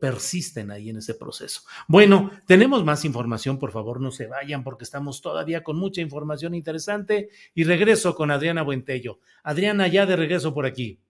persisten 0.00 0.70
ahí 0.70 0.90
en 0.90 0.98
ese 0.98 1.14
proceso. 1.14 1.62
Bueno, 1.88 2.30
tenemos 2.46 2.84
más 2.84 3.04
información, 3.04 3.58
por 3.58 3.72
favor 3.72 4.00
no 4.00 4.10
se 4.10 4.26
vayan 4.26 4.62
porque 4.62 4.84
estamos 4.84 5.22
todavía 5.22 5.62
con 5.62 5.78
mucha 5.78 6.02
información 6.02 6.54
interesante 6.54 7.30
y 7.54 7.64
regreso 7.64 8.14
con 8.14 8.30
Adriana 8.30 8.62
Buentello. 8.62 9.18
Adriana, 9.42 9.88
ya 9.88 10.04
de 10.04 10.16
regreso 10.16 10.52
por 10.52 10.66
aquí. 10.66 11.00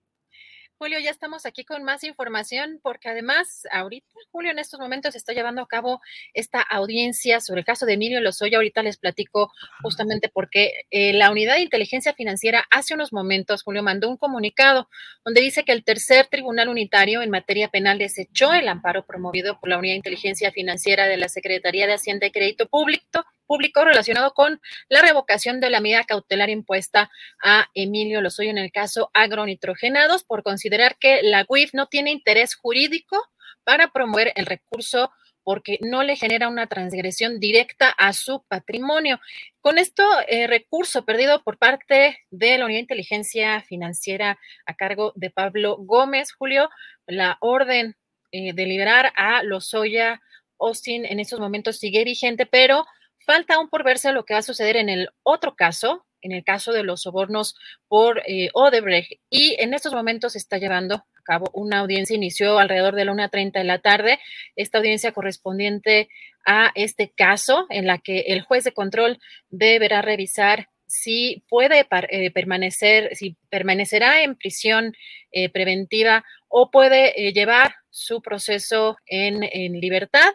Julio, 0.79 0.99
ya 0.99 1.09
estamos 1.09 1.47
aquí 1.47 1.65
con 1.65 1.83
más 1.83 2.03
información 2.03 2.79
porque 2.83 3.09
además 3.09 3.63
ahorita, 3.71 4.07
Julio, 4.29 4.51
en 4.51 4.59
estos 4.59 4.79
momentos 4.79 5.15
está 5.15 5.33
llevando 5.33 5.63
a 5.63 5.67
cabo 5.67 6.01
esta 6.35 6.61
audiencia 6.61 7.41
sobre 7.41 7.61
el 7.61 7.65
caso 7.65 7.87
de 7.87 7.93
Emilio 7.93 8.21
Lozoya. 8.21 8.57
Ahorita 8.57 8.83
les 8.83 8.97
platico 8.97 9.51
justamente 9.81 10.29
porque 10.29 10.85
eh, 10.91 11.13
la 11.13 11.31
Unidad 11.31 11.55
de 11.55 11.61
Inteligencia 11.61 12.13
Financiera 12.13 12.63
hace 12.69 12.93
unos 12.93 13.11
momentos, 13.11 13.63
Julio, 13.63 13.81
mandó 13.81 14.07
un 14.07 14.17
comunicado 14.17 14.87
donde 15.25 15.41
dice 15.41 15.63
que 15.63 15.71
el 15.71 15.83
tercer 15.83 16.27
tribunal 16.27 16.69
unitario 16.69 17.23
en 17.23 17.31
materia 17.31 17.69
penal 17.69 17.97
desechó 17.97 18.53
el 18.53 18.67
amparo 18.67 19.03
promovido 19.03 19.59
por 19.59 19.69
la 19.69 19.79
Unidad 19.79 19.93
de 19.93 19.97
Inteligencia 19.97 20.51
Financiera 20.51 21.07
de 21.07 21.17
la 21.17 21.27
Secretaría 21.27 21.87
de 21.87 21.93
Hacienda 21.93 22.27
y 22.27 22.31
Crédito 22.31 22.67
Público 22.67 23.25
público 23.47 23.83
relacionado 23.83 24.33
con 24.33 24.61
la 24.89 25.01
revocación 25.01 25.59
de 25.59 25.69
la 25.69 25.79
medida 25.79 26.03
cautelar 26.03 26.49
impuesta 26.49 27.09
a 27.41 27.69
Emilio 27.73 28.21
Lozoya 28.21 28.51
en 28.51 28.57
el 28.57 28.71
caso 28.71 29.09
agronitrogenados 29.13 30.23
por 30.23 30.43
considerar 30.43 30.66
que 30.99 31.21
la 31.23 31.45
UIF 31.47 31.73
no 31.73 31.87
tiene 31.87 32.11
interés 32.11 32.55
jurídico 32.55 33.23
para 33.63 33.89
promover 33.91 34.33
el 34.35 34.45
recurso 34.45 35.11
porque 35.43 35.79
no 35.81 36.03
le 36.03 36.17
genera 36.17 36.49
una 36.49 36.67
transgresión 36.67 37.39
directa 37.39 37.89
a 37.89 38.11
su 38.11 38.43
patrimonio. 38.49 39.19
Con 39.61 39.77
esto, 39.77 40.03
eh, 40.27 40.45
recurso 40.45 41.05
perdido 41.05 41.41
por 41.43 41.57
parte 41.57 42.19
de 42.31 42.57
la 42.57 42.65
Unidad 42.65 42.79
de 42.79 42.81
Inteligencia 42.81 43.61
Financiera 43.61 44.37
a 44.65 44.73
cargo 44.73 45.13
de 45.15 45.29
Pablo 45.29 45.77
Gómez, 45.77 46.33
Julio, 46.33 46.69
la 47.05 47.37
orden 47.39 47.95
eh, 48.31 48.51
de 48.53 48.65
liberar 48.65 49.13
a 49.15 49.41
Lozoya 49.43 50.21
Austin 50.59 51.05
en 51.05 51.21
estos 51.21 51.39
momentos 51.39 51.77
sigue 51.77 52.03
vigente, 52.03 52.45
pero 52.45 52.85
Falta 53.27 53.55
aún 53.55 53.67
por 53.67 53.83
verse 53.83 54.13
lo 54.13 54.23
que 54.23 54.33
va 54.33 54.39
a 54.39 54.41
suceder 54.41 54.77
en 54.77 54.87
el 54.87 55.09
otro 55.21 55.57
caso, 55.57 56.06
en 56.21 56.31
el 56.31 56.43
caso 56.43 56.71
de 56.71 56.83
los 56.83 57.01
sobornos 57.01 57.55
por 57.87 58.21
eh, 58.27 58.49
Odebrecht. 58.53 59.19
Y 59.29 59.55
en 59.59 59.73
estos 59.73 59.93
momentos 59.93 60.33
se 60.33 60.39
está 60.39 60.57
llevando 60.57 60.95
a 60.95 61.21
cabo 61.23 61.49
una 61.53 61.79
audiencia, 61.79 62.15
inició 62.15 62.59
alrededor 62.59 62.95
de 62.95 63.05
la 63.05 63.13
1.30 63.13 63.51
de 63.53 63.63
la 63.63 63.79
tarde, 63.79 64.19
esta 64.55 64.77
audiencia 64.77 65.11
correspondiente 65.11 66.09
a 66.45 66.71
este 66.75 67.11
caso, 67.15 67.65
en 67.69 67.87
la 67.87 67.97
que 67.97 68.19
el 68.27 68.41
juez 68.41 68.63
de 68.63 68.71
control 68.71 69.19
deberá 69.49 70.01
revisar 70.01 70.69
si 70.85 71.43
puede 71.49 71.85
eh, 72.09 72.31
permanecer, 72.31 73.13
si 73.15 73.35
permanecerá 73.49 74.23
en 74.23 74.35
prisión 74.35 74.93
eh, 75.31 75.49
preventiva 75.49 76.23
o 76.47 76.71
puede 76.71 77.11
llevar 77.33 77.75
su 77.89 78.21
proceso 78.21 78.95
en, 79.05 79.43
en 79.43 79.73
libertad. 79.81 80.29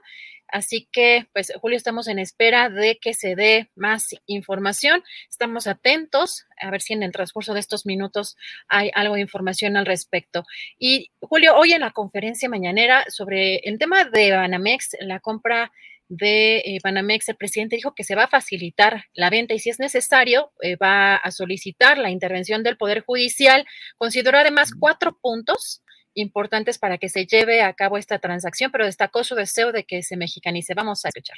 Así 0.52 0.86
que, 0.92 1.26
pues, 1.32 1.50
Julio, 1.60 1.76
estamos 1.76 2.08
en 2.08 2.18
espera 2.18 2.68
de 2.68 2.98
que 2.98 3.14
se 3.14 3.34
dé 3.34 3.70
más 3.74 4.14
información. 4.26 5.02
Estamos 5.30 5.66
atentos 5.66 6.44
a 6.60 6.70
ver 6.70 6.82
si 6.82 6.92
en 6.92 7.02
el 7.02 7.10
transcurso 7.10 7.54
de 7.54 7.60
estos 7.60 7.86
minutos 7.86 8.36
hay 8.68 8.90
algo 8.94 9.14
de 9.14 9.22
información 9.22 9.76
al 9.76 9.86
respecto. 9.86 10.44
Y, 10.78 11.10
Julio, 11.20 11.56
hoy 11.56 11.72
en 11.72 11.80
la 11.80 11.90
conferencia 11.90 12.48
mañanera 12.48 13.04
sobre 13.08 13.56
el 13.64 13.78
tema 13.78 14.04
de 14.04 14.32
Banamex, 14.32 14.96
la 15.00 15.20
compra 15.20 15.72
de 16.08 16.58
eh, 16.58 16.78
Banamex, 16.84 17.30
el 17.30 17.36
presidente 17.36 17.76
dijo 17.76 17.94
que 17.94 18.04
se 18.04 18.14
va 18.14 18.24
a 18.24 18.28
facilitar 18.28 19.06
la 19.14 19.30
venta 19.30 19.54
y 19.54 19.58
si 19.58 19.70
es 19.70 19.78
necesario, 19.78 20.52
eh, 20.60 20.76
va 20.76 21.16
a 21.16 21.30
solicitar 21.30 21.96
la 21.96 22.10
intervención 22.10 22.62
del 22.62 22.76
Poder 22.76 23.00
Judicial. 23.00 23.64
Consideró 23.96 24.36
además 24.36 24.72
cuatro 24.78 25.16
puntos 25.18 25.81
importantes 26.14 26.78
para 26.78 26.98
que 26.98 27.08
se 27.08 27.26
lleve 27.26 27.62
a 27.62 27.72
cabo 27.74 27.98
esta 27.98 28.18
transacción, 28.18 28.70
pero 28.70 28.86
destacó 28.86 29.24
su 29.24 29.34
deseo 29.34 29.72
de 29.72 29.84
que 29.84 30.02
se 30.02 30.16
mexicanice. 30.16 30.74
Vamos 30.74 31.04
a 31.04 31.08
escuchar. 31.08 31.36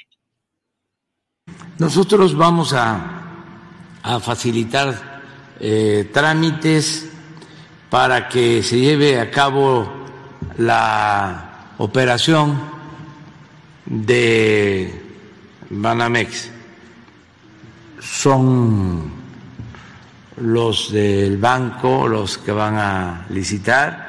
Nosotros 1.77 2.35
vamos 2.35 2.73
a, 2.73 3.21
facilitar 4.21 5.21
eh, 5.59 6.09
trámites 6.13 7.09
para 7.89 8.29
que 8.29 8.61
se 8.61 8.79
lleve 8.79 9.19
a 9.19 9.31
cabo 9.31 9.91
la 10.57 11.73
operación 11.79 12.61
de 13.85 15.01
Banamex. 15.69 16.51
Son 17.99 19.11
los 20.37 20.91
del 20.91 21.37
banco 21.37 22.07
los 22.07 22.37
que 22.37 22.51
van 22.51 22.77
a 22.77 23.25
licitar 23.29 24.04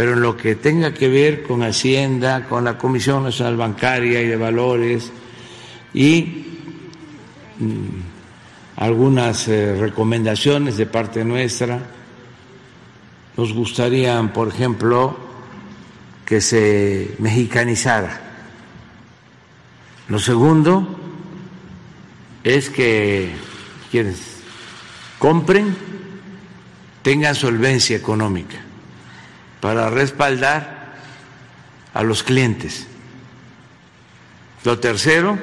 pero 0.00 0.14
en 0.14 0.22
lo 0.22 0.34
que 0.34 0.54
tenga 0.54 0.94
que 0.94 1.08
ver 1.08 1.42
con 1.42 1.62
Hacienda, 1.62 2.46
con 2.48 2.64
la 2.64 2.78
Comisión 2.78 3.22
Nacional 3.22 3.58
Bancaria 3.58 4.22
y 4.22 4.28
de 4.28 4.36
Valores 4.36 5.12
y 5.92 6.46
mm, 7.58 8.76
algunas 8.76 9.46
eh, 9.48 9.76
recomendaciones 9.78 10.78
de 10.78 10.86
parte 10.86 11.22
nuestra, 11.22 11.80
nos 13.36 13.52
gustaría, 13.52 14.22
por 14.32 14.48
ejemplo, 14.48 15.18
que 16.24 16.40
se 16.40 17.14
mexicanizara. 17.18 18.22
Lo 20.08 20.18
segundo 20.18 20.98
es 22.42 22.70
que 22.70 23.32
quienes 23.90 24.40
compren 25.18 25.76
tengan 27.02 27.34
solvencia 27.34 27.98
económica 27.98 28.69
para 29.60 29.90
respaldar 29.90 30.94
a 31.92 32.02
los 32.02 32.22
clientes. 32.22 32.86
Lo 34.64 34.78
tercero 34.78 35.38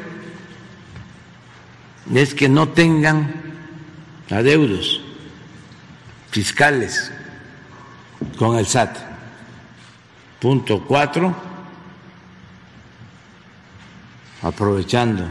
es 2.13 2.33
que 2.33 2.49
no 2.49 2.69
tengan 2.69 3.33
adeudos 4.29 5.01
fiscales 6.31 7.11
con 8.37 8.57
el 8.57 8.65
SAT. 8.65 8.97
Punto 10.39 10.83
cuatro, 10.85 11.35
aprovechando 14.43 15.25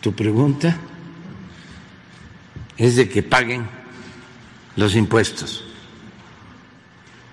tu 0.00 0.14
pregunta, 0.14 0.76
es 2.76 2.96
de 2.96 3.08
que 3.08 3.22
paguen 3.22 3.68
los 4.76 4.96
impuestos. 4.96 5.73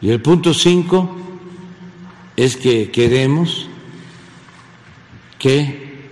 Y 0.01 0.09
el 0.09 0.21
punto 0.21 0.53
cinco 0.53 1.17
es 2.35 2.57
que 2.57 2.89
queremos 2.89 3.67
que 5.37 6.09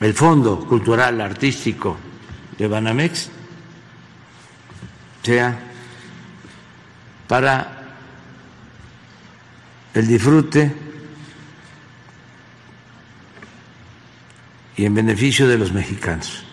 el 0.00 0.12
Fondo 0.12 0.60
Cultural 0.66 1.20
Artístico 1.20 1.96
de 2.58 2.68
Banamex 2.68 3.30
sea 5.22 5.58
para 7.26 7.96
el 9.94 10.06
disfrute 10.06 10.74
y 14.76 14.84
en 14.84 14.94
beneficio 14.94 15.48
de 15.48 15.56
los 15.56 15.72
mexicanos. 15.72 16.44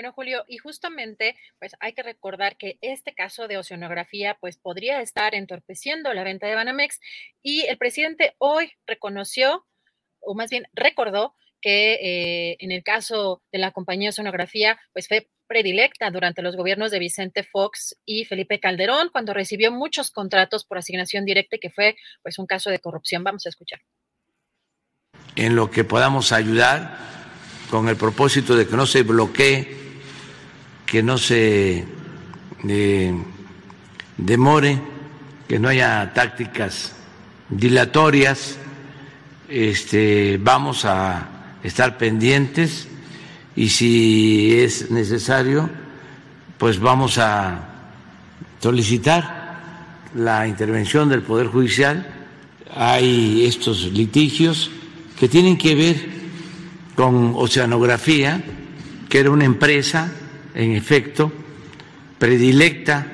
Bueno, 0.00 0.14
Julio, 0.14 0.44
y 0.48 0.56
justamente, 0.56 1.36
pues 1.58 1.72
hay 1.78 1.92
que 1.92 2.02
recordar 2.02 2.56
que 2.56 2.78
este 2.80 3.12
caso 3.12 3.48
de 3.48 3.58
oceanografía, 3.58 4.38
pues 4.40 4.56
podría 4.56 5.02
estar 5.02 5.34
entorpeciendo 5.34 6.14
la 6.14 6.24
venta 6.24 6.46
de 6.46 6.54
Banamex 6.54 6.98
y 7.42 7.66
el 7.66 7.76
presidente 7.76 8.34
hoy 8.38 8.72
reconoció, 8.86 9.66
o 10.20 10.34
más 10.34 10.48
bien 10.48 10.66
recordó, 10.72 11.34
que 11.60 11.98
eh, 12.00 12.56
en 12.60 12.72
el 12.72 12.82
caso 12.82 13.42
de 13.52 13.58
la 13.58 13.72
compañía 13.72 14.08
Oceanografía, 14.08 14.80
pues 14.94 15.06
fue 15.06 15.28
predilecta 15.46 16.10
durante 16.10 16.40
los 16.40 16.56
gobiernos 16.56 16.90
de 16.92 16.98
Vicente 16.98 17.42
Fox 17.42 17.94
y 18.06 18.24
Felipe 18.24 18.58
Calderón, 18.58 19.10
cuando 19.12 19.34
recibió 19.34 19.70
muchos 19.70 20.10
contratos 20.10 20.64
por 20.64 20.78
asignación 20.78 21.26
directa, 21.26 21.58
que 21.60 21.68
fue 21.68 21.94
pues 22.22 22.38
un 22.38 22.46
caso 22.46 22.70
de 22.70 22.78
corrupción. 22.78 23.22
Vamos 23.22 23.44
a 23.44 23.50
escuchar. 23.50 23.80
En 25.36 25.54
lo 25.54 25.70
que 25.70 25.84
podamos 25.84 26.32
ayudar 26.32 26.96
con 27.70 27.86
el 27.90 27.96
propósito 27.96 28.56
de 28.56 28.66
que 28.66 28.76
no 28.76 28.86
se 28.86 29.02
bloquee 29.02 29.79
que 30.90 31.04
no 31.04 31.18
se 31.18 31.84
eh, 32.68 33.14
demore, 34.16 34.80
que 35.46 35.56
no 35.60 35.68
haya 35.68 36.12
tácticas 36.12 36.96
dilatorias. 37.48 38.58
Este, 39.48 40.36
vamos 40.42 40.84
a 40.84 41.28
estar 41.62 41.96
pendientes 41.96 42.88
y 43.54 43.68
si 43.68 44.58
es 44.58 44.90
necesario, 44.90 45.70
pues 46.58 46.80
vamos 46.80 47.18
a 47.18 47.68
solicitar 48.60 49.60
la 50.16 50.48
intervención 50.48 51.08
del 51.08 51.22
Poder 51.22 51.46
Judicial. 51.46 52.04
Hay 52.74 53.46
estos 53.46 53.84
litigios 53.92 54.72
que 55.20 55.28
tienen 55.28 55.56
que 55.56 55.76
ver 55.76 55.96
con 56.96 57.34
oceanografía, 57.36 58.42
que 59.08 59.20
era 59.20 59.30
una 59.30 59.44
empresa 59.44 60.14
en 60.54 60.72
efecto, 60.72 61.32
predilecta 62.18 63.06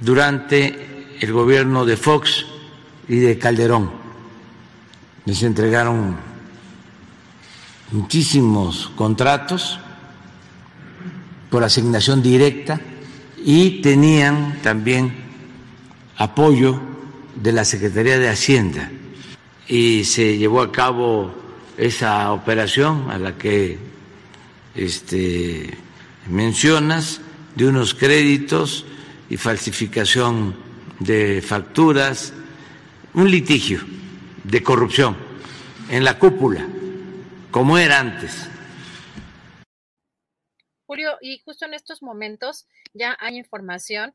durante 0.00 1.16
el 1.20 1.32
gobierno 1.32 1.84
de 1.84 1.96
Fox 1.96 2.46
y 3.08 3.16
de 3.16 3.38
Calderón. 3.38 3.90
Les 5.24 5.42
entregaron 5.42 6.16
muchísimos 7.90 8.92
contratos 8.96 9.78
por 11.50 11.64
asignación 11.64 12.22
directa 12.22 12.80
y 13.44 13.80
tenían 13.80 14.58
también 14.62 15.14
apoyo 16.16 16.80
de 17.34 17.52
la 17.52 17.64
Secretaría 17.64 18.18
de 18.18 18.28
Hacienda 18.28 18.90
y 19.68 20.04
se 20.04 20.38
llevó 20.38 20.62
a 20.62 20.72
cabo 20.72 21.34
esa 21.76 22.32
operación 22.32 23.10
a 23.10 23.18
la 23.18 23.36
que 23.36 23.78
este 24.74 25.76
mencionas 26.28 27.20
de 27.54 27.66
unos 27.66 27.94
créditos 27.94 28.84
y 29.28 29.36
falsificación 29.36 30.56
de 31.00 31.42
facturas, 31.42 32.32
un 33.14 33.30
litigio 33.30 33.80
de 34.44 34.62
corrupción 34.62 35.16
en 35.90 36.04
la 36.04 36.18
cúpula, 36.18 36.66
como 37.50 37.78
era 37.78 38.00
antes. 38.00 38.48
Julio, 40.86 41.18
y 41.20 41.40
justo 41.44 41.64
en 41.64 41.74
estos 41.74 42.02
momentos 42.02 42.66
ya 42.94 43.16
hay 43.20 43.36
información 43.36 44.14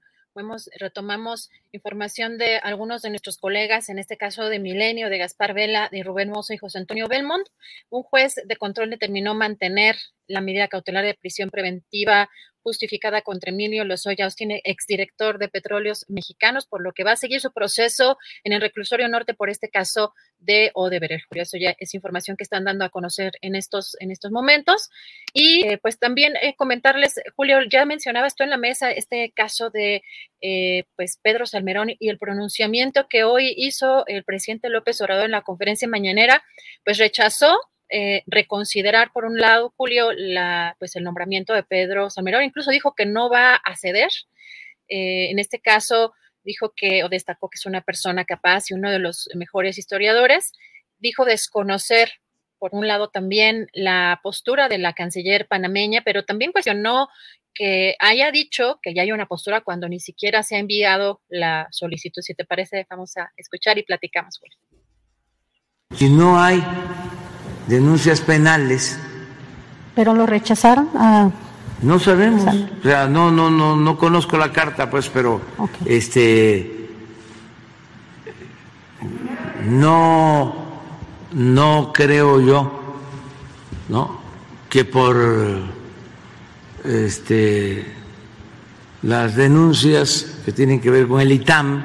retomamos 0.80 1.50
información 1.72 2.38
de 2.38 2.58
algunos 2.58 3.02
de 3.02 3.10
nuestros 3.10 3.38
colegas, 3.38 3.90
en 3.90 4.00
este 4.00 4.18
caso 4.18 4.50
de 4.50 4.60
Milenio, 4.60 5.10
de 5.10 5.18
Gaspar 5.18 5.54
Vela, 5.54 5.90
de 5.92 6.04
Rubén 6.04 6.30
Mozo 6.30 6.54
y 6.54 6.58
José 6.58 6.80
Antonio 6.80 7.08
Belmont. 7.08 7.48
Un 7.90 8.04
juez 8.04 8.36
de 8.46 8.56
control 8.56 8.90
determinó 8.90 9.34
mantener 9.34 9.98
la 10.28 10.42
medida 10.42 10.68
cautelar 10.68 11.04
de 11.04 11.14
prisión 11.14 11.50
preventiva 11.50 12.30
justificada 12.64 13.22
contra 13.22 13.52
Emilio 13.52 13.84
Lozoya 13.86 14.26
Austin, 14.26 14.52
exdirector 14.64 15.38
de 15.38 15.50
Petróleos 15.50 16.06
Mexicanos, 16.08 16.68
por 16.68 16.82
lo 16.82 16.94
que 16.94 17.04
va 17.04 17.14
a 17.14 17.18
seguir 17.18 17.42
su 17.42 17.52
proceso 17.52 18.18
en 18.44 18.54
el 18.54 18.62
reclusorio 18.62 19.08
norte 19.08 19.34
por 19.34 19.50
este 19.50 19.70
caso 19.70 20.14
de 20.40 20.72
Odebrecht. 20.74 21.26
Eso 21.32 21.58
ya 21.58 21.76
es 21.78 21.94
información 21.94 22.38
que 22.38 22.44
están 22.44 22.66
dando 22.66 22.86
a 22.86 22.90
conocer 22.90 23.34
en 23.42 23.56
estos, 23.56 23.96
en 24.00 24.12
estos 24.12 24.32
momentos. 24.32 24.90
Y 25.34 25.66
eh, 25.66 25.78
pues 25.78 26.00
también 26.00 26.34
eh, 26.42 26.56
comentarles, 26.56 27.20
Julio, 27.36 27.60
ya 27.70 27.86
mencionaba 27.86 28.28
esto 28.28 28.44
en 28.44 28.50
la 28.50 28.58
mesa, 28.58 28.92
este 28.92 29.32
caso 29.36 29.70
de 29.70 30.02
eh, 30.42 30.86
pues 30.96 31.20
Pedro 31.22 31.46
Salmerón 31.46 31.92
y 32.00 32.10
el 32.10 32.18
pronunciamiento 32.18 33.08
que 33.08 33.24
hoy 33.24 33.54
hizo 33.56 34.06
el 34.08 34.24
presidente 34.24 34.70
López 34.70 35.00
Obrador 35.02 35.26
en 35.26 35.32
la 35.32 35.44
conferencia 35.44 35.88
mañanera, 35.88 36.44
pues 36.84 36.98
rechazó 36.98 37.58
eh, 37.94 38.24
reconsiderar, 38.26 39.12
por 39.12 39.26
un 39.26 39.38
lado, 39.38 39.74
Julio, 39.76 40.14
la, 40.14 40.78
pues 40.80 40.96
el 40.96 41.04
nombramiento 41.04 41.54
de 41.54 41.64
Pedro 41.64 42.10
Salmerón, 42.10 42.44
incluso 42.44 42.72
dijo 42.72 42.96
que 42.96 43.06
no 43.06 43.30
va 43.30 43.56
a 43.56 43.76
ceder. 43.76 44.10
Eh, 44.88 45.30
en 45.30 45.40
este 45.40 45.60
caso, 45.60 46.14
dijo 46.46 46.72
que, 46.74 47.04
o 47.04 47.10
destacó 47.10 47.50
que 47.50 47.58
es 47.58 47.66
una 47.66 47.82
persona 47.82 48.24
capaz 48.24 48.72
y 48.72 48.76
uno 48.76 48.90
de 48.90 49.00
los 49.00 49.30
mejores 49.36 49.78
historiadores. 49.78 50.54
Dijo 51.00 51.26
desconocer, 51.26 52.14
por 52.60 52.74
un 52.74 52.88
lado, 52.88 53.10
también 53.10 53.68
la 53.74 54.22
postura 54.24 54.70
de 54.70 54.78
la 54.78 54.94
canciller 54.94 55.48
panameña, 55.48 56.02
pero 56.06 56.24
también 56.24 56.54
cuestionó 56.54 57.10
que 57.54 57.96
haya 58.00 58.32
dicho 58.32 58.80
que 58.82 58.94
ya 58.94 59.02
hay 59.02 59.12
una 59.12 59.26
postura 59.26 59.60
cuando 59.62 59.90
ni 59.90 60.00
siquiera 60.00 60.44
se 60.44 60.56
ha 60.56 60.60
enviado 60.60 61.20
la 61.28 61.68
solicitud. 61.72 62.22
Si 62.22 62.36
te 62.36 62.46
parece, 62.46 62.88
vamos 62.90 63.18
a 63.18 63.34
escuchar 63.36 63.78
y 63.78 63.84
platicamos. 63.84 64.40
Julio. 64.40 64.58
Si 65.94 66.10
no 66.10 66.42
hay 66.42 66.64
denuncias 67.68 68.22
penales. 68.22 69.00
¿Pero 69.96 70.14
lo 70.14 70.26
rechazaron? 70.26 70.90
Ah, 70.96 71.30
no 71.82 72.00
sabemos, 72.00 72.46
o 72.46 72.84
sea, 72.84 73.08
no, 73.08 73.32
no, 73.32 73.50
no, 73.50 73.76
no 73.76 73.98
conozco 73.98 74.38
la 74.38 74.52
carta, 74.52 74.90
pues, 74.90 75.10
pero 75.10 75.42
este 75.86 76.90
no, 79.68 80.56
no 81.34 81.92
creo 81.94 82.40
yo, 82.40 82.72
¿no? 83.90 84.22
Que 84.70 84.86
por 84.86 85.18
este 86.84 87.96
las 89.02 89.36
denuncias 89.36 90.38
que 90.46 90.52
tienen 90.52 90.80
que 90.80 90.92
ver 90.92 91.08
con 91.08 91.20
el 91.20 91.32
ITAM 91.32 91.84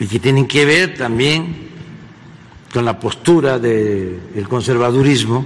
y 0.00 0.06
que 0.06 0.18
tienen 0.18 0.48
que 0.48 0.64
ver 0.64 0.96
también 0.96 1.65
con 2.72 2.84
la 2.84 2.98
postura 2.98 3.58
del 3.58 4.46
conservadurismo. 4.48 5.44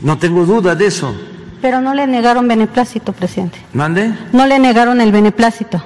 No 0.00 0.18
tengo 0.18 0.44
duda 0.44 0.74
de 0.74 0.86
eso. 0.86 1.14
Pero 1.62 1.80
no 1.80 1.94
le 1.94 2.06
negaron 2.06 2.46
beneplácito, 2.46 3.12
presidente. 3.12 3.58
¿Mande? 3.72 4.12
No 4.32 4.46
le 4.46 4.58
negaron 4.58 5.00
el 5.00 5.10
beneplácito. 5.10 5.82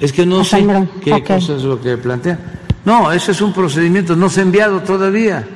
Es 0.00 0.12
que 0.12 0.26
no 0.26 0.44
sé 0.44 0.66
qué 1.02 1.22
cosa 1.22 1.54
es 1.54 1.62
lo 1.62 1.80
que 1.80 1.96
plantea. 1.96 2.38
No, 2.84 3.10
ese 3.10 3.32
es 3.32 3.40
un 3.40 3.52
procedimiento, 3.52 4.14
no 4.14 4.28
se 4.28 4.40
ha 4.40 4.42
enviado 4.42 4.80
todavía. 4.82 5.46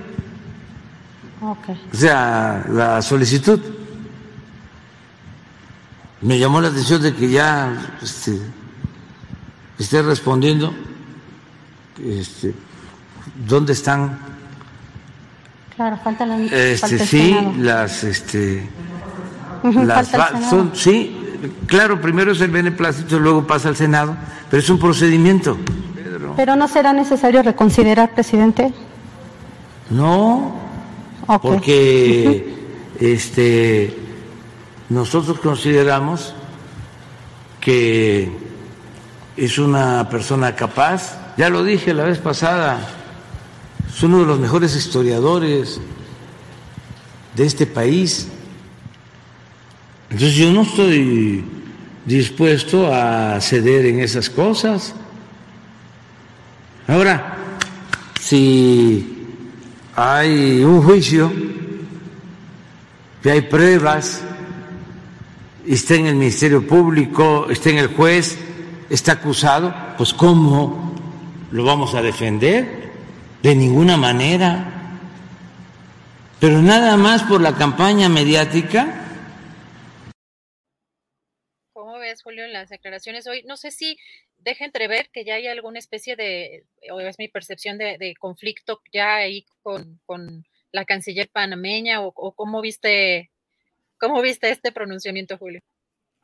Okay. 1.40 1.80
O 1.92 1.96
sea, 1.96 2.64
la 2.70 3.02
solicitud. 3.02 3.60
Me 6.22 6.38
llamó 6.38 6.60
la 6.60 6.68
atención 6.68 7.00
de 7.00 7.14
que 7.14 7.30
ya 7.30 7.96
este, 8.02 8.38
esté 9.78 10.02
respondiendo 10.02 10.74
este, 12.04 12.54
¿Dónde 13.46 13.72
están? 13.72 14.18
Claro, 15.76 15.98
falta 16.02 16.26
la, 16.26 16.36
este, 16.38 16.98
sí, 16.98 17.36
las, 17.58 18.04
este, 18.04 18.68
las 19.62 20.08
son, 20.50 20.72
sí, 20.74 21.16
claro, 21.66 22.00
primero 22.00 22.32
es 22.32 22.40
el 22.42 22.50
beneplácito, 22.50 23.18
luego 23.18 23.46
pasa 23.46 23.70
al 23.70 23.76
Senado, 23.76 24.14
pero 24.50 24.60
es 24.60 24.68
un 24.68 24.78
procedimiento. 24.78 25.56
Pero 26.36 26.56
no 26.56 26.68
será 26.68 26.92
necesario 26.92 27.42
reconsiderar, 27.42 28.14
presidente. 28.14 28.72
No, 29.88 30.54
porque 31.40 32.54
este 33.00 33.96
nosotros 34.90 35.38
consideramos 35.38 36.34
que 37.60 38.30
es 39.36 39.58
una 39.58 40.08
persona 40.08 40.56
capaz, 40.56 41.16
ya 41.36 41.48
lo 41.48 41.62
dije 41.62 41.94
la 41.94 42.04
vez 42.04 42.18
pasada, 42.18 42.80
es 43.94 44.02
uno 44.04 44.20
de 44.20 44.26
los 44.26 44.38
mejores 44.38 44.76
historiadores 44.76 45.80
de 47.34 47.44
este 47.44 47.66
país. 47.66 48.28
Entonces 50.10 50.36
yo 50.36 50.52
no 50.52 50.62
estoy 50.62 51.44
dispuesto 52.04 52.92
a 52.92 53.40
ceder 53.40 53.86
en 53.86 54.00
esas 54.00 54.30
cosas. 54.30 54.94
Ahora, 56.86 57.36
si 58.20 59.26
hay 59.96 60.62
un 60.62 60.82
juicio, 60.82 61.32
que 63.22 63.30
hay 63.30 63.40
pruebas, 63.42 64.22
está 65.66 65.96
en 65.96 66.06
el 66.06 66.14
Ministerio 66.14 66.66
Público, 66.66 67.48
está 67.50 67.70
en 67.70 67.78
el 67.78 67.88
juez, 67.88 68.38
está 68.88 69.12
acusado, 69.12 69.74
pues 69.96 70.14
¿cómo 70.14 70.94
lo 71.50 71.64
vamos 71.64 71.94
a 71.94 72.02
defender? 72.02 72.89
De 73.42 73.54
ninguna 73.54 73.96
manera. 73.96 74.98
Pero 76.40 76.62
nada 76.62 76.96
más 76.96 77.22
por 77.22 77.40
la 77.40 77.54
campaña 77.54 78.08
mediática 78.08 79.00
Julio, 82.22 82.44
en 82.44 82.52
las 82.52 82.68
declaraciones 82.68 83.26
hoy. 83.26 83.42
No 83.46 83.56
sé 83.56 83.70
si 83.70 83.98
deja 84.38 84.64
entrever 84.64 85.10
que 85.12 85.24
ya 85.24 85.34
hay 85.34 85.46
alguna 85.46 85.78
especie 85.78 86.16
de, 86.16 86.64
o 86.90 87.00
es 87.00 87.18
mi 87.18 87.28
percepción 87.28 87.78
de, 87.78 88.14
conflicto 88.18 88.80
ya 88.92 89.16
ahí 89.16 89.46
con, 89.62 90.44
la 90.72 90.84
canciller 90.84 91.28
panameña, 91.32 92.00
o, 92.00 92.12
cómo 92.12 92.60
viste, 92.60 93.30
cómo 93.98 94.22
viste 94.22 94.50
este 94.50 94.72
pronunciamiento, 94.72 95.36
Julio. 95.36 95.60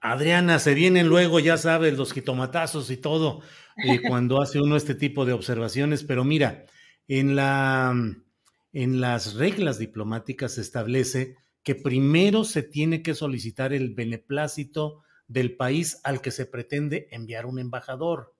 Adriana, 0.01 0.59
se 0.59 0.75
vienen 0.75 1.09
luego, 1.09 1.41
ya 1.41 1.57
sabes, 1.57 1.95
los 1.95 2.13
jitomatazos 2.13 2.91
y 2.91 2.97
todo, 2.97 3.43
eh, 3.77 4.01
cuando 4.09 4.41
hace 4.41 4.61
uno 4.61 4.77
este 4.77 4.95
tipo 4.95 5.25
de 5.25 5.33
observaciones, 5.33 6.05
pero 6.05 6.23
mira, 6.23 6.65
en, 7.09 7.37
la, 7.37 7.95
en 8.73 9.01
las 9.01 9.35
reglas 9.35 9.79
diplomáticas 9.79 10.55
se 10.55 10.61
establece 10.61 11.37
que 11.63 11.75
primero 11.75 12.45
se 12.45 12.63
tiene 12.63 13.03
que 13.03 13.15
solicitar 13.15 13.73
el 13.73 13.95
beneplácito 13.95 15.03
del 15.27 15.57
país 15.57 16.01
al 16.05 16.21
que 16.21 16.31
se 16.31 16.47
pretende 16.47 17.09
enviar 17.11 17.47
un 17.47 17.59
embajador. 17.59 18.35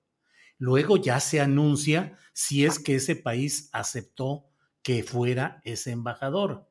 Luego 0.57 0.97
ya 0.97 1.19
se 1.19 1.41
anuncia 1.41 2.17
si 2.33 2.65
es 2.65 2.79
que 2.79 2.95
ese 2.95 3.15
país 3.15 3.69
aceptó 3.73 4.45
que 4.81 5.03
fuera 5.03 5.61
ese 5.65 5.91
embajador. 5.91 6.66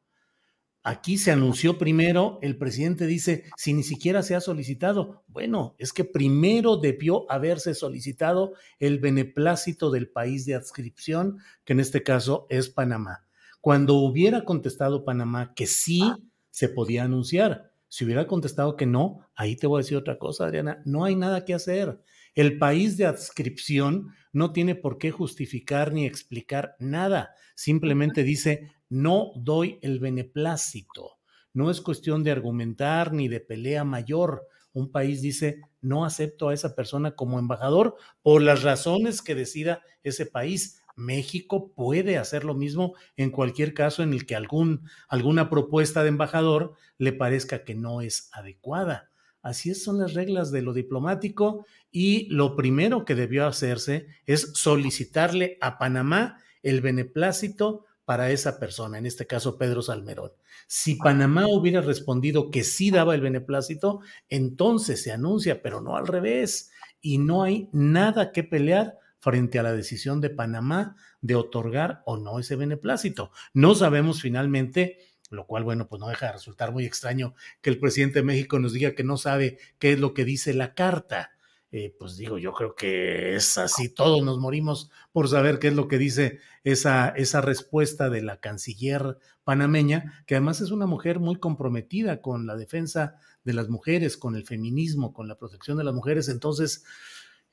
Aquí 0.89 1.19
se 1.19 1.33
anunció 1.33 1.79
primero, 1.79 2.39
el 2.43 2.59
presidente 2.59 3.09
dice, 3.09 3.43
si 3.57 3.73
ni 3.73 3.83
siquiera 3.83 4.23
se 4.23 4.37
ha 4.37 4.41
solicitado. 4.41 5.25
Bueno, 5.27 5.75
es 5.79 5.93
que 5.93 6.05
primero 6.05 6.77
debió 6.77 7.29
haberse 7.29 7.75
solicitado 7.75 8.53
el 8.79 9.01
beneplácito 9.01 9.91
del 9.91 10.09
país 10.09 10.47
de 10.47 10.55
adscripción, 10.55 11.39
que 11.65 11.73
en 11.73 11.81
este 11.81 12.05
caso 12.05 12.47
es 12.51 12.69
Panamá. 12.69 13.27
Cuando 13.61 13.95
hubiera 13.95 14.45
contestado 14.45 15.05
Panamá 15.05 15.55
que 15.57 15.67
sí 15.67 16.05
se 16.51 16.69
podía 16.69 17.03
anunciar, 17.03 17.73
si 17.89 18.05
hubiera 18.05 18.29
contestado 18.29 18.77
que 18.77 18.87
no, 18.87 19.29
ahí 19.35 19.57
te 19.57 19.67
voy 19.67 19.81
a 19.81 19.83
decir 19.83 19.97
otra 19.97 20.19
cosa, 20.19 20.45
Adriana, 20.45 20.83
no 20.85 21.05
hay 21.05 21.17
nada 21.17 21.45
que 21.45 21.55
hacer. 21.55 22.01
El 22.37 22.59
país 22.59 22.97
de 22.97 23.07
adscripción 23.07 24.15
no 24.33 24.53
tiene 24.53 24.77
por 24.77 24.99
qué 24.99 25.11
justificar 25.11 25.93
ni 25.93 26.07
explicar 26.07 26.77
nada. 26.79 27.35
Simplemente 27.57 28.23
dice, 28.23 28.71
no 28.89 29.33
doy 29.37 29.79
el 29.83 30.01
beneplácito. 30.01 31.19
No 31.53 31.71
es 31.71 31.81
cuestión 31.81 32.23
de 32.23 32.31
argumentar 32.31 33.13
ni 33.13 33.29
de 33.29 33.41
pelea 33.41 33.85
mayor. 33.85 34.47
Un 34.73 34.91
país 34.93 35.23
dice, 35.23 35.61
no 35.81 36.05
acepto 36.05 36.49
a 36.49 36.55
esa 36.55 36.75
persona 36.75 37.13
como 37.13 37.39
embajador 37.39 37.97
por 38.23 38.43
las 38.43 38.63
razones 38.63 39.23
que 39.23 39.35
decida 39.35 39.83
ese 40.03 40.27
país. 40.27 40.83
México 40.97 41.73
puede 41.75 42.19
hacer 42.19 42.45
lo 42.45 42.55
mismo 42.55 42.95
en 43.17 43.31
cualquier 43.31 43.75
caso 43.75 44.03
en 44.03 44.13
el 44.13 44.27
que 44.27 44.37
algún, 44.37 44.89
alguna 45.09 45.51
propuesta 45.51 46.03
de 46.03 46.09
embajador 46.09 46.75
le 46.99 47.13
parezca 47.13 47.65
que 47.65 47.75
no 47.75 48.01
es 48.01 48.29
adecuada. 48.33 49.11
Así 49.43 49.75
son 49.75 49.99
las 49.99 50.15
reglas 50.15 50.51
de 50.51 50.63
lo 50.63 50.73
diplomático 50.73 51.67
y 51.93 52.29
lo 52.31 52.57
primero 52.57 53.05
que 53.05 53.15
debió 53.15 53.47
hacerse 53.47 54.09
es 54.27 54.53
solicitarle 54.55 55.57
a 55.61 55.79
Panamá 55.79 56.41
el 56.63 56.81
beneplácito 56.81 57.85
para 58.07 58.31
esa 58.31 58.59
persona, 58.59 58.99
en 58.99 59.05
este 59.05 59.27
caso 59.27 59.59
Pedro 59.59 59.83
Salmerón. 59.83 60.33
Si 60.69 60.95
Panamá 60.95 61.47
hubiera 61.49 61.81
respondido 61.83 62.51
que 62.51 62.65
sí 62.65 62.91
daba 62.91 63.15
el 63.15 63.21
beneplácito, 63.21 64.01
entonces 64.29 65.03
se 65.03 65.13
anuncia, 65.13 65.61
pero 65.61 65.83
no 65.83 65.97
al 65.97 66.07
revés. 66.07 66.71
Y 67.03 67.19
no 67.19 67.43
hay 67.43 67.69
nada 67.73 68.33
que 68.33 68.45
pelear 68.45 68.99
frente 69.19 69.59
a 69.59 69.65
la 69.65 69.73
decisión 69.73 70.21
de 70.21 70.31
Panamá 70.31 70.97
de 71.21 71.35
otorgar 71.35 72.03
o 72.07 72.17
no 72.17 72.39
ese 72.39 72.55
beneplácito. 72.55 73.33
No 73.53 73.75
sabemos 73.75 74.23
finalmente 74.23 74.99
lo 75.29 75.49
cual, 75.49 75.65
bueno, 75.65 75.89
pues 75.89 75.99
no 75.99 76.09
deja 76.09 76.27
de 76.27 76.33
resultar 76.35 76.71
muy 76.71 76.85
extraño 76.85 77.35
que 77.61 77.71
el 77.71 77.81
presidente 77.81 78.21
de 78.21 78.25
México 78.25 78.61
nos 78.61 78.73
diga 78.73 78.95
que 78.95 79.03
no 79.03 79.17
sabe 79.17 79.59
qué 79.81 79.93
es 79.93 79.99
lo 79.99 80.15
que 80.15 80.25
dice 80.25 80.55
la 80.55 80.75
carta. 80.75 81.33
Eh, 81.73 81.95
pues 81.99 82.17
digo, 82.17 82.39
yo 82.39 82.53
creo 82.53 82.75
que 82.75 83.35
es 83.35 83.59
así, 83.59 83.89
todos 83.89 84.23
nos 84.23 84.39
morimos 84.39 84.91
por 85.13 85.29
saber 85.29 85.59
qué 85.59 85.69
es 85.69 85.75
lo 85.75 85.89
que 85.89 85.99
dice 85.99 86.39
esa, 86.65 87.09
esa 87.09 87.41
respuesta 87.41 88.09
de 88.09 88.23
la 88.23 88.41
canciller 88.41 89.19
panameña, 89.45 90.25
que 90.27 90.37
además 90.37 90.61
es 90.61 90.71
una 90.71 90.87
mujer 90.87 91.19
muy 91.19 91.37
comprometida 91.37 92.23
con 92.23 92.47
la 92.47 92.57
defensa 92.57 93.17
de 93.45 93.53
las 93.53 93.69
mujeres, 93.69 94.17
con 94.17 94.37
el 94.37 94.47
feminismo, 94.47 95.13
con 95.13 95.29
la 95.29 95.37
protección 95.37 95.77
de 95.77 95.85
las 95.85 95.95
mujeres. 95.95 96.29
Entonces, 96.29 96.85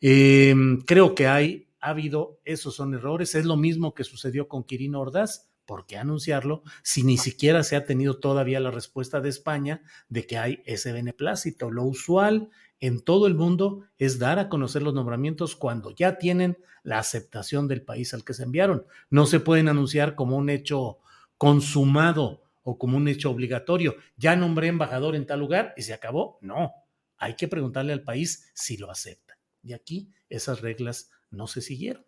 Em, 0.05 0.81
creo 0.81 1.15
que 1.15 1.27
hay, 1.27 1.69
ha 1.79 1.91
habido, 1.91 2.41
esos 2.43 2.75
son 2.75 2.93
errores. 2.93 3.35
Es 3.35 3.45
lo 3.45 3.55
mismo 3.55 3.93
que 3.93 4.03
sucedió 4.03 4.49
con 4.49 4.65
Quirino 4.65 4.99
Ordaz. 4.99 5.49
¿Por 5.65 5.85
qué 5.85 5.95
anunciarlo 5.95 6.61
si 6.83 7.03
ni 7.03 7.17
siquiera 7.17 7.63
se 7.63 7.77
ha 7.77 7.85
tenido 7.85 8.19
todavía 8.19 8.59
la 8.59 8.69
respuesta 8.69 9.21
de 9.21 9.29
España 9.29 9.81
de 10.09 10.27
que 10.27 10.37
hay 10.37 10.61
ese 10.65 10.91
beneplácito? 10.91 11.71
Lo 11.71 11.85
usual 11.85 12.49
en 12.83 12.99
todo 12.99 13.27
el 13.27 13.33
mundo 13.33 13.87
es 13.97 14.19
dar 14.19 14.39
a 14.39 14.49
conocer 14.49 14.81
los 14.81 14.93
nombramientos 14.93 15.55
cuando 15.55 15.91
ya 15.91 16.17
tienen 16.17 16.57
la 16.83 16.99
aceptación 16.99 17.69
del 17.69 17.81
país 17.81 18.13
al 18.13 18.25
que 18.25 18.33
se 18.33 18.43
enviaron. 18.43 18.85
No 19.09 19.25
se 19.25 19.39
pueden 19.39 19.69
anunciar 19.69 20.15
como 20.15 20.35
un 20.35 20.49
hecho 20.49 20.99
consumado 21.37 22.43
o 22.61 22.77
como 22.77 22.97
un 22.97 23.07
hecho 23.07 23.31
obligatorio. 23.31 23.95
Ya 24.17 24.35
nombré 24.35 24.67
embajador 24.67 25.15
en 25.15 25.25
tal 25.25 25.39
lugar 25.39 25.73
y 25.77 25.83
se 25.83 25.93
acabó. 25.93 26.37
No, 26.41 26.73
hay 27.15 27.37
que 27.37 27.47
preguntarle 27.47 27.93
al 27.93 28.03
país 28.03 28.51
si 28.53 28.75
lo 28.75 28.91
acepta. 28.91 29.37
Y 29.61 29.71
aquí 29.71 30.11
esas 30.27 30.59
reglas 30.59 31.09
no 31.31 31.47
se 31.47 31.61
siguieron. 31.61 32.03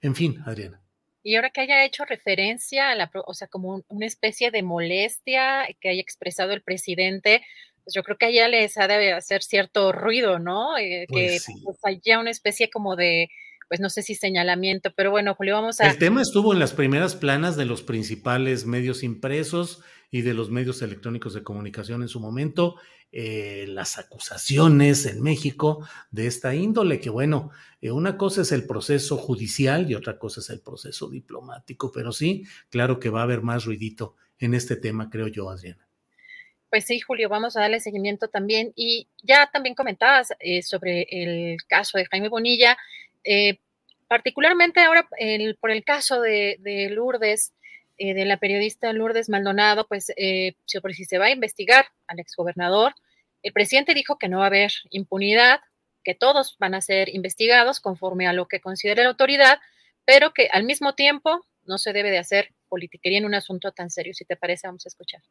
En 0.00 0.14
fin, 0.14 0.42
Adriana. 0.46 0.80
Y 1.22 1.36
ahora 1.36 1.50
que 1.50 1.60
haya 1.60 1.84
hecho 1.84 2.06
referencia 2.06 2.88
a 2.88 2.94
la, 2.94 3.10
o 3.26 3.34
sea, 3.34 3.48
como 3.48 3.84
una 3.88 4.06
especie 4.06 4.50
de 4.50 4.62
molestia 4.62 5.66
que 5.80 5.90
haya 5.90 6.00
expresado 6.00 6.52
el 6.52 6.62
presidente, 6.62 7.42
pues 7.84 7.94
yo 7.94 8.02
creo 8.02 8.16
que 8.16 8.26
allá 8.26 8.48
les 8.48 8.76
ha 8.78 8.88
de 8.88 9.12
hacer 9.12 9.42
cierto 9.42 9.92
ruido, 9.92 10.38
¿no? 10.38 10.76
Eh, 10.78 11.06
pues 11.08 11.46
que 11.46 11.52
pues, 11.62 11.78
haya 11.84 12.18
una 12.18 12.30
especie 12.30 12.70
como 12.70 12.96
de, 12.96 13.28
pues 13.68 13.80
no 13.80 13.90
sé 13.90 14.02
si 14.02 14.14
señalamiento, 14.14 14.92
pero 14.96 15.10
bueno, 15.10 15.34
Julio, 15.34 15.54
vamos 15.54 15.80
a... 15.80 15.90
El 15.90 15.98
tema 15.98 16.22
estuvo 16.22 16.52
en 16.52 16.58
las 16.58 16.72
primeras 16.72 17.14
planas 17.14 17.56
de 17.56 17.66
los 17.66 17.82
principales 17.82 18.64
medios 18.66 19.02
impresos 19.02 19.82
y 20.10 20.22
de 20.22 20.32
los 20.32 20.50
medios 20.50 20.80
electrónicos 20.80 21.34
de 21.34 21.42
comunicación 21.42 22.02
en 22.02 22.08
su 22.08 22.20
momento, 22.20 22.76
eh, 23.12 23.66
las 23.68 23.98
acusaciones 23.98 25.06
en 25.06 25.22
México 25.22 25.86
de 26.10 26.26
esta 26.26 26.54
índole, 26.54 27.00
que 27.00 27.10
bueno, 27.10 27.50
eh, 27.80 27.90
una 27.90 28.16
cosa 28.16 28.42
es 28.42 28.52
el 28.52 28.66
proceso 28.66 29.16
judicial 29.16 29.90
y 29.90 29.94
otra 29.94 30.18
cosa 30.18 30.40
es 30.40 30.50
el 30.50 30.60
proceso 30.60 31.10
diplomático, 31.10 31.92
pero 31.92 32.12
sí, 32.12 32.44
claro 32.70 32.98
que 32.98 33.10
va 33.10 33.20
a 33.20 33.24
haber 33.24 33.42
más 33.42 33.66
ruidito 33.66 34.16
en 34.38 34.54
este 34.54 34.76
tema, 34.76 35.10
creo 35.10 35.28
yo, 35.28 35.50
Adriana. 35.50 35.86
Pues 36.74 36.86
sí, 36.86 36.98
Julio, 36.98 37.28
vamos 37.28 37.56
a 37.56 37.60
darle 37.60 37.78
seguimiento 37.78 38.26
también. 38.26 38.72
Y 38.74 39.06
ya 39.22 39.48
también 39.52 39.76
comentabas 39.76 40.32
eh, 40.40 40.60
sobre 40.60 41.06
el 41.08 41.58
caso 41.68 41.98
de 41.98 42.06
Jaime 42.06 42.28
Bonilla, 42.28 42.76
particularmente 44.08 44.80
ahora 44.80 45.08
por 45.60 45.70
el 45.70 45.84
caso 45.84 46.20
de, 46.20 46.56
de 46.58 46.90
Lourdes, 46.90 47.52
de 47.96 48.24
la 48.24 48.38
periodista 48.38 48.92
Lourdes 48.92 49.28
Maldonado, 49.28 49.86
pues 49.86 50.06
si 50.16 51.04
se 51.04 51.18
va 51.18 51.26
a 51.26 51.30
investigar 51.30 51.86
al 52.08 52.18
exgobernador, 52.18 52.96
el 53.44 53.52
presidente 53.52 53.94
dijo 53.94 54.18
que 54.18 54.28
no 54.28 54.38
va 54.38 54.46
a 54.46 54.48
haber 54.48 54.72
impunidad, 54.90 55.60
que 56.02 56.16
todos 56.16 56.56
van 56.58 56.74
a 56.74 56.80
ser 56.80 57.08
investigados 57.08 57.78
conforme 57.78 58.26
a 58.26 58.32
lo 58.32 58.48
que 58.48 58.58
considere 58.58 59.04
la 59.04 59.10
autoridad, 59.10 59.60
pero 60.04 60.32
que 60.32 60.48
al 60.50 60.64
mismo 60.64 60.96
tiempo 60.96 61.46
no 61.62 61.78
se 61.78 61.92
debe 61.92 62.10
de 62.10 62.18
hacer 62.18 62.52
politiquería 62.68 63.18
en 63.18 63.26
un 63.26 63.36
asunto 63.36 63.70
tan 63.70 63.90
serio. 63.90 64.12
Si 64.12 64.24
te 64.24 64.34
parece, 64.34 64.66
vamos 64.66 64.84
a 64.86 64.88
escuchar. 64.88 65.22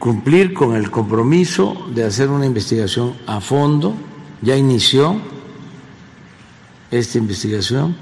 Cumplir 0.00 0.54
con 0.54 0.74
el 0.74 0.90
compromiso 0.90 1.86
de 1.94 2.04
hacer 2.04 2.30
una 2.30 2.46
investigación 2.46 3.14
a 3.26 3.40
fondo. 3.40 3.94
Ya 4.40 4.56
inició 4.56 5.20
esta 6.90 7.18
investigación 7.18 7.94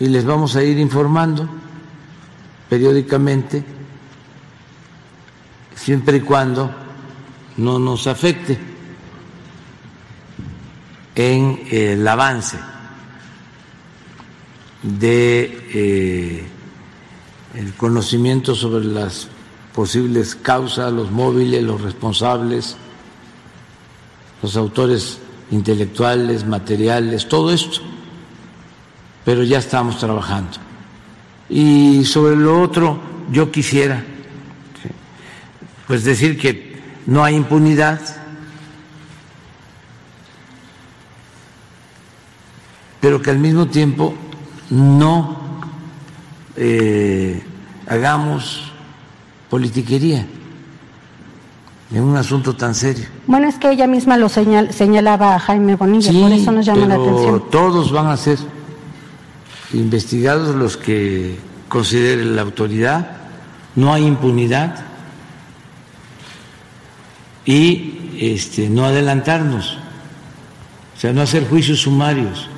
y 0.00 0.06
les 0.08 0.24
vamos 0.24 0.56
a 0.56 0.64
ir 0.64 0.78
informando 0.78 1.48
periódicamente, 2.68 3.62
siempre 5.76 6.16
y 6.16 6.20
cuando 6.22 6.74
no 7.58 7.78
nos 7.78 8.08
afecte 8.08 8.58
en 11.14 11.62
el 11.70 12.08
avance 12.08 12.58
de 14.82 15.68
eh, 15.72 16.44
el 17.54 17.74
conocimiento 17.74 18.56
sobre 18.56 18.86
las 18.86 19.28
posibles 19.74 20.34
causas, 20.34 20.92
los 20.92 21.10
móviles, 21.10 21.62
los 21.62 21.80
responsables, 21.80 22.76
los 24.42 24.56
autores 24.56 25.18
intelectuales, 25.50 26.46
materiales, 26.46 27.28
todo 27.28 27.52
esto. 27.52 27.80
Pero 29.24 29.44
ya 29.44 29.58
estamos 29.58 29.98
trabajando. 29.98 30.58
Y 31.48 32.04
sobre 32.04 32.36
lo 32.36 32.60
otro, 32.60 32.98
yo 33.30 33.50
quisiera 33.50 34.04
pues 35.86 36.04
decir 36.04 36.38
que 36.38 36.80
no 37.06 37.22
hay 37.22 37.36
impunidad. 37.36 38.00
pero 43.02 43.20
que 43.20 43.30
al 43.30 43.38
mismo 43.40 43.66
tiempo 43.66 44.14
no 44.70 45.36
eh, 46.56 47.42
hagamos 47.88 48.71
politiquería 49.52 50.24
en 51.90 52.02
un 52.02 52.16
asunto 52.16 52.56
tan 52.56 52.74
serio. 52.74 53.04
Bueno, 53.26 53.46
es 53.50 53.58
que 53.58 53.70
ella 53.70 53.86
misma 53.86 54.16
lo 54.16 54.30
señalaba 54.30 55.34
a 55.34 55.38
Jaime 55.38 55.76
Bonilla, 55.76 56.10
por 56.10 56.32
eso 56.32 56.52
nos 56.52 56.64
llama 56.64 56.86
la 56.86 56.94
atención. 56.94 57.50
Todos 57.50 57.92
van 57.92 58.06
a 58.06 58.16
ser 58.16 58.38
investigados 59.74 60.54
los 60.54 60.78
que 60.78 61.36
considere 61.68 62.24
la 62.24 62.40
autoridad, 62.40 63.18
no 63.76 63.92
hay 63.92 64.06
impunidad 64.06 64.86
y 67.44 68.08
este, 68.18 68.70
no 68.70 68.86
adelantarnos, 68.86 69.76
o 70.96 70.98
sea, 70.98 71.12
no 71.12 71.20
hacer 71.20 71.46
juicios 71.46 71.80
sumarios. 71.80 72.48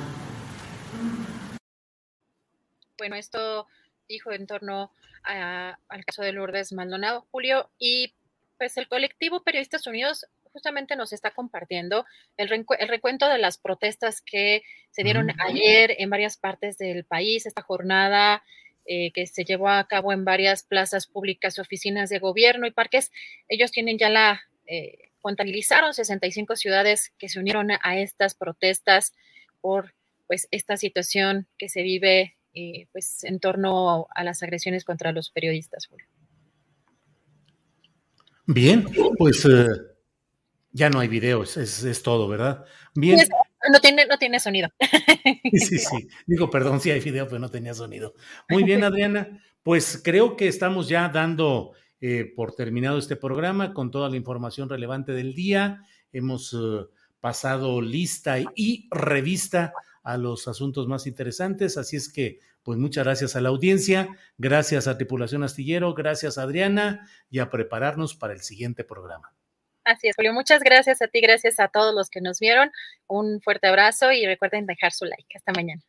Bueno, 2.97 3.17
esto 3.17 3.67
dijo 4.07 4.31
en 4.31 4.47
torno 4.47 4.91
al 5.25 6.05
caso 6.05 6.21
de 6.21 6.31
Lourdes 6.31 6.71
Maldonado, 6.73 7.27
Julio, 7.31 7.69
y 7.77 8.13
pues 8.57 8.77
el 8.77 8.87
colectivo 8.87 9.43
Periodistas 9.43 9.87
Unidos 9.87 10.25
justamente 10.55 10.95
nos 10.95 11.11
está 11.11 11.31
compartiendo 11.31 12.05
el, 12.37 12.47
recuento 12.47 13.27
de 13.27 13.37
las 13.37 13.57
protestas 13.57 14.21
que 14.21 14.63
se 14.89 15.03
dieron 15.03 15.29
ayer 15.41 15.95
en 15.97 16.09
varias 16.09 16.37
partes 16.37 16.77
del 16.77 17.03
país, 17.03 17.45
esta 17.45 17.61
jornada 17.61 18.41
eh, 18.85 19.11
que 19.11 19.27
se 19.27 19.43
llevó 19.43 19.67
a 19.67 19.85
cabo 19.87 20.13
en 20.13 20.23
varias 20.23 20.63
plazas 20.63 21.07
públicas, 21.07 21.59
oficinas 21.59 22.09
de 22.09 22.19
gobierno 22.19 22.67
y 22.67 22.71
parques. 22.71 23.11
Ellos 23.49 23.71
tienen 23.71 23.97
ya 23.97 24.09
la, 24.09 24.43
eh, 24.67 25.09
contabilizaron 25.19 25.93
65 25.93 26.55
ciudades 26.55 27.11
que 27.17 27.27
se 27.27 27.39
unieron 27.39 27.71
a 27.71 27.97
estas 27.97 28.33
protestas 28.33 29.13
por 29.59 29.93
pues 30.27 30.47
esta 30.51 30.77
situación 30.77 31.47
que 31.57 31.67
se 31.67 31.81
vive 31.81 32.37
eh, 32.55 32.87
pues, 32.93 33.25
en 33.25 33.39
torno 33.41 34.07
a 34.15 34.23
las 34.23 34.41
agresiones 34.41 34.85
contra 34.85 35.11
los 35.11 35.29
periodistas. 35.29 35.89
Bien, 38.47 38.85
pues 39.17 39.45
eh, 39.45 39.67
ya 40.71 40.89
no 40.89 40.99
hay 40.99 41.09
videos, 41.09 41.57
es, 41.57 42.01
todo, 42.01 42.29
¿verdad? 42.29 42.63
Bien. 42.93 43.19
no, 43.73 43.79
tiene, 43.81 44.05
no 44.05 44.17
tiene 44.17 44.39
sonido. 44.39 44.69
Sí, 45.51 45.79
sí, 45.79 46.07
digo, 46.27 46.49
perdón, 46.49 46.79
si 46.79 46.91
hay 46.91 46.99
video, 46.99 47.27
pero 47.27 47.39
no 47.39 47.49
tenía 47.49 47.73
sonido. 47.73 48.13
Muy 48.49 48.63
bien, 48.63 48.83
Adriana, 48.83 49.41
pues 49.63 50.01
creo 50.03 50.37
que 50.37 50.47
estamos 50.47 50.87
ya 50.87 51.09
dando 51.09 51.73
eh, 51.99 52.31
por 52.35 52.55
terminado 52.55 52.97
este 52.97 53.15
programa 53.15 53.73
con 53.73 53.91
toda 53.91 54.09
la 54.09 54.15
información 54.15 54.69
relevante 54.69 55.11
del 55.11 55.33
día. 55.33 55.81
Hemos 56.13 56.55
pasado 57.19 57.81
lista 57.81 58.37
y 58.55 58.87
revista 58.91 59.73
a 60.05 60.17
los 60.17 60.47
asuntos 60.47 60.87
más 60.87 61.07
interesantes. 61.07 61.77
Así 61.77 61.97
es 61.97 62.13
que, 62.13 62.39
pues 62.63 62.77
muchas 62.77 63.03
gracias 63.03 63.35
a 63.35 63.41
la 63.41 63.49
audiencia, 63.49 64.07
gracias 64.37 64.87
a 64.87 64.97
Tripulación 64.97 65.43
Astillero, 65.43 65.93
gracias 65.95 66.37
a 66.37 66.43
Adriana 66.43 67.09
y 67.29 67.39
a 67.39 67.49
prepararnos 67.49 68.15
para 68.15 68.33
el 68.33 68.41
siguiente 68.41 68.83
programa. 68.83 69.33
Así 69.83 70.07
es, 70.07 70.15
Julio. 70.15 70.31
Muchas 70.31 70.61
gracias 70.61 71.01
a 71.01 71.07
ti, 71.07 71.21
gracias 71.21 71.59
a 71.59 71.67
todos 71.67 71.93
los 71.93 72.09
que 72.09 72.21
nos 72.21 72.39
vieron. 72.39 72.71
Un 73.07 73.41
fuerte 73.41 73.67
abrazo 73.67 74.11
y 74.11 74.25
recuerden 74.25 74.67
dejar 74.67 74.93
su 74.93 75.05
like. 75.05 75.35
Hasta 75.35 75.51
mañana. 75.51 75.81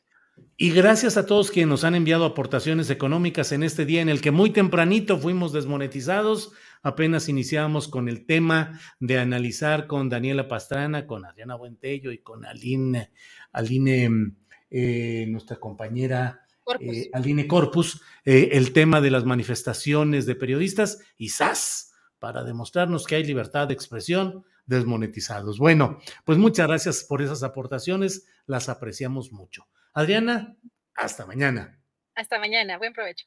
Y 0.56 0.72
gracias 0.72 1.18
a 1.18 1.26
todos 1.26 1.50
quienes 1.50 1.68
nos 1.68 1.84
han 1.84 1.94
enviado 1.94 2.24
aportaciones 2.24 2.88
económicas 2.88 3.52
en 3.52 3.62
este 3.62 3.84
día 3.84 4.00
en 4.00 4.08
el 4.08 4.22
que 4.22 4.30
muy 4.30 4.50
tempranito 4.50 5.18
fuimos 5.18 5.52
desmonetizados. 5.52 6.52
Apenas 6.86 7.28
iniciamos 7.28 7.88
con 7.88 8.08
el 8.08 8.26
tema 8.26 8.80
de 9.00 9.18
analizar 9.18 9.88
con 9.88 10.08
Daniela 10.08 10.46
Pastrana, 10.46 11.04
con 11.04 11.24
Adriana 11.24 11.56
Buentello 11.56 12.12
y 12.12 12.18
con 12.18 12.44
Aline 12.44 13.10
Aline, 13.50 14.36
eh, 14.70 15.26
nuestra 15.28 15.56
compañera 15.56 16.46
eh, 16.78 17.10
Aline 17.12 17.48
Corpus, 17.48 18.00
eh, 18.24 18.50
el 18.52 18.72
tema 18.72 19.00
de 19.00 19.10
las 19.10 19.24
manifestaciones 19.24 20.26
de 20.26 20.36
periodistas 20.36 21.02
y 21.16 21.30
SAS, 21.30 21.92
para 22.20 22.44
demostrarnos 22.44 23.04
que 23.04 23.16
hay 23.16 23.24
libertad 23.24 23.66
de 23.66 23.74
expresión 23.74 24.44
desmonetizados. 24.66 25.58
Bueno, 25.58 25.98
pues 26.24 26.38
muchas 26.38 26.68
gracias 26.68 27.02
por 27.02 27.20
esas 27.20 27.42
aportaciones, 27.42 28.28
las 28.46 28.68
apreciamos 28.68 29.32
mucho. 29.32 29.66
Adriana, 29.92 30.56
hasta 30.94 31.26
mañana. 31.26 31.80
Hasta 32.14 32.38
mañana, 32.38 32.78
buen 32.78 32.92
provecho. 32.92 33.26